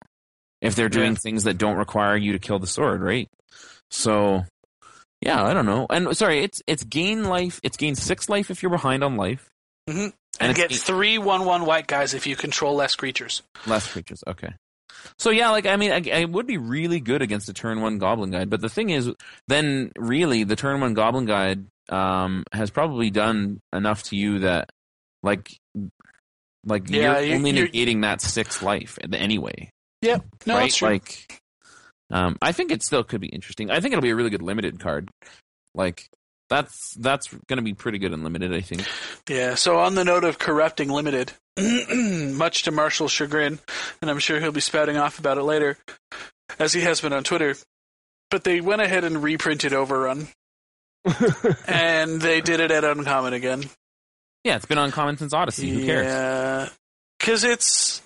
if 0.61 0.75
they're 0.75 0.87
doing 0.89 1.13
Yeah. 1.13 1.17
things 1.23 1.45
that 1.45 1.57
don't 1.57 1.77
require 1.77 2.15
you 2.15 2.33
to 2.33 2.39
kill 2.39 2.59
the 2.59 2.67
sword, 2.67 3.01
right? 3.01 3.27
So, 3.89 4.45
yeah, 5.21 5.43
I 5.43 5.53
don't 5.55 5.65
know. 5.65 5.87
And 5.89 6.15
sorry, 6.15 6.43
it's 6.43 6.61
it's 6.67 6.83
gain 6.83 7.23
life. 7.25 7.59
It's 7.63 7.75
gain 7.77 7.95
six 7.95 8.29
life 8.29 8.51
if 8.51 8.61
you're 8.61 8.69
behind 8.69 9.03
on 9.03 9.17
life. 9.17 9.49
Mhm. 9.89 10.13
And 10.39 10.49
And, 10.49 10.55
get 10.57 10.71
three 10.71 11.17
one-one 11.17 11.65
white 11.65 11.87
guys 11.87 12.13
if 12.13 12.25
you 12.27 12.35
control 12.35 12.75
less 12.75 12.95
creatures. 12.95 13.41
Less 13.67 13.91
creatures. 13.91 14.23
Okay. 14.27 14.53
So 15.17 15.29
yeah, 15.29 15.49
like 15.51 15.65
I 15.65 15.75
mean, 15.77 15.91
I, 15.91 16.21
I 16.21 16.25
would 16.25 16.47
be 16.47 16.57
really 16.57 16.99
good 16.99 17.21
against 17.21 17.49
a 17.49 17.53
turn 17.53 17.81
one 17.81 17.97
Goblin 17.99 18.31
Guide, 18.31 18.49
but 18.49 18.61
the 18.61 18.69
thing 18.69 18.89
is, 18.89 19.09
then 19.47 19.91
really 19.97 20.43
the 20.43 20.55
turn 20.55 20.81
one 20.81 20.93
Goblin 20.93 21.25
Guide 21.25 21.65
um, 21.89 22.43
has 22.51 22.69
probably 22.69 23.09
done 23.09 23.59
enough 23.73 24.03
to 24.03 24.15
you 24.15 24.39
that, 24.39 24.69
like, 25.23 25.51
like 26.65 26.89
Yeah, 26.89 27.19
you're 27.19 27.29
you- 27.29 27.35
only 27.35 27.51
you're- 27.51 27.69
negating 27.69 28.01
that 28.01 28.21
sixth 28.21 28.61
life 28.61 28.97
anyway, 29.11 29.69
Yep. 30.01 30.25
No, 30.45 30.53
right? 30.55 30.61
that's 30.63 30.75
true. 30.77 30.89
Like, 30.89 31.41
um, 32.11 32.37
I 32.41 32.51
think 32.51 32.71
it 32.71 32.83
still 32.83 33.03
could 33.03 33.21
be 33.21 33.27
interesting. 33.27 33.71
I 33.71 33.79
think 33.79 33.93
it'll 33.93 34.01
be 34.03 34.09
a 34.11 34.15
really 34.15 34.29
good 34.29 34.41
limited 34.41 34.79
card. 34.79 35.09
Like, 35.75 36.07
that's 36.49 36.93
that's 36.95 37.27
going 37.47 37.57
to 37.57 37.63
be 37.63 37.73
pretty 37.73 37.97
good 37.99 38.11
in 38.13 38.23
limited. 38.23 38.53
I 38.53 38.61
think. 38.61 38.85
Yeah. 39.29 39.55
So 39.55 39.79
on 39.79 39.95
the 39.95 40.03
note 40.03 40.23
of 40.23 40.39
corrupting 40.39 40.89
limited, 40.89 41.31
much 41.57 42.63
to 42.63 42.71
Marshall's 42.71 43.11
chagrin, 43.11 43.59
and 44.01 44.09
I'm 44.09 44.19
sure 44.19 44.39
he'll 44.39 44.51
be 44.51 44.61
spouting 44.61 44.97
off 44.97 45.19
about 45.19 45.37
it 45.37 45.43
later, 45.43 45.77
as 46.57 46.73
he 46.73 46.81
has 46.81 47.01
been 47.01 47.13
on 47.13 47.23
Twitter. 47.23 47.55
But 48.31 48.43
they 48.43 48.61
went 48.61 48.81
ahead 48.81 49.03
and 49.03 49.23
reprinted 49.23 49.73
Overrun, 49.73 50.27
and 51.67 52.21
they 52.21 52.41
did 52.41 52.59
it 52.59 52.71
at 52.71 52.83
Uncommon 52.83 53.33
again. 53.33 53.63
Yeah, 54.43 54.55
it's 54.55 54.65
been 54.65 54.77
uncommon 54.77 55.17
since 55.17 55.33
Odyssey. 55.33 55.69
Who 55.69 55.85
cares? 55.85 56.05
Yeah, 56.05 56.69
because 57.19 57.43
it's 57.43 58.01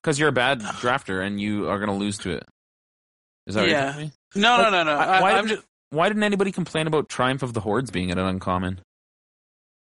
Because 0.00 0.18
you're 0.18 0.28
a 0.28 0.32
bad 0.32 0.60
drafter 0.60 1.24
and 1.26 1.40
you 1.40 1.68
are 1.68 1.78
going 1.78 1.88
to 1.90 1.96
lose 1.96 2.18
to 2.18 2.30
it. 2.36 2.44
Is 3.46 3.54
that 3.56 3.62
what 3.62 3.70
you're 3.70 3.78
Yeah. 3.78 3.96
me? 3.96 4.12
no, 4.36 4.56
no, 4.58 4.62
Like, 4.62 4.72
no, 4.72 4.82
no. 4.84 4.92
I- 4.96 5.20
why 5.20 5.32
I, 5.32 5.38
I'm 5.38 5.48
just 5.48 5.62
Why 5.92 6.08
didn't 6.08 6.22
anybody 6.22 6.52
complain 6.52 6.86
about 6.86 7.08
Triumph 7.08 7.42
of 7.42 7.52
the 7.52 7.60
Hordes 7.60 7.90
being 7.90 8.10
at 8.10 8.18
an 8.18 8.24
uncommon? 8.24 8.80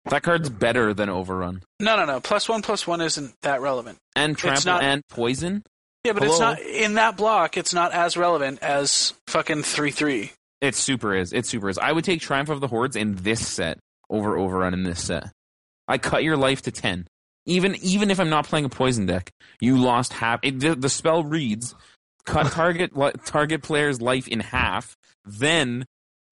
That 0.06 0.24
card's 0.24 0.50
better 0.50 0.92
than 0.92 1.08
Overrun. 1.08 1.62
no, 1.78 1.96
no, 1.96 2.04
no. 2.04 2.20
Plus 2.20 2.48
one, 2.48 2.60
plus 2.60 2.86
one 2.88 3.00
isn't 3.00 3.34
that 3.42 3.60
relevant. 3.60 3.98
And 4.16 4.36
Trample 4.36 4.72
not- 4.72 4.82
and 4.82 5.02
Poison? 5.08 5.62
Yeah, 6.02 6.12
but 6.14 6.24
it's 6.24 6.40
not 6.40 6.60
in 6.60 6.94
that 6.94 7.16
block. 7.16 7.56
It's 7.56 7.72
not 7.72 7.92
as 7.92 8.16
relevant 8.16 8.60
as 8.60 9.14
fucking 9.28 9.62
three 9.62 9.92
three. 9.92 10.32
It 10.60 10.74
super 10.74 11.14
is. 11.14 11.32
It 11.32 11.46
super 11.46 11.68
is. 11.68 11.78
I 11.78 11.92
would 11.92 12.02
take 12.04 12.20
Triumph 12.20 12.48
of 12.48 12.60
the 12.60 12.66
Hordes 12.66 12.96
in 12.96 13.14
this 13.14 13.46
set 13.46 13.78
over 14.10 14.36
Overrun 14.36 14.74
in 14.74 14.82
this 14.82 15.00
set. 15.00 15.30
I 15.86 15.98
cut 15.98 16.24
your 16.24 16.36
life 16.36 16.62
to 16.62 16.72
10. 16.72 17.06
Even 17.46 17.76
even 17.76 18.10
if 18.10 18.18
I'm 18.18 18.30
not 18.30 18.46
playing 18.48 18.64
a 18.64 18.68
poison 18.68 19.06
deck, 19.06 19.30
you 19.60 19.78
lost 19.78 20.12
half. 20.12 20.40
It, 20.42 20.58
the, 20.58 20.74
the 20.74 20.88
spell 20.88 21.22
reads 21.22 21.76
cut 22.26 22.46
target 22.52 22.96
li- 22.96 23.12
target 23.24 23.62
player's 23.62 24.00
life 24.02 24.26
in 24.26 24.40
half. 24.40 24.96
Then, 25.24 25.84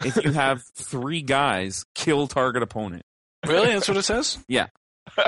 if 0.04 0.24
you 0.24 0.32
have 0.32 0.62
three 0.74 1.22
guys, 1.22 1.84
kill 1.94 2.26
target 2.26 2.62
opponent. 2.62 3.02
Really, 3.46 3.72
that's 3.72 3.88
what 3.88 3.96
it 3.96 4.02
says. 4.02 4.38
Yeah. 4.48 4.68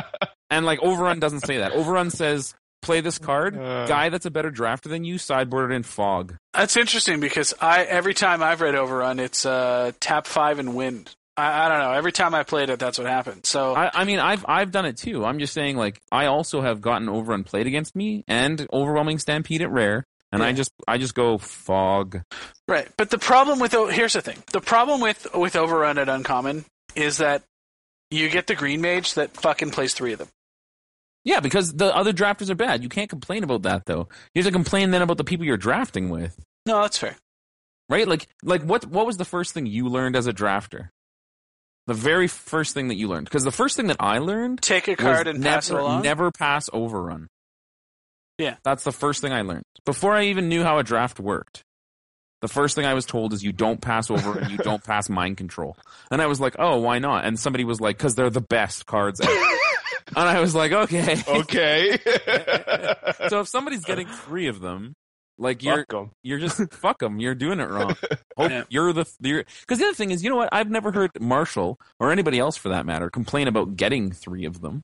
And 0.53 0.67
like 0.67 0.83
Overrun 0.83 1.19
doesn't 1.19 1.47
say 1.47 1.59
that. 1.59 1.73
Overrun 1.73 2.11
says 2.11 2.55
play 2.83 3.01
this 3.01 3.19
card. 3.19 3.57
Uh. 3.57 3.87
Guy 3.87 4.11
that's 4.11 4.27
a 4.27 4.31
better 4.31 4.51
drafter 4.51 4.91
than 4.91 5.03
you 5.03 5.15
sideboarded 5.15 5.75
in 5.75 5.83
fog. 5.83 6.37
That's 6.53 6.77
interesting 6.77 7.21
because 7.21 7.55
I 7.59 7.85
every 7.85 8.13
time 8.13 8.43
I've 8.43 8.61
read 8.61 8.75
Overrun, 8.75 9.19
it's 9.19 9.47
uh, 9.47 9.93
tap 9.99 10.27
five 10.27 10.59
and 10.59 10.77
wind. 10.77 11.15
I, 11.39 11.65
I 11.65 11.69
don't 11.71 11.79
know. 11.79 11.93
Every 11.93 12.13
time 12.13 12.35
I 12.35 12.43
played 12.43 12.69
it, 12.69 12.79
that's 12.79 12.99
what 12.99 13.07
happened. 13.07 13.47
So 13.47 13.75
I, 13.75 13.91
I 13.95 14.05
mean, 14.05 14.19
I've 14.19 14.45
I've 14.47 14.71
done 14.73 14.85
it 14.85 14.99
too. 14.99 15.25
I'm 15.25 15.39
just 15.39 15.55
saying, 15.55 15.79
like, 15.79 16.03
I 16.13 16.27
also 16.27 16.61
have 16.61 16.83
gotten 16.83 17.09
Overrun 17.09 17.45
played 17.45 17.67
against 17.67 17.97
me 17.97 18.23
and 18.29 18.67
overwhelming 18.71 19.19
stampede 19.19 19.63
at 19.63 19.71
rare, 19.71 20.05
and 20.33 20.43
I 20.43 20.53
just 20.53 20.71
I 20.89 20.99
just 20.99 21.15
go 21.15 21.39
fog. 21.39 22.23
right, 22.69 22.89
but 22.97 23.11
the 23.11 23.19
problem 23.19 23.59
with 23.61 23.75
O- 23.75 23.87
here's 23.89 24.15
the 24.15 24.23
thing: 24.23 24.43
the 24.53 24.61
problem 24.61 25.01
with 25.01 25.27
with 25.35 25.57
Overrun 25.57 25.99
at 25.99 26.09
Uncommon 26.09 26.65
is 26.95 27.19
that 27.19 27.43
you 28.11 28.29
get 28.29 28.47
the 28.47 28.55
green 28.55 28.81
mage 28.81 29.15
that 29.15 29.35
fucking 29.35 29.71
plays 29.71 29.95
three 29.95 30.13
of 30.13 30.19
them. 30.19 30.29
Yeah, 31.25 31.41
because 31.41 31.73
the 31.75 31.95
other 31.95 32.13
drafters 32.13 32.51
are 32.51 32.55
bad. 32.57 32.83
You 32.83 32.89
can't 32.89 33.09
complain 33.09 33.45
about 33.45 33.63
that 33.63 33.87
though. 33.87 34.09
You 34.35 34.43
have 34.43 34.47
to 34.47 34.53
complain 34.53 34.91
then 34.91 35.03
about 35.03 35.19
the 35.19 35.25
people 35.25 35.47
you're 35.47 35.57
drafting 35.57 36.11
with, 36.11 36.37
No, 36.67 36.83
that's 36.83 36.99
fair. 36.99 37.17
right? 37.89 38.09
Like 38.09 38.27
like 38.43 38.63
what 38.63 38.87
what 38.87 39.07
was 39.07 39.19
the 39.19 39.25
first 39.25 39.55
thing 39.55 39.67
you 39.67 39.89
learned 39.89 40.17
as 40.17 40.27
a 40.27 40.33
drafter? 40.33 40.89
The 41.87 41.95
very 41.95 42.29
first 42.29 42.75
thing 42.75 42.89
that 42.89 42.95
you 42.95 43.09
learned, 43.09 43.25
because 43.27 43.43
the 43.45 43.51
first 43.51 43.77
thing 43.77 43.89
that 43.89 43.97
I 43.99 44.19
learned 44.19 44.63
Take 44.63 44.87
a 44.89 44.95
card 44.95 45.27
and 45.27 45.41
never, 45.41 45.57
pass 45.57 45.71
it 45.71 45.75
along. 45.77 46.03
Never 46.03 46.31
pass 46.31 46.69
overrun. 46.73 47.27
Yeah. 48.43 48.57
That's 48.65 48.85
the 48.85 48.93
first 48.93 49.21
thing 49.21 49.33
I 49.33 49.43
learned. 49.43 49.65
Before 49.85 50.15
I 50.15 50.25
even 50.25 50.49
knew 50.49 50.63
how 50.63 50.79
a 50.79 50.83
draft 50.83 51.21
worked. 51.21 51.63
The 52.41 52.49
first 52.49 52.75
thing 52.75 52.85
I 52.85 52.95
was 52.95 53.07
told 53.07 53.33
is 53.33 53.45
you 53.45 53.53
don't 53.53 53.81
pass 53.81 54.11
over 54.11 54.37
and 54.39 54.51
you 54.51 54.57
don't 54.59 54.83
pass 54.83 55.09
mind 55.09 55.37
control. 55.37 55.77
And 56.11 56.21
I 56.21 56.27
was 56.27 56.41
like, 56.41 56.57
oh, 56.59 56.81
why 56.81 56.99
not? 56.99 57.25
And 57.25 57.39
somebody 57.39 57.63
was 57.65 57.81
like, 57.81 57.97
because 57.97 58.17
they're 58.17 58.31
the 58.31 58.41
best 58.41 58.85
cards 58.87 59.21
ever. 59.21 59.33
and 60.17 60.29
I 60.29 60.41
was 60.41 60.53
like, 60.53 60.73
okay. 60.73 61.23
Okay. 61.29 61.99
so 63.29 63.41
if 63.41 63.49
somebody's 63.49 63.85
getting 63.85 64.09
three 64.09 64.49
of 64.49 64.61
them, 64.61 64.95
like 65.39 65.63
you're 65.63 65.87
Fuck 65.89 65.95
'em. 65.95 66.11
you're 66.25 66.39
just 66.41 66.73
fuck 66.75 66.99
them. 66.99 67.19
You're 67.21 67.35
doing 67.37 67.59
it 67.61 67.69
wrong. 67.71 67.97
Hope 68.37 68.51
Yeah. 68.51 68.65
you're 68.69 68.93
the 68.93 69.05
because 69.21 69.79
the 69.79 69.85
other 69.87 69.95
thing 69.95 70.11
is, 70.11 70.23
you 70.23 70.29
know 70.31 70.37
what? 70.37 70.49
I've 70.53 70.69
never 70.71 70.91
heard 70.93 71.11
Marshall 71.21 71.79
or 72.01 72.11
anybody 72.13 72.39
else 72.39 72.57
for 72.57 72.69
that 72.71 72.87
matter 72.87 73.09
complain 73.09 73.49
about 73.49 73.77
getting 73.77 74.11
three 74.13 74.45
of 74.45 74.61
them. 74.61 74.83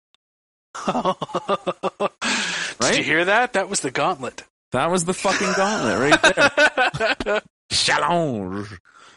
Did 2.81 2.99
you 2.99 3.05
hear 3.05 3.25
that? 3.25 3.55
That 3.55 3.69
was 3.69 3.81
the 3.81 3.91
gauntlet. 3.91 4.45
That 4.73 4.91
was 4.91 5.05
the 5.05 5.15
fucking 5.15 5.53
gauntlet 5.57 6.11
right 6.11 7.25
there. 7.25 7.41
Challenge. 7.71 8.69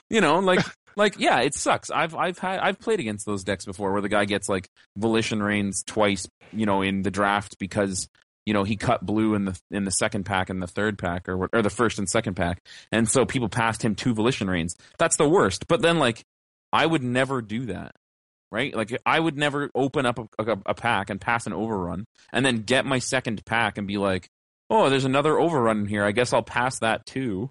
You 0.09 0.22
know, 0.22 0.39
like 0.39 0.59
like 0.95 1.20
yeah, 1.20 1.41
it 1.41 1.55
sucks. 1.55 1.89
I've 1.89 2.16
I've 2.16 2.38
had 2.38 2.59
I've 2.59 2.80
played 2.80 2.99
against 2.99 3.26
those 3.26 3.43
decks 3.43 3.66
before 3.66 3.91
where 3.91 4.01
the 4.01 4.09
guy 4.09 4.26
gets 4.26 4.49
like 4.49 4.70
volition 4.97 5.41
reins 5.41 5.84
twice, 5.84 6.28
you 6.51 6.66
know, 6.66 6.82
in 6.82 7.01
the 7.01 7.12
draft 7.12 7.57
because 7.59 8.09
you 8.45 8.53
know 8.53 8.64
he 8.64 8.76
cut 8.76 9.05
blue 9.05 9.36
in 9.36 9.45
the 9.45 9.59
in 9.72 9.86
the 9.86 9.91
second 9.91 10.26
pack 10.26 10.49
and 10.49 10.62
the 10.62 10.68
third 10.68 10.97
pack 10.97 11.30
or 11.30 11.49
or 11.53 11.62
the 11.62 11.70
first 11.70 11.99
and 11.99 12.09
second 12.09 12.36
pack, 12.36 12.62
and 12.91 13.07
so 13.07 13.26
people 13.26 13.49
passed 13.49 13.84
him 13.84 13.95
two 13.95 14.14
volition 14.14 14.49
reins. 14.49 14.76
That's 14.97 15.18
the 15.18 15.30
worst. 15.30 15.68
But 15.68 15.82
then 15.82 15.99
like 15.99 16.24
I 16.74 16.86
would 16.86 17.03
never 17.03 17.41
do 17.41 17.66
that. 17.68 17.95
Right, 18.52 18.76
like 18.76 18.95
I 19.06 19.18
would 19.18 19.38
never 19.38 19.70
open 19.74 20.06
up 20.06 20.20
a, 20.20 20.28
a, 20.38 20.58
a 20.66 20.74
pack 20.74 21.10
and 21.10 21.22
pass 21.22 21.47
an 21.47 21.54
overrun, 21.54 22.04
and 22.34 22.45
then 22.45 22.64
get 22.64 22.86
my 22.86 22.99
second 22.99 23.45
pack 23.45 23.78
and 23.78 23.88
be 23.88 23.97
like, 23.97 24.28
"Oh, 24.70 24.89
there's 24.89 25.06
another 25.06 25.39
overrun 25.39 25.80
in 25.80 25.86
here. 25.86 26.04
I 26.04 26.12
guess 26.12 26.34
I'll 26.34 26.43
pass 26.43 26.80
that 26.80 27.06
too." 27.06 27.49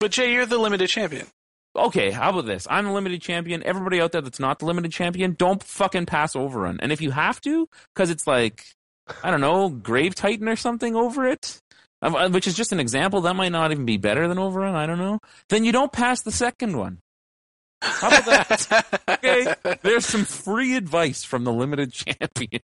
But 0.00 0.10
Jay, 0.10 0.32
you're 0.32 0.46
the 0.46 0.58
limited 0.58 0.88
champion. 0.88 1.26
okay, 1.76 2.10
how 2.10 2.30
about 2.30 2.46
this? 2.46 2.66
I'm 2.68 2.86
the 2.86 2.92
limited 2.92 3.22
champion. 3.22 3.62
Everybody 3.62 4.00
out 4.00 4.10
there 4.10 4.22
that's 4.22 4.40
not 4.40 4.58
the 4.58 4.64
limited 4.66 4.90
champion, 4.92 5.34
don't 5.38 5.62
fucking 5.62 6.06
pass 6.06 6.34
overrun. 6.34 6.80
And 6.82 6.90
if 6.90 7.00
you 7.00 7.12
have 7.12 7.40
to, 7.42 7.68
because 7.94 8.10
it's 8.10 8.26
like, 8.26 8.64
I 9.22 9.30
don't 9.30 9.40
know, 9.40 9.68
Grave 9.68 10.14
Titan 10.16 10.48
or 10.48 10.56
something 10.56 10.96
over 10.96 11.26
it, 11.28 11.60
uh, 12.02 12.28
which 12.30 12.46
is 12.46 12.54
just 12.56 12.72
an 12.72 12.80
example, 12.80 13.20
that 13.20 13.36
might 13.36 13.52
not 13.52 13.70
even 13.72 13.84
be 13.84 13.98
better 13.98 14.26
than 14.26 14.38
overrun. 14.38 14.74
I 14.74 14.86
don't 14.86 14.98
know. 14.98 15.20
Then 15.48 15.64
you 15.64 15.70
don't 15.70 15.92
pass 15.92 16.22
the 16.22 16.32
second 16.32 16.76
one. 16.76 16.98
How 17.82 18.08
about 18.08 18.24
that? 18.26 19.00
okay, 19.08 19.54
there's 19.82 20.06
some 20.06 20.24
free 20.24 20.76
advice 20.76 21.24
from 21.24 21.44
the 21.44 21.52
limited 21.52 21.92
champion. 21.94 22.62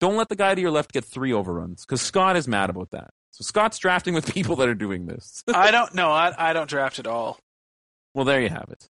Don't 0.00 0.16
let 0.16 0.28
the 0.28 0.36
guy 0.36 0.54
to 0.54 0.60
your 0.60 0.70
left 0.70 0.92
get 0.92 1.04
three 1.04 1.32
overruns, 1.32 1.84
because 1.84 2.00
Scott 2.00 2.36
is 2.36 2.46
mad 2.46 2.70
about 2.70 2.90
that. 2.92 3.10
So 3.32 3.42
Scott's 3.42 3.78
drafting 3.78 4.14
with 4.14 4.32
people 4.34 4.56
that 4.56 4.68
are 4.68 4.74
doing 4.74 5.06
this. 5.06 5.42
I 5.52 5.70
don't 5.70 5.94
know. 5.94 6.10
I, 6.10 6.50
I 6.50 6.52
don't 6.52 6.68
draft 6.68 6.98
at 6.98 7.06
all. 7.06 7.38
well, 8.14 8.24
there 8.24 8.40
you 8.40 8.48
have 8.48 8.68
it. 8.70 8.88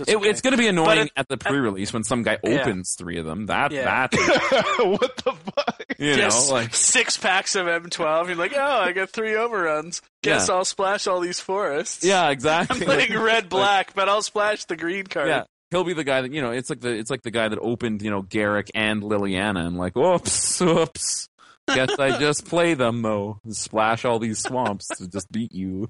It's 0.00 0.10
It, 0.10 0.16
okay. 0.16 0.28
It's 0.28 0.40
going 0.40 0.52
to 0.52 0.58
be 0.58 0.66
annoying 0.66 1.06
it- 1.06 1.12
at 1.16 1.28
the 1.28 1.36
pre-release 1.36 1.92
when 1.92 2.02
some 2.04 2.22
guy 2.22 2.38
Yeah. 2.42 2.60
opens 2.62 2.94
three 2.94 3.18
of 3.18 3.26
them. 3.26 3.46
That 3.46 3.70
Yeah. 3.72 4.08
that 4.08 4.12
what 4.78 5.16
the 5.18 5.32
fuck? 5.32 5.84
you 5.98 6.08
Yes, 6.08 6.48
know 6.48 6.54
like 6.54 6.74
six 6.74 7.16
packs 7.16 7.54
of 7.54 7.66
M12. 7.66 8.26
You're 8.26 8.36
like, 8.36 8.54
oh, 8.56 8.60
I 8.60 8.92
got 8.92 9.10
three 9.10 9.36
overruns. 9.36 10.02
Guess 10.22 10.48
Yeah. 10.48 10.54
I'll 10.56 10.64
splash 10.64 11.06
all 11.06 11.20
these 11.20 11.38
forests. 11.40 12.04
yeah 12.04 12.30
exactly. 12.30 12.80
I'm 12.80 12.84
playing 12.86 13.12
Like, 13.12 13.22
red 13.22 13.48
black, 13.48 13.94
but 13.94 14.08
I'll 14.08 14.22
splash 14.22 14.64
the 14.64 14.76
green 14.76 15.06
card. 15.06 15.28
yeah, 15.28 15.44
he'll 15.70 15.84
be 15.84 15.92
the 15.94 16.04
guy 16.04 16.22
that 16.22 16.32
you 16.32 16.42
know. 16.42 16.50
It's 16.50 16.70
like 16.70 16.80
the 16.80 16.90
it's 16.90 17.10
like 17.10 17.22
the 17.22 17.30
guy 17.30 17.48
that 17.48 17.58
opened 17.60 18.02
you 18.02 18.10
know 18.10 18.22
Garruk 18.22 18.70
and 18.74 19.02
Liliana 19.02 19.66
and 19.66 19.76
like 19.78 19.96
oops 19.96 20.60
oops. 20.60 21.28
Guess 21.66 21.98
I 21.98 22.18
just 22.18 22.44
play 22.46 22.74
them 22.74 23.00
though. 23.02 23.38
Splash 23.48 24.04
all 24.04 24.18
these 24.18 24.38
swamps 24.40 24.88
to 24.98 25.08
just 25.08 25.30
beat 25.32 25.52
you. 25.54 25.88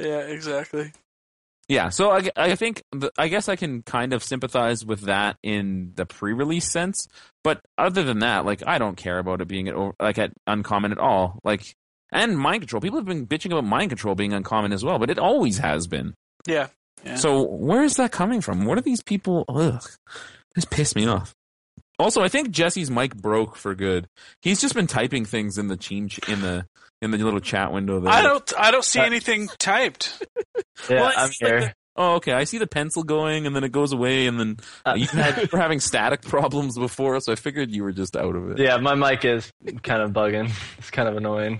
Yeah, 0.00 0.18
exactly. 0.20 0.92
Yeah, 1.68 1.90
so 1.90 2.10
I, 2.10 2.30
I 2.34 2.54
think 2.54 2.82
the, 2.92 3.12
I 3.18 3.28
guess 3.28 3.48
I 3.48 3.56
can 3.56 3.82
kind 3.82 4.14
of 4.14 4.24
sympathize 4.24 4.86
with 4.86 5.02
that 5.02 5.36
in 5.42 5.92
the 5.96 6.06
pre-release 6.06 6.72
sense, 6.72 7.06
but 7.44 7.60
other 7.76 8.02
than 8.02 8.20
that, 8.20 8.46
like 8.46 8.62
I 8.66 8.78
don't 8.78 8.96
care 8.96 9.18
about 9.18 9.42
it 9.42 9.48
being 9.48 9.68
at 9.68 9.76
like 10.00 10.16
at 10.16 10.32
uncommon 10.46 10.92
at 10.92 10.98
all. 10.98 11.38
Like 11.44 11.74
and 12.10 12.38
mind 12.38 12.62
control, 12.62 12.80
people 12.80 12.98
have 12.98 13.06
been 13.06 13.26
bitching 13.26 13.52
about 13.52 13.64
mind 13.64 13.90
control 13.90 14.14
being 14.14 14.32
uncommon 14.32 14.72
as 14.72 14.82
well, 14.82 14.98
but 14.98 15.10
it 15.10 15.18
always 15.18 15.58
has 15.58 15.86
been. 15.86 16.14
Yeah. 16.46 16.68
Yeah. 17.04 17.16
So 17.16 17.42
where 17.42 17.82
is 17.82 17.96
that 17.96 18.12
coming 18.12 18.40
from? 18.40 18.64
What 18.64 18.78
are 18.78 18.82
these 18.82 19.02
people? 19.02 19.44
Ugh, 19.48 19.84
this 20.54 20.64
pissed 20.64 20.96
me 20.96 21.06
off. 21.06 21.34
Also, 21.98 22.22
I 22.22 22.28
think 22.28 22.50
Jesse's 22.50 22.90
mic 22.90 23.14
broke 23.16 23.56
for 23.56 23.74
good. 23.74 24.08
He's 24.42 24.60
just 24.60 24.74
been 24.74 24.86
typing 24.86 25.24
things 25.24 25.58
in 25.58 25.68
the 25.68 25.76
team 25.76 26.08
ch- 26.08 26.20
in 26.28 26.40
the 26.40 26.66
in 27.02 27.10
the 27.10 27.18
little 27.18 27.40
chat 27.40 27.72
window 27.72 28.00
there. 28.00 28.12
I 28.12 28.22
don't. 28.22 28.52
I 28.58 28.70
don't 28.70 28.84
see 28.84 29.00
Uh, 29.00 29.04
anything 29.04 29.48
typed. 29.58 30.22
Yeah, 30.88 31.00
Well, 31.00 31.12
I'm 31.16 31.28
it's 31.30 31.42
like 31.42 31.50
here. 31.50 31.60
the- 31.60 31.74
Oh, 32.00 32.14
okay. 32.14 32.32
I 32.32 32.44
see 32.44 32.58
the 32.58 32.68
pencil 32.68 33.02
going, 33.02 33.44
and 33.46 33.56
then 33.56 33.64
it 33.64 33.72
goes 33.72 33.92
away, 33.92 34.28
and 34.28 34.38
then 34.38 34.56
Uh, 34.86 34.94
you 34.96 35.08
had, 35.08 35.50
were 35.52 35.58
having 35.58 35.80
static 35.80 36.22
problems 36.22 36.78
before, 36.78 37.18
so 37.18 37.32
I 37.32 37.34
figured 37.34 37.72
you 37.72 37.82
were 37.82 37.90
just 37.90 38.14
out 38.16 38.36
of 38.36 38.50
it. 38.52 38.58
yeah, 38.60 38.76
my 38.76 38.94
mic 38.94 39.24
is 39.24 39.50
kind 39.82 40.00
of 40.02 40.12
bugging. 40.12 40.50
It's 40.78 40.90
kind 40.90 41.08
of 41.08 41.16
annoying. 41.16 41.58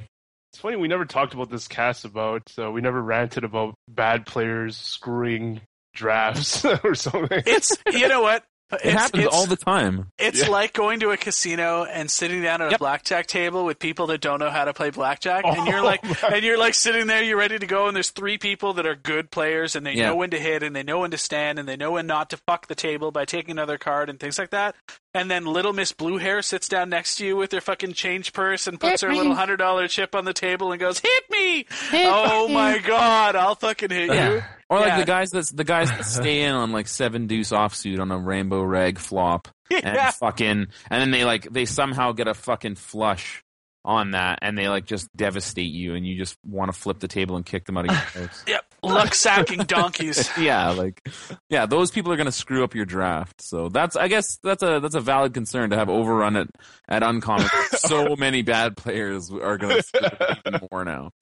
It's 0.53 0.61
funny 0.61 0.77
we 0.77 0.87
never 0.87 1.05
talked 1.05 1.35
about 1.35 1.51
this 1.51 1.67
cast 1.67 2.05
about. 2.05 2.53
Uh, 2.57 2.71
we 2.71 2.81
never 2.81 3.03
ranted 3.03 3.43
about 3.43 3.75
bad 3.89 4.25
players 4.27 4.77
screwing 4.77 5.61
drafts 5.95 6.65
or 6.85 6.95
something. 6.95 7.43
It's 7.45 7.77
you 7.93 8.07
know 8.07 8.23
what? 8.23 8.45
It 8.71 8.81
It's, 8.85 8.93
happens 8.93 9.25
it's, 9.25 9.35
all 9.35 9.47
the 9.47 9.57
time. 9.57 10.13
It's 10.19 10.43
Yeah. 10.43 10.49
like 10.51 10.75
going 10.75 11.01
to 11.01 11.11
a 11.11 11.17
casino 11.17 11.85
and 11.85 12.11
sitting 12.11 12.43
down 12.43 12.61
at 12.61 12.69
a 12.69 12.71
Yep. 12.73 12.81
blackjack 12.81 13.27
table 13.27 13.65
with 13.65 13.79
people 13.79 14.09
that 14.09 14.21
don't 14.21 14.39
know 14.41 14.51
how 14.51 14.67
to 14.67 14.75
play 14.75 14.91
blackjack, 14.91 15.45
and 15.47 15.67
you're 15.67 15.81
Oh, 15.81 15.85
like, 15.85 16.05
man. 16.05 16.17
and 16.35 16.45
you're 16.45 16.59
like 16.59 16.75
sitting 16.75 17.07
there, 17.07 17.23
you're 17.23 17.39
ready 17.39 17.59
to 17.59 17.67
go, 17.67 17.87
and 17.87 17.97
there's 17.97 18.11
three 18.11 18.37
people 18.37 18.75
that 18.75 18.85
are 18.87 18.95
good 18.95 19.31
players, 19.31 19.75
and 19.75 19.87
they 19.87 19.93
Yeah. 19.95 20.09
know 20.09 20.17
when 20.17 20.31
to 20.31 20.39
hit, 20.39 20.63
and 20.63 20.77
they 20.77 20.83
know 20.83 20.99
when 21.01 21.11
to 21.13 21.19
stand, 21.19 21.59
and 21.59 21.67
they 21.67 21.77
know 21.77 21.93
when 21.93 22.07
not 22.07 22.29
to 22.31 22.37
fuck 22.37 22.67
the 22.67 22.75
table 22.75 23.11
by 23.11 23.25
taking 23.25 23.53
another 23.53 23.79
card 23.79 24.11
and 24.11 24.21
things 24.21 24.39
like 24.39 24.51
that. 24.51 24.75
And 25.15 25.31
then 25.31 25.45
little 25.47 25.73
Miss 25.73 25.93
Blue 25.93 26.19
Hair 26.19 26.43
sits 26.43 26.69
down 26.69 26.91
next 26.91 27.17
to 27.17 27.27
you 27.27 27.37
with 27.37 27.53
her 27.53 27.61
fucking 27.61 27.95
change 27.95 28.33
purse 28.33 28.67
and 28.67 28.79
puts 28.81 29.03
her 29.03 29.13
little 29.15 29.35
hundred 29.35 29.57
dollar 29.57 29.89
chip 29.89 30.15
on 30.15 30.25
the 30.25 30.33
table 30.33 30.71
and 30.73 30.81
goes, 30.81 30.99
"Hit 31.01 31.25
me!" 31.31 31.67
oh 31.93 32.49
my 32.49 32.79
god, 32.79 33.35
I'll 33.37 33.55
fucking 33.55 33.91
hit 33.91 34.09
you. 34.09 34.43
Or 34.71 34.81
like 34.81 34.89
Yeah. 34.89 34.99
the 35.01 35.07
guys 35.07 35.31
that's 35.31 35.51
the 35.51 35.65
guys 35.65 35.91
that 35.91 36.05
stay 36.07 36.43
in 36.43 36.55
on 36.55 36.73
like 36.73 36.89
seven 36.89 37.27
deuce 37.27 37.51
offsuit 37.53 38.01
on 38.01 38.11
a 38.11 38.19
rainbow 38.19 38.63
rag 38.63 38.99
flop 38.99 39.49
Yeah. 39.71 39.81
and 40.07 40.15
fucking 40.15 40.67
and 40.91 41.01
then 41.03 41.11
they 41.11 41.25
like 41.25 41.45
they 41.51 41.65
somehow 41.65 42.13
get 42.13 42.29
a 42.29 42.35
fucking 42.35 42.75
flush 42.75 43.43
on 43.85 44.11
that 44.11 44.41
and 44.43 44.59
they 44.59 44.69
like 44.69 44.85
just 44.85 45.09
devastate 45.17 45.73
you 45.73 45.95
and 45.95 46.07
you 46.07 46.19
just 46.19 46.37
want 46.45 46.71
to 46.71 46.79
flip 46.79 46.99
the 46.99 47.09
table 47.09 47.37
and 47.37 47.47
kick 47.47 47.65
them 47.65 47.79
out 47.79 47.87
of 47.89 47.93
your 47.93 48.01
face. 48.29 48.45
Yep, 48.47 48.68
luck 48.83 49.15
sacking 49.15 49.61
donkeys. 49.61 50.31
yeah, 50.39 50.71
like 50.71 51.07
yeah, 51.49 51.67
those 51.67 51.91
people 51.91 52.13
are 52.13 52.17
gonna 52.17 52.33
screw 52.33 52.65
up 52.65 52.75
your 52.75 52.85
draft. 52.85 53.41
So 53.43 53.69
that's 53.69 53.97
I 53.97 54.09
guess 54.09 54.39
that's 54.43 54.63
a 54.63 54.81
that's 54.81 54.95
a 54.95 55.01
valid 55.01 55.35
concern 55.35 55.71
to 55.71 55.77
have 55.77 55.89
overrun 55.89 56.37
it 56.37 56.49
at 56.89 57.03
uncommon. 57.03 57.49
so 57.73 58.17
many 58.17 58.43
bad 58.43 58.77
players 58.77 59.31
are 59.31 59.59
gonna 59.59 59.83
screw 59.83 60.07
up 60.07 60.39
even 60.47 60.69
more 60.71 60.85
now. 60.85 61.13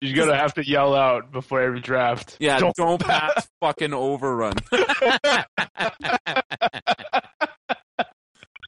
You're 0.00 0.26
gonna 0.26 0.36
have 0.36 0.54
to 0.54 0.66
yell 0.66 0.94
out 0.94 1.32
before 1.32 1.62
every 1.62 1.80
draft. 1.80 2.36
Yeah, 2.38 2.60
don't, 2.76 3.00
pass 3.00 3.48
fucking 3.60 3.94
overrun. 3.94 4.54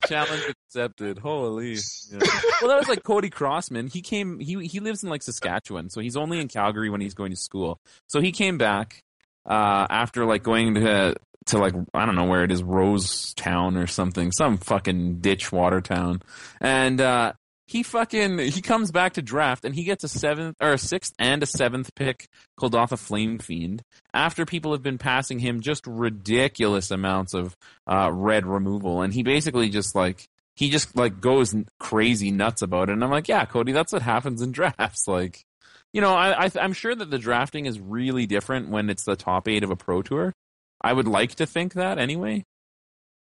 Challenge 0.09 0.43
accepted. 0.66 1.18
Holy. 1.18 1.76
Yeah. 2.10 2.18
Well, 2.60 2.70
that 2.70 2.78
was 2.80 2.89
like 2.89 3.05
Cody 3.05 3.30
Crossman. 3.30 3.86
He 3.86 4.02
came. 4.02 4.40
He 4.40 4.66
he 4.66 4.80
lives 4.80 5.05
in 5.05 5.10
like 5.10 5.22
Saskatchewan, 5.22 5.90
so 5.90 6.01
he's 6.01 6.16
only 6.16 6.40
in 6.40 6.48
Calgary 6.48 6.90
when 6.90 7.01
he's 7.01 7.14
going 7.14 7.30
to 7.30 7.36
school. 7.36 7.78
So 8.09 8.20
he 8.20 8.32
came 8.32 8.59
back 8.59 9.05
uh, 9.47 9.86
after 9.89 10.24
like 10.24 10.43
going 10.43 10.74
to 10.74 11.14
to 11.47 11.59
like 11.59 11.74
I 11.94 12.05
don't 12.05 12.16
know 12.16 12.24
where 12.24 12.43
it 12.43 12.51
is, 12.51 12.62
Rosetown 12.62 13.80
or 13.80 13.86
something, 13.86 14.32
some 14.32 14.59
fucking 14.59 15.20
ditch 15.20 15.52
water 15.52 15.80
town, 15.80 16.22
and 16.60 17.01
uh, 17.01 17.35
he 17.69 17.82
fucking 17.82 18.39
he 18.39 18.62
comes 18.62 18.90
back 18.90 19.12
to 19.12 19.23
draft 19.23 19.66
and 19.66 19.74
he 19.74 19.85
gets 19.85 20.03
a 20.03 20.09
seventh 20.09 20.57
or 20.59 20.73
a 20.73 20.78
sixth 20.78 21.12
and 21.19 21.43
a 21.43 21.47
seventh 21.47 21.95
pick 21.95 22.27
called 22.57 22.74
off 22.74 22.93
a 22.93 22.97
flame 22.97 23.39
fiend 23.39 23.82
after 24.15 24.47
people 24.47 24.73
have 24.73 24.82
been 24.82 24.97
passing 24.97 25.39
him 25.39 25.61
just 25.61 25.86
ridiculous 25.86 26.90
amounts 26.90 27.35
of 27.35 27.55
uh, 27.86 28.11
red 28.11 28.47
removal. 28.47 29.03
And 29.03 29.12
he 29.12 29.23
basically 29.23 29.69
just 29.69 29.95
like 29.95 30.28
he 30.57 30.70
just 30.70 30.97
like 30.97 31.20
goes 31.20 31.55
crazy 31.78 32.31
nuts 32.31 32.62
about 32.62 32.89
it. 32.89 32.95
And 32.95 33.05
i'm 33.05 33.11
like 33.11 33.28
yeah 33.28 33.45
cody 33.45 33.73
that's 33.73 33.93
what 33.93 34.01
happens 34.01 34.40
in 34.40 34.51
drafts. 34.53 35.07
Like 35.07 35.45
you 35.93 36.01
know 36.01 36.15
I, 36.15 36.47
I 36.47 36.51
i'm 36.62 36.73
sure 36.73 36.95
that 36.95 37.11
the 37.11 37.19
drafting 37.19 37.66
is 37.66 37.78
really 37.78 38.24
different 38.24 38.70
when 38.70 38.89
it's 38.89 39.05
the 39.05 39.15
top 39.15 39.47
eight 39.47 39.62
of 39.62 39.70
a 39.70 39.77
pro 39.77 40.01
tour. 40.01 40.32
I 40.81 40.95
would 40.95 41.07
like 41.07 41.35
to 41.35 41.47
think 41.47 41.74
that 41.74 41.99
anyway. 41.99 42.47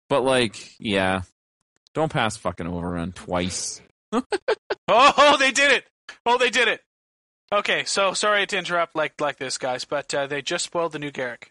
But 0.09 0.23
like 0.23 0.77
yeah 0.79 1.23
don't 1.95 2.13
pass 2.13 2.37
fucking 2.37 2.69
overrun 2.69 3.11
twice 3.11 3.83
Oh, 4.89 5.37
they 5.39 5.51
did 5.51 5.73
it! 5.73 5.85
Oh, 6.25 6.39
they 6.39 6.51
did 6.51 6.69
it! 6.69 6.81
Okay, 7.53 7.85
so 7.85 8.13
sorry 8.13 8.47
to 8.47 8.57
interrupt 8.59 8.95
like 8.97 9.21
like 9.21 9.37
this, 9.39 9.59
guys, 9.59 9.85
but 9.85 10.13
uh, 10.15 10.27
they 10.27 10.43
just 10.43 10.65
spoiled 10.65 10.93
the 10.93 10.99
new 10.99 11.11
Garruk. 11.11 11.45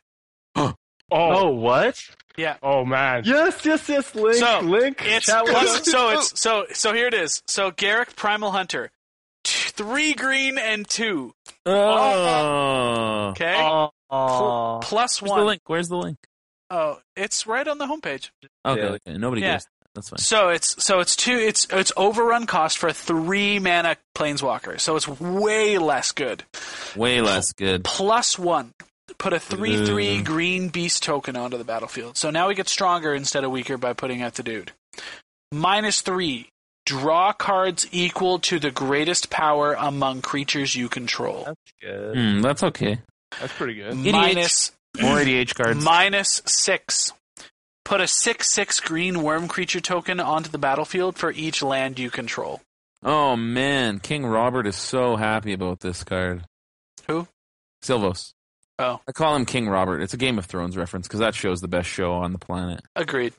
Oh, 0.56 0.74
Oh, 1.12 1.52
what? 1.52 2.02
Yeah. 2.36 2.58
oh 2.64 2.84
man. 2.84 3.22
Yes, 3.26 3.64
yes, 3.64 3.88
yes. 3.88 4.16
Link, 4.16 4.38
So, 4.38 4.60
link. 4.62 5.02
It's 5.06 5.28
chat 5.28 5.46
plus, 5.46 5.86
so 5.90 6.10
it's 6.18 6.40
so 6.42 6.66
so 6.74 6.94
here 6.94 7.06
it 7.08 7.14
is. 7.14 7.44
So 7.48 7.70
Garruk 7.72 8.16
Primal 8.16 8.52
Hunter, 8.52 8.90
T- 9.44 9.70
three 9.70 10.14
green 10.14 10.58
and 10.58 10.88
two. 10.88 11.34
oh 11.66 13.28
Okay, 13.30 13.56
Aw. 14.10 14.80
plus 14.80 15.22
where's 15.22 15.30
the 15.32 15.36
one. 15.38 15.46
link 15.46 15.62
where's 15.68 15.90
the 15.90 15.98
link 15.98 16.18
Oh, 16.72 17.00
it's 17.16 17.46
right 17.46 17.68
on 17.68 17.78
the 17.78 17.86
homepage. 17.86 18.32
okay, 18.66 18.82
Yeah. 18.82 18.88
okay. 19.08 19.18
nobody 19.18 19.42
Yeah. 19.44 19.54
goes 19.58 19.68
that's 19.96 20.10
fine 20.10 20.20
So 20.20 20.50
it's 20.50 20.84
so 20.84 21.00
it's 21.00 21.16
two. 21.16 21.38
It's 21.38 21.66
it's 21.72 21.92
overrun 21.98 22.46
cost 22.46 22.78
for 22.78 22.88
a 22.90 22.94
three 22.94 23.60
mana 23.60 23.98
planeswalker. 24.16 24.80
So 24.80 24.96
it's 24.96 25.08
way 25.08 25.78
less 25.78 26.12
good. 26.12 26.44
way 26.96 27.22
less 27.22 27.52
good 27.54 27.84
Plus 27.84 28.38
one. 28.38 28.74
Put 29.18 29.34
a 29.34 29.40
three 29.40 29.86
three 29.86 30.22
green 30.22 30.70
beast 30.70 31.02
token 31.04 31.36
onto 31.36 31.58
the 31.58 31.64
battlefield. 31.64 32.18
So 32.18 32.30
now 32.30 32.48
we 32.48 32.56
get 32.56 32.68
stronger 32.70 33.16
instead 33.16 33.44
of 33.44 33.52
weaker 33.52 33.78
by 33.78 33.94
putting 33.94 34.22
out 34.22 34.36
the 34.36 34.44
dude. 34.44 34.72
Minus 35.52 36.02
three. 36.02 36.50
Draw 36.86 37.34
cards 37.34 37.88
equal 37.92 38.38
to 38.40 38.60
the 38.60 38.70
greatest 38.70 39.32
power 39.32 39.74
among 39.74 40.22
creatures 40.22 40.76
you 40.76 40.88
control. 40.88 41.46
That's 41.46 41.74
good. 41.82 42.16
Hmm, 42.16 42.42
that's 42.42 42.62
okay 42.62 43.00
That's 43.40 43.54
pretty 43.54 43.74
good. 43.74 43.96
Minus 43.96 44.72
more 45.02 45.18
adh 45.18 45.56
cards 45.56 45.84
minus 45.84 46.44
six. 46.46 47.12
Put 47.86 48.02
a 48.02 48.07
six 48.07 48.52
six 48.52 48.80
green 48.80 49.18
Wurm 49.18 49.48
creature 49.48 49.80
token 49.80 50.20
onto 50.20 50.49
the 50.49 50.57
battlefield 50.57 51.18
for 51.18 51.32
each 51.32 51.62
land 51.62 51.99
you 51.99 52.10
control. 52.10 52.62
Oh 53.03 53.36
man, 53.36 53.99
King 53.99 54.26
Robert 54.26 54.66
is 54.66 54.76
so 54.76 55.16
happy 55.16 55.53
about 55.53 55.82
this 55.82 56.03
card. 56.03 56.45
Who? 57.07 57.28
Silvos. 57.84 58.34
Oh. 58.80 58.99
I 59.07 59.12
call 59.12 59.36
him 59.36 59.45
King 59.45 59.70
Robert. 59.70 60.02
It's 60.02 60.16
a 60.16 60.18
Game 60.18 60.40
of 60.40 60.48
Thrones 60.48 60.76
reference 60.76 61.07
because 61.07 61.20
that 61.20 61.36
show's 61.36 61.62
the 61.62 61.68
best 61.68 61.88
show 61.88 62.14
on 62.14 62.34
the 62.34 62.40
planet. 62.40 62.82
Agreed. 62.95 63.34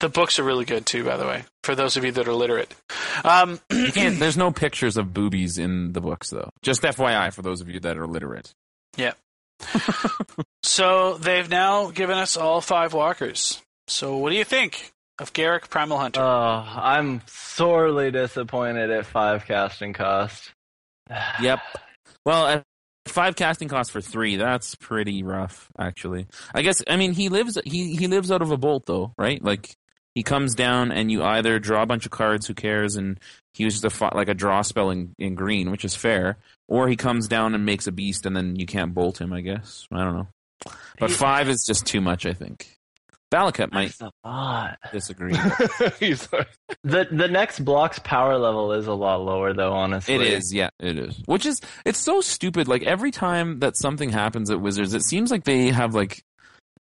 The 0.00 0.08
books 0.08 0.38
are 0.38 0.42
really 0.42 0.64
good 0.64 0.86
too, 0.86 1.04
by 1.04 1.18
the 1.18 1.26
way, 1.26 1.44
for 1.62 1.74
those 1.74 1.98
of 1.98 2.04
you 2.04 2.12
that 2.12 2.26
are 2.26 2.34
literate. 2.34 2.74
Um, 3.22 3.60
there's 3.68 4.38
no 4.38 4.50
pictures 4.50 4.96
of 4.96 5.12
boobies 5.12 5.58
in 5.58 5.92
the 5.92 6.00
books 6.00 6.30
though. 6.30 6.48
Just 6.62 6.82
FYI 6.82 7.32
for 7.34 7.42
those 7.42 7.60
of 7.60 7.68
you 7.68 7.80
that 7.80 7.98
are 7.98 8.06
literate. 8.06 8.54
so 10.62 11.14
they've 11.18 11.48
now 11.48 11.90
given 11.90 12.18
us 12.18 12.36
all 12.36 12.60
five 12.60 12.92
walkers. 12.92 13.62
So 13.88 14.16
what 14.16 14.30
do 14.30 14.36
you 14.36 14.44
think 14.44 14.92
of 15.18 15.32
Garruk 15.32 15.70
Primal 15.70 15.98
Hunter? 15.98 16.20
Oh, 16.20 16.64
I'm 16.66 17.22
sorely 17.26 18.10
disappointed 18.10 18.90
at 18.90 19.06
five 19.06 19.46
casting 19.46 19.92
cost. 19.92 20.52
Yep. 21.40 21.60
Well, 22.24 22.46
at 22.48 22.64
five 23.06 23.36
casting 23.36 23.68
costs 23.68 23.92
for 23.92 24.00
three, 24.00 24.34
that's 24.34 24.74
pretty 24.74 25.22
rough, 25.22 25.70
actually. 25.78 26.26
I 26.52 26.62
guess. 26.62 26.82
I 26.88 26.96
mean, 26.96 27.12
he 27.12 27.28
lives. 27.28 27.56
He 27.64 27.94
he 27.94 28.08
lives 28.08 28.32
out 28.32 28.42
of 28.42 28.50
a 28.50 28.56
bolt, 28.56 28.86
though, 28.86 29.12
right? 29.16 29.40
Like 29.40 29.76
he 30.16 30.22
comes 30.22 30.54
down, 30.54 30.90
and 30.92 31.12
you 31.12 31.22
either 31.22 31.58
draw 31.58 31.82
a 31.82 31.86
bunch 31.86 32.06
of 32.06 32.10
cards. 32.10 32.46
Who 32.46 32.54
cares? 32.54 32.96
And 32.96 33.20
he 33.52 33.64
uses 33.64 33.84
a 33.84 33.90
fi- 33.90 34.14
like 34.14 34.28
a 34.28 34.34
draw 34.34 34.62
spell 34.62 34.88
in, 34.88 35.14
in 35.18 35.34
green, 35.34 35.70
which 35.70 35.84
is 35.84 35.94
fair. 35.94 36.38
Or 36.68 36.88
he 36.88 36.96
comes 36.96 37.28
down 37.28 37.54
and 37.54 37.66
makes 37.66 37.86
a 37.86 37.92
beast, 37.92 38.24
and 38.24 38.34
then 38.34 38.56
you 38.56 38.64
can't 38.64 38.94
bolt 38.94 39.20
him. 39.20 39.30
I 39.34 39.42
guess. 39.42 39.86
I 39.92 40.02
don't 40.02 40.14
know. 40.16 40.28
But 40.98 41.10
He- 41.10 41.16
five 41.16 41.50
is 41.50 41.64
just 41.68 41.84
too 41.84 42.00
much. 42.00 42.24
I 42.24 42.32
think. 42.32 42.72
Valakut 43.30 43.72
might 43.72 43.92
a 44.00 44.10
lot. 44.24 44.78
disagree. 44.92 45.34
He's 46.00 46.32
like, 46.32 46.48
The 46.84 47.08
the 47.10 47.26
next 47.28 47.60
block's 47.64 47.98
power 47.98 48.38
level 48.38 48.72
is 48.72 48.86
a 48.86 48.94
lot 48.94 49.20
lower 49.20 49.52
though, 49.52 49.72
honestly. 49.72 50.14
It 50.14 50.20
is, 50.22 50.54
yeah, 50.54 50.70
it 50.78 50.96
is. 50.96 51.20
Which 51.26 51.44
is, 51.44 51.60
it's 51.84 51.98
so 51.98 52.20
stupid. 52.20 52.68
Like 52.68 52.84
every 52.84 53.10
time 53.10 53.58
that 53.58 53.76
something 53.76 54.10
happens 54.10 54.48
at 54.48 54.60
Wizards, 54.60 54.94
it 54.94 55.02
seems 55.02 55.30
like 55.32 55.42
they 55.44 55.68
have 55.70 55.92
like, 55.92 56.22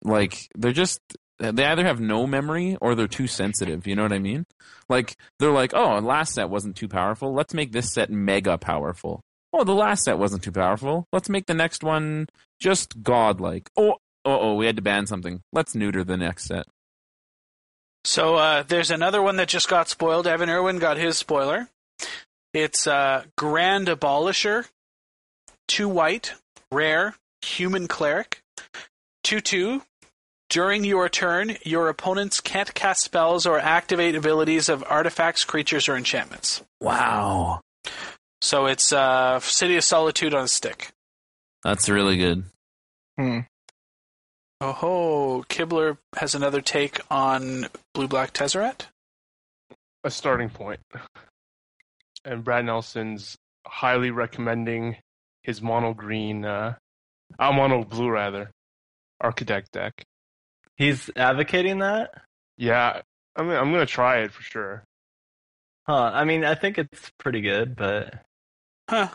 like 0.04 0.50
they're 0.56 0.74
just 0.74 1.00
they 1.40 1.66
either 1.66 1.86
have 1.86 2.00
no 2.00 2.28
memory 2.28 2.78
or 2.82 2.96
they're 2.96 3.08
too 3.08 3.28
sensitive. 3.28 3.88
You 3.88 3.96
know 3.96 4.04
what 4.04 4.14
I 4.14 4.20
mean? 4.20 4.46
Like 4.90 5.16
they're 5.40 5.52
like, 5.52 5.74
oh, 5.74 6.00
last 6.00 6.34
set 6.34 6.50
wasn't 6.50 6.76
too 6.76 6.88
powerful. 6.88 7.34
Let's 7.34 7.54
make 7.54 7.72
this 7.72 7.94
set 7.94 8.10
mega 8.10 8.58
powerful. 8.58 9.22
Oh, 9.52 9.64
the 9.64 9.74
last 9.74 10.04
set 10.04 10.18
wasn't 10.18 10.44
too 10.44 10.52
powerful. 10.52 11.08
Let's 11.12 11.30
make 11.30 11.46
the 11.46 11.54
next 11.54 11.84
one 11.84 12.28
just 12.60 13.04
godlike. 13.04 13.70
Oh, 13.78 13.98
oh, 14.26 14.40
oh, 14.40 14.56
we 14.56 14.66
had 14.66 14.78
to 14.78 14.82
ban 14.82 15.06
something. 15.06 15.42
Let's 15.52 15.76
neuter 15.76 16.04
the 16.04 16.18
next 16.18 16.46
set. 16.46 16.66
So 18.06 18.36
uh, 18.36 18.64
there's 18.64 18.92
another 18.92 19.22
one 19.22 19.38
that 19.38 19.48
just 19.48 19.70
got 19.70 19.90
spoiled. 19.90 20.28
Evan 20.28 20.50
Erwin 20.50 20.80
got 20.80 20.98
his 20.98 21.18
spoiler. 21.18 21.70
It's 22.54 22.86
uh, 22.86 23.24
Grand 23.38 23.88
Abolisher, 23.88 24.68
two 25.68 25.88
white, 25.88 26.34
rare, 26.72 27.16
human 27.42 27.88
cleric, 27.88 28.42
two 29.24 29.40
two. 29.40 29.84
During 30.54 30.84
your 30.84 31.10
turn, 31.10 31.58
your 31.64 31.90
opponents 31.90 32.40
can't 32.40 32.72
cast 32.76 33.02
spells 33.02 33.48
or 33.48 33.58
activate 33.58 34.14
abilities 34.14 34.70
of 34.70 34.84
artifacts, 34.88 35.44
creatures, 35.44 35.90
or 35.90 35.98
enchantments. 35.98 36.62
Wow, 36.80 37.62
So 38.40 38.68
it's 38.68 38.94
uh, 38.94 39.40
City 39.40 39.78
of 39.78 39.84
Solitude 39.84 40.36
on 40.36 40.44
a 40.44 40.48
stick. 40.48 40.90
that's 41.64 41.90
really 41.90 42.18
good. 42.18 42.44
Hmm. 43.18 43.40
Oh 44.62 44.74
ho! 44.74 45.46
Kibler 45.50 45.98
has 46.18 46.36
another 46.36 46.62
take 46.62 47.00
on 47.10 47.66
Blue 47.96 48.08
Black 48.08 48.32
Tezzeret. 48.32 48.86
a 50.04 50.12
starting 50.12 50.52
point. 50.52 50.82
And 52.26 52.44
Brad 52.44 52.64
Nelson's 52.66 53.36
highly 53.66 54.12
recommending 54.12 54.98
his 55.42 55.64
mono 55.64 55.96
green, 55.96 56.46
uh, 56.46 56.76
uh 57.40 57.52
mono 57.52 57.84
blue 57.84 58.12
rather, 58.12 58.52
architect 59.20 59.72
deck. 59.72 60.06
He's 60.78 61.10
advocating 61.16 61.80
that? 61.80 62.22
Yeah, 62.58 63.02
I 63.36 63.44
mean, 63.44 63.56
I'm 63.56 63.72
gonna 63.72 63.86
try 63.86 64.20
it 64.20 64.32
for 64.32 64.42
sure. 64.42 64.84
Huh. 65.86 66.12
I 66.14 66.24
mean, 66.24 66.46
I 66.46 66.56
think 66.56 66.78
it's 66.78 67.12
pretty 67.20 67.42
good, 67.42 67.76
but 67.76 68.14
Huh. 68.90 69.10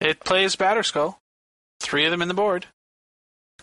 It 0.00 0.20
plays 0.20 0.56
Batterskull. 0.56 1.16
Three 1.80 2.04
of 2.04 2.10
them 2.10 2.22
in 2.22 2.28
the 2.28 2.34
board. 2.34 2.66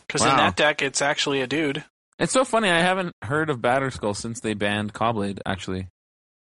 Because 0.07 0.21
in 0.21 0.35
that 0.35 0.55
deck, 0.55 0.81
it's 0.81 1.01
actually 1.01 1.41
a 1.41 1.47
dude. 1.47 1.83
It's 2.19 2.33
so 2.33 2.45
funny. 2.45 2.69
I 2.69 2.79
haven't 2.79 3.13
heard 3.21 3.49
of 3.49 3.59
Batterskull 3.59 4.15
since 4.15 4.39
they 4.39 4.53
banned 4.53 4.93
Caw-Blade. 4.93 5.41
Actually, 5.45 5.87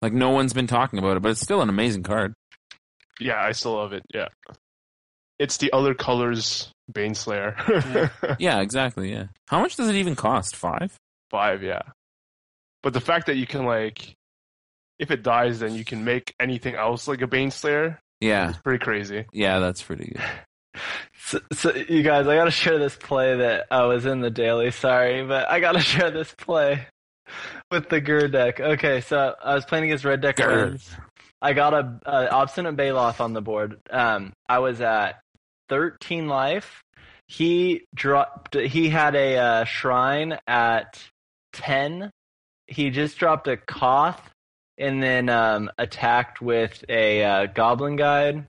like 0.01 0.13
no 0.13 0.29
one's 0.29 0.53
been 0.53 0.67
talking 0.67 0.99
about 0.99 1.17
it, 1.17 1.23
but 1.23 1.29
it's 1.29 1.41
still 1.41 1.61
an 1.61 1.69
amazing 1.69 2.03
card. 2.03 2.33
Yeah, 3.19 3.41
I 3.41 3.53
still 3.53 3.73
love 3.73 3.93
it. 3.93 4.03
Yeah. 4.13 4.27
It's 5.39 5.57
the 5.57 5.71
other 5.73 5.93
colors 5.93 6.71
Baneslayer. 6.91 8.11
Yeah, 8.39 8.61
exactly. 8.61 9.11
Yeah. 9.11 9.25
How 9.47 9.61
much 9.61 9.75
does 9.75 9.89
it 9.89 9.95
even 9.95 10.15
cost? 10.15 10.55
Five. 10.55 10.95
Five, 11.29 11.63
yeah. 11.63 11.81
But 12.83 12.93
the 12.93 13.01
fact 13.01 13.25
that 13.27 13.35
you 13.35 13.45
can 13.45 13.65
like, 13.65 14.13
if 14.99 15.11
it 15.11 15.23
dies, 15.23 15.59
then 15.59 15.73
you 15.75 15.83
can 15.83 16.03
make 16.05 16.33
anything 16.39 16.75
else 16.75 17.07
like 17.07 17.21
a 17.21 17.27
Baneslayer. 17.27 17.97
Yeah. 18.21 18.49
It's 18.49 18.59
pretty 18.59 18.83
crazy. 18.83 19.25
Yeah, 19.33 19.59
that's 19.59 19.81
pretty 19.83 20.13
good. 20.15 20.23
So, 21.25 21.39
so 21.51 21.73
you 21.73 22.03
guys, 22.03 22.27
I 22.27 22.35
gotta 22.35 22.51
share 22.51 22.77
this 22.77 22.95
play 22.95 23.35
that 23.37 23.65
I 23.71 23.83
was 23.85 24.05
in 24.05 24.21
the 24.21 24.29
daily. 24.29 24.69
Sorry, 24.71 25.25
but 25.25 25.49
I 25.49 25.59
gotta 25.59 25.79
share 25.81 26.11
this 26.11 26.33
play 26.37 26.85
with 27.71 27.89
the 27.89 27.99
Gur 27.99 28.27
deck. 28.27 28.59
Okay, 28.61 29.01
so 29.01 29.35
I 29.43 29.55
was 29.55 29.65
playing 29.65 29.85
against 29.85 30.05
Red 30.05 30.21
Deck. 30.21 30.37
Cards. 30.37 30.89
I 31.41 31.53
got 31.53 31.73
a, 31.73 31.99
a 32.05 32.29
obstinate 32.29 32.77
Baloth 32.77 33.19
on 33.19 33.33
the 33.33 33.41
board. 33.41 33.77
Um, 33.89 34.31
I 34.47 34.59
was 34.59 34.79
at 34.79 35.19
13 35.69 36.27
life. 36.27 36.83
He 37.27 37.83
dropped. 37.93 38.55
He 38.55 38.89
had 38.89 39.15
a 39.15 39.37
uh, 39.37 39.63
shrine 39.65 40.37
at 40.47 41.03
10. 41.53 42.09
He 42.67 42.89
just 42.89 43.17
dropped 43.17 43.47
a 43.47 43.57
Koth, 43.57 44.21
and 44.77 45.01
then 45.01 45.29
um, 45.29 45.69
attacked 45.77 46.41
with 46.41 46.83
a 46.89 47.23
uh, 47.23 47.45
Goblin 47.47 47.95
Guide. 47.95 48.45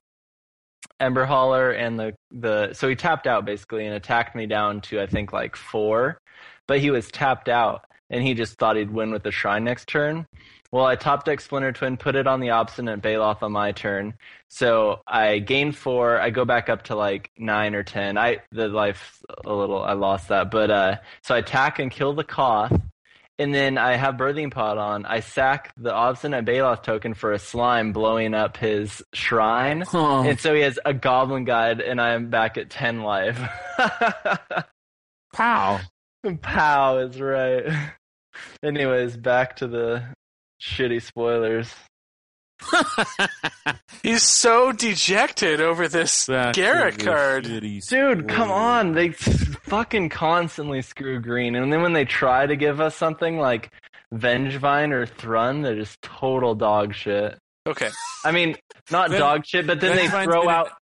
Ember 0.99 1.25
Hauler 1.25 1.71
and 1.71 1.97
the 1.97 2.13
the 2.31 2.73
so 2.73 2.89
he 2.89 2.95
tapped 2.95 3.25
out 3.25 3.45
basically 3.45 3.85
and 3.85 3.95
attacked 3.95 4.35
me 4.35 4.45
down 4.45 4.81
to 4.81 5.01
I 5.01 5.07
think 5.07 5.31
like 5.31 5.55
four, 5.55 6.19
but 6.67 6.79
he 6.79 6.91
was 6.91 7.09
tapped 7.09 7.47
out 7.47 7.85
and 8.09 8.23
he 8.23 8.33
just 8.33 8.57
thought 8.57 8.75
he'd 8.75 8.91
win 8.91 9.11
with 9.11 9.23
the 9.23 9.31
shrine 9.31 9.63
next 9.63 9.87
turn. 9.87 10.25
Well, 10.71 10.85
I 10.85 10.95
top 10.95 11.25
deck 11.25 11.41
Splinter 11.41 11.71
Twin, 11.71 11.97
put 11.97 12.15
it 12.15 12.27
on 12.27 12.41
the 12.41 12.51
obstinate 12.51 13.01
Baloth 13.01 13.41
on 13.41 13.51
my 13.51 13.71
turn, 13.71 14.13
so 14.49 15.01
I 15.07 15.39
gain 15.39 15.71
four. 15.71 16.19
I 16.19 16.29
go 16.29 16.45
back 16.45 16.69
up 16.69 16.83
to 16.83 16.95
like 16.95 17.31
nine 17.37 17.73
or 17.73 17.81
ten. 17.83 18.19
I 18.19 18.41
the 18.51 18.67
life 18.67 19.23
a 19.45 19.53
little 19.53 19.81
I 19.81 19.93
lost 19.93 20.27
that, 20.27 20.51
but 20.51 20.69
uh, 20.69 20.97
so 21.23 21.33
I 21.33 21.39
attack 21.39 21.79
and 21.79 21.89
kill 21.89 22.13
the 22.13 22.23
Koth. 22.23 22.79
And 23.39 23.55
then 23.55 23.77
I 23.77 23.95
have 23.95 24.15
Birthing 24.15 24.51
Pod 24.51 24.77
on. 24.77 25.05
I 25.05 25.21
sack 25.21 25.73
the 25.77 25.93
Obstinate 25.93 26.43
Baloth 26.43 26.83
token 26.83 27.13
for 27.13 27.31
a 27.31 27.39
slime 27.39 27.93
blowing 27.93 28.33
up 28.33 28.57
his 28.57 29.01
shrine. 29.13 29.85
Oh. 29.93 30.23
And 30.23 30.37
so 30.37 30.53
he 30.53 30.59
has 30.61 30.77
a 30.83 30.93
goblin 30.93 31.45
guide, 31.45 31.79
and 31.79 32.01
I 32.01 32.15
am 32.15 32.29
back 32.29 32.57
at 32.57 32.69
10 32.69 33.01
life. 33.01 33.39
Pow. 35.33 35.79
Pow 36.41 36.97
is 36.97 37.21
right. 37.21 37.63
Anyways, 38.63 39.15
back 39.15 39.55
to 39.57 39.67
the 39.67 40.03
shitty 40.61 41.01
spoilers. 41.01 41.73
He's 44.03 44.23
so 44.23 44.71
dejected 44.71 45.61
over 45.61 45.87
this 45.87 46.25
Garruk 46.27 47.03
card. 47.03 47.43
Dude, 47.87 48.27
come 48.27 48.51
on. 48.51 48.93
They 48.93 49.11
fucking 49.11 50.09
constantly 50.09 50.81
screw 50.81 51.19
green. 51.21 51.55
And 51.55 51.71
then 51.71 51.81
when 51.81 51.93
they 51.93 52.05
try 52.05 52.45
to 52.45 52.55
give 52.55 52.81
us 52.81 52.95
something 52.95 53.37
like 53.37 53.71
Vengevine 54.13 54.91
or 54.91 55.05
Thrun, 55.05 55.61
they're 55.61 55.75
just 55.75 56.01
total 56.01 56.55
dog 56.55 56.93
shit. 56.93 57.37
Okay. 57.67 57.89
I 58.25 58.31
mean, 58.31 58.55
not 58.91 59.09
Ven- 59.11 59.19
dog 59.19 59.45
shit, 59.45 59.67
but 59.67 59.79
then 59.79 59.95
they 59.95 60.07
throw 60.07 60.41
been 60.41 60.49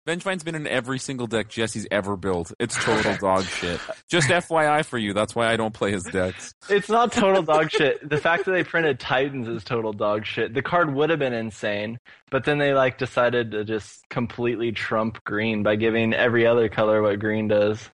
in- 0.09 0.19
out. 0.19 0.19
Vengevine's 0.25 0.45
been 0.45 0.55
in 0.55 0.67
every 0.67 0.99
single 0.99 1.27
deck 1.27 1.49
Jesse's 1.49 1.87
ever 1.91 2.17
built. 2.17 2.53
It's 2.59 2.77
total 2.85 3.17
dog 3.17 3.45
shit. 3.45 3.81
Just 4.09 4.29
FYI 4.29 4.85
for 4.85 4.99
you, 4.99 5.13
that's 5.13 5.35
why 5.35 5.47
I 5.53 5.57
don't 5.57 5.75
play 5.75 5.93
his 5.93 6.05
decks. 6.05 6.55
It's 6.69 6.89
not 6.89 7.13
total 7.13 7.43
dog 7.43 7.71
shit. 7.71 8.09
The 8.09 8.19
fact 8.19 8.45
that 8.47 8.53
they 8.53 8.65
printed 8.65 8.99
Titans 9.01 9.49
is 9.49 9.65
total 9.65 9.93
dog 9.93 10.25
shit. 10.27 10.55
The 10.55 10.63
card 10.63 10.93
would 10.95 11.11
have 11.11 11.19
been 11.19 11.33
insane, 11.35 11.99
but 12.31 12.45
then 12.45 12.59
they 12.59 12.75
like 12.75 12.99
decided 12.99 13.53
to 13.53 13.65
just 13.65 14.09
completely 14.09 14.73
trump 14.73 15.23
green 15.25 15.63
by 15.63 15.77
giving 15.77 16.15
every 16.15 16.47
other 16.47 16.69
color 16.69 17.03
what 17.03 17.19
green 17.19 17.49
does. 17.49 17.89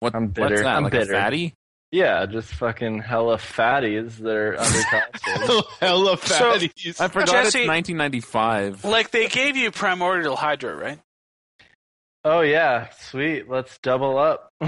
What, 0.00 0.14
I'm 0.14 0.24
What's 0.28 0.34
bitter. 0.34 0.56
that? 0.64 0.76
I'm 0.76 0.82
like 0.84 0.92
bitter. 0.92 1.12
a 1.12 1.16
fatty? 1.16 1.54
Yeah, 1.90 2.26
just 2.26 2.52
fucking 2.54 2.98
hella 3.02 3.36
fatties 3.36 4.16
that 4.16 4.34
are 4.34 4.56
undercosted. 4.56 5.62
Hella 5.80 6.18
So- 6.18 6.52
fatties. 6.54 7.00
I 7.00 7.06
forgot 7.06 7.28
Jesse- 7.28 7.60
it's 7.60 7.68
1995. 7.68 8.84
Like 8.84 9.12
they 9.12 9.28
gave 9.28 9.56
you 9.56 9.70
Primordial 9.70 10.34
Hydra, 10.34 10.74
right? 10.74 10.98
Oh 12.24 12.40
yeah, 12.40 12.88
sweet. 12.90 13.48
Let's 13.48 13.78
double 13.78 14.18
up. 14.18 14.48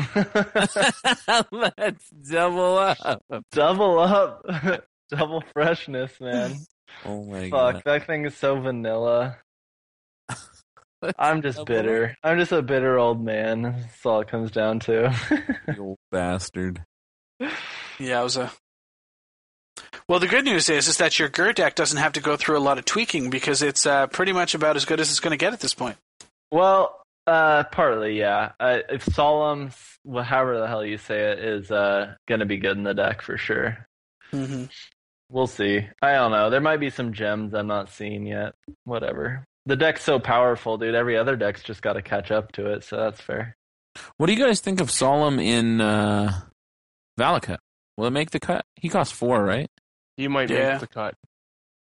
Let's 1.53 2.11
double 2.11 2.79
up. 2.79 3.23
double 3.53 3.99
up. 3.99 4.43
double 5.11 5.43
freshness, 5.53 6.13
man. 6.21 6.57
Oh 7.05 7.25
my 7.25 7.51
Fuck, 7.51 7.51
god. 7.51 7.75
Fuck, 7.75 7.85
that 7.85 8.07
thing 8.07 8.25
is 8.27 8.37
so 8.37 8.61
vanilla. 8.61 9.39
I'm 11.19 11.43
just 11.43 11.59
double 11.59 11.67
bitter. 11.67 12.17
I'm 12.23 12.39
just 12.39 12.53
a 12.53 12.63
bitter 12.63 12.99
old 12.99 13.23
man. 13.23 13.63
That's 13.63 14.07
all 14.07 14.21
it 14.21 14.29
comes 14.29 14.51
down 14.51 14.81
to. 14.81 15.15
you 15.69 15.83
old 15.83 15.99
bastard. 16.11 16.83
Yeah, 17.99 18.21
it 18.21 18.25
was 18.25 18.37
a. 18.37 18.53
Well, 20.09 20.21
the 20.21 20.29
good 20.29 20.45
news 20.45 20.69
is 20.69 20.89
is 20.89 20.99
that 20.99 21.19
your 21.19 21.29
Gur 21.29 21.53
deck 21.53 21.75
doesn't 21.75 21.99
have 21.99 22.13
to 22.13 22.21
go 22.21 22.37
through 22.37 22.59
a 22.59 22.61
lot 22.61 22.79
of 22.79 22.85
tweaking 22.85 23.29
because 23.29 23.61
it's 23.63 23.87
uh, 23.87 24.07
pretty 24.07 24.33
much 24.33 24.55
about 24.55 24.77
as 24.77 24.85
good 24.85 25.01
as 25.01 25.11
it's 25.11 25.21
going 25.21 25.33
to 25.33 25.37
get 25.37 25.53
at 25.53 25.61
this 25.61 25.75
point. 25.75 25.97
Well, 26.51 27.01
uh, 27.27 27.65
partly, 27.65 28.19
yeah. 28.19 28.53
Uh, 28.61 28.79
if 28.89 29.05
Solemn, 29.05 29.71
well, 30.05 30.25
however 30.25 30.59
the 30.61 30.67
hell 30.69 30.85
you 30.85 30.99
say 30.99 31.33
it, 31.33 31.39
is 31.41 31.71
uh 31.71 32.15
gonna 32.29 32.47
be 32.47 32.57
good 32.59 32.77
in 32.77 32.85
the 32.85 32.95
deck 32.95 33.23
for 33.23 33.37
sure. 33.37 33.87
Mm-hmm. 34.33 34.65
We'll 35.31 35.47
see. 35.49 35.87
I 36.01 36.13
don't 36.13 36.31
know. 36.31 36.51
There 36.51 36.61
might 36.61 36.79
be 36.79 36.91
some 36.91 37.13
gems 37.13 37.53
I'm 37.55 37.67
not 37.67 37.91
seeing 37.91 38.27
yet. 38.27 38.55
Whatever. 38.85 39.45
The 39.67 39.75
deck's 39.77 40.05
so 40.05 40.21
powerful, 40.21 40.79
dude. 40.79 40.95
Every 40.95 41.17
other 41.17 41.35
deck's 41.35 41.63
just 41.65 41.83
got 41.83 41.95
to 41.95 42.03
catch 42.03 42.31
up 42.31 42.53
to 42.53 42.73
it, 42.73 42.85
so 42.85 42.97
that's 42.97 43.21
fair. 43.21 43.57
What 44.19 44.27
do 44.27 44.33
you 44.33 44.39
guys 44.45 44.61
think 44.61 44.81
of 44.81 44.91
Solemn 44.91 45.41
in 45.41 45.81
uh, 45.81 46.33
Valakut? 47.19 47.59
Will 47.97 48.07
it 48.07 48.11
make 48.13 48.31
the 48.31 48.39
cut? 48.39 48.65
He 48.77 48.89
costs 48.89 49.13
four, 49.13 49.43
right? 49.43 49.69
He 50.17 50.29
might 50.29 50.51
Yeah. 50.51 50.73
make 50.73 50.81
the 50.81 50.87
cut. 50.87 51.15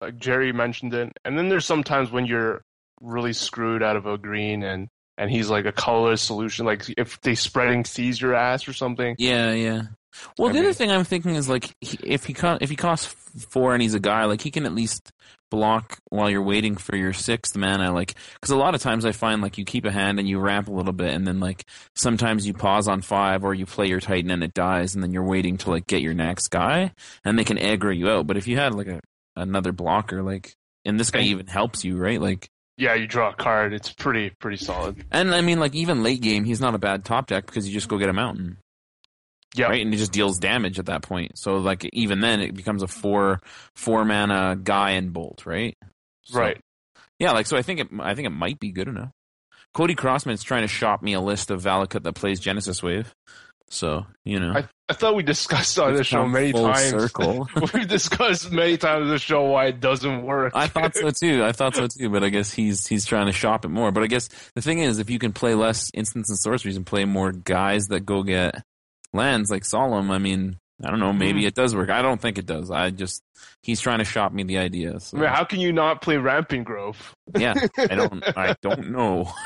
Like 0.00 0.18
Jerry 0.18 0.52
mentioned 0.52 0.94
it. 0.94 1.12
And 1.24 1.36
then 1.36 1.48
there's 1.48 1.66
sometimes 1.66 2.10
when 2.12 2.26
you're 2.26 2.62
really 3.00 3.32
screwed 3.32 3.82
out 3.82 3.96
of 3.96 4.06
a 4.06 4.18
green 4.18 4.62
and 4.62 4.88
and 5.22 5.30
he's 5.30 5.48
like 5.48 5.66
a 5.66 5.72
colorless 5.72 6.20
solution, 6.20 6.66
like 6.66 6.84
if 6.98 7.20
they 7.20 7.36
spreading 7.36 7.84
seas 7.84 8.20
your 8.20 8.34
ass 8.34 8.66
or 8.66 8.72
something. 8.72 9.14
Yeah, 9.18 9.52
yeah. 9.52 9.82
Well, 10.36 10.50
I 10.50 10.52
the 10.52 10.58
other 10.58 10.72
thing 10.72 10.90
I'm 10.90 11.04
thinking 11.04 11.36
is 11.36 11.48
like 11.48 11.74
he, 11.80 11.96
if 12.02 12.24
he 12.24 12.34
co- 12.34 12.58
if 12.60 12.68
he 12.68 12.76
costs 12.76 13.06
four 13.48 13.72
and 13.72 13.80
he's 13.80 13.94
a 13.94 14.00
guy, 14.00 14.24
like 14.24 14.40
he 14.40 14.50
can 14.50 14.66
at 14.66 14.74
least 14.74 15.12
block 15.50 15.98
while 16.08 16.28
you're 16.28 16.42
waiting 16.42 16.76
for 16.76 16.96
your 16.96 17.12
sixth 17.12 17.56
mana. 17.56 17.92
Like 17.92 18.14
because 18.34 18.50
a 18.50 18.56
lot 18.56 18.74
of 18.74 18.82
times 18.82 19.04
I 19.04 19.12
find 19.12 19.40
like 19.40 19.58
you 19.58 19.64
keep 19.64 19.84
a 19.84 19.92
hand 19.92 20.18
and 20.18 20.28
you 20.28 20.40
ramp 20.40 20.66
a 20.68 20.72
little 20.72 20.92
bit, 20.92 21.14
and 21.14 21.24
then 21.24 21.38
like 21.38 21.64
sometimes 21.94 22.46
you 22.46 22.52
pause 22.52 22.88
on 22.88 23.00
five 23.00 23.44
or 23.44 23.54
you 23.54 23.64
play 23.64 23.86
your 23.86 24.00
Titan 24.00 24.32
and 24.32 24.42
it 24.42 24.54
dies, 24.54 24.94
and 24.94 25.04
then 25.04 25.12
you're 25.12 25.22
waiting 25.22 25.56
to 25.58 25.70
like 25.70 25.86
get 25.86 26.02
your 26.02 26.14
next 26.14 26.48
guy, 26.48 26.92
and 27.24 27.38
they 27.38 27.44
can 27.44 27.58
aggro 27.58 27.96
you 27.96 28.10
out. 28.10 28.26
But 28.26 28.36
if 28.36 28.48
you 28.48 28.56
had 28.58 28.74
like 28.74 28.88
a 28.88 29.00
another 29.36 29.72
blocker, 29.72 30.22
like 30.22 30.56
and 30.84 30.98
this 30.98 31.10
guy 31.10 31.20
even 31.20 31.46
helps 31.46 31.84
you, 31.84 31.96
right? 31.96 32.20
Like 32.20 32.50
Yeah, 32.76 32.94
you 32.94 33.06
draw 33.06 33.30
a 33.30 33.34
card. 33.34 33.72
It's 33.72 33.92
pretty 33.92 34.30
pretty 34.30 34.56
solid. 34.56 35.04
and 35.10 35.34
I 35.34 35.40
mean 35.42 35.60
like 35.60 35.74
even 35.74 36.02
late 36.02 36.20
game, 36.22 36.44
he's 36.44 36.60
not 36.60 36.74
a 36.74 36.78
bad 36.78 37.04
top 37.04 37.26
deck 37.26 37.46
because 37.46 37.66
you 37.68 37.74
just 37.74 37.88
go 37.88 37.98
get 37.98 38.08
a 38.08 38.12
mountain. 38.14 38.58
Yeah. 39.54 39.66
right? 39.66 39.82
And 39.84 39.92
it 39.92 39.98
just 39.98 40.12
deals 40.12 40.38
damage 40.38 40.78
at 40.78 40.86
that 40.86 41.02
point. 41.02 41.36
So 41.38 41.56
like 41.58 41.84
even 41.92 42.20
then, 42.20 42.40
it 42.40 42.54
becomes 42.54 42.82
a 42.82 42.88
four 42.88 43.40
four 43.74 44.04
mana 44.04 44.56
guy 44.56 44.92
and 44.92 45.12
bolt, 45.12 45.44
right? 45.44 45.76
So- 46.24 46.38
Right. 46.38 46.58
Yeah, 47.18 47.32
like 47.32 47.46
so. 47.46 47.56
I 47.56 47.62
think 47.62 47.78
it. 47.80 47.88
I 48.00 48.14
think 48.14 48.26
it 48.26 48.30
might 48.32 48.58
be 48.58 48.72
good 48.72 48.88
enough. 48.88 49.10
Cody 49.74 49.94
Crossman's 49.94 50.42
trying 50.42 50.62
to 50.62 50.68
shop 50.68 51.02
me 51.02 51.12
a 51.12 51.20
list 51.20 51.50
of 51.52 51.62
Valakut 51.62 52.02
that 52.02 52.14
plays 52.14 52.40
Genesis 52.40 52.82
Wave. 52.82 53.14
So 53.72 54.04
you 54.26 54.38
know, 54.38 54.52
I, 54.52 54.68
I 54.90 54.92
thought 54.92 55.16
we 55.16 55.22
discussed 55.22 55.78
on 55.78 55.92
It's 55.92 56.00
the 56.00 56.04
show 56.04 56.18
come 56.18 56.32
many 56.32 56.52
full 56.52 56.70
times. 56.70 56.90
circle. 56.90 57.48
We've 57.74 57.88
discussed 57.88 58.52
many 58.52 58.76
times 58.76 59.04
on 59.04 59.08
the 59.08 59.18
show 59.18 59.44
why 59.44 59.66
it 59.66 59.80
doesn't 59.80 60.24
work. 60.24 60.52
I 60.54 60.66
thought 60.66 60.94
so 60.94 61.10
too. 61.10 61.42
I 61.42 61.52
thought 61.52 61.74
so 61.74 61.86
too. 61.86 62.10
But 62.10 62.22
I 62.22 62.28
guess 62.28 62.52
he's 62.52 62.86
he's 62.86 63.06
trying 63.06 63.26
to 63.26 63.32
shop 63.32 63.64
it 63.64 63.68
more. 63.68 63.90
But 63.90 64.02
I 64.02 64.08
guess 64.08 64.28
the 64.54 64.60
thing 64.60 64.80
is, 64.80 64.98
if 64.98 65.08
you 65.08 65.18
can 65.18 65.32
play 65.32 65.54
less 65.54 65.90
instants 65.94 66.28
and 66.28 66.38
sorceries 66.38 66.76
and 66.76 66.84
play 66.84 67.06
more 67.06 67.32
guys 67.32 67.86
that 67.88 68.00
go 68.00 68.22
get 68.22 68.62
lands 69.14 69.50
like 69.50 69.64
Solemn, 69.64 70.10
I 70.10 70.18
mean, 70.18 70.58
I 70.84 70.90
don't 70.90 71.00
know. 71.00 71.14
Maybe 71.14 71.40
hmm. 71.40 71.46
it 71.46 71.54
does 71.54 71.74
work. 71.74 71.88
I 71.88 72.02
don't 72.02 72.20
think 72.20 72.36
it 72.36 72.44
does. 72.44 72.70
I 72.70 72.90
just 72.90 73.22
he's 73.62 73.80
trying 73.80 74.00
to 74.00 74.04
shop 74.04 74.34
me 74.34 74.42
the 74.42 74.58
idea. 74.58 75.00
So. 75.00 75.16
I 75.16 75.20
mean, 75.22 75.30
how 75.30 75.44
can 75.44 75.60
you 75.60 75.72
not 75.72 76.02
play 76.02 76.18
Rampant 76.18 76.66
Growth? 76.66 77.14
yeah, 77.38 77.54
I 77.78 77.86
don't. 77.94 78.22
I 78.36 78.54
don't 78.60 78.90
know. 78.90 79.32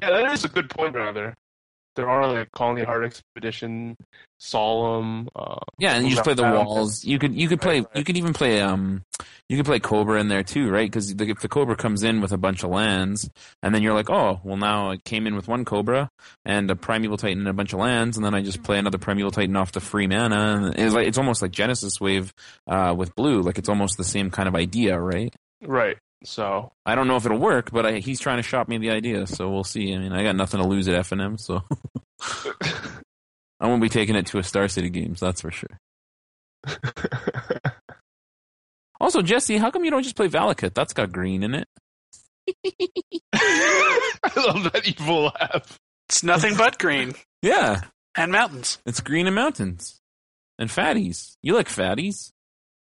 Yeah, 0.00 0.10
that 0.10 0.32
is 0.32 0.44
a 0.44 0.48
good 0.48 0.70
point, 0.70 0.94
rather. 0.94 1.34
There 1.94 2.08
are 2.08 2.32
like 2.32 2.50
Khalni 2.52 2.84
Heart 2.84 3.04
Expedition, 3.04 3.96
Solemn. 4.38 5.28
Uh, 5.36 5.56
Yeah, 5.78 5.94
and 5.94 6.04
you 6.04 6.12
just 6.12 6.24
play 6.24 6.34
the 6.34 6.42
walls. 6.42 7.04
You 7.04 7.18
could 7.18 7.34
you 7.34 7.48
could 7.48 7.60
play 7.60 7.80
Right, 7.80 7.86
right. 7.86 7.96
you 7.98 8.04
could 8.04 8.16
even 8.16 8.32
play 8.32 8.60
um 8.60 9.02
you 9.48 9.56
could 9.56 9.66
play 9.66 9.78
Cobra 9.78 10.18
in 10.18 10.28
there 10.28 10.42
too, 10.42 10.70
right? 10.70 10.90
Because 10.90 11.10
if 11.10 11.40
the 11.40 11.48
Cobra 11.48 11.76
comes 11.76 12.02
in 12.02 12.20
with 12.20 12.32
a 12.32 12.38
bunch 12.38 12.62
of 12.62 12.70
lands, 12.70 13.28
and 13.62 13.74
then 13.74 13.82
you're 13.82 13.92
like, 13.92 14.08
oh, 14.08 14.40
well 14.42 14.56
now 14.56 14.90
it 14.90 15.04
came 15.04 15.26
in 15.26 15.34
with 15.34 15.48
one 15.48 15.64
Cobra 15.64 16.10
and 16.44 16.70
a 16.70 16.76
Primeval 16.76 17.18
Titan 17.18 17.40
and 17.40 17.48
a 17.48 17.52
bunch 17.52 17.72
of 17.72 17.78
lands, 17.78 18.16
and 18.16 18.24
then 18.24 18.34
I 18.34 18.40
just 18.42 18.62
play 18.62 18.78
another 18.78 18.98
Primeval 18.98 19.30
Titan 19.30 19.56
off 19.56 19.72
the 19.72 19.80
free 19.80 20.06
mana. 20.06 20.72
And 20.74 20.78
it's 20.78 20.94
like 20.94 21.06
it's 21.06 21.18
almost 21.18 21.42
like 21.42 21.50
Genesis 21.50 22.00
Wave 22.00 22.32
uh, 22.66 22.94
with 22.96 23.14
blue. 23.14 23.42
Like 23.42 23.58
it's 23.58 23.68
almost 23.68 23.96
the 23.98 24.04
same 24.04 24.30
kind 24.30 24.48
of 24.48 24.54
idea, 24.54 24.98
right? 24.98 25.34
Right. 25.62 25.98
So 26.24 26.72
I 26.86 26.94
don't 26.94 27.08
know 27.08 27.16
if 27.16 27.24
it'll 27.26 27.38
work, 27.38 27.70
but 27.72 27.84
I, 27.86 27.92
he's 27.98 28.20
trying 28.20 28.38
to 28.38 28.42
shop 28.42 28.68
me 28.68 28.78
the 28.78 28.90
idea, 28.90 29.26
so 29.26 29.50
we'll 29.50 29.64
see. 29.64 29.94
I 29.94 29.98
mean, 29.98 30.12
I 30.12 30.22
got 30.22 30.36
nothing 30.36 30.60
to 30.60 30.66
lose 30.66 30.86
at 30.88 30.94
F 30.94 31.12
and 31.12 31.20
M, 31.20 31.38
so 31.38 31.62
I 33.60 33.66
won't 33.66 33.82
be 33.82 33.88
taking 33.88 34.14
it 34.16 34.26
to 34.26 34.38
a 34.38 34.42
Star 34.42 34.68
City 34.68 34.90
games, 34.90 35.20
that's 35.20 35.40
for 35.40 35.50
sure. 35.50 35.78
Also, 39.00 39.20
Jesse, 39.20 39.56
how 39.56 39.70
come 39.72 39.84
you 39.84 39.90
don't 39.90 40.04
just 40.04 40.14
play 40.14 40.28
Valakut? 40.28 40.74
That's 40.74 40.92
got 40.92 41.10
green 41.10 41.42
in 41.42 41.56
it. 41.56 41.66
I 43.34 44.30
love 44.36 44.72
that 44.72 44.82
evil 44.86 45.24
laugh. 45.24 45.76
It's 46.08 46.22
nothing 46.22 46.54
but 46.56 46.78
green 46.78 47.14
Yeah, 47.42 47.80
and 48.16 48.30
mountains. 48.30 48.78
it's 48.86 49.00
green 49.00 49.26
and 49.26 49.34
mountains 49.34 50.00
and 50.58 50.70
fatties. 50.70 51.36
You 51.42 51.54
like 51.54 51.68
fatties? 51.68 52.30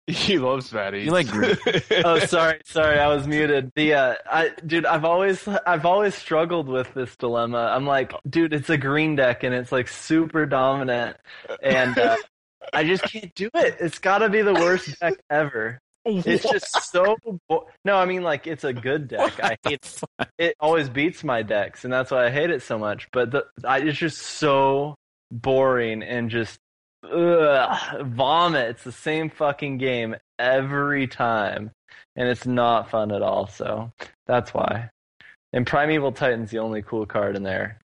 He 0.06 0.39
loves 0.39 0.70
fatties. 0.72 1.05
You 1.05 1.12
like 1.12 1.28
green? 1.28 1.56
Oh, 2.05 2.18
sorry, 2.18 2.60
sorry, 2.64 2.98
I 2.98 3.06
was 3.14 3.27
muted. 3.28 3.70
The 3.77 3.94
uh, 3.94 4.14
I, 4.27 4.51
dude, 4.66 4.86
I've 4.86 5.05
always, 5.05 5.47
I've 5.47 5.86
always 5.86 6.14
struggled 6.14 6.68
with 6.68 6.93
this 6.94 7.14
dilemma. 7.16 7.59
I'm 7.59 7.86
like, 7.86 8.12
dude, 8.28 8.52
it's 8.52 8.70
a 8.70 8.78
green 8.78 9.14
deck 9.16 9.44
and 9.44 9.55
it's 9.55 9.70
like 9.70 9.86
super 9.89 10.47
dominant, 10.47 11.16
and 11.62 11.97
uh, 11.97 12.16
I 12.72 12.85
just 12.85 13.05
can't 13.05 13.32
do 13.35 13.51
it. 13.55 13.77
It's 13.81 13.98
got 13.98 14.18
to 14.18 14.28
be 14.28 14.43
the 14.43 14.55
worst 14.55 14.98
deck 15.01 15.14
ever. 15.31 15.78
It's 16.05 16.48
just 16.51 16.90
so. 16.90 17.16
Bo- 17.48 17.68
no, 17.85 17.97
I 17.97 18.06
mean 18.06 18.22
like 18.22 18.47
it's 18.47 18.64
a 18.64 18.72
good 18.72 19.06
deck. 19.09 19.39
I 19.43 19.56
hate 19.64 20.02
it. 20.39 20.56
Always 20.59 20.89
beats 20.89 21.22
my 21.22 21.43
decks, 21.43 21.85
and 21.85 21.93
that's 21.93 22.10
why 22.10 22.27
I 22.27 22.31
hate 22.31 22.51
it 22.51 22.62
so 22.62 22.78
much. 22.78 23.06
But 23.12 23.31
the, 23.31 23.44
I, 23.64 23.81
it's 23.81 23.98
just 23.98 24.18
so 24.18 24.94
boring 25.31 26.02
and 26.02 26.31
just 26.31 26.59
ugh, 27.05 28.06
vomit. 28.06 28.70
It's 28.70 28.85
the 28.85 28.93
same 28.93 29.31
fucking 29.31 29.78
game 29.78 30.16
every 30.39 31.06
time, 31.06 31.70
and 32.16 32.28
it's 32.28 32.47
not 32.47 32.90
fun 32.90 33.12
at 33.12 33.22
all. 33.22 33.47
So 33.47 33.93
that's 34.27 34.52
why. 34.55 34.90
And 35.52 35.66
Primeval 35.66 36.12
Titan's 36.12 36.51
the 36.51 36.59
only 36.59 36.82
cool 36.82 37.06
card 37.06 37.36
in 37.36 37.43
there. 37.43 37.78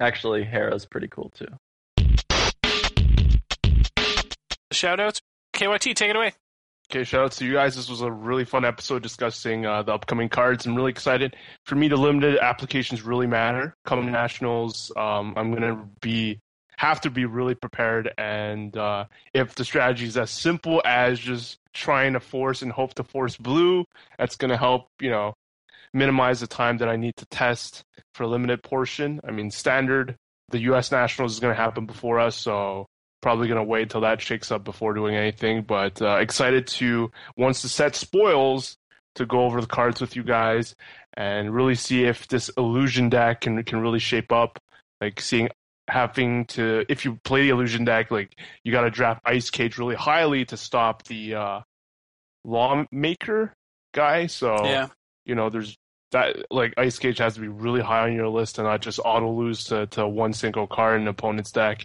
Actually, 0.00 0.44
Hera's 0.44 0.86
pretty 0.86 1.08
cool 1.08 1.30
too. 1.34 1.46
Shout 4.72 5.00
outs. 5.00 5.20
KYT, 5.54 5.94
take 5.94 6.10
it 6.10 6.16
away. 6.16 6.32
Okay, 6.90 7.04
shout 7.04 7.24
out 7.24 7.32
to 7.32 7.44
you 7.44 7.52
guys. 7.52 7.76
This 7.76 7.88
was 7.88 8.00
a 8.00 8.10
really 8.10 8.44
fun 8.44 8.64
episode 8.64 9.02
discussing 9.02 9.64
uh, 9.64 9.82
the 9.82 9.92
upcoming 9.92 10.28
cards. 10.28 10.66
I'm 10.66 10.74
really 10.74 10.90
excited. 10.90 11.36
For 11.64 11.74
me, 11.74 11.88
the 11.88 11.96
limited 11.96 12.38
applications 12.38 13.02
really 13.02 13.26
matter. 13.26 13.74
Coming 13.84 14.10
nationals, 14.10 14.92
um, 14.96 15.34
I'm 15.36 15.52
gonna 15.54 15.86
be 16.00 16.38
have 16.82 17.00
to 17.02 17.10
be 17.10 17.24
really 17.24 17.54
prepared. 17.54 18.12
And 18.18 18.76
uh, 18.76 19.04
if 19.32 19.54
the 19.54 19.64
strategy 19.64 20.04
is 20.06 20.16
as 20.16 20.30
simple 20.30 20.82
as 20.84 21.20
just 21.20 21.58
trying 21.72 22.14
to 22.14 22.20
force 22.20 22.60
and 22.60 22.72
hope 22.72 22.94
to 22.94 23.04
force 23.04 23.36
blue, 23.36 23.84
that's 24.18 24.34
gonna 24.34 24.56
help. 24.56 24.88
You 25.00 25.10
know, 25.10 25.34
minimize 25.94 26.40
the 26.40 26.48
time 26.48 26.78
that 26.78 26.88
I 26.88 26.96
need 26.96 27.14
to 27.18 27.26
test 27.26 27.84
for 28.14 28.24
a 28.24 28.26
limited 28.26 28.64
portion. 28.64 29.20
I 29.26 29.30
mean, 29.30 29.52
standard. 29.52 30.16
The 30.50 30.58
U.S. 30.72 30.90
Nationals 30.90 31.34
is 31.34 31.40
gonna 31.40 31.54
happen 31.54 31.86
before 31.86 32.18
us, 32.18 32.34
so 32.34 32.88
probably 33.20 33.46
going 33.46 33.56
to 33.56 33.62
wait 33.62 33.88
till 33.88 34.00
that 34.00 34.20
shakes 34.20 34.50
up 34.50 34.64
before 34.64 34.92
doing 34.92 35.14
anything. 35.14 35.62
But 35.62 36.02
uh, 36.02 36.16
excited 36.16 36.66
to 36.78 37.12
once 37.36 37.62
the 37.62 37.68
set 37.68 37.94
spoils 37.94 38.76
to 39.14 39.24
go 39.24 39.44
over 39.44 39.60
the 39.60 39.68
cards 39.68 40.00
with 40.00 40.16
you 40.16 40.24
guys 40.24 40.74
and 41.14 41.54
really 41.54 41.76
see 41.76 42.04
if 42.04 42.26
this 42.26 42.48
illusion 42.56 43.08
deck 43.08 43.42
can 43.42 43.62
can 43.62 43.80
really 43.80 44.00
shape 44.00 44.32
up. 44.32 44.58
Like 45.00 45.20
seeing 45.20 45.48
having 45.88 46.44
to 46.46 46.84
if 46.88 47.04
you 47.04 47.18
play 47.24 47.42
the 47.42 47.50
illusion 47.50 47.84
deck, 47.84 48.10
like 48.10 48.36
you 48.64 48.72
got 48.72 48.82
to 48.82 48.90
draft 48.90 49.20
Ice 49.24 49.50
Cage 49.50 49.78
really 49.78 49.94
highly 49.96 50.44
to 50.46 50.56
stop 50.56 51.02
the 51.04 51.34
uh, 51.34 51.60
lawmaker 52.44 53.52
guy. 53.94 54.26
So 54.26 54.64
Yeah. 54.64 54.88
you 55.24 55.34
know 55.34 55.50
there's 55.50 55.76
that 56.12 56.36
like 56.50 56.74
Ice 56.76 56.98
Cage 56.98 57.18
has 57.18 57.34
to 57.34 57.40
be 57.40 57.48
really 57.48 57.80
high 57.80 58.02
on 58.04 58.12
your 58.14 58.28
list 58.28 58.58
and 58.58 58.66
not 58.66 58.80
just 58.82 59.00
auto 59.04 59.30
lose 59.32 59.64
to, 59.64 59.86
to 59.88 60.06
one 60.06 60.32
single 60.34 60.66
card 60.66 60.96
in 60.96 61.02
an 61.02 61.08
opponent's 61.08 61.52
deck. 61.52 61.84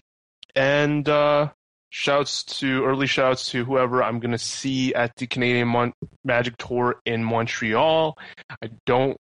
And 0.56 1.08
uh 1.08 1.50
shouts 1.90 2.44
to 2.44 2.84
early 2.84 3.08
shouts 3.08 3.50
to 3.52 3.64
whoever 3.64 4.04
I'm 4.04 4.20
gonna 4.20 4.38
see 4.38 4.94
at 4.94 5.16
the 5.16 5.28
Canadian 5.28 5.70
Mon- 5.70 5.94
Magic 6.26 6.58
Tour 6.58 7.00
in 7.06 7.24
Montreal. 7.24 8.18
I 8.62 8.70
don't 8.86 9.16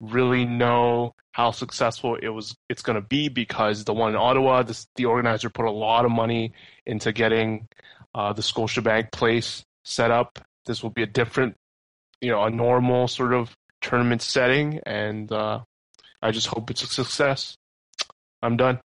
really 0.00 0.44
know 0.44 1.14
how 1.32 1.50
successful 1.50 2.16
it 2.16 2.28
was 2.28 2.56
it's 2.68 2.82
gonna 2.82 3.00
be 3.00 3.28
because 3.28 3.84
the 3.84 3.94
one 3.94 4.10
in 4.10 4.16
Ottawa, 4.16 4.62
this, 4.62 4.86
the 4.96 5.04
organizer 5.04 5.50
put 5.50 5.66
a 5.66 5.70
lot 5.70 6.04
of 6.04 6.10
money 6.10 6.52
into 6.86 7.12
getting 7.12 7.68
uh, 8.14 8.32
the 8.32 8.42
Scotiabank 8.42 9.12
place 9.12 9.64
set 9.84 10.10
up. 10.10 10.38
This 10.66 10.82
will 10.82 10.90
be 10.90 11.02
a 11.02 11.06
different, 11.06 11.54
you 12.20 12.30
know, 12.30 12.44
a 12.44 12.50
normal 12.50 13.08
sort 13.08 13.32
of 13.32 13.56
tournament 13.80 14.22
setting, 14.22 14.80
and 14.84 15.30
uh, 15.30 15.60
I 16.20 16.30
just 16.30 16.48
hope 16.48 16.70
it's 16.70 16.82
a 16.82 16.86
success. 16.86 17.56
I'm 18.42 18.56
done. 18.56 18.80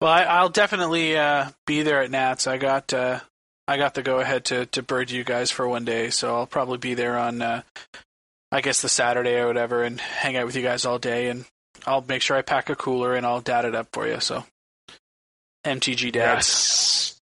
Well, 0.00 0.10
I, 0.10 0.22
I'll 0.22 0.48
definitely 0.48 1.16
uh, 1.16 1.50
be 1.66 1.82
there 1.82 2.02
at 2.02 2.10
Nats. 2.10 2.46
I 2.46 2.58
got 2.58 2.92
uh, 2.92 3.20
I 3.68 3.76
got 3.76 3.94
the 3.94 4.02
go 4.02 4.18
ahead 4.18 4.44
to 4.46 4.66
to 4.66 4.82
bird 4.82 5.10
you 5.10 5.24
guys 5.24 5.50
for 5.50 5.68
one 5.68 5.84
day, 5.84 6.10
so 6.10 6.34
I'll 6.34 6.46
probably 6.46 6.78
be 6.78 6.94
there 6.94 7.16
on 7.18 7.42
uh, 7.42 7.62
I 8.52 8.60
guess 8.60 8.82
the 8.82 8.88
Saturday 8.88 9.38
or 9.38 9.46
whatever, 9.46 9.82
and 9.82 10.00
hang 10.00 10.36
out 10.36 10.46
with 10.46 10.56
you 10.56 10.62
guys 10.62 10.84
all 10.84 10.98
day. 10.98 11.28
And 11.28 11.44
I'll 11.86 12.04
make 12.06 12.22
sure 12.22 12.36
I 12.36 12.42
pack 12.42 12.68
a 12.68 12.76
cooler 12.76 13.14
and 13.14 13.24
I'll 13.24 13.40
dat 13.40 13.64
it 13.64 13.74
up 13.74 13.88
for 13.92 14.06
you. 14.06 14.20
So 14.20 14.44
MTG 15.64 16.12
dad. 16.12 16.36
Yes. 16.36 17.20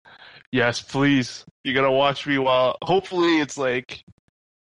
Yes, 0.50 0.82
please. 0.82 1.44
You 1.64 1.74
gotta 1.74 1.90
watch 1.90 2.26
me 2.26 2.38
while 2.38 2.78
hopefully 2.82 3.40
it's 3.40 3.59
like 3.59 4.02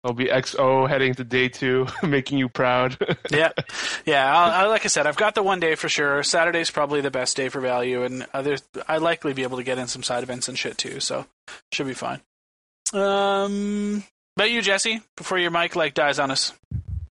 I'll 0.04 0.14
be 0.14 0.26
XO 0.26 0.88
heading 0.88 1.14
to 1.16 1.24
day 1.24 1.50
two, 1.50 1.88
making 2.04 2.38
you 2.38 2.48
proud. 2.48 2.98
yeah, 3.32 3.52
yeah. 4.06 4.34
I'll, 4.34 4.66
I, 4.66 4.68
like 4.68 4.86
I 4.86 4.88
said, 4.88 5.08
I've 5.08 5.18
got 5.18 5.36
the 5.36 5.44
one 5.44 5.60
day 5.60 5.76
for 5.76 5.90
sure. 5.90 6.24
Saturday's 6.24 6.72
probably 6.72 7.02
the 7.02 7.12
best 7.12 7.36
day 7.36 7.50
for 7.50 7.60
value, 7.60 8.04
and 8.04 8.26
others 8.34 8.64
I 8.88 8.98
likely 8.98 9.34
be 9.34 9.44
able 9.44 9.58
to 9.58 9.64
get 9.64 9.78
in 9.78 9.88
some 9.88 10.04
side 10.04 10.24
events 10.24 10.48
and 10.48 10.58
shit 10.58 10.78
too. 10.78 11.00
So 11.00 11.26
should 11.74 11.88
be 11.88 11.94
fine. 11.94 12.22
Um, 12.94 14.04
about 14.40 14.52
you, 14.52 14.62
Jesse, 14.62 15.02
before 15.18 15.38
your 15.38 15.52
mic 15.52 15.76
like 15.76 15.94
dies 15.94 16.18
on 16.18 16.32
us. 16.32 16.54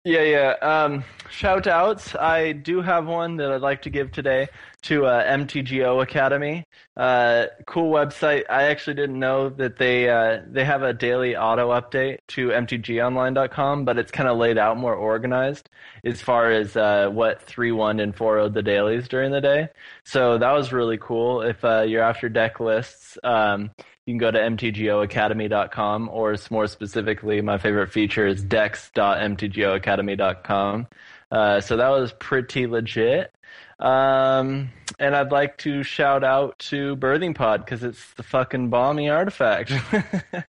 Yeah, 0.04 0.24
yeah. 0.24 0.56
Um, 0.64 1.04
shout 1.30 1.68
outs. 1.68 2.16
I 2.16 2.54
do 2.54 2.82
have 2.82 3.06
one 3.06 3.38
that 3.38 3.52
I'd 3.52 3.62
like 3.62 3.84
to 3.84 3.92
give 3.92 4.12
today 4.12 4.48
to 4.84 5.06
uh, 5.06 5.24
MTGO 5.38 6.02
Academy. 6.02 6.66
Uh, 6.98 7.46
cool 7.68 7.92
website. 7.92 8.46
I 8.50 8.64
actually 8.64 8.96
didn't 8.96 9.20
know 9.20 9.50
that 9.50 9.78
they 9.78 10.10
uh, 10.10 10.42
they 10.48 10.66
have 10.66 10.82
a 10.82 10.94
daily 10.94 11.36
auto 11.36 11.70
update 11.70 12.18
to 12.30 12.48
MTGOnline.com, 12.48 13.86
but 13.86 14.00
it's 14.00 14.12
kind 14.12 14.28
of 14.28 14.40
laid 14.40 14.58
out 14.58 14.78
more 14.78 14.96
organized 14.96 15.70
as 16.04 16.20
far 16.20 16.50
as 16.50 16.76
uh, 16.76 17.10
what 17.12 17.40
three 17.44 17.72
one 17.72 18.00
and 18.00 18.16
four 18.16 18.40
oh 18.40 18.50
the 18.50 18.64
dailies 18.64 19.08
during 19.08 19.32
the 19.32 19.42
day. 19.42 19.70
So 20.06 20.40
that 20.40 20.54
was 20.54 20.74
really 20.74 20.98
cool. 20.98 21.44
If 21.44 21.64
uh, 21.64 21.82
you're 21.82 22.02
after 22.02 22.28
deck 22.30 22.60
lists, 22.60 23.20
um, 23.24 23.70
you 24.06 24.14
can 24.14 24.18
go 24.18 24.32
to 24.32 24.40
mtgoacademy.com 24.40 26.10
or 26.10 26.36
more 26.50 26.68
specifically 26.68 27.42
my 27.42 27.58
favorite 27.58 27.92
feature 27.92 28.28
is 28.28 28.42
dex.mtgoacademy.com 28.44 30.88
uh, 31.32 31.62
so 31.62 31.78
that 31.78 31.90
was 31.90 32.12
pretty 32.14 32.68
legit. 32.68 33.32
Um, 33.80 34.70
and 35.00 35.16
i'd 35.16 35.32
like 35.32 35.58
to 35.60 35.82
shout 35.82 36.24
out 36.24 36.60
to 36.60 36.96
birthing 36.98 37.34
pod 37.34 37.66
because 37.66 37.84
it's 37.84 38.14
the 38.14 38.22
fucking 38.24 38.70
balmy 38.70 39.10
artifact. 39.10 39.72
That's 39.92 40.46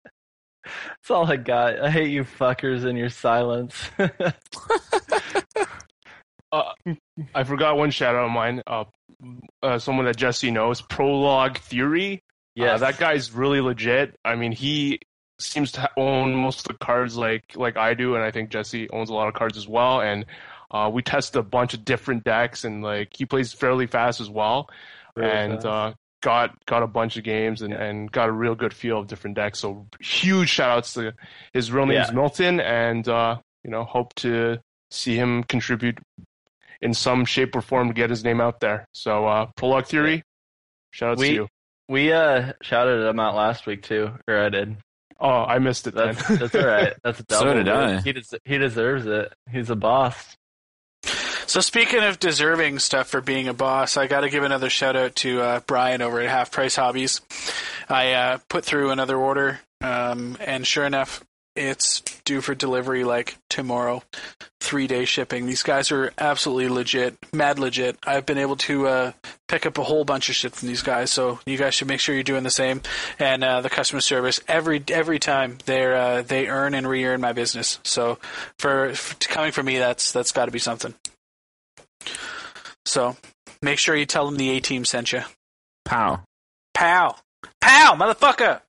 all 1.09 1.31
i 1.31 1.37
got. 1.37 1.79
I 1.79 1.89
hate 1.89 2.11
you 2.11 2.23
fuckers 2.23 2.85
and 2.85 2.97
your 2.97 3.09
silence. 3.09 3.89
Uh, 6.51 6.73
I 7.33 7.45
forgot 7.45 7.77
one 7.77 7.91
shout 7.91 8.15
out 8.15 8.25
of 8.25 8.31
mine. 8.31 8.61
Uh, 8.67 8.83
uh, 9.63 9.79
someone 9.79 10.05
that 10.05 10.17
Jesse 10.17 10.51
knows, 10.51 10.81
Prologue 10.81 11.57
Theory. 11.59 12.23
Yeah, 12.55 12.73
Uh, 12.73 12.77
that 12.79 12.97
guy's 12.97 13.31
really 13.31 13.61
legit. 13.61 14.15
I 14.25 14.35
mean, 14.35 14.51
he 14.51 14.99
seems 15.39 15.71
to 15.73 15.89
own 15.97 16.35
most 16.35 16.59
of 16.59 16.63
the 16.65 16.73
cards 16.85 17.15
like 17.17 17.43
like 17.55 17.77
I 17.77 17.93
do, 17.93 18.15
and 18.15 18.23
I 18.23 18.31
think 18.31 18.49
Jesse 18.49 18.89
owns 18.91 19.09
a 19.09 19.13
lot 19.13 19.27
of 19.27 19.33
cards 19.33 19.57
as 19.57 19.67
well. 19.67 20.01
And 20.01 20.25
uh, 20.69 20.89
we 20.93 21.01
tested 21.01 21.37
a 21.37 21.43
bunch 21.43 21.73
of 21.73 21.83
different 21.85 22.23
decks, 22.23 22.63
and 22.63 22.83
like 22.83 23.09
he 23.15 23.25
plays 23.25 23.53
fairly 23.53 23.87
fast 23.87 24.19
as 24.21 24.29
well, 24.29 24.69
Really 25.15 25.31
and 25.31 25.65
uh, 25.65 25.93
got 26.21 26.53
got 26.65 26.83
a 26.83 26.87
bunch 26.87 27.17
of 27.17 27.23
games 27.23 27.61
and, 27.61 27.73
and 27.73 28.11
got 28.11 28.29
a 28.29 28.31
real 28.31 28.55
good 28.55 28.73
feel 28.73 28.99
of 28.99 29.07
different 29.07 29.35
decks. 29.35 29.59
So 29.59 29.87
huge 29.99 30.49
shout 30.49 30.69
outs 30.77 30.93
to 30.93 31.13
his 31.53 31.71
real 31.71 31.85
name 31.85 31.95
Yeah. 31.97 32.11
Milton, 32.11 32.59
and 32.59 33.07
uh, 33.07 33.37
you 33.63 33.71
know 33.71 33.83
hope 33.83 34.13
to 34.15 34.59
see 34.91 35.15
him 35.15 35.43
contribute 35.43 35.97
in 36.81 36.93
some 36.93 37.23
shape 37.25 37.55
or 37.55 37.61
form 37.61 37.87
to 37.87 37.93
get 37.93 38.09
his 38.09 38.23
name 38.23 38.41
out 38.41 38.59
there. 38.59 38.85
So, 38.91 39.25
uh, 39.27 39.45
Prologue 39.55 39.85
Theory, 39.85 40.23
shout 40.91 41.11
out 41.13 41.17
We- 41.19 41.27
to 41.29 41.33
you. 41.33 41.47
We 41.89 42.11
uh 42.13 42.53
shouted 42.61 43.05
him 43.07 43.19
out 43.19 43.35
last 43.35 43.65
week 43.65 43.83
too, 43.83 44.11
or 44.27 44.37
I 44.39 44.49
did. 44.49 44.77
Oh, 45.19 45.43
I 45.43 45.59
missed 45.59 45.85
it 45.87 45.93
then. 45.93 46.15
That's 46.15 46.27
that's 46.39 46.55
all 46.55 46.65
right. 46.65 46.93
That's 47.03 47.19
a 47.19 47.23
double. 47.27 47.51
So 47.51 47.53
did 47.53 47.67
I. 47.69 48.01
He 48.01 48.13
des- 48.13 48.39
he 48.45 48.57
deserves 48.57 49.05
it. 49.05 49.33
He's 49.51 49.69
a 49.69 49.75
boss. 49.75 50.35
So 51.47 51.59
speaking 51.59 52.01
of 52.01 52.17
deserving 52.17 52.79
stuff 52.79 53.09
for 53.09 53.19
being 53.19 53.49
a 53.49 53.53
boss, 53.53 53.97
I 53.97 54.07
got 54.07 54.21
to 54.21 54.29
give 54.29 54.43
another 54.43 54.69
shout 54.69 54.95
out 54.95 55.15
to 55.17 55.41
uh, 55.41 55.59
Brian 55.67 56.01
over 56.01 56.21
at 56.21 56.29
Half 56.29 56.51
Price 56.51 56.77
Hobbies. 56.77 57.19
I 57.89 58.13
uh, 58.13 58.37
put 58.47 58.63
through 58.63 58.91
another 58.91 59.17
order, 59.17 59.59
um, 59.81 60.37
and 60.39 60.65
sure 60.65 60.85
enough, 60.85 61.25
it's 61.57 61.99
due 62.23 62.39
for 62.39 62.55
delivery 62.55 63.03
like 63.03 63.35
tomorrow. 63.49 64.01
Three 64.61 64.87
day 64.87 65.03
shipping. 65.03 65.45
These 65.45 65.63
guys 65.63 65.91
are 65.91 66.13
absolutely 66.17 66.69
legit, 66.69 67.17
mad 67.33 67.59
legit. 67.59 67.97
I've 68.07 68.25
been 68.25 68.37
able 68.37 68.55
to 68.57 68.87
uh, 68.87 69.11
pick 69.51 69.65
up 69.65 69.77
a 69.77 69.83
whole 69.83 70.05
bunch 70.05 70.29
of 70.29 70.35
shit 70.35 70.55
from 70.55 70.69
these 70.69 70.81
guys, 70.81 71.11
so 71.11 71.39
you 71.45 71.57
guys 71.57 71.75
should 71.75 71.89
make 71.89 71.99
sure 71.99 72.15
you're 72.15 72.23
doing 72.23 72.43
the 72.43 72.49
same. 72.49 72.81
And 73.19 73.43
uh, 73.43 73.59
the 73.59 73.69
customer 73.69 73.99
service 73.99 74.39
every 74.47 74.81
every 74.87 75.19
time 75.19 75.57
they're 75.65 75.95
uh, 75.95 76.21
they 76.21 76.47
earn 76.47 76.73
and 76.73 76.87
re-earn 76.87 77.19
my 77.19 77.33
business. 77.33 77.77
So 77.83 78.17
for, 78.57 78.95
for 78.95 79.15
coming 79.27 79.51
from 79.51 79.65
me, 79.65 79.77
that's 79.77 80.13
that's 80.13 80.31
got 80.31 80.45
to 80.45 80.51
be 80.51 80.59
something. 80.59 80.93
So 82.85 83.17
make 83.61 83.77
sure 83.77 83.95
you 83.95 84.05
tell 84.05 84.25
them 84.25 84.37
the 84.37 84.51
A 84.51 84.61
team 84.61 84.85
sent 84.85 85.11
you. 85.11 85.21
Pow. 85.83 86.21
Pow, 86.73 87.17
pow, 87.59 87.95
motherfucker. 87.95 88.61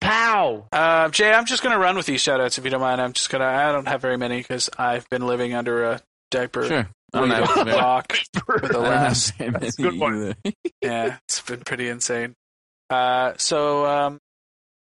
Pow! 0.00 0.66
Uh, 0.72 1.08
Jay, 1.10 1.32
I'm 1.32 1.44
just 1.44 1.62
gonna 1.62 1.78
run 1.78 1.96
with 1.96 2.06
these 2.06 2.22
shoutouts 2.22 2.58
if 2.58 2.64
you 2.64 2.70
don't 2.70 2.80
mind. 2.80 3.00
I'm 3.00 3.12
just 3.12 3.28
gonna. 3.30 3.44
I 3.44 3.72
don't 3.72 3.88
have 3.88 4.00
very 4.00 4.16
many 4.16 4.38
because 4.38 4.70
I've 4.78 5.08
been 5.10 5.26
living 5.26 5.54
under 5.54 5.84
a 5.84 6.00
diaper 6.30 6.66
Sure. 6.66 6.88
I 7.14 7.20
don't 7.20 7.30
have 7.30 7.54
very- 7.66 7.76
rock 7.76 8.12
for 8.46 8.58
the 8.60 8.66
I 8.68 8.72
don't 8.72 8.84
have 8.84 8.92
last. 8.92 9.32
That's 9.38 9.78
a 9.78 9.82
good 9.82 9.98
one. 9.98 10.34
Yeah, 10.82 11.16
it's 11.26 11.40
been 11.42 11.60
pretty 11.60 11.88
insane. 11.88 12.34
Uh, 12.88 13.32
so 13.36 13.84
um, 13.86 14.18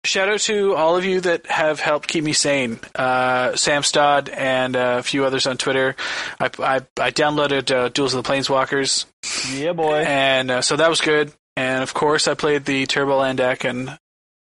shout 0.05 0.29
out 0.29 0.41
to 0.41 0.75
all 0.75 0.97
of 0.97 1.05
you 1.05 1.21
that 1.21 1.47
have 1.47 1.79
helped 1.81 2.09
keep 2.09 2.25
me 2.25 2.33
sane. 2.33 2.79
Uh, 2.95 3.55
Sam 3.57 3.83
Stodd 3.83 4.29
and 4.29 4.75
uh, 4.77 4.97
a 4.99 5.03
few 5.03 5.25
others 5.25 5.47
on 5.47 5.57
Twitter. 5.57 5.95
I 6.41 6.51
I, 6.59 6.77
I 7.01 7.11
downloaded 7.13 7.75
uh, 7.75 7.89
Duels 7.91 8.15
of 8.15 8.23
the 8.25 8.29
Planeswalkers. 8.31 9.07
Yeah, 9.55 9.73
boy. 9.73 9.99
And 9.99 10.51
uh, 10.51 10.63
so 10.63 10.77
that 10.77 10.91
was 10.91 11.01
good. 11.01 11.33
And 11.57 11.83
of 11.83 11.95
course, 11.95 12.27
I 12.29 12.35
played 12.35 12.65
the 12.65 12.87
Turbo 12.87 13.19
Land 13.19 13.39
deck, 13.39 13.65
and 13.65 13.99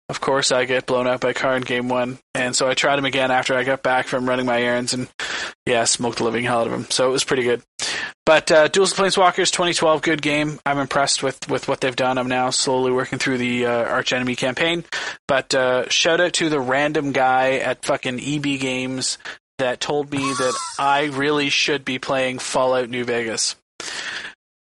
of 0.09 0.19
course, 0.19 0.51
I 0.51 0.65
get 0.65 0.87
blown 0.87 1.07
out 1.07 1.21
by 1.21 1.33
Car 1.33 1.55
in 1.55 1.61
game 1.61 1.87
one. 1.87 2.17
And 2.33 2.55
so 2.55 2.67
I 2.67 2.73
tried 2.73 2.97
him 2.97 3.05
again 3.05 3.29
after 3.29 3.55
I 3.55 3.63
got 3.63 3.83
back 3.83 4.07
from 4.07 4.27
running 4.27 4.47
my 4.47 4.61
errands, 4.61 4.93
and 4.93 5.07
yeah, 5.67 5.83
smoked 5.83 6.17
the 6.17 6.23
living 6.23 6.43
hell 6.43 6.61
out 6.61 6.67
of 6.67 6.73
him. 6.73 6.87
So 6.89 7.07
it 7.07 7.11
was 7.11 7.23
pretty 7.23 7.43
good. 7.43 7.61
But 8.25 8.51
uh, 8.51 8.67
Duels 8.67 8.91
of 8.91 8.97
Planeswalkers 8.97 9.51
2012, 9.51 10.01
good 10.01 10.21
game. 10.21 10.59
I'm 10.65 10.77
impressed 10.77 11.23
with, 11.23 11.49
with 11.49 11.67
what 11.67 11.81
they've 11.81 11.95
done. 11.95 12.17
I'm 12.17 12.27
now 12.27 12.49
slowly 12.49 12.91
working 12.91 13.19
through 13.19 13.37
the 13.37 13.65
uh, 13.65 13.85
Archenemy 13.85 14.35
campaign. 14.35 14.83
But 15.27 15.53
uh, 15.55 15.89
shout 15.89 16.21
out 16.21 16.33
to 16.33 16.49
the 16.49 16.59
random 16.59 17.11
guy 17.11 17.57
at 17.57 17.85
fucking 17.85 18.19
EB 18.19 18.59
Games 18.59 19.17
that 19.57 19.79
told 19.79 20.11
me 20.11 20.19
that 20.19 20.55
I 20.77 21.05
really 21.05 21.49
should 21.49 21.85
be 21.85 21.99
playing 21.99 22.39
Fallout 22.39 22.89
New 22.89 23.03
Vegas. 23.03 23.55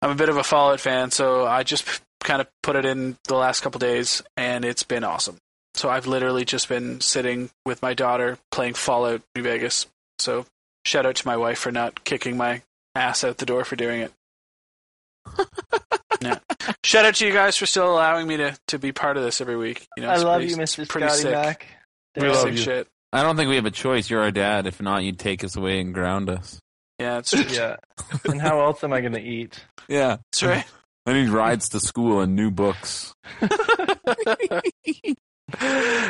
I'm 0.02 0.10
a 0.10 0.14
bit 0.16 0.28
of 0.28 0.36
a 0.36 0.44
Fallout 0.44 0.80
fan, 0.80 1.10
so 1.10 1.46
I 1.46 1.62
just 1.62 2.02
kind 2.22 2.40
of 2.40 2.48
put 2.62 2.76
it 2.76 2.84
in 2.84 3.16
the 3.28 3.36
last 3.36 3.60
couple 3.62 3.78
days, 3.78 4.22
and 4.36 4.64
it's 4.64 4.82
been 4.82 5.04
awesome. 5.04 5.36
So 5.74 5.88
I've 5.90 6.06
literally 6.06 6.44
just 6.44 6.68
been 6.68 7.00
sitting 7.00 7.50
with 7.66 7.82
my 7.82 7.92
daughter 7.94 8.38
playing 8.50 8.74
Fallout 8.74 9.22
New 9.34 9.42
Vegas. 9.42 9.86
So 10.18 10.46
shout 10.84 11.04
out 11.06 11.16
to 11.16 11.26
my 11.26 11.36
wife 11.36 11.58
for 11.58 11.70
not 11.70 12.04
kicking 12.04 12.36
my 12.36 12.62
ass 12.94 13.24
out 13.24 13.36
the 13.38 13.46
door 13.46 13.64
for 13.64 13.76
doing 13.76 14.00
it. 14.00 14.12
yeah. 16.20 16.38
Shout 16.84 17.04
out 17.04 17.14
to 17.16 17.26
you 17.26 17.32
guys 17.32 17.56
for 17.56 17.66
still 17.66 17.92
allowing 17.92 18.26
me 18.26 18.36
to, 18.38 18.56
to 18.68 18.78
be 18.78 18.92
part 18.92 19.16
of 19.16 19.22
this 19.22 19.40
every 19.40 19.56
week. 19.56 19.86
You 19.96 20.04
know, 20.04 20.10
I 20.10 20.16
love 20.16 20.38
pretty- 20.38 20.54
you, 20.54 20.60
it's 20.62 20.76
Mr. 20.76 20.88
Pretty 20.88 21.08
Scotty 21.08 21.22
sick. 21.22 21.32
Mac. 21.32 21.66
We 22.14 22.20
Pretty 22.20 22.34
love 22.34 22.42
sick 22.44 22.52
you. 22.52 22.58
shit. 22.58 22.88
I 23.12 23.22
don't 23.22 23.36
think 23.36 23.48
we 23.50 23.56
have 23.56 23.66
a 23.66 23.70
choice. 23.70 24.08
You're 24.10 24.22
our 24.22 24.30
dad. 24.30 24.66
If 24.66 24.80
not, 24.80 25.04
you'd 25.04 25.18
take 25.18 25.44
us 25.44 25.56
away 25.56 25.80
and 25.80 25.92
ground 25.94 26.28
us. 26.30 26.58
Yeah, 26.98 27.18
it's 27.18 27.30
true. 27.30 27.44
Yeah. 27.50 27.76
and 28.24 28.40
how 28.40 28.60
else 28.60 28.82
am 28.82 28.92
I 28.92 29.00
going 29.00 29.12
to 29.12 29.20
eat? 29.22 29.62
Yeah. 29.88 30.16
That's 30.32 30.42
right. 30.42 30.64
I 31.06 31.12
need 31.12 31.28
rides 31.28 31.68
to 31.70 31.80
school 31.80 32.20
and 32.20 32.34
new 32.34 32.50
books. 32.50 33.14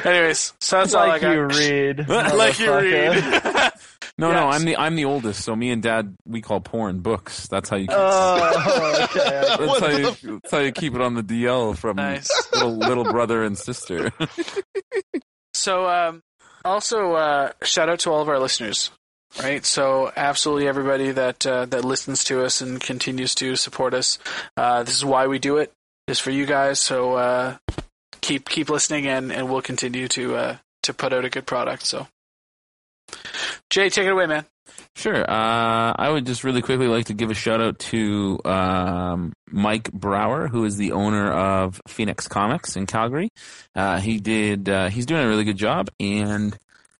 Anyways, 0.04 0.54
so 0.60 0.78
that's 0.78 0.94
all 0.94 1.02
I 1.04 1.08
like 1.08 1.20
got. 1.20 1.32
you 1.32 1.42
read. 1.44 2.08
like 2.08 2.58
you 2.58 2.72
read. 2.74 3.72
No, 4.18 4.32
no, 4.32 4.48
I'm 4.48 4.64
the 4.64 4.78
I'm 4.78 4.96
the 4.96 5.04
oldest, 5.04 5.44
so 5.44 5.54
me 5.54 5.70
and 5.70 5.82
dad 5.82 6.16
we 6.24 6.40
call 6.40 6.58
porn 6.62 7.00
books. 7.00 7.48
That's 7.48 7.68
how 7.68 7.76
you 7.76 7.86
keep 7.86 7.94
Oh, 7.98 9.04
okay. 9.14 9.66
that's 9.66 9.78
how 9.78 9.88
you 9.88 10.40
that's 10.42 10.50
how 10.52 10.58
you 10.60 10.72
keep 10.72 10.94
it 10.94 11.02
on 11.02 11.12
the 11.12 11.22
DL 11.22 11.76
from 11.76 11.96
Nice. 11.96 12.30
little 12.54 12.76
little 12.78 13.04
brother 13.04 13.44
and 13.44 13.58
sister. 13.58 14.10
So, 15.52 15.86
um, 15.86 16.22
also, 16.64 17.12
uh, 17.12 17.52
shout 17.62 17.90
out 17.90 17.98
to 18.00 18.10
all 18.10 18.22
of 18.22 18.30
our 18.30 18.38
listeners, 18.38 18.90
right? 19.42 19.64
So, 19.64 20.12
absolutely 20.16 20.68
everybody 20.68 21.12
that 21.12 21.46
uh, 21.46 21.66
that 21.66 21.84
listens 21.84 22.24
to 22.24 22.44
us 22.44 22.60
and 22.60 22.80
continues 22.80 23.34
to 23.36 23.56
support 23.56 23.94
us. 23.94 24.18
Uh, 24.56 24.82
this 24.82 24.96
is 24.96 25.04
why 25.04 25.26
we 25.26 25.38
do 25.38 25.58
it. 25.58 25.72
Is 26.06 26.20
for 26.20 26.30
you 26.30 26.46
guys. 26.46 26.78
So, 26.78 27.14
uh, 27.14 27.56
keep 28.20 28.48
keep 28.48 28.70
listening, 28.70 29.06
and, 29.06 29.32
and 29.32 29.50
we'll 29.50 29.62
continue 29.62 30.08
to 30.08 30.36
uh, 30.36 30.56
to 30.84 30.94
put 30.94 31.12
out 31.12 31.24
a 31.24 31.30
good 31.30 31.46
product. 31.46 31.82
So, 31.84 32.06
Jay, 33.70 33.90
take 33.90 34.06
it 34.06 34.12
away, 34.12 34.26
man. 34.26 34.46
Sure. 34.94 35.20
Uh, 35.20 35.94
I 35.96 36.10
would 36.10 36.24
just 36.26 36.42
really 36.42 36.62
quickly 36.62 36.86
like 36.86 37.06
to 37.06 37.14
give 37.14 37.30
a 37.30 37.34
shout 37.34 37.60
out 37.60 37.78
to 37.78 38.38
um, 38.44 39.32
Mike 39.50 39.92
Brower, 39.92 40.48
who 40.48 40.64
is 40.64 40.76
the 40.76 40.92
owner 40.92 41.30
of 41.30 41.80
Phoenix 41.86 42.28
Comics 42.28 42.76
in 42.76 42.86
Calgary. 42.86 43.28
Uh, 43.74 43.98
he 43.98 44.18
did. 44.18 44.68
He's 44.90 45.06
doing 45.06 45.22
a 45.22 45.28
really 45.28 45.44
good 45.44 45.58
job, 45.58 45.90
and 46.00 46.56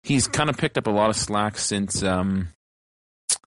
he's 0.06 0.28
kind 0.28 0.48
of 0.48 0.56
picked 0.56 0.78
up 0.78 0.86
a 0.86 0.90
lot 0.90 1.10
of 1.10 1.16
slack 1.16 1.58
since 1.58 2.02
um, 2.04 2.48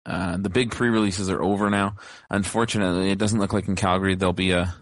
uh, 0.05 0.35
the 0.37 0.49
big 0.49 0.71
pre-releases 0.71 1.29
are 1.29 1.41
over 1.41 1.69
now. 1.69 1.95
Unfortunately, 2.29 3.11
it 3.11 3.17
doesn't 3.17 3.39
look 3.39 3.53
like 3.53 3.67
in 3.69 3.75
Calgary 3.75 4.15
there'll 4.15 4.33
be 4.33 4.51
a 4.51 4.75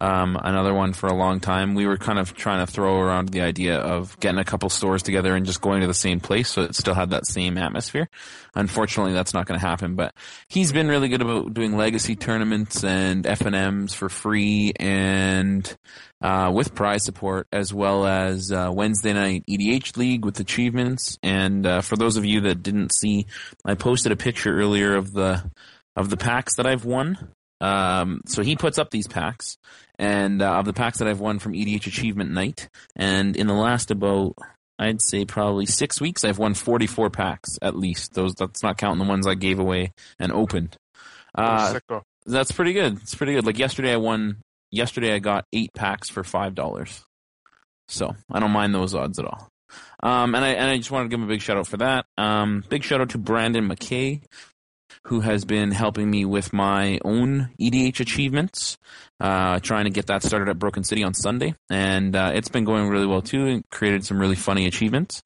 um, 0.00 0.38
another 0.42 0.72
one 0.72 0.92
for 0.92 1.08
a 1.08 1.14
long 1.14 1.40
time. 1.40 1.74
We 1.74 1.86
were 1.86 1.96
kind 1.96 2.18
of 2.18 2.34
trying 2.34 2.64
to 2.64 2.72
throw 2.72 3.00
around 3.00 3.30
the 3.30 3.40
idea 3.40 3.78
of 3.78 4.18
getting 4.20 4.38
a 4.38 4.44
couple 4.44 4.68
stores 4.70 5.02
together 5.02 5.34
and 5.34 5.44
just 5.44 5.60
going 5.60 5.80
to 5.80 5.86
the 5.86 5.94
same 5.94 6.20
place 6.20 6.50
so 6.50 6.62
it 6.62 6.74
still 6.74 6.94
had 6.94 7.10
that 7.10 7.26
same 7.26 7.58
atmosphere. 7.58 8.08
Unfortunately, 8.54 9.12
that's 9.12 9.34
not 9.34 9.46
going 9.46 9.58
to 9.58 9.66
happen, 9.66 9.96
but 9.96 10.14
he's 10.48 10.72
been 10.72 10.88
really 10.88 11.08
good 11.08 11.22
about 11.22 11.52
doing 11.52 11.76
legacy 11.76 12.16
tournaments 12.16 12.84
and 12.84 13.26
F&Ms 13.26 13.94
for 13.94 14.08
free 14.08 14.72
and 14.78 15.76
uh, 16.20 16.50
with 16.54 16.74
prize 16.74 17.04
support 17.04 17.46
as 17.52 17.72
well 17.72 18.06
as 18.06 18.52
uh, 18.52 18.70
Wednesday 18.72 19.12
night 19.12 19.44
EDH 19.48 19.96
League 19.96 20.24
with 20.24 20.38
achievements. 20.40 21.18
And 21.22 21.66
uh, 21.66 21.80
for 21.80 21.96
those 21.96 22.16
of 22.16 22.24
you 22.24 22.42
that 22.42 22.62
didn't 22.62 22.92
see, 22.92 23.26
I 23.64 23.74
posted 23.74 24.12
a 24.12 24.16
picture 24.16 24.56
earlier 24.56 24.96
of 24.96 25.12
the 25.12 25.50
of 25.96 26.10
the 26.10 26.16
packs 26.16 26.54
that 26.56 26.66
I've 26.66 26.84
won. 26.84 27.32
Um, 27.60 28.22
so 28.26 28.42
he 28.42 28.56
puts 28.56 28.78
up 28.78 28.90
these 28.90 29.08
packs, 29.08 29.56
and 29.98 30.40
uh, 30.42 30.58
of 30.58 30.64
the 30.64 30.72
packs 30.72 30.98
that 30.98 31.08
I've 31.08 31.20
won 31.20 31.38
from 31.38 31.54
EDH 31.54 31.86
Achievement 31.86 32.30
Night, 32.30 32.68
and 32.96 33.36
in 33.36 33.46
the 33.46 33.54
last 33.54 33.90
about 33.90 34.34
I'd 34.78 35.02
say 35.02 35.24
probably 35.24 35.66
six 35.66 36.00
weeks, 36.00 36.24
I've 36.24 36.38
won 36.38 36.54
44 36.54 37.10
packs 37.10 37.58
at 37.60 37.76
least. 37.76 38.14
Those 38.14 38.34
that's 38.34 38.62
not 38.62 38.78
counting 38.78 39.04
the 39.04 39.08
ones 39.10 39.26
I 39.26 39.34
gave 39.34 39.58
away 39.58 39.92
and 40.20 40.30
opened. 40.32 40.76
Uh, 41.34 41.78
that's 42.26 42.52
pretty 42.52 42.72
good. 42.72 42.98
It's 42.98 43.14
pretty 43.14 43.34
good. 43.34 43.46
Like 43.46 43.58
yesterday, 43.58 43.92
I 43.92 43.96
won. 43.96 44.38
Yesterday, 44.70 45.14
I 45.14 45.18
got 45.18 45.46
eight 45.52 45.72
packs 45.74 46.10
for 46.10 46.22
five 46.22 46.54
dollars. 46.54 47.04
So 47.88 48.14
I 48.30 48.38
don't 48.38 48.50
mind 48.50 48.74
those 48.74 48.94
odds 48.94 49.18
at 49.18 49.24
all. 49.24 49.48
Um, 50.02 50.34
and 50.34 50.44
I 50.44 50.48
and 50.50 50.70
I 50.70 50.76
just 50.76 50.90
wanted 50.90 51.04
to 51.04 51.08
give 51.08 51.20
him 51.20 51.26
a 51.26 51.28
big 51.28 51.42
shout 51.42 51.56
out 51.56 51.66
for 51.66 51.78
that. 51.78 52.06
Um, 52.16 52.62
big 52.68 52.84
shout 52.84 53.00
out 53.00 53.10
to 53.10 53.18
Brandon 53.18 53.68
McKay, 53.68 54.22
who 55.04 55.20
has 55.20 55.44
been 55.44 55.70
helping 55.70 56.10
me 56.10 56.24
with 56.24 56.52
my 56.52 56.98
own 57.04 57.50
EDH 57.60 58.00
achievements. 58.00 58.78
Uh, 59.20 59.58
trying 59.58 59.84
to 59.84 59.90
get 59.90 60.06
that 60.06 60.22
started 60.22 60.48
at 60.48 60.60
Broken 60.60 60.84
City 60.84 61.02
on 61.02 61.12
Sunday, 61.12 61.54
and 61.68 62.14
uh, 62.14 62.30
it's 62.34 62.48
been 62.48 62.64
going 62.64 62.88
really 62.88 63.06
well 63.06 63.22
too. 63.22 63.46
And 63.46 63.68
created 63.70 64.04
some 64.04 64.20
really 64.20 64.36
funny 64.36 64.66
achievements. 64.66 65.22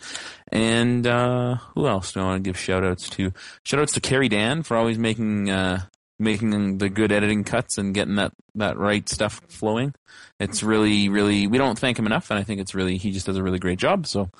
And 0.50 1.06
uh, 1.06 1.56
who 1.74 1.86
else 1.86 2.12
do 2.12 2.20
I 2.20 2.24
want 2.24 2.42
to 2.42 2.48
give 2.48 2.58
shout 2.58 2.84
outs 2.84 3.10
to? 3.10 3.32
Shout 3.64 3.80
outs 3.80 3.92
to 3.92 4.00
Carrie 4.00 4.30
Dan 4.30 4.62
for 4.62 4.78
always 4.78 4.96
making 4.96 5.50
uh, 5.50 5.82
making 6.22 6.78
the 6.78 6.88
good 6.88 7.12
editing 7.12 7.44
cuts 7.44 7.76
and 7.76 7.94
getting 7.94 8.14
that, 8.16 8.32
that 8.54 8.78
right 8.78 9.08
stuff 9.08 9.40
flowing. 9.48 9.94
It's 10.40 10.62
really, 10.62 11.08
really, 11.08 11.46
we 11.46 11.58
don't 11.58 11.78
thank 11.78 11.98
him 11.98 12.06
enough, 12.06 12.30
and 12.30 12.38
I 12.38 12.44
think 12.44 12.60
it's 12.60 12.74
really, 12.74 12.96
he 12.96 13.10
just 13.10 13.26
does 13.26 13.36
a 13.36 13.42
really 13.42 13.58
great 13.58 13.78
job. 13.78 14.06
So, 14.06 14.30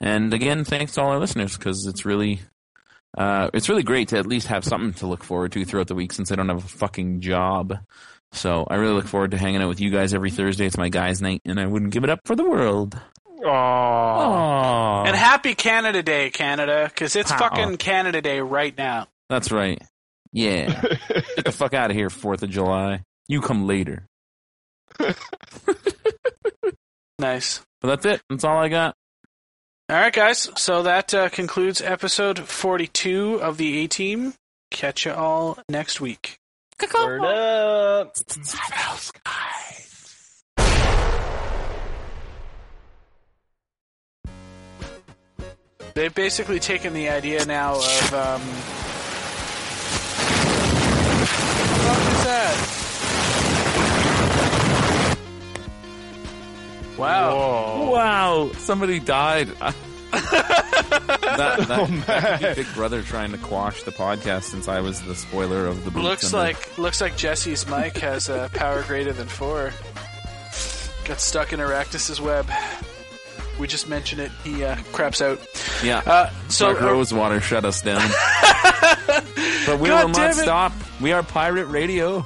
and 0.00 0.34
again, 0.34 0.64
thanks 0.64 0.94
to 0.94 1.02
all 1.02 1.10
our 1.10 1.18
listeners 1.18 1.56
because 1.56 1.86
it's 1.86 2.04
really, 2.04 2.40
uh, 3.16 3.50
it's 3.54 3.68
really 3.68 3.82
great 3.82 4.08
to 4.08 4.18
at 4.18 4.26
least 4.26 4.48
have 4.48 4.64
something 4.64 4.92
to 4.94 5.06
look 5.06 5.24
forward 5.24 5.52
to 5.52 5.64
throughout 5.64 5.86
the 5.88 5.94
week 5.94 6.12
since 6.12 6.30
I 6.30 6.36
don't 6.36 6.48
have 6.48 6.64
a 6.64 6.68
fucking 6.68 7.20
job. 7.20 7.78
So 8.32 8.66
I 8.68 8.74
really 8.76 8.94
look 8.94 9.06
forward 9.06 9.30
to 9.30 9.38
hanging 9.38 9.62
out 9.62 9.68
with 9.68 9.80
you 9.80 9.90
guys 9.90 10.12
every 10.12 10.30
Thursday. 10.30 10.66
It's 10.66 10.76
my 10.76 10.90
guys' 10.90 11.22
night, 11.22 11.40
and 11.46 11.58
I 11.58 11.66
wouldn't 11.66 11.92
give 11.92 12.04
it 12.04 12.10
up 12.10 12.20
for 12.24 12.36
the 12.36 12.44
world. 12.48 13.00
Aw. 13.44 15.04
Aww. 15.04 15.06
And 15.06 15.16
happy 15.16 15.54
Canada 15.54 16.02
Day, 16.02 16.28
Canada, 16.30 16.84
because 16.92 17.16
it's 17.16 17.32
Pow. 17.32 17.38
fucking 17.38 17.78
Canada 17.78 18.20
Day 18.20 18.40
right 18.40 18.76
now. 18.76 19.06
That's 19.30 19.50
right. 19.50 19.80
Yeah. 20.32 20.80
Get 21.08 21.44
the 21.44 21.52
fuck 21.52 21.72
out 21.72 21.90
of 21.90 21.96
here, 21.96 22.08
4th 22.10 22.42
of 22.42 22.50
July. 22.50 23.02
You 23.28 23.40
come 23.40 23.66
later. 23.66 24.06
Nice. 27.18 27.60
But 27.80 27.88
that's 27.88 28.06
it. 28.06 28.22
That's 28.30 28.44
all 28.44 28.58
I 28.58 28.68
got. 28.68 28.94
All 29.90 29.96
right, 29.96 30.12
guys. 30.12 30.50
So 30.56 30.82
that 30.82 31.14
uh, 31.14 31.30
concludes 31.30 31.80
episode 31.80 32.40
42 32.40 33.40
of 33.40 33.56
the 33.56 33.84
A 33.84 33.86
Team. 33.86 34.34
Catch 34.70 35.06
you 35.06 35.12
all 35.12 35.58
next 35.70 35.98
week. 35.98 36.38
Word 36.94 37.24
up. 37.24 38.14
They've 45.94 46.14
basically 46.14 46.60
taken 46.60 46.92
the 46.92 47.08
idea 47.08 47.46
now 47.46 47.76
of 47.76 48.14
um, 48.14 48.42
Wow. 56.98 57.36
Whoa. 57.36 57.90
Wow. 57.92 58.50
Somebody 58.58 58.98
died. 59.00 59.48
that, 59.58 59.74
that, 61.38 61.66
Oh, 61.70 61.86
that. 62.06 62.56
Big 62.56 62.66
Brother 62.74 63.02
trying 63.02 63.30
to 63.32 63.38
quash 63.38 63.82
the 63.84 63.92
podcast 63.92 64.44
since 64.44 64.66
I 64.68 64.80
was 64.80 65.00
the 65.02 65.14
spoiler 65.14 65.66
of 65.66 65.84
the 65.84 65.90
Looks 66.00 66.30
the- 66.30 66.36
like 66.36 66.78
looks 66.78 67.00
like 67.00 67.16
Jesse's 67.16 67.66
mic 67.68 67.98
has 67.98 68.28
a 68.28 68.50
power 68.54 68.82
greater 68.82 69.12
than 69.12 69.28
four. 69.28 69.72
Got 71.04 71.20
stuck 71.20 71.52
in 71.52 71.60
Arachnus's 71.60 72.20
web. 72.20 72.50
We 73.58 73.66
just 73.66 73.88
mentioned 73.88 74.20
it. 74.20 74.30
He 74.44 74.62
uh, 74.64 74.76
craps 74.92 75.20
out. 75.20 75.40
Yeah. 75.82 75.98
Uh, 76.06 76.30
so 76.48 76.72
Dark 76.72 76.80
Rosewater 76.82 77.40
shut 77.40 77.64
us 77.64 77.82
down. 77.82 78.00
but 79.66 79.78
we 79.80 79.88
God 79.88 80.04
will 80.04 80.08
not 80.12 80.30
it. 80.30 80.34
stop. 80.34 80.72
We 81.00 81.12
are 81.12 81.22
pirate 81.22 81.66
radio. 81.66 82.24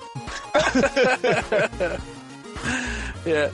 yeah. 3.24 3.50